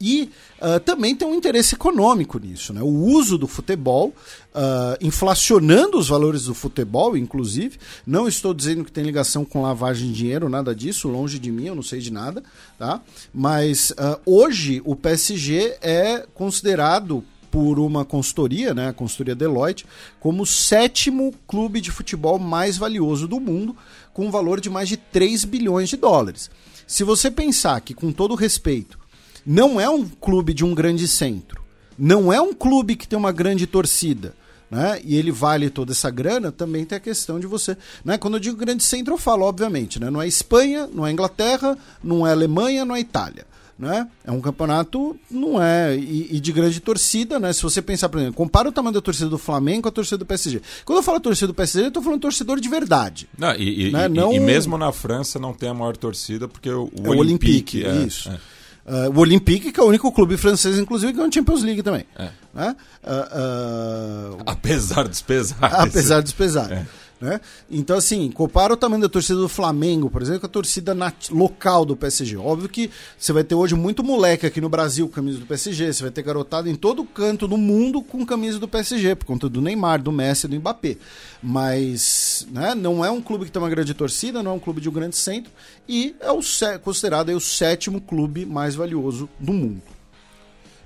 E 0.00 0.30
uh, 0.60 0.78
também 0.80 1.14
tem 1.14 1.26
um 1.26 1.34
interesse 1.34 1.74
econômico 1.74 2.38
nisso, 2.38 2.72
né? 2.72 2.80
O 2.82 2.86
uso 2.86 3.36
do 3.36 3.48
futebol, 3.48 4.14
uh, 4.54 4.96
inflacionando 5.00 5.98
os 5.98 6.08
valores 6.08 6.44
do 6.44 6.54
futebol, 6.54 7.16
inclusive. 7.16 7.78
Não 8.06 8.28
estou 8.28 8.54
dizendo 8.54 8.84
que 8.84 8.92
tem 8.92 9.04
ligação 9.04 9.44
com 9.44 9.62
lavagem 9.62 10.12
de 10.12 10.18
dinheiro, 10.18 10.48
nada 10.48 10.74
disso, 10.74 11.08
longe 11.08 11.38
de 11.38 11.50
mim, 11.50 11.66
eu 11.66 11.74
não 11.74 11.82
sei 11.82 12.00
de 12.00 12.12
nada, 12.12 12.42
tá? 12.78 13.00
Mas 13.34 13.90
uh, 13.90 14.20
hoje 14.24 14.80
o 14.84 14.94
PSG 14.94 15.78
é 15.82 16.26
considerado 16.34 17.24
por 17.50 17.78
uma 17.78 18.04
consultoria, 18.04 18.74
né, 18.74 18.88
a 18.88 18.92
consultoria 18.92 19.34
Deloitte, 19.34 19.86
como 20.20 20.42
o 20.42 20.46
sétimo 20.46 21.34
clube 21.46 21.80
de 21.80 21.90
futebol 21.90 22.38
mais 22.38 22.76
valioso 22.76 23.26
do 23.26 23.40
mundo, 23.40 23.76
com 24.12 24.26
um 24.26 24.30
valor 24.30 24.60
de 24.60 24.68
mais 24.68 24.88
de 24.88 24.96
3 24.96 25.44
bilhões 25.44 25.88
de 25.88 25.96
dólares. 25.96 26.50
Se 26.86 27.04
você 27.04 27.30
pensar 27.30 27.80
que, 27.80 27.94
com 27.94 28.12
todo 28.12 28.34
respeito, 28.34 28.98
não 29.46 29.80
é 29.80 29.88
um 29.88 30.06
clube 30.06 30.52
de 30.52 30.64
um 30.64 30.74
grande 30.74 31.06
centro. 31.08 31.62
Não 31.98 32.32
é 32.32 32.40
um 32.40 32.52
clube 32.52 32.94
que 32.94 33.08
tem 33.08 33.18
uma 33.18 33.32
grande 33.32 33.66
torcida. 33.66 34.34
Né? 34.70 35.00
E 35.02 35.16
ele 35.16 35.32
vale 35.32 35.70
toda 35.70 35.92
essa 35.92 36.10
grana, 36.10 36.52
também 36.52 36.84
tem 36.84 36.96
a 36.96 37.00
questão 37.00 37.40
de 37.40 37.46
você. 37.46 37.76
Né? 38.04 38.18
Quando 38.18 38.34
eu 38.34 38.40
digo 38.40 38.56
grande 38.56 38.84
centro, 38.84 39.14
eu 39.14 39.18
falo, 39.18 39.44
obviamente, 39.44 39.98
né? 39.98 40.10
não 40.10 40.20
é 40.20 40.28
Espanha, 40.28 40.86
não 40.86 41.06
é 41.06 41.10
Inglaterra, 41.10 41.76
não 42.04 42.26
é 42.26 42.32
Alemanha, 42.32 42.84
não 42.84 42.94
é 42.94 43.00
Itália. 43.00 43.46
Né? 43.78 44.08
É 44.24 44.32
um 44.32 44.40
campeonato, 44.40 45.16
não 45.30 45.62
é, 45.62 45.96
e, 45.96 46.30
e, 46.32 46.40
de 46.40 46.50
grande 46.50 46.80
torcida, 46.80 47.38
né? 47.38 47.52
Se 47.52 47.62
você 47.62 47.80
pensar, 47.80 48.08
por 48.08 48.18
exemplo, 48.18 48.34
compara 48.34 48.68
o 48.68 48.72
tamanho 48.72 48.94
da 48.94 49.00
torcida 49.00 49.30
do 49.30 49.38
Flamengo 49.38 49.82
com 49.82 49.88
a 49.88 49.92
torcida 49.92 50.18
do 50.18 50.26
PSG. 50.26 50.60
Quando 50.84 50.98
eu 50.98 51.02
falo 51.04 51.20
torcida 51.20 51.46
do 51.46 51.54
PSG, 51.54 51.84
eu 51.84 51.88
estou 51.88 52.02
falando 52.02 52.20
torcedor 52.20 52.58
de 52.58 52.68
verdade. 52.68 53.28
Não, 53.38 53.54
e, 53.54 53.92
né? 53.92 54.06
e, 54.06 54.08
não... 54.08 54.32
e, 54.32 54.40
mesmo 54.40 54.76
na 54.76 54.90
França 54.90 55.38
não 55.38 55.54
tem 55.54 55.68
a 55.68 55.74
maior 55.74 55.96
torcida, 55.96 56.48
porque 56.48 56.68
o, 56.68 56.90
o 56.92 57.06
é 57.06 57.10
Olympique, 57.10 57.84
Olympique 57.84 57.84
é, 57.84 58.04
isso. 58.04 58.30
É. 58.30 58.40
Uh, 58.88 59.10
o 59.14 59.18
Olympique, 59.18 59.70
que 59.70 59.78
é 59.78 59.82
o 59.82 59.86
único 59.86 60.10
clube 60.10 60.38
francês, 60.38 60.78
inclusive, 60.78 61.12
que 61.12 61.20
é 61.20 61.22
um 61.22 61.30
Champions 61.30 61.62
League 61.62 61.82
também. 61.82 62.06
É. 62.18 62.30
Né? 62.54 62.76
Uh, 63.04 64.36
uh, 64.36 64.42
apesar 64.48 65.06
dos 65.06 65.20
pesares. 65.20 65.56
Apesar 65.60 66.22
dos 66.22 66.32
pesares. 66.32 66.78
É. 66.78 66.86
Né? 67.20 67.40
Então, 67.68 67.96
assim, 67.96 68.30
compara 68.30 68.72
o 68.72 68.76
tamanho 68.76 69.02
da 69.02 69.08
torcida 69.08 69.40
do 69.40 69.48
Flamengo, 69.48 70.08
por 70.08 70.22
exemplo, 70.22 70.40
com 70.40 70.46
a 70.46 70.50
torcida 70.50 70.96
local 71.30 71.84
do 71.84 71.96
PSG. 71.96 72.36
Óbvio 72.36 72.68
que 72.68 72.90
você 73.18 73.32
vai 73.32 73.42
ter 73.42 73.56
hoje 73.56 73.74
muito 73.74 74.04
moleque 74.04 74.46
aqui 74.46 74.60
no 74.60 74.68
Brasil 74.68 75.08
com 75.08 75.14
camisa 75.14 75.38
do 75.38 75.46
PSG, 75.46 75.92
você 75.92 76.02
vai 76.02 76.12
ter 76.12 76.22
garotado 76.22 76.68
em 76.68 76.76
todo 76.76 77.04
canto 77.04 77.48
do 77.48 77.56
mundo 77.56 78.02
com 78.02 78.24
camisa 78.24 78.58
do 78.58 78.68
PSG, 78.68 79.16
por 79.16 79.24
conta 79.24 79.48
do 79.48 79.60
Neymar, 79.60 80.00
do 80.00 80.12
Messi 80.12 80.46
do 80.46 80.56
Mbappé. 80.56 80.96
Mas 81.42 82.46
né, 82.52 82.74
não 82.74 83.04
é 83.04 83.10
um 83.10 83.20
clube 83.20 83.44
que 83.44 83.50
tem 83.50 83.60
uma 83.60 83.70
grande 83.70 83.94
torcida, 83.94 84.42
não 84.42 84.52
é 84.52 84.54
um 84.54 84.60
clube 84.60 84.80
de 84.80 84.88
um 84.88 84.92
grande 84.92 85.16
centro, 85.16 85.50
e 85.88 86.14
é 86.20 86.30
o 86.30 86.40
considerado 86.82 87.30
o 87.30 87.40
sétimo 87.40 88.00
clube 88.00 88.46
mais 88.46 88.74
valioso 88.74 89.28
do 89.38 89.52
mundo. 89.52 89.97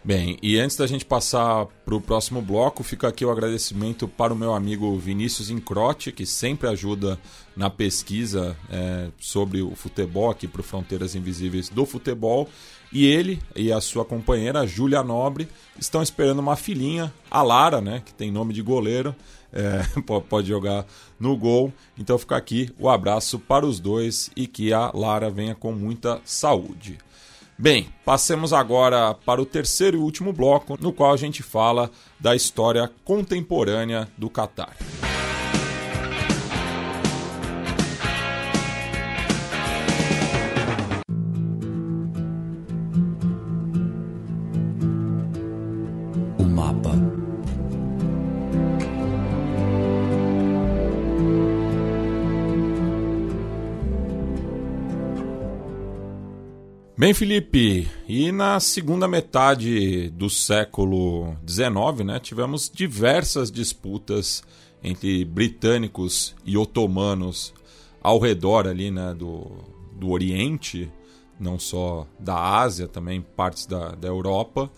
Bem, 0.05 0.37
e 0.43 0.59
antes 0.59 0.77
da 0.77 0.85
gente 0.85 1.05
passar 1.05 1.67
para 1.85 1.95
o 1.95 2.01
próximo 2.01 2.43
bloco, 2.43 2.83
fica 2.83 3.07
aqui 3.07 3.25
o 3.25 3.31
agradecimento 3.31 4.09
para 4.09 4.35
o 4.35 4.37
meu 4.37 4.53
amigo 4.53 4.99
Vinícius 4.99 5.49
Incrote, 5.49 6.11
que 6.11 6.27
sempre 6.27 6.67
ajuda 6.67 7.17
na 7.57 7.71
pesquisa 7.71 8.57
é, 8.69 9.11
sobre 9.21 9.63
o 9.63 9.77
futebol 9.77 10.29
aqui 10.29 10.49
para 10.49 10.61
Fronteiras 10.61 11.15
Invisíveis 11.15 11.69
do 11.69 11.87
Futebol. 11.87 12.49
E 12.93 13.07
ele 13.07 13.41
e 13.55 13.71
a 13.73 13.81
sua 13.81 14.05
companheira, 14.05 14.67
Júlia 14.67 15.05
Nobre, 15.05 15.47
estão 15.79 16.03
esperando 16.03 16.41
uma 16.41 16.57
filhinha, 16.57 17.15
a 17.31 17.41
Lara, 17.41 17.81
né, 17.81 18.03
que 18.05 18.13
tem 18.13 18.33
nome 18.33 18.53
de 18.53 18.61
goleiro, 18.61 19.15
é, 19.53 19.83
pode 20.29 20.49
jogar 20.49 20.85
no 21.19 21.37
gol. 21.37 21.73
Então 21.97 22.19
fica 22.19 22.37
aqui 22.37 22.75
o 22.77 22.91
abraço 22.91 23.39
para 23.39 23.65
os 23.65 23.79
dois 23.79 24.33
e 24.35 24.49
que 24.49 24.73
a 24.73 24.91
Lara 24.93 25.31
venha 25.31 25.55
com 25.55 25.71
muita 25.71 26.21
saúde. 26.25 26.99
Bem, 27.59 27.89
passemos 28.05 28.53
agora 28.53 29.15
para 29.15 29.41
o 29.41 29.47
terceiro 29.47 29.97
e 29.97 30.01
último 30.01 30.33
bloco, 30.33 30.77
no 30.81 30.93
qual 30.93 31.13
a 31.13 31.17
gente 31.17 31.43
fala 31.43 31.91
da 32.19 32.35
história 32.35 32.91
contemporânea 33.05 34.09
do 34.17 34.29
Catar. 34.31 34.77
Bem, 57.03 57.13
Felipe, 57.13 57.91
e 58.07 58.31
na 58.31 58.61
segunda 58.61 59.09
metade 59.09 60.09
do 60.11 60.31
século 60.31 61.37
XIX, 61.45 62.07
né, 62.07 62.21
tivemos 62.21 62.71
diversas 62.73 63.51
disputas 63.51 64.45
entre 64.85 65.25
britânicos 65.25 66.33
e 66.45 66.57
otomanos 66.57 67.53
ao 68.01 68.21
redor 68.21 68.69
ali, 68.69 68.93
né, 68.93 69.13
do, 69.15 69.51
do 69.97 70.11
Oriente, 70.11 70.89
não 71.41 71.59
só 71.59 72.07
da 72.21 72.37
Ásia, 72.39 72.87
também 72.87 73.21
partes 73.21 73.67
da, 73.67 73.97
da 73.97 74.07
Europa, 74.07 74.71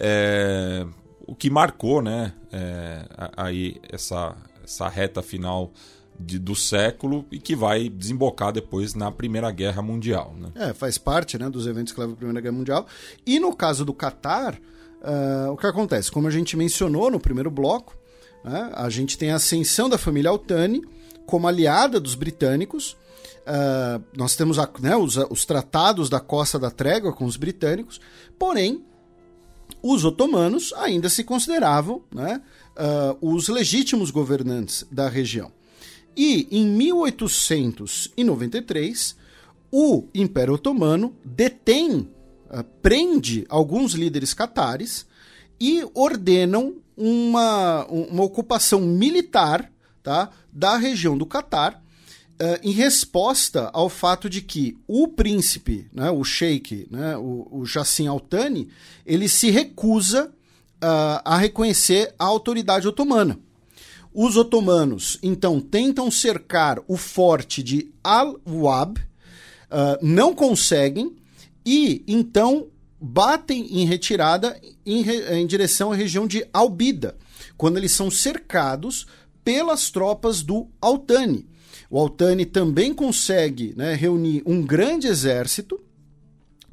é, 0.00 0.86
o 1.26 1.34
que 1.34 1.50
marcou, 1.50 2.00
né, 2.00 2.32
é, 2.50 3.04
aí 3.36 3.76
essa, 3.92 4.34
essa 4.64 4.88
reta 4.88 5.20
final 5.20 5.70
de, 6.18 6.38
do 6.38 6.54
século 6.54 7.24
e 7.30 7.38
que 7.38 7.54
vai 7.54 7.88
desembocar 7.88 8.52
depois 8.52 8.94
na 8.94 9.10
Primeira 9.12 9.50
Guerra 9.50 9.80
Mundial. 9.82 10.34
Né? 10.38 10.50
É, 10.54 10.72
faz 10.72 10.98
parte 10.98 11.38
né, 11.38 11.48
dos 11.48 11.66
eventos 11.66 11.92
que 11.92 12.00
levam 12.00 12.14
à 12.14 12.16
Primeira 12.16 12.40
Guerra 12.40 12.56
Mundial. 12.56 12.86
E 13.24 13.38
no 13.38 13.54
caso 13.54 13.84
do 13.84 13.94
Catar, 13.94 14.54
uh, 14.54 15.52
o 15.52 15.56
que 15.56 15.66
acontece? 15.66 16.10
Como 16.10 16.26
a 16.26 16.30
gente 16.30 16.56
mencionou 16.56 17.10
no 17.10 17.20
primeiro 17.20 17.50
bloco, 17.50 17.96
né, 18.44 18.70
a 18.74 18.88
gente 18.90 19.16
tem 19.16 19.30
a 19.30 19.36
ascensão 19.36 19.88
da 19.88 19.98
família 19.98 20.30
Altani 20.30 20.82
como 21.26 21.46
aliada 21.46 22.00
dos 22.00 22.14
britânicos. 22.14 22.96
Uh, 23.46 24.02
nós 24.16 24.34
temos 24.34 24.58
a, 24.58 24.68
né, 24.80 24.96
os, 24.96 25.16
os 25.30 25.44
tratados 25.44 26.10
da 26.10 26.20
Costa 26.20 26.58
da 26.58 26.70
Trégua 26.70 27.12
com 27.12 27.24
os 27.24 27.36
britânicos, 27.36 28.00
porém, 28.38 28.84
os 29.82 30.04
otomanos 30.04 30.72
ainda 30.74 31.08
se 31.08 31.22
consideravam 31.22 32.02
né, 32.12 32.42
uh, 32.76 33.34
os 33.34 33.48
legítimos 33.48 34.10
governantes 34.10 34.84
da 34.90 35.08
região. 35.08 35.52
E 36.18 36.46
em 36.50 36.66
1893, 36.66 39.16
o 39.70 40.04
Império 40.12 40.54
Otomano 40.54 41.14
detém, 41.24 42.10
uh, 42.50 42.64
prende 42.82 43.46
alguns 43.48 43.92
líderes 43.92 44.34
catares 44.34 45.06
e 45.60 45.88
ordenam 45.94 46.74
uma, 46.96 47.86
uma 47.86 48.24
ocupação 48.24 48.80
militar 48.80 49.70
tá, 50.02 50.30
da 50.52 50.76
região 50.76 51.16
do 51.16 51.24
Catar, 51.24 51.86
Uh, 52.40 52.54
em 52.62 52.70
resposta 52.70 53.68
ao 53.72 53.88
fato 53.88 54.30
de 54.30 54.40
que 54.40 54.78
o 54.86 55.08
príncipe, 55.08 55.88
né, 55.92 56.08
o 56.08 56.22
sheik, 56.22 56.86
né, 56.88 57.16
o, 57.16 57.48
o 57.50 57.66
Jassim 57.66 58.06
Altani, 58.06 58.68
ele 59.04 59.28
se 59.28 59.50
recusa 59.50 60.26
uh, 60.26 61.20
a 61.24 61.36
reconhecer 61.36 62.14
a 62.16 62.24
autoridade 62.24 62.86
otomana. 62.86 63.40
Os 64.12 64.36
otomanos, 64.36 65.18
então, 65.22 65.60
tentam 65.60 66.10
cercar 66.10 66.80
o 66.88 66.96
forte 66.96 67.62
de 67.62 67.90
Al-Wab, 68.02 68.98
uh, 68.98 69.98
não 70.02 70.34
conseguem, 70.34 71.14
e 71.64 72.02
então 72.06 72.68
batem 73.00 73.80
em 73.80 73.84
retirada 73.84 74.58
em, 74.84 75.02
em 75.02 75.46
direção 75.46 75.92
à 75.92 75.94
região 75.94 76.26
de 76.26 76.46
Albida, 76.52 77.16
quando 77.56 77.76
eles 77.76 77.92
são 77.92 78.10
cercados 78.10 79.06
pelas 79.44 79.90
tropas 79.90 80.42
do 80.42 80.68
Altani. 80.80 81.46
O 81.90 81.98
Altani 81.98 82.44
também 82.44 82.92
consegue 82.92 83.74
né, 83.76 83.94
reunir 83.94 84.42
um 84.44 84.62
grande 84.62 85.06
exército 85.06 85.80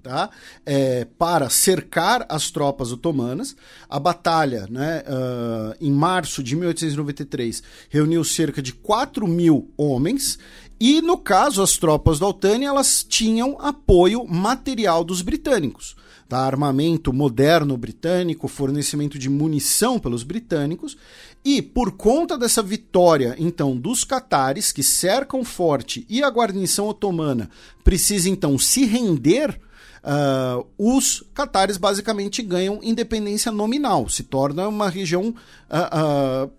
tá? 0.06 0.30
É, 0.64 1.04
para 1.18 1.50
cercar 1.50 2.28
as 2.30 2.52
tropas 2.52 2.92
otomanas. 2.92 3.56
A 3.90 4.00
batalha, 4.00 4.68
né, 4.70 5.04
uh, 5.08 5.76
em 5.82 5.92
março 5.92 6.44
de 6.44 6.56
1893, 6.56 7.64
reuniu 7.90 8.24
cerca 8.24 8.62
de 8.62 8.72
4 8.72 9.28
mil 9.28 9.72
homens. 9.76 10.38
E, 10.80 11.02
no 11.02 11.18
caso, 11.18 11.64
as 11.64 11.76
tropas 11.78 12.20
do 12.20 12.26
Altani, 12.26 12.66
elas 12.66 13.04
tinham 13.04 13.58
apoio 13.60 14.28
material 14.28 15.04
dos 15.04 15.24
britânicos. 15.24 15.96
Tá? 16.30 16.40
Armamento 16.40 17.12
moderno 17.12 17.76
britânico, 17.76 18.48
fornecimento 18.48 19.18
de 19.18 19.30
munição 19.30 19.98
pelos 19.98 20.22
britânicos. 20.22 20.96
E, 21.44 21.64
por 21.64 21.94
conta 21.94 22.38
dessa 22.38 22.62
vitória, 22.62 23.36
então, 23.40 23.76
dos 23.76 24.04
catares, 24.04 24.72
que 24.72 24.84
cercam 24.84 25.44
forte, 25.44 26.06
e 26.08 26.22
a 26.22 26.30
guarnição 26.30 26.88
otomana 26.88 27.50
precisa, 27.84 28.30
então, 28.30 28.60
se 28.60 28.86
render 28.86 29.60
Uh, 30.06 30.68
os 30.78 31.24
catares 31.34 31.78
basicamente 31.78 32.44
ganham 32.44 32.80
independência 32.84 33.52
nominal, 33.52 34.08
se 34.08 34.22
torna 34.22 34.68
uma 34.68 34.88
região 34.88 35.30
uh, 35.30 36.46
uh, 36.46 36.52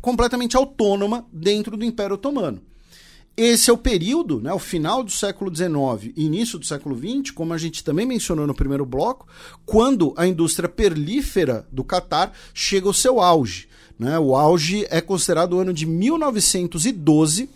completamente 0.00 0.56
autônoma 0.56 1.26
dentro 1.32 1.76
do 1.76 1.84
Império 1.84 2.14
Otomano. 2.14 2.62
Esse 3.36 3.70
é 3.70 3.72
o 3.72 3.78
período, 3.78 4.40
né, 4.40 4.52
o 4.52 4.58
final 4.58 5.02
do 5.02 5.10
século 5.10 5.54
XIX 5.54 6.12
e 6.14 6.26
início 6.26 6.58
do 6.58 6.66
século 6.66 6.96
XX, 6.96 7.32
como 7.32 7.52
a 7.52 7.58
gente 7.58 7.82
também 7.82 8.06
mencionou 8.06 8.46
no 8.46 8.54
primeiro 8.54 8.84
bloco, 8.86 9.26
quando 9.64 10.14
a 10.16 10.26
indústria 10.26 10.68
perlífera 10.68 11.66
do 11.72 11.82
Catar 11.82 12.32
chega 12.54 12.86
ao 12.86 12.92
seu 12.92 13.20
auge. 13.20 13.68
Né? 13.98 14.18
O 14.18 14.36
auge 14.36 14.86
é 14.90 15.00
considerado 15.00 15.54
o 15.54 15.60
ano 15.60 15.72
de 15.72 15.86
1912, 15.86 17.48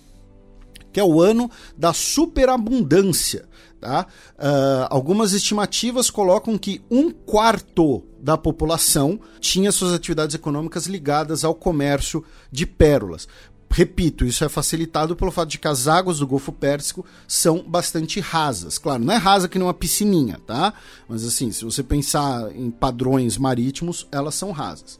que 0.93 0.98
é 0.98 1.05
o 1.05 1.20
ano 1.20 1.51
da 1.77 1.93
superabundância. 1.93 3.47
Tá? 3.81 4.07
Uh, 4.36 4.89
algumas 4.89 5.32
estimativas 5.32 6.11
colocam 6.11 6.57
que 6.57 6.82
um 6.90 7.11
quarto 7.11 8.03
da 8.19 8.36
população 8.36 9.20
tinha 9.39 9.70
suas 9.70 9.93
atividades 9.93 10.35
econômicas 10.35 10.86
ligadas 10.86 11.44
ao 11.44 11.55
comércio 11.55 12.24
de 12.51 12.66
pérolas. 12.66 13.28
Repito, 13.70 14.24
isso 14.24 14.44
é 14.44 14.48
facilitado 14.48 15.15
pelo 15.15 15.31
fato 15.31 15.51
de 15.51 15.59
que 15.59 15.69
as 15.69 15.86
águas 15.86 16.19
do 16.19 16.27
Golfo 16.27 16.53
Pérsico 16.53 17.05
são 17.28 17.62
bastante 17.62 18.20
rasas. 18.20 18.78
Claro, 18.78 19.05
não 19.05 19.12
é 19.12 19.16
rasa 19.16 19.48
que 19.48 19.59
nem 19.59 19.66
uma 19.66 19.74
piscininha, 19.74 20.40
tá? 20.47 20.73
Mas 21.09 21.24
assim, 21.24 21.51
se 21.53 21.65
você 21.65 21.82
pensar 21.82 22.51
em 22.57 22.70
padrões 22.70 23.36
marítimos, 23.36 24.07
elas 24.11 24.35
são 24.35 24.51
rasas. 24.51 24.98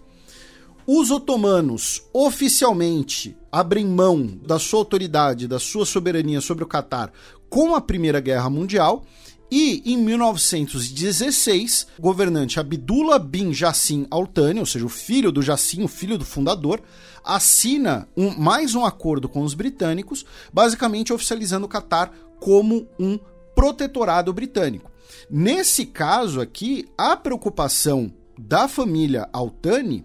Os 0.87 1.11
otomanos 1.11 2.03
oficialmente 2.13 3.37
abrem 3.51 3.85
mão 3.85 4.39
da 4.47 4.59
sua 4.59 4.81
autoridade, 4.81 5.49
da 5.49 5.59
sua 5.59 5.85
soberania 5.85 6.41
sobre 6.41 6.63
o 6.63 6.67
Catar 6.67 7.11
com 7.49 7.75
a 7.75 7.81
Primeira 7.81 8.21
Guerra 8.21 8.51
Mundial. 8.51 9.05
E 9.51 9.83
em 9.93 9.97
1916, 9.97 11.87
o 11.99 12.03
governante 12.03 12.59
Abdullah 12.59 13.19
bin 13.19 13.53
Jassim 13.53 14.07
Al 14.11 14.27
Thani, 14.27 14.59
ou 14.59 14.67
seja, 14.67 14.85
o 14.85 14.89
filho 14.89 15.31
do 15.31 15.41
Jassim, 15.41 15.85
o 15.85 15.89
filho 15.89 16.19
do 16.19 16.25
fundador, 16.25 16.83
assina 17.25 18.09
um, 18.17 18.31
mais 18.37 18.75
um 18.75 18.85
acordo 18.85 19.29
com 19.29 19.43
os 19.43 19.55
britânicos, 19.55 20.27
basicamente 20.53 21.13
oficializando 21.13 21.67
o 21.67 21.69
Catar 21.69 22.13
como 22.41 22.89
um 22.99 23.19
protetorado 23.55 24.33
britânico. 24.33 24.91
Nesse 25.31 25.87
caso 25.87 26.41
aqui, 26.41 26.89
a 26.99 27.17
preocupação 27.17 28.13
da 28.39 28.69
família 28.69 29.29
Al 29.33 29.51
Thani 29.51 30.05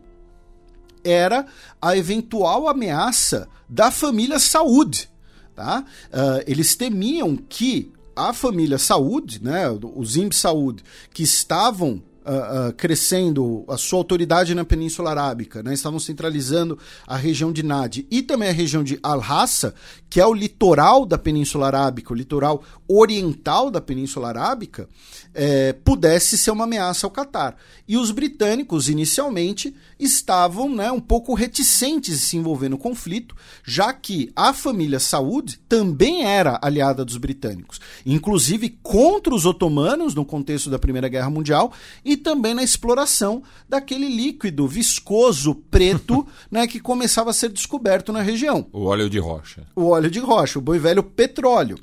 era 1.04 1.46
a 1.82 1.98
eventual 1.98 2.68
ameaça 2.68 3.48
da 3.68 3.92
família 3.92 4.40
Saúde. 4.40 5.11
Tá? 5.56 5.86
Uh, 6.08 6.44
eles 6.48 6.76
temiam 6.76 7.36
que 7.36 7.92
a 8.16 8.34
família 8.34 8.78
Saúde, 8.78 9.44
né, 9.44 9.66
os 9.96 10.16
IMB 10.16 10.34
Saúde, 10.34 10.84
que 11.14 11.24
estavam 11.24 12.02
uh, 12.22 12.74
crescendo 12.74 13.66
a 13.68 13.78
sua 13.78 14.00
autoridade 14.00 14.56
na 14.56 14.64
Península 14.64 15.12
Arábica, 15.12 15.62
né? 15.64 15.74
estavam 15.74 16.00
centralizando 16.00 16.78
a 17.08 17.16
região 17.16 17.52
de 17.52 17.64
Nadi 17.64 18.08
e 18.10 18.22
também 18.22 18.50
a 18.50 18.54
região 18.54 18.84
de 18.84 19.00
Al-Hassa, 19.02 19.74
que 20.10 20.20
é 20.20 20.26
o 20.26 20.34
litoral 20.34 21.06
da 21.06 21.18
Península 21.18 21.68
Arábica, 21.68 22.14
o 22.14 22.16
litoral 22.16 22.64
oriental 22.88 23.72
da 23.72 23.80
Península 23.80 24.28
Arábica, 24.28 24.90
é, 25.34 25.74
pudesse 25.74 26.38
ser 26.38 26.52
uma 26.52 26.66
ameaça 26.66 27.08
ao 27.08 27.12
Catar. 27.12 27.56
E 27.88 27.98
os 27.98 28.12
britânicos, 28.12 28.90
inicialmente, 28.90 29.74
estavam 30.00 30.74
né, 30.74 30.92
um 30.92 31.00
pouco 31.00 31.34
reticentes 31.34 32.16
em 32.16 32.18
se 32.18 32.38
envolver 32.38 32.70
no 32.70 32.78
conflito, 32.78 33.36
já 33.64 33.94
que 33.94 34.32
a 34.36 34.54
família 34.54 35.00
Saud 35.00 35.60
também 35.70 36.26
era 36.26 36.60
aliada 36.62 37.06
dos 37.06 37.18
britânicos, 37.18 37.80
inclusive 38.06 38.70
contra 38.82 39.34
os 39.34 39.46
otomanos 39.46 40.14
no 40.14 40.26
contexto 40.26 40.70
da 40.70 40.80
Primeira 40.80 41.08
Guerra 41.08 41.30
Mundial 41.30 41.72
e 42.12 42.18
também 42.18 42.54
na 42.54 42.62
exploração 42.62 43.42
daquele 43.70 44.10
líquido 44.10 44.68
viscoso 44.68 45.56
preto 45.56 46.28
né, 46.52 46.68
que 46.68 46.78
começava 46.78 47.30
a 47.30 47.34
ser 47.34 47.48
descoberto 47.50 48.12
na 48.12 48.22
região. 48.22 48.68
O 48.74 48.84
óleo 48.84 49.10
de 49.10 49.18
rocha. 49.18 49.66
O 49.74 49.88
óleo 49.88 50.12
de 50.12 50.20
rocha, 50.20 50.60
o 50.60 50.62
boi 50.62 50.78
velho 50.78 51.02
petróleo. 51.02 51.80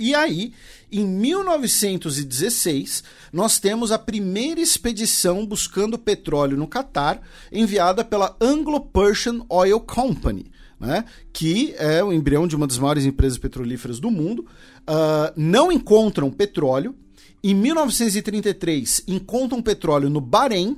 E 0.00 0.14
aí, 0.14 0.54
em 0.90 1.04
1916, 1.04 3.04
nós 3.30 3.58
temos 3.58 3.92
a 3.92 3.98
primeira 3.98 4.62
expedição 4.62 5.44
buscando 5.44 5.98
petróleo 5.98 6.56
no 6.56 6.66
Catar, 6.66 7.20
enviada 7.52 8.02
pela 8.02 8.34
Anglo-Persian 8.40 9.44
Oil 9.50 9.80
Company, 9.80 10.50
né, 10.80 11.04
que 11.34 11.74
é 11.76 12.02
o 12.02 12.14
embrião 12.14 12.48
de 12.48 12.56
uma 12.56 12.66
das 12.66 12.78
maiores 12.78 13.04
empresas 13.04 13.36
petrolíferas 13.36 14.00
do 14.00 14.10
mundo. 14.10 14.46
Uh, 14.88 15.30
não 15.36 15.70
encontram 15.70 16.30
petróleo. 16.30 16.94
Em 17.42 17.54
1933, 17.54 19.04
encontram 19.06 19.62
petróleo 19.62 20.10
no 20.10 20.20
Bahrein, 20.20 20.76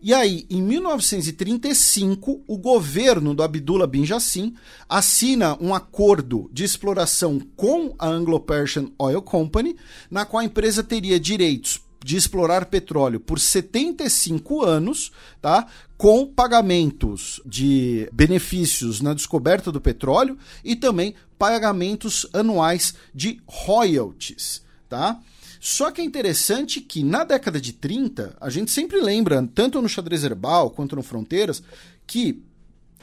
e 0.00 0.14
aí, 0.14 0.46
em 0.48 0.62
1935, 0.62 2.42
o 2.46 2.56
governo 2.56 3.34
do 3.34 3.42
Abdullah 3.42 3.86
bin 3.86 4.06
Jassim 4.06 4.54
assina 4.88 5.56
um 5.60 5.74
acordo 5.74 6.48
de 6.52 6.64
exploração 6.64 7.40
com 7.56 7.94
a 7.98 8.06
Anglo-Persian 8.06 8.90
Oil 8.98 9.20
Company, 9.20 9.76
na 10.10 10.24
qual 10.24 10.40
a 10.40 10.44
empresa 10.44 10.84
teria 10.84 11.18
direitos 11.18 11.80
de 12.02 12.16
explorar 12.16 12.66
petróleo 12.66 13.18
por 13.18 13.40
75 13.40 14.64
anos, 14.64 15.10
tá? 15.42 15.66
Com 15.96 16.24
pagamentos 16.26 17.40
de 17.44 18.08
benefícios 18.12 19.00
na 19.00 19.12
descoberta 19.12 19.72
do 19.72 19.80
petróleo 19.80 20.38
e 20.64 20.76
também 20.76 21.14
pagamentos 21.36 22.24
anuais 22.32 22.94
de 23.12 23.40
royalties, 23.46 24.62
tá? 24.88 25.20
Só 25.60 25.90
que 25.90 26.00
é 26.00 26.04
interessante 26.04 26.80
que 26.80 27.02
na 27.02 27.24
década 27.24 27.60
de 27.60 27.72
30, 27.72 28.36
a 28.40 28.50
gente 28.50 28.70
sempre 28.70 29.00
lembra, 29.00 29.46
tanto 29.54 29.82
no 29.82 29.88
xadrez 29.88 30.24
herbal 30.24 30.70
quanto 30.70 30.96
no 30.96 31.02
Fronteiras, 31.02 31.62
que 32.06 32.42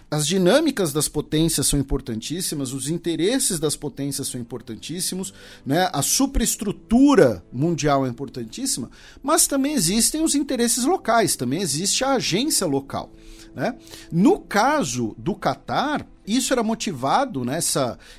as 0.09 0.25
dinâmicas 0.25 0.93
das 0.93 1.07
potências 1.07 1.67
são 1.67 1.79
importantíssimas, 1.79 2.73
os 2.73 2.89
interesses 2.89 3.59
das 3.59 3.75
potências 3.75 4.27
são 4.27 4.39
importantíssimos, 4.39 5.33
né? 5.65 5.89
a 5.91 6.01
superestrutura 6.01 7.43
mundial 7.51 8.05
é 8.05 8.09
importantíssima, 8.09 8.89
mas 9.21 9.47
também 9.47 9.73
existem 9.73 10.21
os 10.21 10.35
interesses 10.35 10.85
locais, 10.85 11.35
também 11.35 11.61
existe 11.61 12.03
a 12.03 12.13
agência 12.13 12.67
local. 12.67 13.11
Né? 13.55 13.75
No 14.11 14.39
caso 14.39 15.15
do 15.17 15.35
Catar, 15.35 16.07
isso 16.25 16.53
era 16.53 16.63
motivado 16.63 17.43
né, 17.43 17.59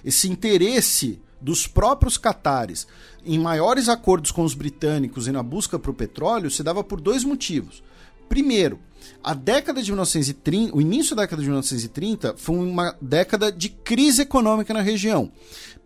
esse 0.04 0.28
interesse 0.28 1.20
dos 1.40 1.66
próprios 1.66 2.16
catares 2.16 2.86
em 3.26 3.38
maiores 3.38 3.88
acordos 3.88 4.30
com 4.30 4.42
os 4.42 4.54
britânicos 4.54 5.26
e 5.26 5.32
na 5.32 5.42
busca 5.42 5.78
para 5.78 5.90
o 5.90 5.94
petróleo 5.94 6.50
se 6.50 6.62
dava 6.62 6.84
por 6.84 7.00
dois 7.00 7.24
motivos. 7.24 7.82
Primeiro, 8.28 8.78
a 9.22 9.34
década 9.34 9.82
de 9.82 9.90
1930, 9.90 10.76
o 10.76 10.80
início 10.80 11.14
da 11.14 11.22
década 11.22 11.42
de 11.42 11.48
1930 11.48 12.34
foi 12.36 12.56
uma 12.56 12.96
década 13.00 13.52
de 13.52 13.68
crise 13.68 14.22
econômica 14.22 14.72
na 14.72 14.80
região. 14.80 15.30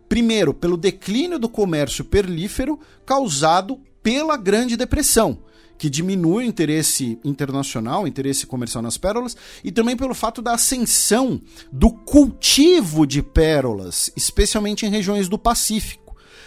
Primeiro, 0.07 0.53
pelo 0.53 0.77
declínio 0.77 1.39
do 1.39 1.47
comércio 1.47 2.03
perlífero 2.03 2.79
causado 3.05 3.79
pela 4.01 4.37
Grande 4.37 4.75
Depressão 4.75 5.39
que 5.81 5.89
diminui 5.89 6.43
o 6.43 6.47
interesse 6.47 7.17
internacional, 7.25 8.03
o 8.03 8.07
interesse 8.07 8.45
comercial 8.45 8.83
nas 8.83 8.99
pérolas, 8.99 9.35
e 9.63 9.71
também 9.71 9.97
pelo 9.97 10.13
fato 10.13 10.39
da 10.39 10.53
ascensão 10.53 11.41
do 11.71 11.89
cultivo 11.89 13.07
de 13.07 13.23
pérolas, 13.23 14.11
especialmente 14.15 14.85
em 14.85 14.91
regiões 14.91 15.27
do 15.27 15.39
Pacífico. 15.39 16.00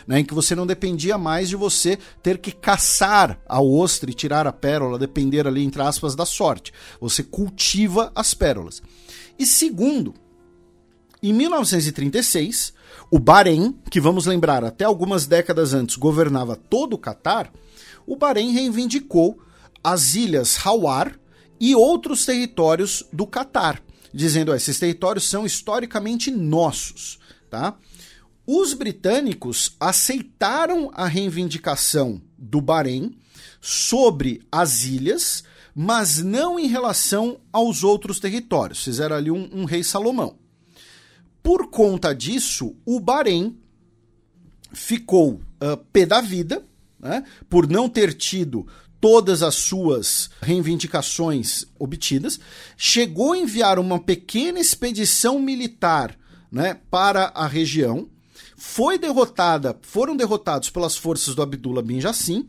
Né, 0.07 0.21
em 0.21 0.25
que 0.25 0.35
você 0.35 0.55
não 0.55 0.67
dependia 0.67 1.17
mais 1.17 1.49
de 1.49 1.57
você 1.57 1.99
ter 2.23 2.39
que 2.39 2.53
caçar 2.53 3.41
a 3.49 3.63
ostra 3.63 4.11
e 4.11 4.15
tirar 4.15 4.47
a 4.47 4.53
pérola, 4.53 4.99
depender 4.99 5.47
ali, 5.47 5.65
entre 5.65 5.81
aspas, 5.81 6.15
da 6.15 6.27
sorte. 6.27 6.73
Você 7.01 7.23
cultiva 7.23 8.13
as 8.15 8.35
pérolas. 8.35 8.83
E 9.39 9.47
segundo, 9.47 10.15
em 11.23 11.33
1936, 11.33 12.75
o 13.11 13.19
Bahrein, 13.19 13.75
que 13.91 13.99
vamos 13.99 14.27
lembrar 14.27 14.63
até 14.63 14.85
algumas 14.85 15.27
décadas 15.27 15.73
antes 15.73 15.97
governava 15.97 16.55
todo 16.55 16.93
o 16.93 16.99
Catar, 16.99 17.51
o 18.07 18.15
Bahrein 18.15 18.53
reivindicou 18.53 19.39
as 19.83 20.15
ilhas 20.15 20.59
Hawar 20.65 21.19
e 21.59 21.75
outros 21.75 22.27
territórios 22.27 23.05
do 23.13 23.27
Catar, 23.27 23.83
dizendo 24.13 24.55
esses 24.55 24.79
territórios 24.79 25.25
são 25.29 25.47
historicamente 25.47 26.31
nossos. 26.31 27.19
Tá? 27.51 27.75
Os 28.47 28.75
britânicos 28.75 29.75
aceitaram 29.81 30.91
a 30.95 31.07
reivindicação 31.07 32.21
do 32.37 32.61
Bahrein 32.61 33.17
sobre 33.61 34.43
as 34.53 34.85
ilhas, 34.85 35.45
mas 35.75 36.23
não 36.23 36.59
em 36.59 36.67
relação 36.67 37.41
aos 37.53 37.83
outros 37.83 38.21
territórios. 38.21 38.85
Fizeram 38.85 39.17
ali 39.17 39.31
um, 39.31 39.49
um 39.53 39.65
rei 39.65 39.83
Salomão. 39.83 40.39
Por 41.43 41.71
conta 41.71 42.15
disso, 42.15 42.77
o 42.85 43.01
Bahrein 43.01 43.59
ficou 44.73 45.35
uh, 45.35 45.77
pé 45.93 46.05
da 46.05 46.21
vida 46.21 46.63
né, 47.05 47.23
por 47.49 47.69
não 47.69 47.89
ter 47.89 48.15
tido 48.15 48.67
todas 49.01 49.43
as 49.43 49.57
suas 49.57 50.31
reivindicações 50.41 51.67
obtidas, 51.79 52.41
chegou 52.75 53.35
a 53.35 53.39
enviar 53.39 53.79
uma 53.79 53.99
pequena 53.99 54.59
expedição 54.59 55.39
militar 55.39 56.19
né, 56.51 56.79
para 56.91 57.25
a 57.35 57.47
região, 57.47 58.09
foi 58.67 58.99
derrotada, 58.99 59.79
foram 59.83 60.17
derrotados 60.17 60.71
pelas 60.71 60.97
forças 60.97 61.35
do 61.35 61.43
Abdullah 61.43 61.83
bin 61.83 62.01
Jassim, 62.01 62.49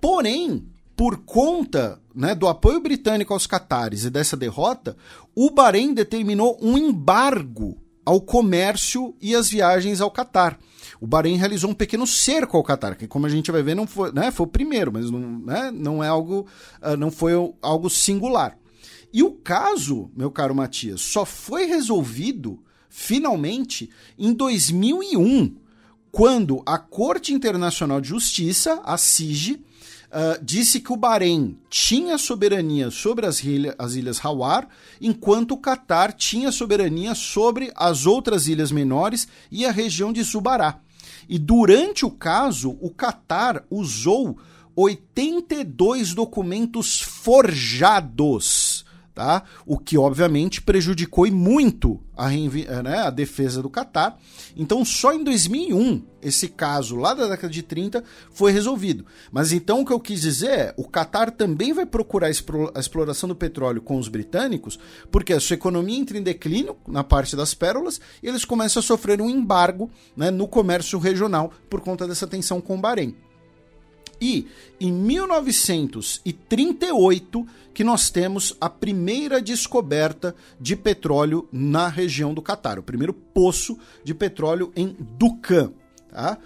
porém, 0.00 0.64
por 0.96 1.18
conta 1.18 2.00
né, 2.14 2.34
do 2.34 2.46
apoio 2.46 2.80
britânico 2.80 3.34
aos 3.34 3.46
catares 3.46 4.04
e 4.04 4.10
dessa 4.10 4.36
derrota, 4.36 4.96
o 5.34 5.50
Bahrein 5.50 5.92
determinou 5.92 6.56
um 6.62 6.78
embargo 6.78 7.76
ao 8.06 8.20
comércio 8.20 9.14
e 9.20 9.34
às 9.34 9.50
viagens 9.50 10.00
ao 10.00 10.10
Catar 10.10 10.58
o 11.00 11.06
Bahrein 11.06 11.36
realizou 11.36 11.70
um 11.70 11.74
pequeno 11.74 12.06
cerco 12.06 12.56
ao 12.56 12.64
Qatar, 12.64 12.96
que 12.96 13.06
como 13.06 13.26
a 13.26 13.28
gente 13.28 13.50
vai 13.50 13.62
ver 13.62 13.74
não 13.74 13.86
foi, 13.86 14.12
né, 14.12 14.30
foi 14.30 14.46
o 14.46 14.50
primeiro, 14.50 14.92
mas 14.92 15.10
não, 15.10 15.20
né, 15.40 15.70
não 15.72 16.04
é 16.04 16.08
algo, 16.08 16.46
uh, 16.82 16.96
não 16.96 17.10
foi 17.10 17.32
algo 17.60 17.90
singular. 17.90 18.56
E 19.12 19.22
o 19.22 19.32
caso, 19.32 20.10
meu 20.16 20.30
caro 20.30 20.54
Matias, 20.54 21.00
só 21.00 21.24
foi 21.24 21.64
resolvido 21.64 22.62
finalmente 22.90 23.88
em 24.18 24.34
2001, 24.34 25.56
quando 26.12 26.62
a 26.66 26.76
Corte 26.76 27.32
Internacional 27.32 28.00
de 28.00 28.08
Justiça, 28.08 28.82
a 28.84 28.98
CIG, 28.98 29.64
Uh, 30.12 30.44
disse 30.44 30.80
que 30.80 30.92
o 30.92 30.96
Bahrein 30.96 31.56
tinha 31.70 32.18
soberania 32.18 32.90
sobre 32.90 33.26
as, 33.26 33.44
ilha, 33.44 33.76
as 33.78 33.94
ilhas 33.94 34.18
Hawar, 34.20 34.68
enquanto 35.00 35.52
o 35.52 35.56
Catar 35.56 36.12
tinha 36.12 36.50
soberania 36.50 37.14
sobre 37.14 37.70
as 37.76 38.06
outras 38.06 38.48
ilhas 38.48 38.72
menores 38.72 39.28
e 39.52 39.64
a 39.64 39.70
região 39.70 40.12
de 40.12 40.20
Zubará. 40.24 40.80
E 41.28 41.38
durante 41.38 42.04
o 42.04 42.10
caso, 42.10 42.76
o 42.80 42.90
Catar 42.90 43.64
usou 43.70 44.36
82 44.74 46.12
documentos 46.12 47.00
forjados 47.00 48.69
tá? 49.14 49.42
O 49.66 49.78
que 49.78 49.98
obviamente 49.98 50.62
prejudicou 50.62 51.26
e 51.26 51.30
muito 51.30 52.00
a, 52.16 52.32
eh, 52.32 52.82
né, 52.82 52.98
a 52.98 53.10
defesa 53.10 53.62
do 53.62 53.70
Catar. 53.70 54.18
Então, 54.56 54.84
só 54.84 55.12
em 55.12 55.24
2001 55.24 56.02
esse 56.22 56.48
caso 56.48 56.96
lá 56.96 57.14
da 57.14 57.28
década 57.28 57.52
de 57.52 57.62
30 57.62 58.04
foi 58.30 58.52
resolvido. 58.52 59.06
Mas 59.32 59.52
então 59.52 59.80
o 59.80 59.86
que 59.86 59.92
eu 59.92 60.00
quis 60.00 60.20
dizer 60.20 60.50
é, 60.50 60.74
o 60.76 60.84
Catar 60.84 61.30
também 61.30 61.72
vai 61.72 61.86
procurar 61.86 62.28
a 62.28 62.80
exploração 62.80 63.28
do 63.28 63.34
petróleo 63.34 63.80
com 63.80 63.98
os 63.98 64.08
britânicos, 64.08 64.78
porque 65.10 65.32
a 65.32 65.40
sua 65.40 65.54
economia 65.54 65.98
entra 65.98 66.18
em 66.18 66.22
declínio 66.22 66.76
na 66.86 67.02
parte 67.02 67.34
das 67.34 67.54
pérolas 67.54 68.00
e 68.22 68.28
eles 68.28 68.44
começam 68.44 68.80
a 68.80 68.84
sofrer 68.84 69.20
um 69.20 69.30
embargo 69.30 69.90
né, 70.16 70.30
no 70.30 70.46
comércio 70.46 70.98
regional 70.98 71.52
por 71.68 71.80
conta 71.80 72.06
dessa 72.06 72.26
tensão 72.26 72.60
com 72.60 72.76
o 72.76 72.80
Bahrein. 72.80 73.14
E 74.20 74.46
em 74.78 74.92
1938 74.92 77.46
que 77.72 77.82
nós 77.82 78.10
temos 78.10 78.54
a 78.60 78.68
primeira 78.68 79.40
descoberta 79.40 80.36
de 80.60 80.76
petróleo 80.76 81.48
na 81.50 81.88
região 81.88 82.34
do 82.34 82.42
Catar, 82.42 82.78
o 82.78 82.82
primeiro 82.82 83.14
poço 83.14 83.78
de 84.04 84.14
petróleo 84.14 84.70
em 84.76 84.94
Dukan, 84.98 85.72
tá? 86.10 86.36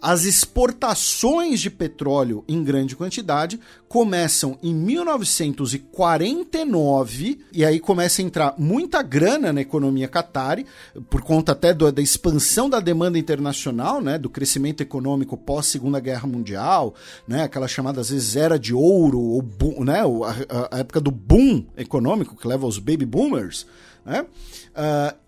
As 0.00 0.24
exportações 0.24 1.60
de 1.60 1.68
petróleo 1.70 2.44
em 2.46 2.62
grande 2.62 2.94
quantidade 2.94 3.58
começam 3.88 4.56
em 4.62 4.72
1949 4.74 7.40
e 7.50 7.64
aí 7.64 7.80
começa 7.80 8.20
a 8.20 8.24
entrar 8.24 8.54
muita 8.58 9.02
grana 9.02 9.50
na 9.52 9.62
economia 9.62 10.06
catari, 10.06 10.66
por 11.08 11.22
conta 11.22 11.52
até 11.52 11.72
do, 11.72 11.90
da 11.90 12.02
expansão 12.02 12.68
da 12.68 12.78
demanda 12.78 13.18
internacional, 13.18 14.02
né, 14.02 14.18
do 14.18 14.28
crescimento 14.28 14.82
econômico 14.82 15.34
pós 15.36 15.66
Segunda 15.66 15.98
Guerra 15.98 16.26
Mundial, 16.26 16.94
né, 17.26 17.44
aquela 17.44 17.68
chamada 17.68 18.00
às 18.00 18.10
vezes 18.10 18.36
era 18.36 18.58
de 18.58 18.74
ouro, 18.74 19.18
ou 19.18 19.40
boom, 19.40 19.82
né, 19.82 20.02
a, 20.02 20.76
a, 20.76 20.80
época 20.80 21.00
do 21.00 21.10
boom 21.10 21.64
econômico 21.76 22.36
que 22.36 22.46
leva 22.46 22.66
aos 22.66 22.78
baby 22.78 23.06
boomers, 23.06 23.66
né, 24.04 24.22
uh, 24.22 24.26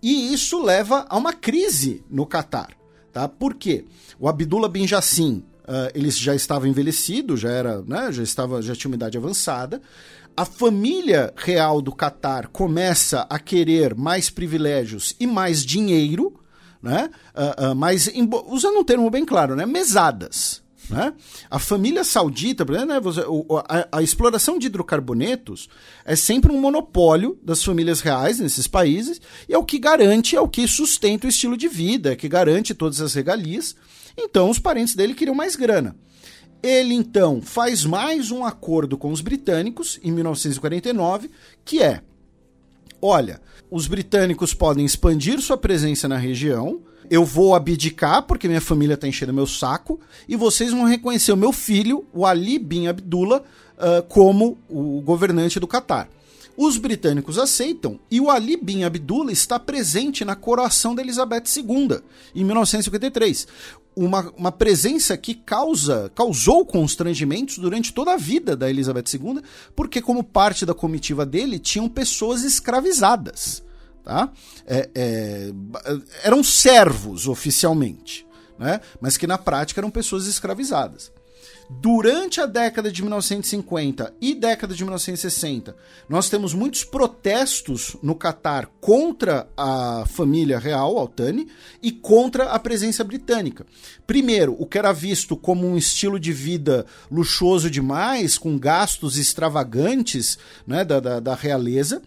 e 0.01 0.33
isso 0.33 0.61
leva 0.61 1.05
a 1.09 1.17
uma 1.17 1.33
crise 1.33 2.03
no 2.09 2.25
Catar. 2.25 2.78
Tá? 3.19 3.27
Por 3.27 3.55
quê? 3.55 3.83
O 4.17 4.29
Abdullah 4.29 4.69
bin 4.69 4.87
Jassim, 4.87 5.43
uh, 5.67 5.91
ele 5.93 6.09
já 6.09 6.33
estava 6.33 6.69
envelhecido, 6.69 7.35
já 7.35 7.49
era, 7.49 7.81
né, 7.81 8.13
já 8.13 8.23
estava, 8.23 8.61
já 8.61 8.73
tinha 8.73 8.89
uma 8.89 8.95
idade 8.95 9.17
avançada. 9.17 9.81
A 10.37 10.45
família 10.45 11.33
real 11.35 11.81
do 11.81 11.91
Catar 11.91 12.47
começa 12.47 13.27
a 13.29 13.37
querer 13.37 13.93
mais 13.93 14.29
privilégios 14.29 15.17
e 15.19 15.27
mais 15.27 15.65
dinheiro, 15.65 16.33
né? 16.81 17.09
Uh, 17.35 17.71
uh, 17.71 17.75
mas 17.75 18.09
usando 18.47 18.79
um 18.79 18.85
termo 18.85 19.09
bem 19.09 19.25
claro, 19.25 19.53
né? 19.53 19.65
Mesadas. 19.65 20.63
Né? 20.89 21.13
A 21.49 21.59
família 21.59 22.03
saudita, 22.03 22.65
né, 22.65 22.99
a, 23.67 23.97
a, 23.97 24.01
exploração 24.01 24.57
de 24.57 24.67
hidrocarbonetos 24.67 25.69
é 26.03 26.15
sempre 26.15 26.51
um 26.51 26.59
monopólio 26.59 27.37
das 27.43 27.63
famílias 27.63 28.01
reais 28.01 28.39
nesses 28.39 28.65
países 28.65 29.21
e 29.47 29.53
é 29.53 29.57
o 29.57 29.63
que 29.63 29.77
garante, 29.77 30.35
é 30.35 30.41
o 30.41 30.47
que 30.47 30.67
sustenta 30.67 31.27
o 31.27 31.29
estilo 31.29 31.55
de 31.55 31.67
vida, 31.67 32.13
é 32.13 32.15
que 32.15 32.27
garante 32.27 32.73
todas 32.73 33.01
as 33.01 33.13
regalias. 33.13 33.75
Então 34.17 34.49
os 34.49 34.57
parentes 34.57 34.95
dele 34.95 35.13
queriam 35.13 35.35
mais 35.35 35.55
grana. 35.55 35.95
Ele 36.61 36.93
então 36.93 37.41
faz 37.41 37.85
mais 37.85 38.31
um 38.31 38.43
acordo 38.43 38.97
com 38.97 39.11
os 39.11 39.21
britânicos 39.21 39.99
em 40.03 40.11
1949, 40.11 41.29
que 41.63 41.81
é: 41.81 42.01
olha, 43.01 43.39
os 43.69 43.87
britânicos 43.87 44.53
podem 44.53 44.85
expandir 44.85 45.39
sua 45.39 45.57
presença 45.57 46.07
na 46.07 46.17
região, 46.17 46.81
eu 47.09 47.25
vou 47.25 47.55
abdicar 47.55 48.23
porque 48.23 48.47
minha 48.47 48.61
família 48.61 48.93
está 48.93 49.07
enchendo 49.07 49.33
meu 49.33 49.47
saco 49.47 49.99
e 50.27 50.35
vocês 50.35 50.71
vão 50.71 50.83
reconhecer 50.83 51.31
o 51.31 51.37
meu 51.37 51.51
filho, 51.51 52.05
o 52.13 52.25
Ali 52.25 52.59
bin 52.59 52.87
Abdullah, 52.87 53.41
uh, 53.41 54.03
como 54.07 54.57
o 54.69 55.01
governante 55.01 55.59
do 55.59 55.67
Catar. 55.67 56.07
Os 56.55 56.77
britânicos 56.77 57.37
aceitam 57.37 57.99
e 58.11 58.19
o 58.19 58.29
Ali 58.29 58.57
bin 58.57 58.83
Abdullah 58.83 59.31
está 59.31 59.57
presente 59.57 60.25
na 60.25 60.35
coroação 60.35 60.93
da 60.93 61.01
Elizabeth 61.01 61.43
II 61.55 61.99
em 62.35 62.43
1953. 62.43 63.47
Uma, 63.95 64.31
uma 64.37 64.51
presença 64.51 65.17
que 65.17 65.33
causa, 65.33 66.11
causou 66.13 66.65
constrangimentos 66.65 67.57
durante 67.57 67.93
toda 67.93 68.13
a 68.13 68.17
vida 68.17 68.55
da 68.55 68.69
Elizabeth 68.69 69.05
II, 69.13 69.41
porque, 69.75 70.01
como 70.01 70.23
parte 70.23 70.65
da 70.65 70.73
comitiva 70.73 71.25
dele, 71.25 71.59
tinham 71.59 71.89
pessoas 71.89 72.43
escravizadas 72.43 73.63
tá? 74.03 74.31
É, 74.65 74.89
é, 74.95 75.51
eram 76.23 76.43
servos 76.43 77.27
oficialmente, 77.27 78.25
né? 78.57 78.81
mas 78.99 79.17
que 79.17 79.27
na 79.27 79.37
prática 79.37 79.79
eram 79.79 79.91
pessoas 79.91 80.27
escravizadas. 80.27 81.11
Durante 81.69 82.41
a 82.41 82.47
década 82.47 82.91
de 82.91 83.03
1950 83.03 84.11
e 84.19 84.33
década 84.33 84.73
de 84.73 84.83
1960, 84.83 85.75
nós 86.09 86.27
temos 86.27 86.51
muitos 86.51 86.83
protestos 86.83 87.95
no 88.01 88.15
Catar 88.15 88.67
contra 88.81 89.47
a 89.55 90.03
família 90.07 90.57
real, 90.57 90.97
Altani, 90.97 91.47
e 91.79 91.91
contra 91.91 92.45
a 92.45 92.57
presença 92.57 93.03
britânica. 93.03 93.67
Primeiro, 94.07 94.55
o 94.57 94.65
que 94.65 94.79
era 94.79 94.91
visto 94.91 95.37
como 95.37 95.67
um 95.67 95.77
estilo 95.77 96.19
de 96.19 96.33
vida 96.33 96.87
luxuoso 97.09 97.69
demais, 97.69 98.35
com 98.35 98.57
gastos 98.57 99.19
extravagantes 99.19 100.39
né, 100.65 100.83
da, 100.83 100.99
da, 100.99 101.19
da 101.19 101.35
realeza. 101.35 102.01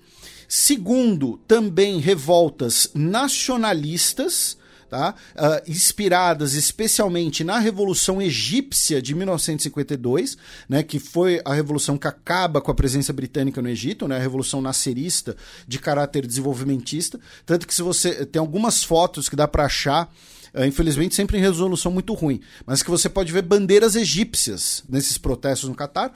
Segundo, 0.54 1.40
também 1.48 1.98
revoltas 1.98 2.90
nacionalistas, 2.94 4.58
tá? 4.90 5.14
Uh, 5.34 5.70
inspiradas 5.70 6.52
especialmente 6.52 7.42
na 7.42 7.58
Revolução 7.58 8.20
Egípcia 8.20 9.00
de 9.00 9.14
1952, 9.14 10.36
né, 10.68 10.82
que 10.82 10.98
foi 10.98 11.40
a 11.42 11.54
revolução 11.54 11.96
que 11.96 12.06
acaba 12.06 12.60
com 12.60 12.70
a 12.70 12.74
presença 12.74 13.14
britânica 13.14 13.62
no 13.62 13.68
Egito, 13.70 14.06
né, 14.06 14.16
a 14.16 14.20
Revolução 14.20 14.60
Nasserista 14.60 15.34
de 15.66 15.78
caráter 15.78 16.26
desenvolvimentista. 16.26 17.18
Tanto 17.46 17.66
que 17.66 17.74
se 17.74 17.80
você 17.80 18.26
tem 18.26 18.38
algumas 18.38 18.84
fotos 18.84 19.30
que 19.30 19.36
dá 19.36 19.48
para 19.48 19.64
achar 19.64 20.12
Uh, 20.54 20.66
infelizmente 20.66 21.14
sempre 21.14 21.38
em 21.38 21.40
resolução 21.40 21.90
muito 21.90 22.12
ruim, 22.12 22.38
mas 22.66 22.82
que 22.82 22.90
você 22.90 23.08
pode 23.08 23.32
ver 23.32 23.40
bandeiras 23.40 23.96
egípcias 23.96 24.84
nesses 24.86 25.16
protestos 25.16 25.66
no 25.66 25.74
Catar. 25.74 26.12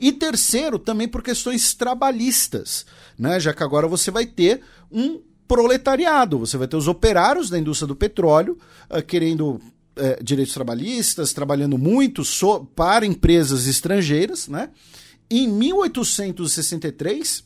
E 0.00 0.10
terceiro, 0.12 0.78
também 0.78 1.06
por 1.06 1.22
questões 1.22 1.74
trabalhistas, 1.74 2.86
né? 3.18 3.38
Já 3.38 3.52
que 3.52 3.62
agora 3.62 3.86
você 3.86 4.10
vai 4.10 4.24
ter 4.24 4.62
um 4.90 5.20
proletariado, 5.46 6.38
você 6.38 6.56
vai 6.56 6.66
ter 6.66 6.76
os 6.76 6.88
operários 6.88 7.50
da 7.50 7.58
indústria 7.58 7.86
do 7.86 7.94
petróleo 7.94 8.56
uh, 8.88 9.02
querendo 9.02 9.50
uh, 9.50 9.60
direitos 10.22 10.54
trabalhistas, 10.54 11.34
trabalhando 11.34 11.76
muito 11.76 12.24
so 12.24 12.64
para 12.74 13.04
empresas 13.04 13.66
estrangeiras, 13.66 14.48
né? 14.48 14.70
Em 15.30 15.46
1863 15.46 17.44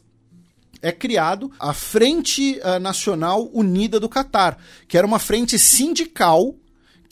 é 0.80 0.92
criado 0.92 1.50
a 1.58 1.72
Frente 1.72 2.60
uh, 2.62 2.78
Nacional 2.78 3.50
Unida 3.52 3.98
do 3.98 4.08
Catar, 4.08 4.58
que 4.86 4.96
era 4.96 5.06
uma 5.06 5.18
frente 5.18 5.58
sindical 5.58 6.54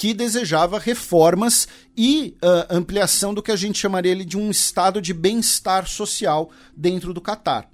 que 0.03 0.13
desejava 0.13 0.81
reformas 0.81 1.69
e 1.97 2.37
uh, 2.43 2.75
ampliação 2.75 3.33
do 3.33 3.41
que 3.41 3.53
a 3.53 3.57
gente 3.57 3.79
chamaria 3.79 4.17
de 4.25 4.37
um 4.37 4.51
estado 4.51 5.01
de 5.01 5.15
bem-estar 5.15 5.87
social 5.87 6.51
dentro 6.77 7.15
do 7.15 7.21
Catar. 7.21 7.71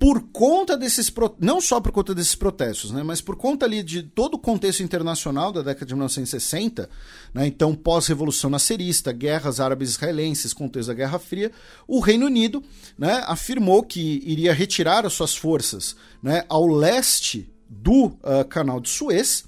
Por 0.00 0.30
conta 0.32 0.76
desses 0.76 1.12
não 1.38 1.60
só 1.60 1.80
por 1.80 1.92
conta 1.92 2.12
desses 2.12 2.34
protestos, 2.34 2.90
né, 2.90 3.04
mas 3.04 3.20
por 3.20 3.36
conta 3.36 3.66
ali 3.66 3.84
de 3.84 4.02
todo 4.02 4.34
o 4.34 4.38
contexto 4.40 4.82
internacional 4.82 5.52
da 5.52 5.62
década 5.62 5.86
de 5.86 5.94
1960, 5.94 6.90
né, 7.32 7.46
então 7.46 7.72
pós-revolução 7.72 8.50
nascerista, 8.50 9.12
guerras 9.12 9.60
árabes 9.60 9.90
israelenses, 9.90 10.52
contexto 10.52 10.88
da 10.88 10.94
Guerra 10.94 11.20
Fria, 11.20 11.52
o 11.86 12.00
Reino 12.00 12.26
Unido, 12.26 12.64
né, 12.98 13.22
afirmou 13.28 13.84
que 13.84 14.20
iria 14.26 14.52
retirar 14.52 15.06
as 15.06 15.12
suas 15.12 15.36
forças, 15.36 15.94
né, 16.20 16.44
ao 16.48 16.66
leste 16.66 17.48
do 17.68 18.06
uh, 18.06 18.44
Canal 18.48 18.80
de 18.80 18.88
Suez 18.88 19.46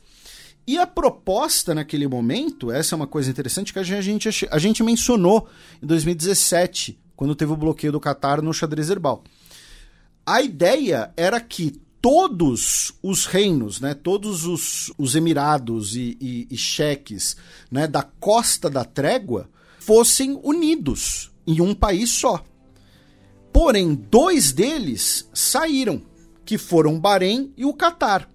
e 0.70 0.78
a 0.78 0.86
proposta 0.86 1.74
naquele 1.74 2.06
momento, 2.06 2.70
essa 2.70 2.94
é 2.94 2.97
uma 2.97 3.06
coisa 3.06 3.28
interessante 3.28 3.72
que 3.72 3.80
a 3.80 3.82
gente, 3.82 4.28
a 4.48 4.59
gente 4.59 4.84
mencionou 4.84 5.48
em 5.82 5.86
2017, 5.86 6.97
quando 7.16 7.34
teve 7.34 7.51
o 7.51 7.56
bloqueio 7.56 7.92
do 7.92 8.01
Qatar 8.01 8.40
no 8.40 8.55
xadrez 8.55 8.88
herbal. 8.88 9.24
A 10.24 10.40
ideia 10.40 11.12
era 11.16 11.40
que 11.40 11.72
todos 12.01 12.92
os 13.02 13.26
reinos, 13.26 13.80
né, 13.80 13.94
todos 13.94 14.47
os, 14.47 14.92
os 14.97 15.16
emirados 15.16 15.97
e, 15.97 16.16
e, 16.20 16.47
e 16.48 16.56
cheques 16.56 17.36
né, 17.68 17.88
da 17.88 18.05
costa 18.05 18.70
da 18.70 18.84
trégua 18.84 19.51
fossem 19.80 20.38
unidos 20.40 21.32
em 21.44 21.60
um 21.60 21.74
país 21.74 22.10
só. 22.10 22.44
Porém, 23.52 23.92
dois 24.09 24.52
deles 24.52 25.28
saíram, 25.34 26.01
que 26.44 26.56
foram 26.56 27.01
Bahrein 27.01 27.52
e 27.56 27.64
o 27.64 27.74
Catar. 27.74 28.28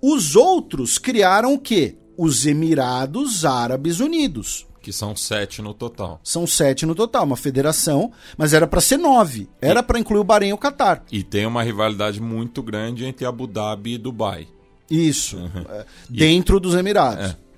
Os 0.00 0.36
outros 0.36 0.98
criaram 0.98 1.54
o 1.54 1.58
quê? 1.58 1.96
Os 2.16 2.46
Emirados 2.46 3.44
Árabes 3.44 4.00
Unidos. 4.00 4.66
Que 4.80 4.92
são 4.92 5.14
sete 5.14 5.60
no 5.60 5.74
total. 5.74 6.20
São 6.22 6.46
sete 6.46 6.86
no 6.86 6.94
total, 6.94 7.24
uma 7.24 7.36
federação, 7.36 8.12
mas 8.36 8.54
era 8.54 8.66
para 8.66 8.80
ser 8.80 8.96
nove. 8.96 9.48
Era 9.60 9.82
para 9.82 9.98
incluir 9.98 10.20
o 10.20 10.24
Bahrein 10.24 10.50
e 10.50 10.52
o 10.52 10.58
Catar. 10.58 11.04
E 11.10 11.22
tem 11.22 11.44
uma 11.44 11.62
rivalidade 11.62 12.20
muito 12.20 12.62
grande 12.62 13.04
entre 13.04 13.26
Abu 13.26 13.46
Dhabi 13.46 13.94
e 13.94 13.98
Dubai. 13.98 14.48
Isso, 14.90 15.36
uhum. 15.36 15.64
É, 15.68 15.84
dentro 16.08 16.56
e... 16.56 16.60
dos 16.60 16.74
Emirados. 16.74 17.24
É. 17.26 17.48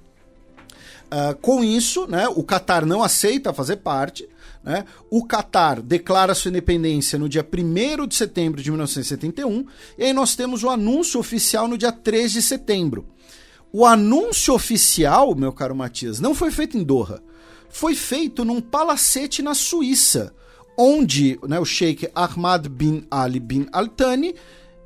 Uh, 1.12 1.36
com 1.40 1.62
isso, 1.62 2.06
né, 2.06 2.28
o 2.28 2.42
Catar 2.42 2.86
não 2.86 3.02
aceita 3.02 3.52
fazer 3.52 3.76
parte. 3.76 4.28
Né? 4.62 4.84
O 5.10 5.24
Catar 5.24 5.80
declara 5.80 6.34
sua 6.34 6.50
independência 6.50 7.18
no 7.18 7.28
dia 7.28 7.46
1 7.46 8.06
de 8.06 8.14
setembro 8.14 8.62
de 8.62 8.70
1971, 8.70 9.66
e 9.96 10.04
aí 10.04 10.12
nós 10.12 10.36
temos 10.36 10.62
o 10.62 10.68
anúncio 10.68 11.18
oficial 11.18 11.66
no 11.66 11.78
dia 11.78 11.92
3 11.92 12.32
de 12.32 12.42
setembro. 12.42 13.06
O 13.72 13.86
anúncio 13.86 14.52
oficial, 14.52 15.34
meu 15.34 15.52
caro 15.52 15.74
Matias, 15.74 16.20
não 16.20 16.34
foi 16.34 16.50
feito 16.50 16.76
em 16.76 16.82
Doha. 16.82 17.22
Foi 17.68 17.94
feito 17.94 18.44
num 18.44 18.60
palacete 18.60 19.42
na 19.42 19.54
Suíça, 19.54 20.34
onde 20.76 21.38
né, 21.46 21.58
o 21.58 21.64
sheik 21.64 22.08
Ahmad 22.14 22.66
bin 22.66 23.06
Ali 23.10 23.38
bin 23.38 23.66
Al-Thani 23.72 24.34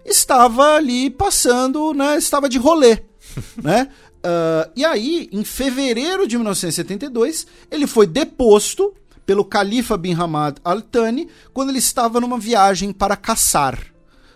estava 0.04 0.74
ali 0.74 1.08
passando, 1.08 1.94
né, 1.94 2.18
estava 2.18 2.48
de 2.48 2.58
rolê. 2.58 2.98
né? 3.62 3.88
Uh, 4.24 4.70
e 4.76 4.84
aí, 4.84 5.28
em 5.32 5.44
fevereiro 5.44 6.26
de 6.26 6.36
1972, 6.36 7.46
ele 7.70 7.86
foi 7.86 8.06
deposto 8.06 8.94
pelo 9.26 9.44
califa 9.44 9.96
bin 9.96 10.14
Hamad 10.14 10.58
al-Thani 10.64 11.28
quando 11.52 11.70
ele 11.70 11.78
estava 11.78 12.20
numa 12.20 12.38
viagem 12.38 12.92
para 12.92 13.16
caçar. 13.16 13.78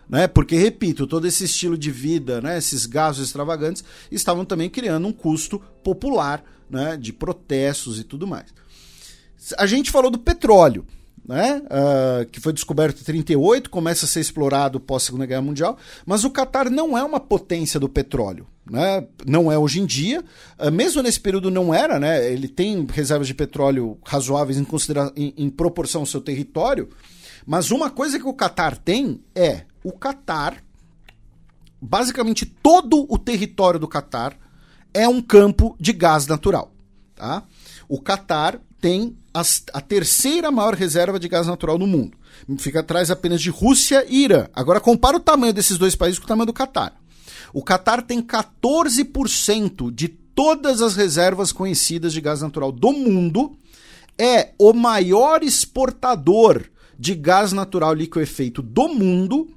Né? 0.08 0.26
Porque, 0.26 0.56
repito, 0.56 1.06
todo 1.06 1.26
esse 1.26 1.44
estilo 1.44 1.76
de 1.76 1.90
vida, 1.90 2.40
né? 2.40 2.56
esses 2.56 2.86
gastos 2.86 3.26
extravagantes, 3.26 3.84
estavam 4.10 4.44
também 4.44 4.70
criando 4.70 5.06
um 5.06 5.12
custo 5.12 5.60
popular 5.84 6.42
né? 6.70 6.96
de 6.96 7.12
protestos 7.12 7.98
e 7.98 8.04
tudo 8.04 8.26
mais. 8.26 8.46
A 9.56 9.66
gente 9.66 9.90
falou 9.90 10.10
do 10.10 10.18
petróleo 10.18 10.86
né? 11.28 11.60
Uh, 11.66 12.26
que 12.30 12.40
foi 12.40 12.54
descoberto 12.54 13.02
em 13.02 13.04
38, 13.04 13.68
começa 13.68 14.06
a 14.06 14.08
ser 14.08 14.20
explorado 14.20 14.80
pós 14.80 15.02
Segunda 15.02 15.26
Guerra 15.26 15.42
Mundial, 15.42 15.76
mas 16.06 16.24
o 16.24 16.30
Catar 16.30 16.70
não 16.70 16.96
é 16.96 17.04
uma 17.04 17.20
potência 17.20 17.78
do 17.78 17.86
petróleo. 17.86 18.46
Né? 18.70 19.06
Não 19.26 19.50
é 19.50 19.58
hoje 19.58 19.80
em 19.80 19.86
dia, 19.86 20.22
uh, 20.58 20.70
mesmo 20.70 21.02
nesse 21.02 21.18
período 21.18 21.50
não 21.50 21.72
era, 21.72 21.98
né? 21.98 22.30
Ele 22.30 22.48
tem 22.48 22.86
reservas 22.86 23.26
de 23.26 23.34
petróleo 23.34 23.98
razoáveis 24.04 24.58
em, 24.58 24.64
considera 24.64 25.10
em, 25.16 25.32
em 25.36 25.48
proporção 25.48 26.02
ao 26.02 26.06
seu 26.06 26.20
território, 26.20 26.88
mas 27.46 27.70
uma 27.70 27.88
coisa 27.88 28.18
que 28.18 28.26
o 28.26 28.34
Catar 28.34 28.76
tem 28.76 29.22
é 29.34 29.62
o 29.82 29.92
Catar, 29.92 30.62
basicamente 31.80 32.44
todo 32.44 33.06
o 33.08 33.16
território 33.16 33.80
do 33.80 33.88
Catar 33.88 34.36
é 34.92 35.08
um 35.08 35.22
campo 35.22 35.74
de 35.80 35.92
gás 35.92 36.26
natural. 36.26 36.72
Tá? 37.14 37.44
O 37.88 38.00
Catar 38.00 38.60
tem 38.80 39.16
as, 39.32 39.64
a 39.72 39.80
terceira 39.80 40.50
maior 40.50 40.74
reserva 40.74 41.18
de 41.18 41.28
gás 41.28 41.46
natural 41.46 41.78
no 41.78 41.86
mundo. 41.86 42.18
Fica 42.58 42.80
atrás 42.80 43.10
apenas 43.10 43.40
de 43.40 43.50
Rússia 43.50 44.04
e 44.08 44.24
Irã. 44.24 44.46
Agora 44.54 44.80
compara 44.80 45.16
o 45.16 45.20
tamanho 45.20 45.52
desses 45.52 45.78
dois 45.78 45.94
países 45.94 46.18
com 46.18 46.24
o 46.24 46.28
tamanho 46.28 46.46
do 46.46 46.52
Catar. 46.52 46.94
O 47.52 47.62
Catar 47.62 48.02
tem 48.02 48.20
14% 48.20 49.90
de 49.92 50.08
todas 50.08 50.82
as 50.82 50.94
reservas 50.94 51.50
conhecidas 51.52 52.12
de 52.12 52.20
gás 52.20 52.42
natural 52.42 52.70
do 52.70 52.92
mundo. 52.92 53.56
É 54.16 54.52
o 54.58 54.72
maior 54.72 55.42
exportador 55.42 56.64
de 56.98 57.14
gás 57.14 57.52
natural 57.52 57.94
liquefeito 57.94 58.62
do 58.62 58.88
mundo. 58.88 59.48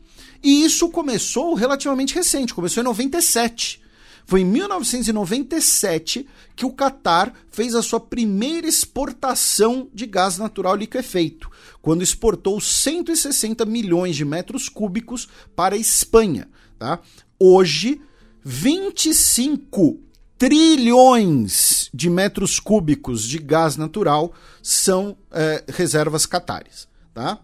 E 0.43 0.63
isso 0.63 0.89
começou 0.89 1.53
relativamente 1.53 2.15
recente, 2.15 2.53
começou 2.53 2.81
em 2.81 2.85
97. 2.85 3.81
Foi 4.25 4.41
em 4.41 4.45
1997 4.45 6.27
que 6.55 6.65
o 6.65 6.71
Catar 6.71 7.33
fez 7.49 7.75
a 7.75 7.81
sua 7.81 7.99
primeira 7.99 8.67
exportação 8.67 9.89
de 9.93 10.05
gás 10.05 10.37
natural 10.37 10.75
liquefeito, 10.75 11.49
quando 11.81 12.01
exportou 12.03 12.59
160 12.61 13.65
milhões 13.65 14.15
de 14.15 14.23
metros 14.23 14.69
cúbicos 14.69 15.27
para 15.55 15.75
a 15.75 15.77
Espanha. 15.77 16.47
Tá? 16.79 16.99
Hoje, 17.43 17.99
25 18.45 19.99
trilhões 20.37 21.89
de 21.91 22.07
metros 22.07 22.59
cúbicos 22.59 23.23
de 23.23 23.39
gás 23.39 23.75
natural 23.75 24.31
são 24.61 25.17
é, 25.31 25.63
reservas 25.67 26.27
catares. 26.27 26.87
Tá? 27.11 27.39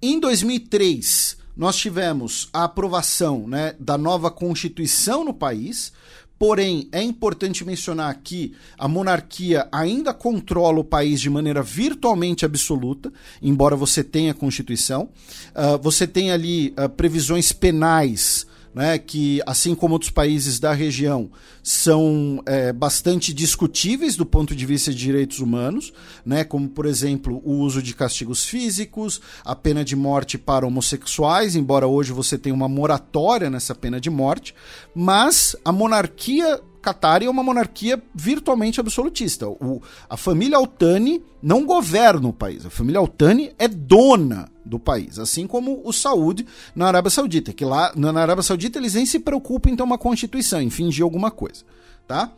Em 0.00 0.18
2003, 0.18 1.36
nós 1.54 1.76
tivemos 1.76 2.48
a 2.54 2.64
aprovação 2.64 3.46
né, 3.46 3.74
da 3.78 3.98
nova 3.98 4.30
Constituição 4.30 5.26
no 5.26 5.34
país. 5.34 5.92
Porém, 6.38 6.88
é 6.90 7.02
importante 7.02 7.66
mencionar 7.66 8.18
que 8.24 8.54
a 8.78 8.88
monarquia 8.88 9.68
ainda 9.70 10.14
controla 10.14 10.80
o 10.80 10.84
país 10.84 11.20
de 11.20 11.28
maneira 11.28 11.62
virtualmente 11.62 12.46
absoluta, 12.46 13.12
embora 13.42 13.76
você 13.76 14.02
tenha 14.02 14.30
a 14.30 14.34
Constituição. 14.34 15.10
Uh, 15.50 15.76
você 15.82 16.06
tem 16.06 16.30
ali 16.30 16.74
uh, 16.82 16.88
previsões 16.88 17.52
penais 17.52 18.46
né, 18.74 18.98
que, 18.98 19.40
assim 19.46 19.74
como 19.74 19.94
outros 19.94 20.10
países 20.10 20.60
da 20.60 20.72
região, 20.72 21.30
são 21.62 22.42
é, 22.46 22.72
bastante 22.72 23.32
discutíveis 23.32 24.16
do 24.16 24.24
ponto 24.24 24.54
de 24.54 24.64
vista 24.64 24.90
de 24.90 24.98
direitos 24.98 25.40
humanos, 25.40 25.92
né, 26.24 26.44
como, 26.44 26.68
por 26.68 26.86
exemplo, 26.86 27.40
o 27.44 27.54
uso 27.54 27.82
de 27.82 27.94
castigos 27.94 28.44
físicos, 28.44 29.20
a 29.44 29.56
pena 29.56 29.84
de 29.84 29.96
morte 29.96 30.38
para 30.38 30.66
homossexuais, 30.66 31.56
embora 31.56 31.86
hoje 31.86 32.12
você 32.12 32.38
tenha 32.38 32.54
uma 32.54 32.68
moratória 32.68 33.50
nessa 33.50 33.74
pena 33.74 34.00
de 34.00 34.10
morte, 34.10 34.54
mas 34.94 35.56
a 35.64 35.72
monarquia 35.72 36.60
Qatar 36.80 37.22
é 37.22 37.28
uma 37.28 37.42
monarquia 37.42 38.02
virtualmente 38.14 38.80
absolutista. 38.80 39.46
O, 39.46 39.82
a 40.08 40.16
família 40.16 40.56
Altani 40.56 41.22
não 41.42 41.66
governa 41.66 42.28
o 42.28 42.32
país. 42.32 42.64
A 42.64 42.70
família 42.70 42.98
Altani 42.98 43.52
é 43.58 43.68
dona 43.68 44.48
do 44.64 44.78
país, 44.78 45.18
assim 45.18 45.46
como 45.46 45.80
o 45.84 45.92
Saúde 45.92 46.46
na 46.74 46.86
Arábia 46.86 47.10
Saudita, 47.10 47.52
que 47.52 47.64
lá 47.64 47.92
na 47.96 48.20
Arábia 48.20 48.42
Saudita 48.42 48.78
eles 48.78 48.94
nem 48.94 49.06
se 49.06 49.18
preocupam 49.18 49.70
em 49.70 49.76
ter 49.76 49.82
uma 49.82 49.98
constituição, 49.98 50.60
em 50.60 50.70
fingir 50.70 51.02
alguma 51.02 51.30
coisa, 51.30 51.64
tá? 52.06 52.32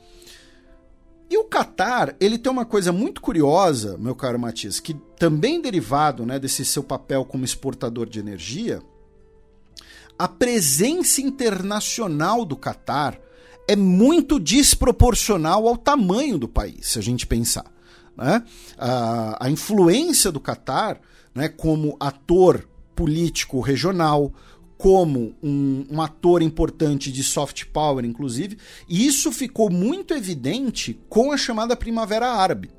E 1.29 1.37
o 1.39 1.45
Qatar, 1.45 2.15
ele 2.21 2.37
tem 2.37 2.53
uma 2.53 2.67
coisa 2.67 2.93
muito 2.93 3.23
curiosa, 3.23 3.97
meu 3.99 4.15
caro 4.15 4.39
Matias, 4.39 4.79
que 4.79 4.93
também 5.19 5.63
derivado 5.63 6.27
né, 6.27 6.39
desse 6.39 6.63
seu 6.63 6.83
papel 6.83 7.25
como 7.25 7.43
exportador 7.43 8.07
de 8.07 8.21
energia, 8.21 8.83
a 10.19 10.29
presença 10.29 11.23
internacional 11.23 12.45
do 12.45 12.55
Qatar 12.55 13.19
é 13.67 13.75
muito 13.75 14.39
desproporcional 14.39 15.67
ao 15.67 15.77
tamanho 15.77 16.37
do 16.37 16.47
país, 16.47 16.89
se 16.89 16.99
a 16.99 17.03
gente 17.03 17.27
pensar. 17.27 17.65
Né? 18.15 18.45
A, 18.77 19.47
a 19.47 19.51
influência 19.51 20.31
do 20.31 20.39
Catar 20.39 21.01
né, 21.35 21.49
como 21.49 21.97
ator 21.99 22.69
político 22.95 23.61
regional, 23.61 24.33
como 24.77 25.35
um, 25.43 25.87
um, 25.91 26.03
ator 26.03 26.43
importante 26.43 27.13
de 27.13 27.23
soft 27.23 27.67
power, 27.67 28.05
inclusive, 28.05 28.59
e 28.89 29.07
isso 29.07 29.31
ficou 29.31 29.71
muito 29.71 30.13
evidente 30.13 30.99
com 31.09 31.31
a 31.31 31.37
chamada 31.37 31.77
Primavera 31.77 32.29
Árabe. 32.29 32.71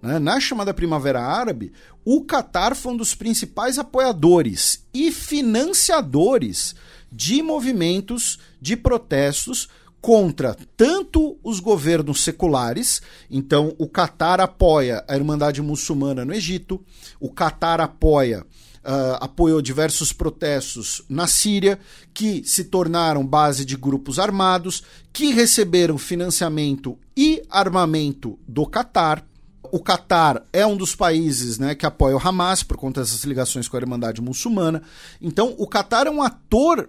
Né? 0.00 0.18
Na 0.18 0.38
chamada 0.38 0.72
Primavera 0.72 1.20
Árabe, 1.20 1.72
o 2.04 2.22
Catar 2.24 2.74
foi 2.74 2.92
um 2.92 2.96
dos 2.96 3.14
principais 3.14 3.78
apoiadores 3.78 4.86
e 4.94 5.10
financiadores 5.10 6.74
de 7.10 7.42
movimentos 7.42 8.38
de 8.60 8.76
protestos 8.76 9.68
contra 10.00 10.56
tanto 10.76 11.38
os 11.42 11.60
governos 11.60 12.22
seculares, 12.22 13.02
então 13.30 13.74
o 13.78 13.86
Catar 13.86 14.40
apoia 14.40 15.04
a 15.06 15.14
Irmandade 15.14 15.60
Muçulmana 15.60 16.24
no 16.24 16.34
Egito, 16.34 16.82
o 17.18 17.30
Catar 17.30 17.80
apoia 17.80 18.44
Uh, 18.82 19.20
apoiou 19.20 19.60
diversos 19.60 20.10
protestos 20.10 21.02
na 21.06 21.26
Síria, 21.26 21.78
que 22.14 22.42
se 22.46 22.64
tornaram 22.64 23.26
base 23.26 23.62
de 23.62 23.76
grupos 23.76 24.18
armados, 24.18 24.82
que 25.12 25.32
receberam 25.34 25.98
financiamento 25.98 26.98
e 27.14 27.42
armamento 27.50 28.38
do 28.48 28.64
Catar. 28.64 29.22
O 29.70 29.80
Catar 29.80 30.42
é 30.50 30.64
um 30.66 30.78
dos 30.78 30.94
países 30.94 31.58
né, 31.58 31.74
que 31.74 31.84
apoia 31.84 32.16
o 32.16 32.26
Hamas 32.26 32.62
por 32.62 32.78
conta 32.78 33.02
dessas 33.02 33.22
ligações 33.24 33.68
com 33.68 33.76
a 33.76 33.80
Irmandade 33.80 34.22
Muçulmana. 34.22 34.82
Então, 35.20 35.54
o 35.58 35.66
Catar 35.66 36.06
é 36.06 36.10
um 36.10 36.22
ator 36.22 36.88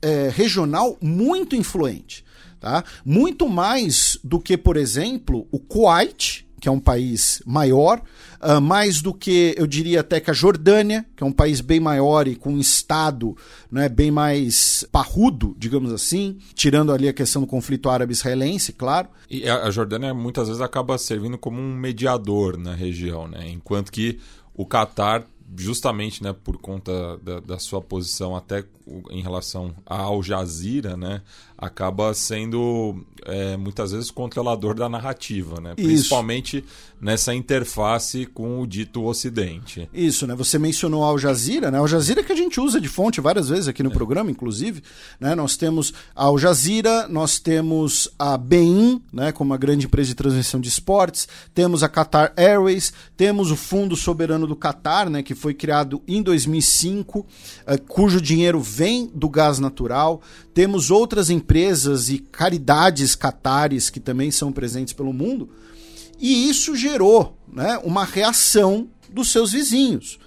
é, 0.00 0.30
regional 0.32 0.96
muito 1.00 1.56
influente. 1.56 2.24
Tá? 2.62 2.84
Muito 3.04 3.48
mais 3.48 4.16
do 4.22 4.38
que, 4.38 4.56
por 4.56 4.76
exemplo, 4.76 5.48
o 5.50 5.58
Kuwait, 5.58 6.46
que 6.60 6.68
é 6.68 6.70
um 6.70 6.78
país 6.78 7.42
maior, 7.44 8.00
uh, 8.40 8.60
mais 8.60 9.02
do 9.02 9.12
que 9.12 9.52
eu 9.58 9.66
diria 9.66 9.98
até 9.98 10.20
que 10.20 10.30
a 10.30 10.32
Jordânia, 10.32 11.04
que 11.16 11.24
é 11.24 11.26
um 11.26 11.32
país 11.32 11.60
bem 11.60 11.80
maior 11.80 12.28
e 12.28 12.36
com 12.36 12.52
um 12.52 12.60
estado 12.60 13.36
né, 13.68 13.88
bem 13.88 14.12
mais 14.12 14.86
parrudo, 14.92 15.56
digamos 15.58 15.92
assim, 15.92 16.38
tirando 16.54 16.92
ali 16.92 17.08
a 17.08 17.12
questão 17.12 17.42
do 17.42 17.48
conflito 17.48 17.90
árabe-israelense, 17.90 18.72
claro. 18.72 19.08
E 19.28 19.48
a 19.48 19.68
Jordânia 19.72 20.14
muitas 20.14 20.46
vezes 20.46 20.62
acaba 20.62 20.96
servindo 20.98 21.36
como 21.36 21.60
um 21.60 21.74
mediador 21.74 22.56
na 22.56 22.76
região, 22.76 23.26
né? 23.26 23.50
enquanto 23.50 23.90
que 23.90 24.20
o 24.54 24.64
Catar 24.64 25.26
justamente 25.56 26.22
né, 26.22 26.32
por 26.32 26.56
conta 26.58 27.18
da, 27.18 27.40
da, 27.40 27.58
sua 27.58 27.80
posição 27.80 28.34
até 28.34 28.64
em 29.10 29.20
relação 29.22 29.74
a 29.84 29.98
Al 30.00 30.22
Jazeera, 30.22 30.96
né, 30.96 31.22
acaba 31.62 32.12
sendo 32.12 33.04
é, 33.24 33.56
muitas 33.56 33.92
vezes 33.92 34.10
controlador 34.10 34.74
da 34.74 34.88
narrativa, 34.88 35.60
né, 35.60 35.74
principalmente 35.76 36.64
nessa 37.00 37.32
interface 37.32 38.26
com 38.26 38.60
o 38.60 38.66
dito 38.66 39.04
Ocidente. 39.04 39.88
Isso, 39.92 40.24
né? 40.24 40.36
Você 40.36 40.56
mencionou 40.56 41.02
a 41.02 41.08
Al 41.08 41.18
Jazeera, 41.18 41.68
né? 41.68 41.78
Al 41.78 41.88
Jazeera 41.88 42.22
que 42.22 42.32
a 42.32 42.36
gente 42.36 42.60
usa 42.60 42.80
de 42.80 42.88
fonte 42.88 43.20
várias 43.20 43.48
vezes 43.48 43.66
aqui 43.66 43.82
no 43.82 43.90
é. 43.90 43.92
programa, 43.92 44.30
inclusive, 44.30 44.82
né? 45.18 45.34
Nós 45.34 45.56
temos 45.56 45.92
a 46.14 46.24
Al 46.26 46.38
Jazeera, 46.38 47.08
nós 47.08 47.40
temos 47.40 48.08
a 48.16 48.36
Bein, 48.36 49.02
né, 49.12 49.32
como 49.32 49.50
uma 49.50 49.56
grande 49.56 49.86
empresa 49.86 50.08
de 50.08 50.14
transmissão 50.14 50.60
de 50.60 50.68
esportes, 50.68 51.26
temos 51.52 51.82
a 51.82 51.88
Qatar 51.88 52.32
Airways, 52.36 52.92
temos 53.16 53.50
o 53.50 53.56
Fundo 53.56 53.96
Soberano 53.96 54.46
do 54.46 54.54
Qatar, 54.54 55.10
né, 55.10 55.24
que 55.24 55.34
foi 55.34 55.54
criado 55.54 56.02
em 56.06 56.22
2005, 56.22 57.18
uh, 57.18 57.26
eh, 57.66 57.78
cujo 57.78 58.20
dinheiro 58.20 58.60
vem 58.60 59.10
do 59.12 59.28
gás 59.28 59.58
natural. 59.58 60.22
Temos 60.54 60.90
outras 60.90 61.30
empresas 61.30 61.51
e 62.08 62.18
caridades 62.18 63.14
catares 63.14 63.90
que 63.90 64.00
também 64.00 64.30
são 64.30 64.52
presentes 64.52 64.94
pelo 64.94 65.12
mundo. 65.12 65.50
E 66.18 66.48
isso 66.48 66.74
gerou 66.74 67.36
né, 67.52 67.78
uma 67.84 68.04
reação 68.04 68.88
dos 69.10 69.30
seus 69.30 69.52
vizinhos, 69.52 70.18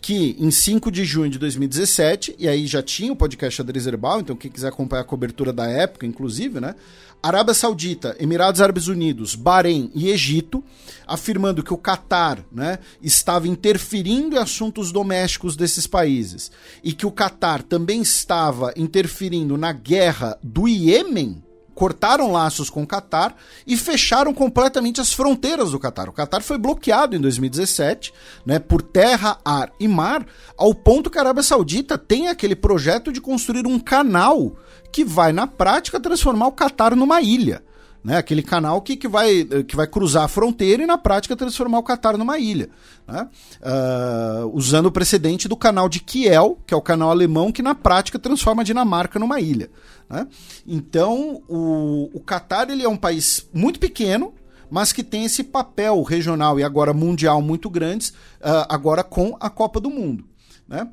que 0.00 0.36
em 0.38 0.50
5 0.50 0.90
de 0.90 1.04
junho 1.04 1.30
de 1.30 1.38
2017, 1.38 2.36
e 2.38 2.48
aí 2.48 2.66
já 2.66 2.82
tinha 2.82 3.12
o 3.12 3.16
podcast 3.16 3.56
Xadrez 3.56 3.86
Herbal, 3.86 4.20
então 4.20 4.34
quem 4.34 4.50
quiser 4.50 4.68
acompanhar 4.68 5.02
a 5.02 5.04
cobertura 5.04 5.52
da 5.52 5.66
época, 5.66 6.06
inclusive, 6.06 6.60
né? 6.60 6.74
Arábia 7.22 7.52
Saudita, 7.52 8.16
Emirados 8.18 8.62
Árabes 8.62 8.88
Unidos, 8.88 9.34
Bahrein 9.34 9.90
e 9.94 10.08
Egito, 10.08 10.64
afirmando 11.06 11.62
que 11.62 11.74
o 11.74 11.78
Catar 11.78 12.44
né, 12.50 12.78
estava 13.02 13.46
interferindo 13.46 14.36
em 14.36 14.38
assuntos 14.38 14.90
domésticos 14.90 15.54
desses 15.54 15.86
países 15.86 16.50
e 16.82 16.92
que 16.94 17.04
o 17.04 17.12
Catar 17.12 17.62
também 17.62 18.00
estava 18.00 18.72
interferindo 18.74 19.58
na 19.58 19.72
guerra 19.72 20.38
do 20.42 20.66
Iêmen, 20.66 21.42
cortaram 21.80 22.30
laços 22.30 22.68
com 22.68 22.82
o 22.82 22.86
Catar 22.86 23.34
e 23.66 23.74
fecharam 23.74 24.34
completamente 24.34 25.00
as 25.00 25.14
fronteiras 25.14 25.70
do 25.70 25.78
Catar. 25.78 26.10
O 26.10 26.12
Catar 26.12 26.42
foi 26.42 26.58
bloqueado 26.58 27.16
em 27.16 27.18
2017, 27.18 28.12
né, 28.44 28.58
por 28.58 28.82
terra, 28.82 29.38
ar 29.42 29.72
e 29.80 29.88
mar, 29.88 30.26
ao 30.58 30.74
ponto 30.74 31.08
que 31.08 31.16
a 31.16 31.22
Arábia 31.22 31.42
Saudita 31.42 31.96
tem 31.96 32.28
aquele 32.28 32.54
projeto 32.54 33.10
de 33.10 33.18
construir 33.18 33.66
um 33.66 33.78
canal 33.78 34.58
que 34.92 35.06
vai, 35.06 35.32
na 35.32 35.46
prática, 35.46 35.98
transformar 35.98 36.48
o 36.48 36.52
Catar 36.52 36.94
numa 36.94 37.22
ilha. 37.22 37.62
Né, 38.02 38.16
aquele 38.16 38.42
canal 38.42 38.80
que, 38.80 38.96
que, 38.96 39.06
vai, 39.06 39.44
que 39.68 39.76
vai 39.76 39.86
cruzar 39.86 40.24
a 40.24 40.28
fronteira 40.28 40.82
e, 40.82 40.86
na 40.86 40.96
prática, 40.96 41.36
transformar 41.36 41.78
o 41.78 41.82
Catar 41.82 42.16
numa 42.16 42.38
ilha. 42.38 42.70
Né? 43.06 43.28
Uh, 43.60 44.50
usando 44.54 44.86
o 44.86 44.92
precedente 44.92 45.46
do 45.46 45.54
canal 45.54 45.86
de 45.86 46.00
Kiel, 46.00 46.58
que 46.66 46.72
é 46.72 46.76
o 46.76 46.80
canal 46.80 47.10
alemão 47.10 47.52
que, 47.52 47.60
na 47.60 47.74
prática, 47.74 48.18
transforma 48.18 48.62
a 48.62 48.64
Dinamarca 48.64 49.18
numa 49.18 49.38
ilha. 49.38 49.70
Né? 50.08 50.26
Então, 50.66 51.42
o, 51.46 52.08
o 52.14 52.20
Catar 52.20 52.70
ele 52.70 52.82
é 52.82 52.88
um 52.88 52.96
país 52.96 53.46
muito 53.52 53.78
pequeno, 53.78 54.32
mas 54.70 54.94
que 54.94 55.04
tem 55.04 55.26
esse 55.26 55.44
papel 55.44 56.02
regional 56.02 56.58
e 56.58 56.62
agora 56.62 56.94
mundial 56.94 57.42
muito 57.42 57.68
grandes, 57.68 58.10
uh, 58.40 58.64
agora 58.70 59.04
com 59.04 59.36
a 59.38 59.50
Copa 59.50 59.78
do 59.78 59.90
Mundo. 59.90 60.24
Né? 60.66 60.88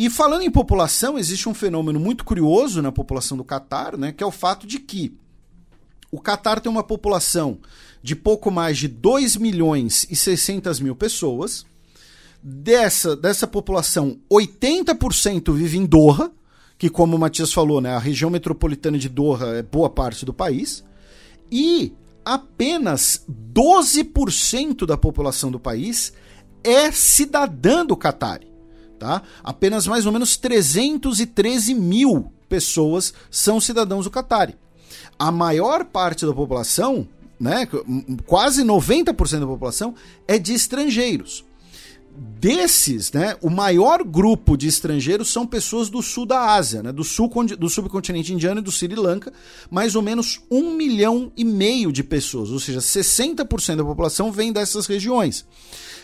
E 0.00 0.08
falando 0.08 0.42
em 0.42 0.50
população, 0.50 1.18
existe 1.18 1.48
um 1.48 1.54
fenômeno 1.54 1.98
muito 1.98 2.24
curioso 2.24 2.80
na 2.80 2.92
população 2.92 3.36
do 3.36 3.42
Catar, 3.42 3.98
né, 3.98 4.12
que 4.12 4.22
é 4.22 4.26
o 4.26 4.30
fato 4.30 4.64
de 4.64 4.78
que 4.78 5.18
o 6.10 6.20
Catar 6.20 6.60
tem 6.60 6.70
uma 6.70 6.82
população 6.82 7.58
de 8.02 8.14
pouco 8.16 8.50
mais 8.50 8.78
de 8.78 8.88
2 8.88 9.36
milhões 9.36 10.06
e 10.10 10.16
600 10.16 10.80
mil 10.80 10.94
pessoas. 10.94 11.66
Dessa, 12.40 13.16
dessa 13.16 13.46
população, 13.46 14.18
80% 14.30 15.52
vive 15.52 15.76
em 15.76 15.84
Doha, 15.84 16.30
que, 16.78 16.88
como 16.88 17.16
o 17.16 17.18
Matias 17.18 17.52
falou, 17.52 17.80
né, 17.80 17.94
a 17.94 17.98
região 17.98 18.30
metropolitana 18.30 18.96
de 18.96 19.08
Doha 19.08 19.56
é 19.56 19.62
boa 19.62 19.90
parte 19.90 20.24
do 20.24 20.32
país. 20.32 20.84
E 21.50 21.92
apenas 22.24 23.24
12% 23.52 24.86
da 24.86 24.96
população 24.96 25.50
do 25.50 25.58
país 25.58 26.12
é 26.62 26.92
cidadã 26.92 27.84
do 27.84 27.96
Catar 27.96 28.40
tá? 28.98 29.22
Apenas 29.42 29.86
mais 29.86 30.04
ou 30.04 30.12
menos 30.12 30.36
313 30.36 31.72
mil 31.72 32.32
pessoas 32.48 33.14
são 33.30 33.60
cidadãos 33.60 34.04
do 34.04 34.10
Catar. 34.10 34.52
A 35.18 35.32
maior 35.32 35.84
parte 35.84 36.24
da 36.24 36.32
população, 36.32 37.08
né, 37.40 37.66
quase 38.26 38.62
90% 38.62 39.40
da 39.40 39.46
população, 39.46 39.94
é 40.26 40.38
de 40.38 40.52
estrangeiros. 40.52 41.44
Desses, 42.40 43.12
né, 43.12 43.36
o 43.40 43.48
maior 43.48 44.02
grupo 44.02 44.56
de 44.56 44.66
estrangeiros 44.66 45.32
são 45.32 45.46
pessoas 45.46 45.88
do 45.88 46.02
sul 46.02 46.26
da 46.26 46.52
Ásia, 46.54 46.82
né, 46.82 46.92
do, 46.92 47.04
sul, 47.04 47.30
do 47.56 47.68
subcontinente 47.68 48.32
indiano 48.32 48.60
e 48.60 48.62
do 48.62 48.72
Sri 48.72 48.94
Lanka, 48.94 49.32
mais 49.70 49.94
ou 49.94 50.02
menos 50.02 50.40
um 50.50 50.74
milhão 50.74 51.32
e 51.36 51.44
meio 51.44 51.92
de 51.92 52.02
pessoas, 52.02 52.50
ou 52.50 52.58
seja, 52.58 52.80
60% 52.80 53.76
da 53.76 53.84
população 53.84 54.32
vem 54.32 54.52
dessas 54.52 54.86
regiões. 54.86 55.44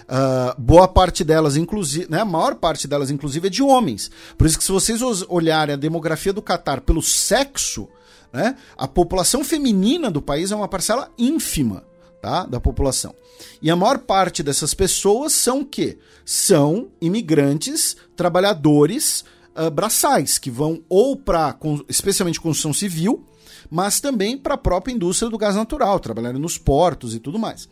Uh, 0.04 0.60
boa 0.60 0.86
parte 0.86 1.24
delas, 1.24 1.56
inclusive, 1.56 2.06
né, 2.10 2.20
a 2.20 2.24
maior 2.24 2.54
parte 2.56 2.86
delas, 2.86 3.10
inclusive, 3.10 3.46
é 3.46 3.50
de 3.50 3.62
homens. 3.62 4.10
Por 4.36 4.46
isso 4.46 4.58
que 4.58 4.64
se 4.64 4.72
vocês 4.72 5.00
olharem 5.28 5.74
a 5.74 5.78
demografia 5.78 6.32
do 6.32 6.42
Catar 6.42 6.80
pelo 6.82 7.02
sexo, 7.02 7.88
né, 8.34 8.56
a 8.76 8.88
população 8.88 9.44
feminina 9.44 10.10
do 10.10 10.20
país 10.20 10.50
é 10.50 10.56
uma 10.56 10.66
parcela 10.66 11.10
ínfima 11.16 11.84
tá, 12.20 12.44
da 12.44 12.58
população. 12.58 13.14
E 13.62 13.70
a 13.70 13.76
maior 13.76 13.98
parte 13.98 14.42
dessas 14.42 14.74
pessoas 14.74 15.32
são 15.32 15.60
o 15.60 15.64
quê? 15.64 15.98
São 16.24 16.88
imigrantes, 17.00 17.96
trabalhadores 18.16 19.24
uh, 19.56 19.70
braçais, 19.70 20.36
que 20.36 20.50
vão 20.50 20.82
ou 20.88 21.16
para, 21.16 21.56
especialmente 21.88 22.40
construção 22.40 22.72
civil, 22.72 23.24
mas 23.70 24.00
também 24.00 24.36
para 24.36 24.54
a 24.54 24.58
própria 24.58 24.92
indústria 24.92 25.30
do 25.30 25.38
gás 25.38 25.54
natural, 25.54 26.00
trabalhando 26.00 26.38
nos 26.38 26.58
portos 26.58 27.14
e 27.14 27.20
tudo 27.20 27.38
mais 27.38 27.68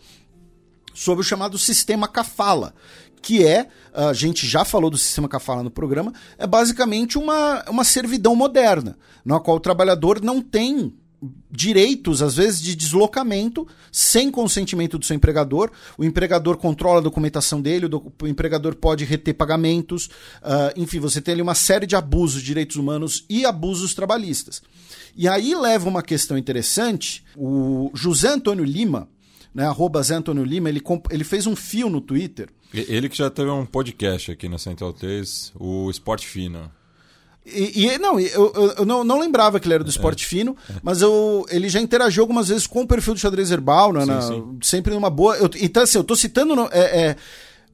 sobre 0.94 1.22
o 1.22 1.26
chamado 1.26 1.58
sistema 1.58 2.06
Kafala, 2.06 2.74
que 3.20 3.46
é, 3.46 3.68
a 3.94 4.12
gente 4.12 4.46
já 4.46 4.64
falou 4.64 4.90
do 4.90 4.98
sistema 4.98 5.28
Kafala 5.28 5.62
no 5.62 5.70
programa, 5.70 6.12
é 6.38 6.46
basicamente 6.46 7.18
uma, 7.18 7.62
uma 7.68 7.84
servidão 7.84 8.34
moderna, 8.34 8.96
na 9.24 9.38
qual 9.38 9.56
o 9.56 9.60
trabalhador 9.60 10.22
não 10.22 10.40
tem 10.40 10.94
direitos, 11.50 12.20
às 12.20 12.36
vezes, 12.36 12.60
de 12.60 12.74
deslocamento 12.74 13.66
sem 13.92 14.30
consentimento 14.30 14.98
do 14.98 15.04
seu 15.04 15.14
empregador. 15.14 15.70
O 15.96 16.04
empregador 16.04 16.56
controla 16.56 16.98
a 16.98 17.02
documentação 17.02 17.60
dele, 17.60 17.86
o, 17.86 18.26
empregador 18.26 18.74
pode 18.74 19.04
reter 19.04 19.34
pagamentos, 19.34 20.06
uh, 20.42 20.72
enfim, 20.76 20.98
você 20.98 21.20
tem 21.20 21.34
ali 21.34 21.42
uma 21.42 21.54
série 21.54 21.86
de 21.86 21.94
abusos 21.94 22.40
de 22.40 22.46
direitos 22.46 22.76
humanos 22.76 23.24
e 23.28 23.44
abusos 23.44 23.94
trabalhistas. 23.94 24.62
E 25.14 25.28
aí 25.28 25.54
leva 25.54 25.88
uma 25.88 26.02
questão 26.02 26.36
interessante. 26.36 27.22
O 27.36 27.90
José 27.94 28.28
Antônio 28.28 28.64
Lima, 28.64 29.08
né, 29.54 29.66
arroba 29.66 30.02
Zé 30.02 30.14
Antônio 30.14 30.44
Lima, 30.44 30.68
ele, 30.68 30.82
ele 31.10 31.24
fez 31.24 31.46
um 31.46 31.54
fio 31.54 31.90
no 31.90 32.00
Twitter. 32.00 32.48
Ele 32.74 33.08
que 33.08 33.16
já 33.16 33.28
teve 33.28 33.50
um 33.50 33.66
podcast 33.66 34.32
aqui 34.32 34.48
na 34.48 34.58
Central 34.58 34.92
3, 34.92 35.52
o 35.58 35.90
Esporte 35.90 36.26
Fino. 36.26 36.70
E, 37.44 37.86
e, 37.86 37.98
não, 37.98 38.20
eu, 38.20 38.74
eu, 38.78 38.86
não, 38.86 39.02
não, 39.02 39.18
lembrava 39.18 39.58
que 39.58 39.66
ele 39.66 39.74
era 39.74 39.84
do 39.84 39.90
esporte 39.90 40.24
é. 40.24 40.28
fino, 40.28 40.56
mas 40.80 41.02
eu, 41.02 41.44
ele 41.50 41.68
já 41.68 41.80
interagiu 41.80 42.22
algumas 42.22 42.48
vezes 42.48 42.68
com 42.68 42.82
o 42.82 42.86
perfil 42.86 43.14
do 43.14 43.20
xadrez 43.20 43.50
herbal, 43.50 43.92
né, 43.92 44.02
sim, 44.02 44.06
na, 44.06 44.22
sim. 44.22 44.58
sempre 44.62 44.94
numa 44.94 45.10
boa. 45.10 45.36
Eu, 45.36 45.50
então, 45.60 45.82
assim, 45.82 45.98
eu 45.98 46.04
tô 46.04 46.14
citando. 46.14 46.54
É, 46.70 47.08
é, 47.08 47.16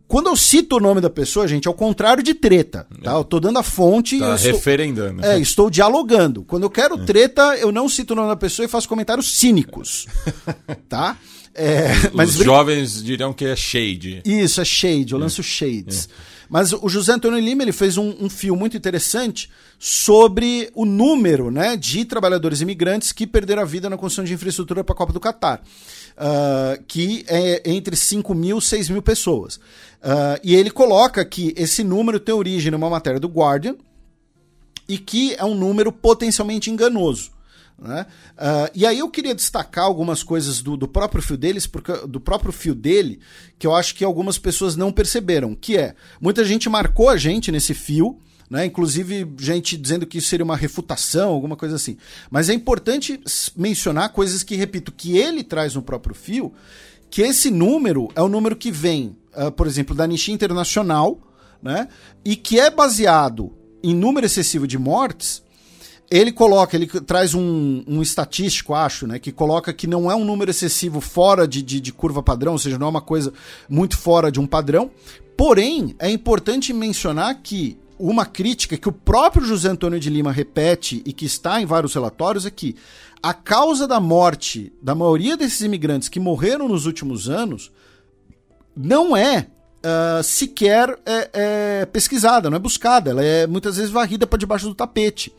quando 0.07 0.29
eu 0.29 0.37
cito 0.37 0.77
o 0.77 0.81
nome 0.81 1.03
da 1.03 1.11
pessoa, 1.11 1.47
gente, 1.47 1.69
é 1.69 1.71
o 1.71 1.75
contrário 1.75 2.23
de 2.23 2.33
treta, 2.33 2.87
tá? 3.05 3.13
Eu 3.13 3.25
tô 3.25 3.39
dando 3.39 3.59
a 3.59 3.63
fonte. 3.63 4.19
Tá 4.19 4.37
estou, 4.37 4.53
referendando. 4.53 5.23
É, 5.23 5.39
estou 5.39 5.69
dialogando. 5.69 6.45
Quando 6.45 6.63
eu 6.63 6.71
quero 6.71 6.95
é. 6.95 7.05
treta, 7.05 7.55
eu 7.59 7.71
não 7.71 7.91
cito 7.91 8.15
o 8.15 8.17
nome 8.17 8.29
da 8.29 8.37
pessoa 8.37 8.65
e 8.65 8.69
faço 8.69 8.89
comentários 8.89 9.37
cínicos, 9.37 10.07
tá? 10.89 11.19
É, 11.59 11.91
Os 12.15 12.35
jovens 12.39 13.03
dirão 13.03 13.33
que 13.33 13.45
é 13.45 13.57
shade. 13.57 14.23
Isso, 14.25 14.61
é 14.61 14.65
shade, 14.65 15.13
eu 15.13 15.19
lanço 15.19 15.43
shades. 15.43 16.09
É. 16.35 16.39
Mas 16.49 16.73
o 16.73 16.89
José 16.89 17.13
Antônio 17.13 17.39
Lima 17.39 17.63
ele 17.63 17.73
fez 17.73 17.99
um, 17.99 18.15
um 18.21 18.31
fio 18.31 18.57
muito 18.57 18.77
interessante 18.77 19.51
sobre 19.79 20.71
o 20.75 20.87
número 20.87 21.51
né, 21.51 21.77
de 21.77 22.05
trabalhadores 22.05 22.63
imigrantes 22.63 23.13
que 23.13 23.27
perderam 23.27 23.63
a 23.63 23.67
vida 23.67 23.91
na 23.91 23.99
construção 23.99 24.25
de 24.25 24.33
infraestrutura 24.33 24.83
para 24.83 24.95
a 24.95 24.97
Copa 24.97 25.13
do 25.13 25.21
Catar. 25.21 25.61
Uh, 26.17 26.83
que 26.89 27.25
é 27.29 27.63
entre 27.71 27.95
5 27.95 28.35
mil 28.35 28.59
e 28.59 28.63
6 28.63 28.89
mil 28.89 29.03
pessoas. 29.03 29.57
Uh, 29.57 30.41
e 30.43 30.55
ele 30.55 30.71
coloca 30.71 31.25
que 31.25 31.53
esse 31.57 31.85
número 31.85 32.19
tem 32.19 32.35
origem 32.35 32.73
numa 32.73 32.89
matéria 32.89 33.21
do 33.21 33.29
Guardian 33.29 33.77
e 34.89 34.97
que 34.97 35.35
é 35.35 35.45
um 35.45 35.55
número 35.55 35.93
potencialmente 35.93 36.71
enganoso. 36.71 37.31
Né? 37.81 38.07
Uh, 38.37 38.71
e 38.75 38.85
aí 38.85 38.99
eu 38.99 39.09
queria 39.09 39.35
destacar 39.35 39.85
algumas 39.85 40.25
coisas 40.25 40.61
do, 40.61 40.77
do, 40.77 40.89
próprio 40.89 41.23
fio 41.23 41.37
deles, 41.37 41.67
porque 41.67 41.93
do 42.09 42.19
próprio 42.19 42.53
fio 42.53 42.75
dele, 42.75 43.21
que 43.57 43.67
eu 43.67 43.75
acho 43.75 43.95
que 43.95 44.05
algumas 44.05 44.37
pessoas 44.37 44.75
não 44.75 44.91
perceberam, 44.91 45.55
que 45.55 45.77
é 45.77 45.95
muita 46.21 46.45
gente 46.45 46.69
marcou 46.69 47.09
a 47.09 47.17
gente 47.17 47.53
nesse 47.53 47.75
fio, 47.75 48.19
né? 48.51 48.65
Inclusive 48.65 49.31
gente 49.39 49.77
dizendo 49.77 50.07
que 50.07 50.19
isso 50.19 50.29
seria 50.29 50.45
uma 50.45 50.57
refutação, 50.57 51.31
alguma 51.31 51.55
coisa 51.55 51.77
assim. 51.77 51.97
Mas 52.31 52.49
é 52.49 52.55
importante 52.55 53.21
mencionar 53.55 54.13
coisas 54.13 54.43
que, 54.43 54.57
repito, 54.57 54.91
que 54.91 55.17
ele 55.17 55.45
traz 55.45 55.75
no 55.75 55.83
próprio 55.83 56.15
fio, 56.15 56.53
que 57.11 57.23
esse 57.23 57.51
número 57.51 58.09
é 58.17 58.23
o 58.23 58.29
número 58.29 58.57
que 58.57 58.73
vem, 58.73 59.17
uh, 59.37 59.53
por 59.53 59.67
exemplo, 59.67 59.95
da 59.95 60.05
Anistia 60.05 60.35
Internacional, 60.35 61.21
né? 61.63 61.89
E 62.25 62.35
que 62.35 62.59
é 62.59 62.71
baseado 62.71 63.53
em 63.83 63.95
número 63.95 64.27
excessivo 64.27 64.67
de 64.67 64.79
mortes 64.79 65.43
ele 66.11 66.33
coloca, 66.33 66.77
ele 66.77 66.87
traz 66.87 67.35
um, 67.35 67.83
um 67.87 68.01
estatístico, 68.01 68.75
acho, 68.75 69.07
né, 69.07 69.19
que 69.19 69.31
coloca 69.31 69.73
que 69.73 69.87
não 69.87 70.11
é 70.11 70.15
um 70.15 70.25
número 70.25 70.51
excessivo 70.51 71.01
fora 71.01 71.47
de, 71.47 71.63
de, 71.63 71.81
de, 71.81 71.93
curva 71.93 72.23
padrão, 72.23 72.53
ou 72.53 72.59
seja, 72.59 72.79
não 72.79 72.87
é 72.87 72.91
uma 72.91 73.01
coisa 73.01 73.33
muito 73.69 73.97
fora 73.99 74.33
de 74.33 74.41
um 74.41 74.47
padrão. 74.47 74.91
Porém, 75.37 75.95
é 75.99 76.11
importante 76.11 76.73
mencionar 76.73 77.43
que 77.43 77.79
uma 77.99 78.25
crítica 78.25 78.77
que 78.77 78.89
o 78.89 78.93
próprio 78.93 79.45
José 79.45 79.69
Antônio 79.69 80.01
de 80.01 80.09
Lima 80.09 80.33
repete 80.33 81.03
e 81.05 81.13
que 81.13 81.27
está 81.27 81.61
em 81.61 81.67
vários 81.67 81.95
relatórios 81.95 82.47
é 82.47 82.51
que 82.51 82.77
a 83.23 83.35
causa 83.35 83.87
da 83.87 84.01
morte 84.01 84.73
da 84.81 84.95
maioria 84.95 85.37
desses 85.37 85.61
imigrantes 85.61 86.09
que 86.09 86.21
morreram 86.21 86.69
nos 86.69 86.87
últimos 86.87 87.29
anos 87.29 87.73
não 88.77 89.17
é 89.17 89.49
uh, 89.79 90.23
sequer 90.23 90.97
é, 91.05 91.31
é 91.33 91.87
pesquisada, 91.87 92.49
não 92.49 92.57
é 92.57 92.61
buscada, 92.61 93.11
ela 93.11 93.25
é 93.25 93.47
muitas 93.47 93.77
vezes 93.77 93.91
varrida 93.91 94.27
para 94.27 94.39
debaixo 94.39 94.69
do 94.69 94.75
tapete. 94.75 95.35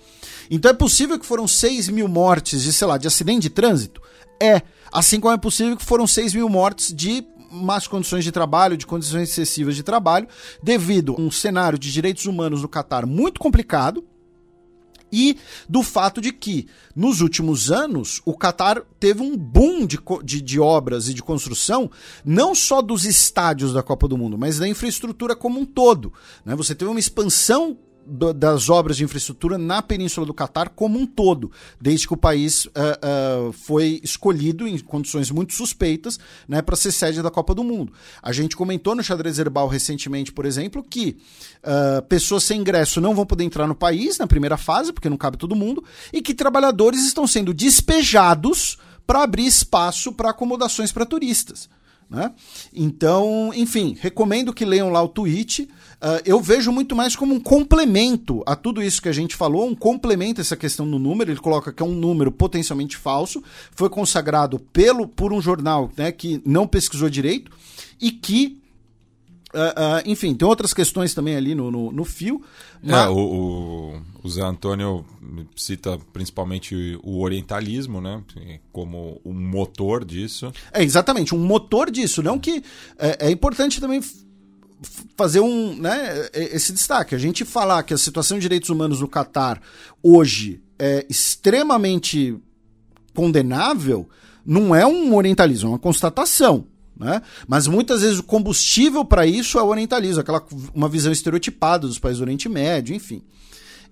Então 0.50 0.72
é 0.72 0.74
possível 0.74 1.20
que 1.20 1.26
foram 1.26 1.48
6 1.48 1.90
mil 1.90 2.08
mortes 2.08 2.64
de, 2.64 2.74
sei 2.74 2.88
lá, 2.88 2.98
de 2.98 3.08
acidente 3.08 3.42
de 3.42 3.50
trânsito? 3.50 4.02
É. 4.42 4.62
Assim 4.92 5.20
como 5.20 5.34
é 5.34 5.38
possível 5.38 5.78
que 5.78 5.86
foram 5.86 6.08
6 6.08 6.34
mil 6.34 6.50
mortes 6.50 6.94
de 6.94 7.24
más 7.52 7.88
condições 7.88 8.24
de 8.24 8.32
trabalho, 8.32 8.78
de 8.78 8.86
condições 8.86 9.30
excessivas 9.30 9.76
de 9.76 9.84
trabalho, 9.84 10.28
devido 10.62 11.16
a 11.18 11.22
um 11.22 11.32
cenário 11.32 11.78
de 11.78 11.92
direitos 11.92 12.26
humanos 12.26 12.62
no 12.62 12.70
Catar 12.70 13.06
muito 13.06 13.40
complicado, 13.40 14.04
e 15.12 15.38
do 15.68 15.82
fato 15.82 16.22
de 16.22 16.32
que, 16.32 16.68
nos 16.96 17.22
últimos 17.22 17.72
anos, 17.72 18.22
o 18.26 18.38
Catar 18.38 18.82
teve 19.00 19.22
um 19.22 19.36
boom 19.36 19.86
de, 19.86 20.00
de, 20.24 20.42
de, 20.42 20.60
obras 20.60 21.08
e 21.08 21.14
de 21.14 21.24
construção, 21.24 21.90
não 22.24 22.54
só 22.54 22.82
dos 22.82 23.06
estádios 23.06 23.74
da 23.74 23.82
Copa 23.82 24.08
do 24.08 24.18
Mundo, 24.18 24.38
mas 24.38 24.60
da 24.60 24.68
infraestrutura 24.68 25.36
como 25.36 25.60
um 25.60 25.66
todo. 25.66 26.14
Né? 26.46 26.56
Você 26.56 26.76
teve 26.76 26.92
uma 26.92 27.00
expansão 27.00 27.78
do, 28.10 28.34
das 28.34 28.70
obras 28.70 28.98
de 28.98 29.04
infraestrutura 29.04 29.58
na 29.58 29.82
Península 29.82 30.26
do 30.26 30.34
Catar 30.34 30.70
como 30.70 31.00
um 31.00 31.06
todo, 31.06 31.52
desde 31.80 32.08
que 32.08 32.14
o 32.14 32.18
país 32.18 32.66
uh, 32.66 32.70
uh, 33.50 33.54
foi 33.54 34.00
escolhido 34.04 34.68
em 34.68 34.78
condições 34.80 35.32
muito 35.32 35.54
suspeitas 35.54 36.20
né, 36.48 36.62
para 36.62 36.76
ser 36.76 36.92
sede 36.92 37.22
da 37.22 37.30
Copa 37.30 37.54
do 37.54 37.64
Mundo. 37.64 37.94
A 38.22 38.32
gente 38.32 38.56
comentou 38.56 38.96
no 38.96 39.04
Xadrez 39.04 39.38
Herbal 39.40 39.68
recentemente, 39.68 40.32
por 40.32 40.46
exemplo, 40.46 40.84
que 40.84 41.18
uh, 41.64 42.02
pessoas 42.04 42.44
sem 42.44 42.60
ingresso 42.60 43.00
não 43.00 43.14
vão 43.14 43.26
poder 43.26 43.44
entrar 43.44 43.68
no 43.68 43.76
país 43.76 44.18
na 44.18 44.28
primeira 44.28 44.58
fase, 44.58 44.92
porque 44.92 45.10
não 45.10 45.18
cabe 45.18 45.38
todo 45.38 45.56
mundo, 45.56 45.84
e 46.12 46.22
que 46.22 46.34
trabalhadores 46.34 47.06
estão 47.06 47.28
sendo 47.28 47.54
despejados 47.54 48.78
para 49.06 49.24
abrir 49.24 49.46
espaço 49.46 50.12
para 50.12 50.30
acomodações 50.30 50.92
para 50.92 51.06
turistas. 51.06 51.70
Né? 52.10 52.32
Então, 52.74 53.52
enfim, 53.54 53.96
recomendo 54.00 54.54
que 54.54 54.66
leiam 54.66 54.90
lá 54.90 55.02
o 55.02 55.08
tweet. 55.08 55.70
Uh, 56.02 56.22
eu 56.24 56.40
vejo 56.40 56.72
muito 56.72 56.96
mais 56.96 57.14
como 57.14 57.36
um 57.36 57.40
complemento 57.42 58.42
a 58.46 58.56
tudo 58.56 58.82
isso 58.82 59.02
que 59.02 59.10
a 59.10 59.14
gente 59.14 59.36
falou, 59.36 59.68
um 59.68 59.76
complemento 59.76 60.40
a 60.40 60.44
essa 60.44 60.56
questão 60.56 60.90
do 60.90 60.98
número. 60.98 61.30
Ele 61.30 61.40
coloca 61.40 61.74
que 61.74 61.84
é 61.84 61.86
um 61.86 61.94
número 61.94 62.32
potencialmente 62.32 62.96
falso, 62.96 63.44
foi 63.72 63.90
consagrado 63.90 64.60
pelo, 64.60 65.08
por 65.08 65.34
um 65.34 65.42
jornal 65.42 65.92
né, 65.98 66.12
que 66.12 66.42
não 66.46 66.66
pesquisou 66.66 67.10
direito 67.10 67.52
e 68.00 68.12
que 68.12 68.58
Uh, 69.52 69.58
uh, 69.58 70.02
enfim, 70.06 70.36
tem 70.36 70.48
outras 70.48 70.76
questões 70.76 71.12
também 71.16 71.36
ali 71.36 71.56
no, 71.56 71.72
no, 71.72 71.92
no 71.92 72.06
fio. 72.06 72.44
É, 72.84 72.92
mas... 72.92 73.06
É, 73.08 73.10
o, 73.10 73.18
o, 73.18 74.02
o, 74.22 74.30
Zé 74.30 74.44
Antônio 74.44 75.04
cita 75.56 75.98
principalmente 76.14 77.00
o 77.02 77.20
orientalismo, 77.20 78.00
né? 78.00 78.22
Como 78.72 79.20
um 79.26 79.34
motor 79.34 80.06
disso. 80.06 80.54
É, 80.72 80.84
exatamente, 80.84 81.34
um 81.34 81.40
motor 81.40 81.90
disso. 81.90 82.22
Não 82.22 82.38
que. 82.38 82.64
É, 83.00 83.28
é 83.28 83.32
importante 83.32 83.82
também 83.82 84.02
fazer 85.18 85.40
um, 85.40 85.76
né, 85.76 86.30
esse 86.34 86.72
destaque. 86.72 87.16
A 87.16 87.18
gente 87.18 87.44
falar 87.44 87.84
que 87.84 87.94
a 87.94 87.98
situação 87.98 88.38
de 88.38 88.44
direitos 88.44 88.70
humanos 88.70 89.02
no 89.02 89.08
Catar 89.08 89.62
hoje 90.02 90.62
é 90.78 91.06
extremamente 91.10 92.38
condenável, 93.14 94.08
não 94.46 94.74
é 94.74 94.86
um 94.86 95.16
orientalismo, 95.16 95.68
é 95.68 95.72
uma 95.74 95.80
constatação. 95.80 96.66
Né? 96.98 97.22
Mas 97.48 97.68
muitas 97.68 98.02
vezes 98.02 98.20
o 98.20 98.24
combustível 98.24 99.06
para 99.06 99.26
isso 99.26 99.58
é 99.58 99.64
o 99.64 99.68
orientalismo, 99.68 100.22
aquela 100.22 100.46
uma 100.74 100.90
visão 100.90 101.12
estereotipada 101.12 101.88
dos 101.88 102.00
países 102.00 102.20
do 102.20 102.24
Oriente 102.24 102.50
Médio, 102.50 102.94
enfim. 102.96 103.24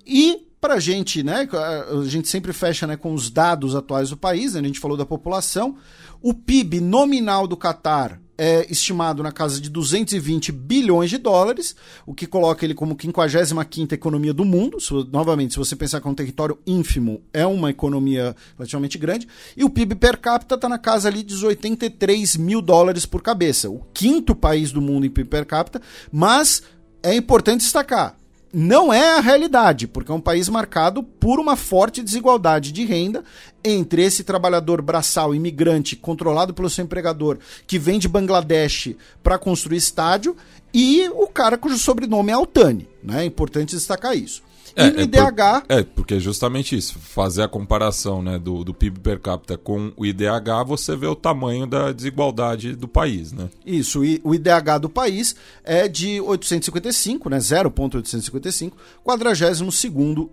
E 0.06 0.48
para 0.60 0.76
a 0.76 0.80
gente, 0.80 1.24
né, 1.24 1.48
a 1.52 2.06
gente 2.06 2.28
sempre 2.28 2.52
fecha 2.52 2.88
né, 2.88 2.98
com 2.98 3.14
os 3.14 3.30
dados 3.30 3.76
atuais 3.76 4.10
do 4.10 4.18
país, 4.18 4.54
né, 4.54 4.60
a 4.60 4.64
gente 4.64 4.80
falou 4.80 4.98
da 4.98 5.06
população, 5.06 5.78
o 6.22 6.34
PIB 6.34 6.82
nominal 6.82 7.48
do 7.48 7.56
Catar 7.56 8.20
é 8.38 8.66
estimado 8.70 9.24
na 9.24 9.32
casa 9.32 9.60
de 9.60 9.70
220 9.70 10.52
bilhões 10.52 11.10
de 11.10 11.18
dólares, 11.18 11.76
o 12.06 12.14
que 12.14 12.28
coloca 12.28 12.64
ele 12.64 12.74
como 12.74 12.96
55ª 12.96 13.94
economia 13.94 14.34
do 14.34 14.46
mundo. 14.46 14.80
Se, 14.80 14.94
novamente, 15.12 15.54
se 15.54 15.60
você 15.60 15.76
pensar 15.76 16.00
que 16.00 16.08
é 16.08 16.12
um 16.12 16.16
território 16.16 16.60
ínfimo, 16.66 17.22
é 17.34 17.46
uma 17.46 17.70
economia 17.70 18.36
relativamente 18.58 18.98
grande. 18.98 19.28
E 19.56 19.64
o 19.64 19.70
PIB 19.70 19.96
per 19.96 20.18
capita 20.18 20.56
está 20.56 20.70
na 20.70 20.78
casa 20.78 21.08
ali 21.08 21.24
de 21.24 21.46
83 21.46 22.38
mil 22.38 22.62
dólares 22.62 23.06
por 23.06 23.22
cabeça. 23.22 23.70
O 23.70 23.82
quinto 23.94 24.36
país 24.36 24.72
do 24.72 24.82
mundo 24.82 25.06
em 25.06 25.10
PIB 25.10 25.30
per 25.30 25.46
capita, 25.46 25.82
mas 26.12 26.62
é 27.02 27.16
importante 27.16 27.62
destacar, 27.62 28.17
não 28.54 28.94
é 28.94 29.18
a 29.18 29.20
realidade, 29.20 29.88
porque 29.88 30.12
é 30.12 30.16
um 30.16 30.22
país 30.22 30.48
marcado 30.50 31.04
por 31.04 31.40
uma 31.40 31.56
forte 31.56 32.02
desigualdade 32.02 32.72
de 32.72 32.86
renda 32.86 33.24
entre 33.64 34.04
esse 34.04 34.24
trabalhador 34.24 34.82
braçal 34.82 35.36
imigrante 35.36 35.96
controlado 35.96 36.54
pelo 36.54 36.70
seu 36.70 36.86
empregador 36.86 37.38
que 37.66 37.78
vem 37.78 38.00
de 38.00 38.08
Bangladesh 38.08 38.96
para 39.22 39.38
construir 39.38 39.78
estádio 39.78 40.36
e 40.74 41.10
o 41.10 41.28
cara 41.28 41.58
cujo 41.58 41.78
sobrenome 41.78 42.32
é 42.32 42.36
Altani. 42.36 42.88
Né? 43.04 43.24
É 43.24 43.26
importante 43.26 43.76
destacar 43.76 44.16
isso. 44.16 44.42
É, 44.78 44.90
e 44.90 45.00
é 45.00 45.04
IDH. 45.04 45.62
Por, 45.68 45.76
é, 45.76 45.84
porque 45.84 46.14
é 46.14 46.20
justamente 46.20 46.78
isso. 46.78 47.00
Fazer 47.00 47.42
a 47.42 47.48
comparação 47.48 48.22
né, 48.22 48.38
do, 48.38 48.64
do 48.64 48.74
PIB 48.74 49.00
per 49.00 49.20
capita 49.20 49.58
com 49.58 49.92
o 49.98 50.06
IDH, 50.06 50.64
você 50.68 50.96
vê 50.96 51.08
o 51.08 51.16
tamanho 51.16 51.66
da 51.66 51.92
desigualdade 51.92 52.76
do 52.76 52.88
país. 52.88 53.34
Né? 53.34 53.50
Isso, 53.66 54.06
e 54.06 54.22
o 54.24 54.36
IDH 54.36 54.80
do 54.82 54.90
país 54.90 55.36
é 55.64 55.88
de 55.88 56.22
855, 56.22 57.30
né, 57.30 57.40
0,855, 57.40 58.78
42 59.04 59.60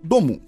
do 0.03 0.21
mundo. 0.21 0.41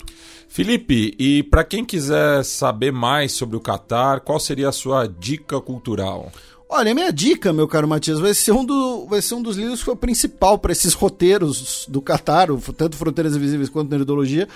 Felipe, 0.47 1.13
e 1.19 1.43
para 1.43 1.63
quem 1.63 1.83
quiser 1.83 2.43
saber 2.43 2.91
mais 2.91 3.33
sobre 3.33 3.57
o 3.57 3.59
Catar, 3.59 4.21
qual 4.21 4.39
seria 4.39 4.69
a 4.69 4.71
sua 4.71 5.05
dica 5.07 5.59
cultural? 5.59 6.31
Olha, 6.69 6.91
a 6.91 6.95
minha 6.95 7.13
dica, 7.13 7.53
meu 7.53 7.65
caro 7.65 7.87
Matias, 7.87 8.19
vai 8.19 8.33
ser 8.33 8.51
um, 8.51 8.65
do, 8.65 9.05
vai 9.05 9.21
ser 9.21 9.35
um 9.35 9.41
dos 9.41 9.55
livros 9.55 9.79
que 9.79 9.85
foi 9.85 9.93
o 9.93 9.97
principal 9.97 10.59
para 10.59 10.73
esses 10.73 10.93
roteiros 10.93 11.85
do 11.87 12.01
Catar, 12.01 12.49
tanto 12.75 12.97
Fronteiras 12.97 13.37
Invisíveis 13.37 13.69
quanto 13.69 13.89
Nerdologia, 13.89 14.49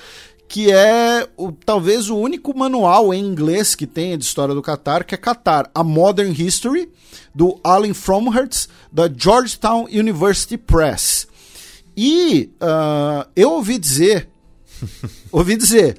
que 0.46 0.70
é 0.70 1.26
o, 1.38 1.54
talvez 1.54 2.10
o 2.10 2.18
único 2.18 2.58
manual 2.58 3.14
em 3.14 3.24
inglês 3.24 3.76
que 3.76 3.88
tenha 3.88 4.18
de 4.18 4.26
história 4.26 4.54
do 4.54 4.62
Catar, 4.62 5.06
que 5.06 5.16
é 5.16 5.18
Catar, 5.18 5.72
A 5.74 5.86
Modern 5.86 6.34
History, 6.38 6.92
do 7.34 7.58
Alan 7.64 7.94
Fromhertz, 7.94 8.68
da 8.92 9.08
Georgetown 9.08 9.86
University 9.86 10.58
Press. 10.58 11.26
E 11.96 12.52
uh, 12.62 13.26
eu 13.34 13.52
ouvi 13.52 13.78
dizer, 13.78 14.28
ouvi 15.32 15.56
dizer, 15.56 15.98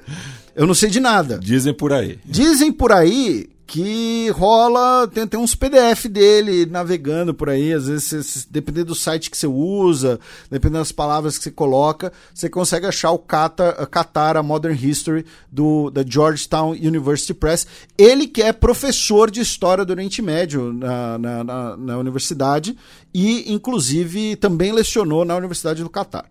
eu 0.55 0.67
não 0.67 0.75
sei 0.75 0.91
de 0.91 0.99
nada. 0.99 1.39
Dizem 1.39 1.73
por 1.73 1.91
aí. 1.91 2.19
Dizem 2.23 2.71
por 2.71 2.91
aí 2.91 3.49
que 3.73 4.29
rola, 4.29 5.07
tem, 5.07 5.25
tem 5.25 5.39
uns 5.39 5.55
PDF 5.55 6.05
dele 6.07 6.67
navegando 6.67 7.33
por 7.33 7.49
aí, 7.49 7.73
às 7.73 7.87
vezes, 7.87 8.47
dependendo 8.47 8.85
do 8.89 8.95
site 8.95 9.31
que 9.31 9.37
você 9.37 9.47
usa, 9.47 10.19
dependendo 10.47 10.77
das 10.77 10.91
palavras 10.91 11.39
que 11.39 11.45
você 11.45 11.49
coloca, 11.49 12.13
você 12.31 12.47
consegue 12.47 12.85
achar 12.85 13.09
o 13.09 13.17
Qatar, 13.17 14.37
a 14.37 14.43
Modern 14.43 14.77
History 14.79 15.25
do, 15.51 15.89
da 15.89 16.03
Georgetown 16.07 16.73
University 16.73 17.33
Press. 17.33 17.65
Ele 17.97 18.27
que 18.27 18.43
é 18.43 18.53
professor 18.53 19.31
de 19.31 19.41
História 19.41 19.83
do 19.83 19.89
Oriente 19.89 20.21
Médio 20.21 20.71
na, 20.71 21.17
na, 21.17 21.43
na, 21.43 21.77
na 21.77 21.97
universidade 21.97 22.77
e, 23.11 23.51
inclusive, 23.51 24.35
também 24.35 24.71
lecionou 24.71 25.25
na 25.25 25.35
Universidade 25.35 25.81
do 25.81 25.89
Qatar. 25.89 26.25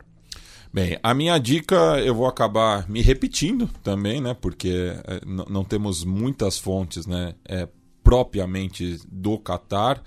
Bem, 0.73 0.99
a 1.03 1.12
minha 1.12 1.36
dica 1.39 2.01
eu 2.01 2.15
vou 2.15 2.27
acabar 2.27 2.89
me 2.89 3.03
repetindo 3.03 3.69
também, 3.82 4.23
né? 4.23 4.35
Porque 4.35 4.94
é, 5.05 5.20
não 5.27 5.65
temos 5.65 6.03
muitas 6.03 6.59
fontes, 6.59 7.07
né? 7.07 7.35
É, 7.44 7.69
propriamente 8.03 8.99
do 9.07 9.39
Qatar. 9.39 10.03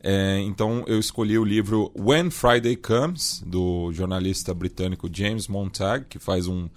É, 0.00 0.40
então 0.40 0.84
eu 0.86 0.98
escolhi 0.98 1.38
o 1.38 1.44
livro 1.44 1.92
When 1.96 2.30
Friday 2.30 2.76
Comes, 2.76 3.42
do 3.46 3.92
jornalista 3.92 4.52
britânico 4.52 5.08
James 5.12 5.46
Montag, 5.48 6.06
que 6.08 6.18
faz 6.18 6.46
um 6.46 6.68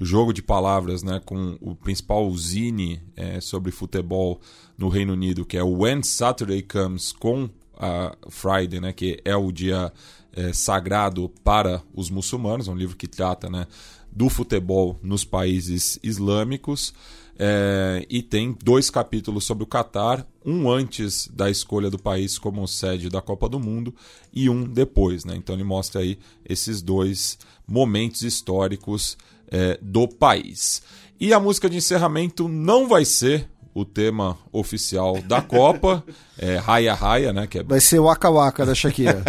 jogo 0.00 0.32
de 0.32 0.42
palavras 0.42 1.02
né, 1.02 1.20
com 1.24 1.56
o 1.60 1.74
principal 1.74 2.30
zine 2.36 3.00
é, 3.16 3.40
sobre 3.40 3.72
futebol 3.72 4.40
no 4.76 4.88
Reino 4.88 5.12
Unido, 5.12 5.44
que 5.44 5.56
é 5.56 5.62
When 5.62 6.02
Saturday 6.02 6.62
Comes 6.62 7.12
com 7.12 7.48
a 7.76 8.16
Friday, 8.28 8.80
né, 8.80 8.92
que 8.92 9.20
é 9.24 9.36
o 9.36 9.50
dia 9.50 9.92
é, 10.32 10.52
sagrado 10.52 11.30
para 11.42 11.82
os 11.94 12.10
muçulmanos, 12.10 12.68
é 12.68 12.70
um 12.70 12.76
livro 12.76 12.96
que 12.96 13.06
trata 13.06 13.48
né, 13.48 13.66
do 14.10 14.28
futebol 14.28 14.98
nos 15.02 15.24
países 15.24 15.98
islâmicos. 16.02 16.94
É, 17.40 18.04
e 18.10 18.20
tem 18.20 18.56
dois 18.64 18.90
capítulos 18.90 19.44
sobre 19.44 19.62
o 19.62 19.66
Catar, 19.66 20.26
um 20.44 20.68
antes 20.68 21.28
da 21.28 21.48
escolha 21.48 21.88
do 21.88 21.98
país 21.98 22.36
como 22.36 22.66
sede 22.66 23.08
da 23.08 23.22
Copa 23.22 23.48
do 23.48 23.60
Mundo 23.60 23.94
e 24.32 24.50
um 24.50 24.64
depois. 24.64 25.24
Né? 25.24 25.36
Então 25.36 25.54
ele 25.54 25.62
mostra 25.62 26.00
aí 26.00 26.18
esses 26.44 26.82
dois 26.82 27.38
momentos 27.66 28.22
históricos 28.22 29.16
é, 29.50 29.78
do 29.80 30.08
país. 30.08 30.82
E 31.20 31.32
a 31.32 31.38
música 31.38 31.70
de 31.70 31.76
encerramento 31.76 32.48
não 32.48 32.88
vai 32.88 33.04
ser 33.04 33.48
o 33.78 33.84
tema 33.84 34.36
oficial 34.52 35.22
da 35.22 35.40
Copa, 35.40 36.02
é 36.36 36.56
Raya 36.56 36.94
Raya, 36.94 37.32
né? 37.32 37.46
Que 37.46 37.60
é... 37.60 37.62
Vai 37.62 37.80
ser 37.80 38.00
o 38.00 38.04
Waka 38.04 38.28
Waka 38.28 38.66
da 38.66 38.74
Shakira. 38.74 39.22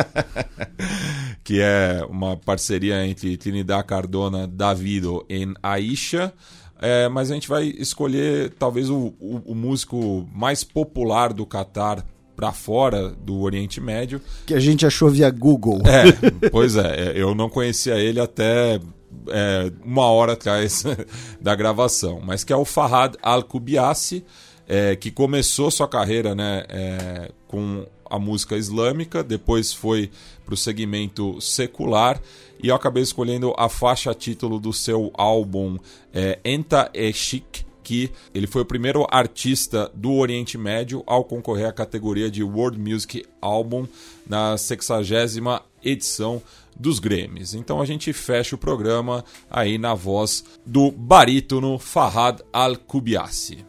que 1.44 1.60
é 1.62 2.04
uma 2.10 2.36
parceria 2.36 3.06
entre 3.06 3.38
Trinidad 3.38 3.86
Cardona, 3.86 4.48
Davido 4.48 5.24
e 5.30 5.48
Aisha. 5.62 6.34
É, 6.82 7.08
mas 7.10 7.30
a 7.30 7.34
gente 7.34 7.48
vai 7.48 7.66
escolher 7.66 8.54
talvez 8.58 8.90
o, 8.90 9.14
o, 9.20 9.42
o 9.48 9.56
músico 9.56 10.28
mais 10.34 10.64
popular 10.64 11.34
do 11.34 11.46
Catar 11.46 12.04
para 12.36 12.52
fora 12.54 13.10
do 13.10 13.42
Oriente 13.42 13.82
Médio. 13.82 14.22
Que 14.46 14.54
a 14.54 14.60
gente 14.60 14.86
achou 14.86 15.10
via 15.10 15.30
Google. 15.30 15.82
É, 15.86 16.50
pois 16.50 16.76
é, 16.76 17.12
eu 17.14 17.36
não 17.36 17.50
conhecia 17.50 17.96
ele 17.96 18.20
até 18.20 18.80
é, 19.27 19.72
uma 19.84 20.06
hora 20.06 20.34
atrás 20.34 20.84
da 21.40 21.56
gravação, 21.56 22.22
mas 22.23 22.44
que 22.44 22.53
é 22.53 22.56
o 22.56 22.65
Farhad 22.65 23.15
Al-Kubiasi, 23.22 24.23
é, 24.68 24.95
que 24.95 25.10
começou 25.10 25.72
sua 25.72 25.88
carreira 25.88 26.36
né, 26.36 26.64
é, 26.69 27.31
com 27.48 27.86
a 28.10 28.19
música 28.19 28.56
islâmica, 28.56 29.23
depois 29.23 29.73
foi 29.73 30.10
para 30.45 30.53
o 30.53 30.57
segmento 30.57 31.40
secular 31.40 32.19
e 32.61 32.68
eu 32.68 32.76
acabei 32.76 33.03
escolhendo 33.03 33.53
a 33.57 33.69
faixa 33.69 34.14
título 34.14 34.60
do 34.60 34.73
seu 34.73 35.11
álbum 35.15 35.77
é, 36.14 36.40
Enta 36.44 36.90
e 36.94 37.14
Chic, 37.14 37.65
que 37.84 38.11
ele 38.34 38.45
foi 38.45 38.61
o 38.64 38.65
primeiro 38.65 39.07
artista 39.10 39.91
do 39.95 40.14
Oriente 40.14 40.57
Médio 40.57 41.03
ao 41.07 41.23
concorrer 41.23 41.68
à 41.68 41.72
categoria 41.72 42.30
de 42.30 42.44
World 42.44 42.80
Music 42.80 43.26
Album 43.41 43.88
na 44.27 44.57
60 44.57 45.64
edição 45.84 46.41
dos 46.78 46.99
Grêmios. 46.99 47.55
Então 47.55 47.81
a 47.81 47.86
gente 47.86 48.12
fecha 48.12 48.55
o 48.55 48.59
programa 48.59 49.24
aí 49.51 49.78
na 49.78 49.95
voz 49.95 50.45
do 50.66 50.91
barítono 50.91 51.78
Farhad 51.78 52.41
Al-Kubiasi. 52.53 53.65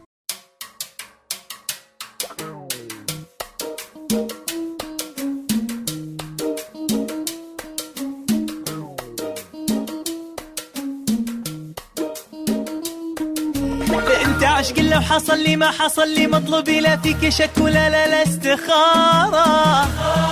انت 14.36 14.44
عشق 14.44 14.80
لو 14.80 15.00
حصل 15.00 15.38
لي 15.38 15.56
ما 15.56 15.70
حصل 15.70 16.08
لي 16.08 16.26
مطلوبي 16.26 16.80
لا 16.80 16.96
فيك 16.96 17.28
شك 17.28 17.50
ولا 17.60 17.90
لا 17.90 18.06
لا 18.06 18.22
استخارة 18.22 19.82
انت 19.82 20.29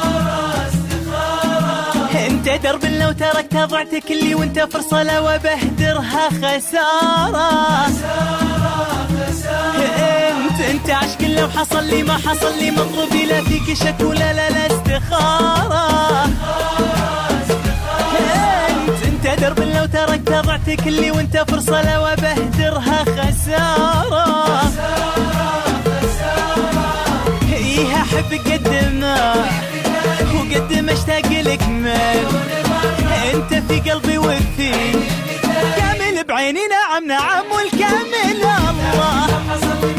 درب 2.64 2.86
لو 2.86 3.12
تركت 3.12 3.56
ضعتك 3.56 4.12
اللي 4.12 4.36
وانت 4.36 4.60
فرصة 4.60 5.04
لو 5.04 5.24
بهدرها 5.44 6.30
خسارة. 6.30 7.86
انت 10.46 10.60
انت 10.70 10.90
عشق 10.90 11.22
لو 11.22 11.50
حصل 11.50 11.84
لي 11.84 12.04
ما 12.04 12.14
حصل 12.14 12.58
لي 12.60 12.72
مطلوبي 12.72 13.26
لا 13.26 13.42
فيك 13.44 13.74
شك 13.78 13.96
ولا 14.02 14.34
لا 14.34 14.50
لا 14.50 14.68
استخارة. 14.68 16.24
انت 18.70 19.04
انت 19.06 19.40
درب 19.42 19.60
لو 19.60 19.86
تركت 19.86 20.30
ضعتك 20.32 20.88
اللي 20.88 21.12
وانت 21.12 21.38
فرصة 21.38 21.96
لو 21.96 22.16
بهدرها 22.16 23.04
خسارة. 23.04 24.39
في 33.84 33.92
قلبي 33.92 34.18
وفي 34.18 34.72
كامل 35.78 36.24
بعيني 36.24 36.60
نعم 36.68 37.08
نعم 37.08 37.44
والكامل 37.52 38.32
الله. 38.32 39.99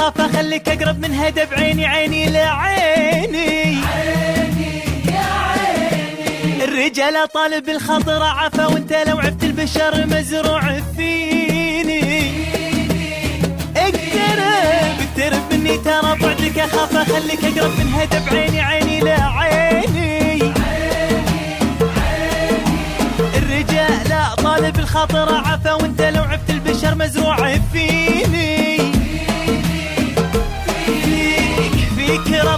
اخاف 0.00 0.20
اخليك 0.20 0.68
اقرب 0.68 0.98
من 0.98 1.14
هدى 1.14 1.44
بعيني 1.50 1.86
عيني 1.86 2.30
لعيني 2.30 3.78
الرجال 6.64 7.28
طالب 7.34 7.68
الخطر 7.68 8.22
عفا 8.22 8.66
وانت 8.66 8.92
لو 8.92 9.18
عفت 9.18 9.44
البشر 9.44 10.06
مزروع 10.06 10.80
فيني. 10.96 12.30
اقترب 13.76 14.96
اقترب 15.00 15.42
مني 15.52 15.78
ترى 15.78 16.16
بعدك 16.20 16.58
اخاف 16.58 16.96
اخليك 16.96 17.44
اقرب 17.44 17.70
من 17.78 17.92
هدى 17.94 18.30
بعيني 18.30 18.60
عيني 18.60 19.00
لعيني 19.00 20.52
الرجال 23.36 24.08
لا 24.08 24.34
طالب 24.34 24.78
الخطر 24.78 25.34
عفا 25.34 25.72
وانت 25.72 26.02
لو 26.02 26.22
عفت 26.22 26.50
البشر 26.50 26.94
مزروع 26.94 27.58
فيني. 27.72 28.09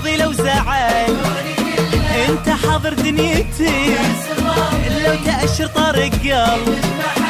راضي 0.02 0.16
لو 0.16 0.32
زعل. 0.32 1.16
انت 2.28 2.48
حاضر 2.48 2.94
دنيتي. 2.94 3.96
لو 5.04 5.14
تأشر 5.24 5.66
طارق 5.66 6.10
قلب. 6.12 7.21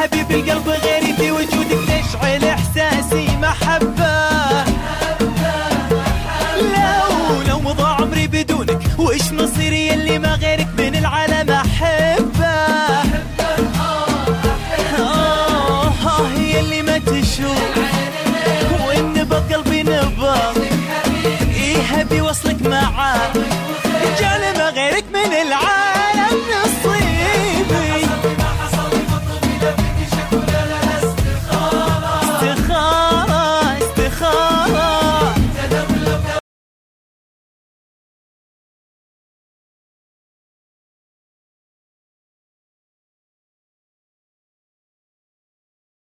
حبيب 0.00 0.30
القلب 0.30 0.68
غيري 0.68 0.99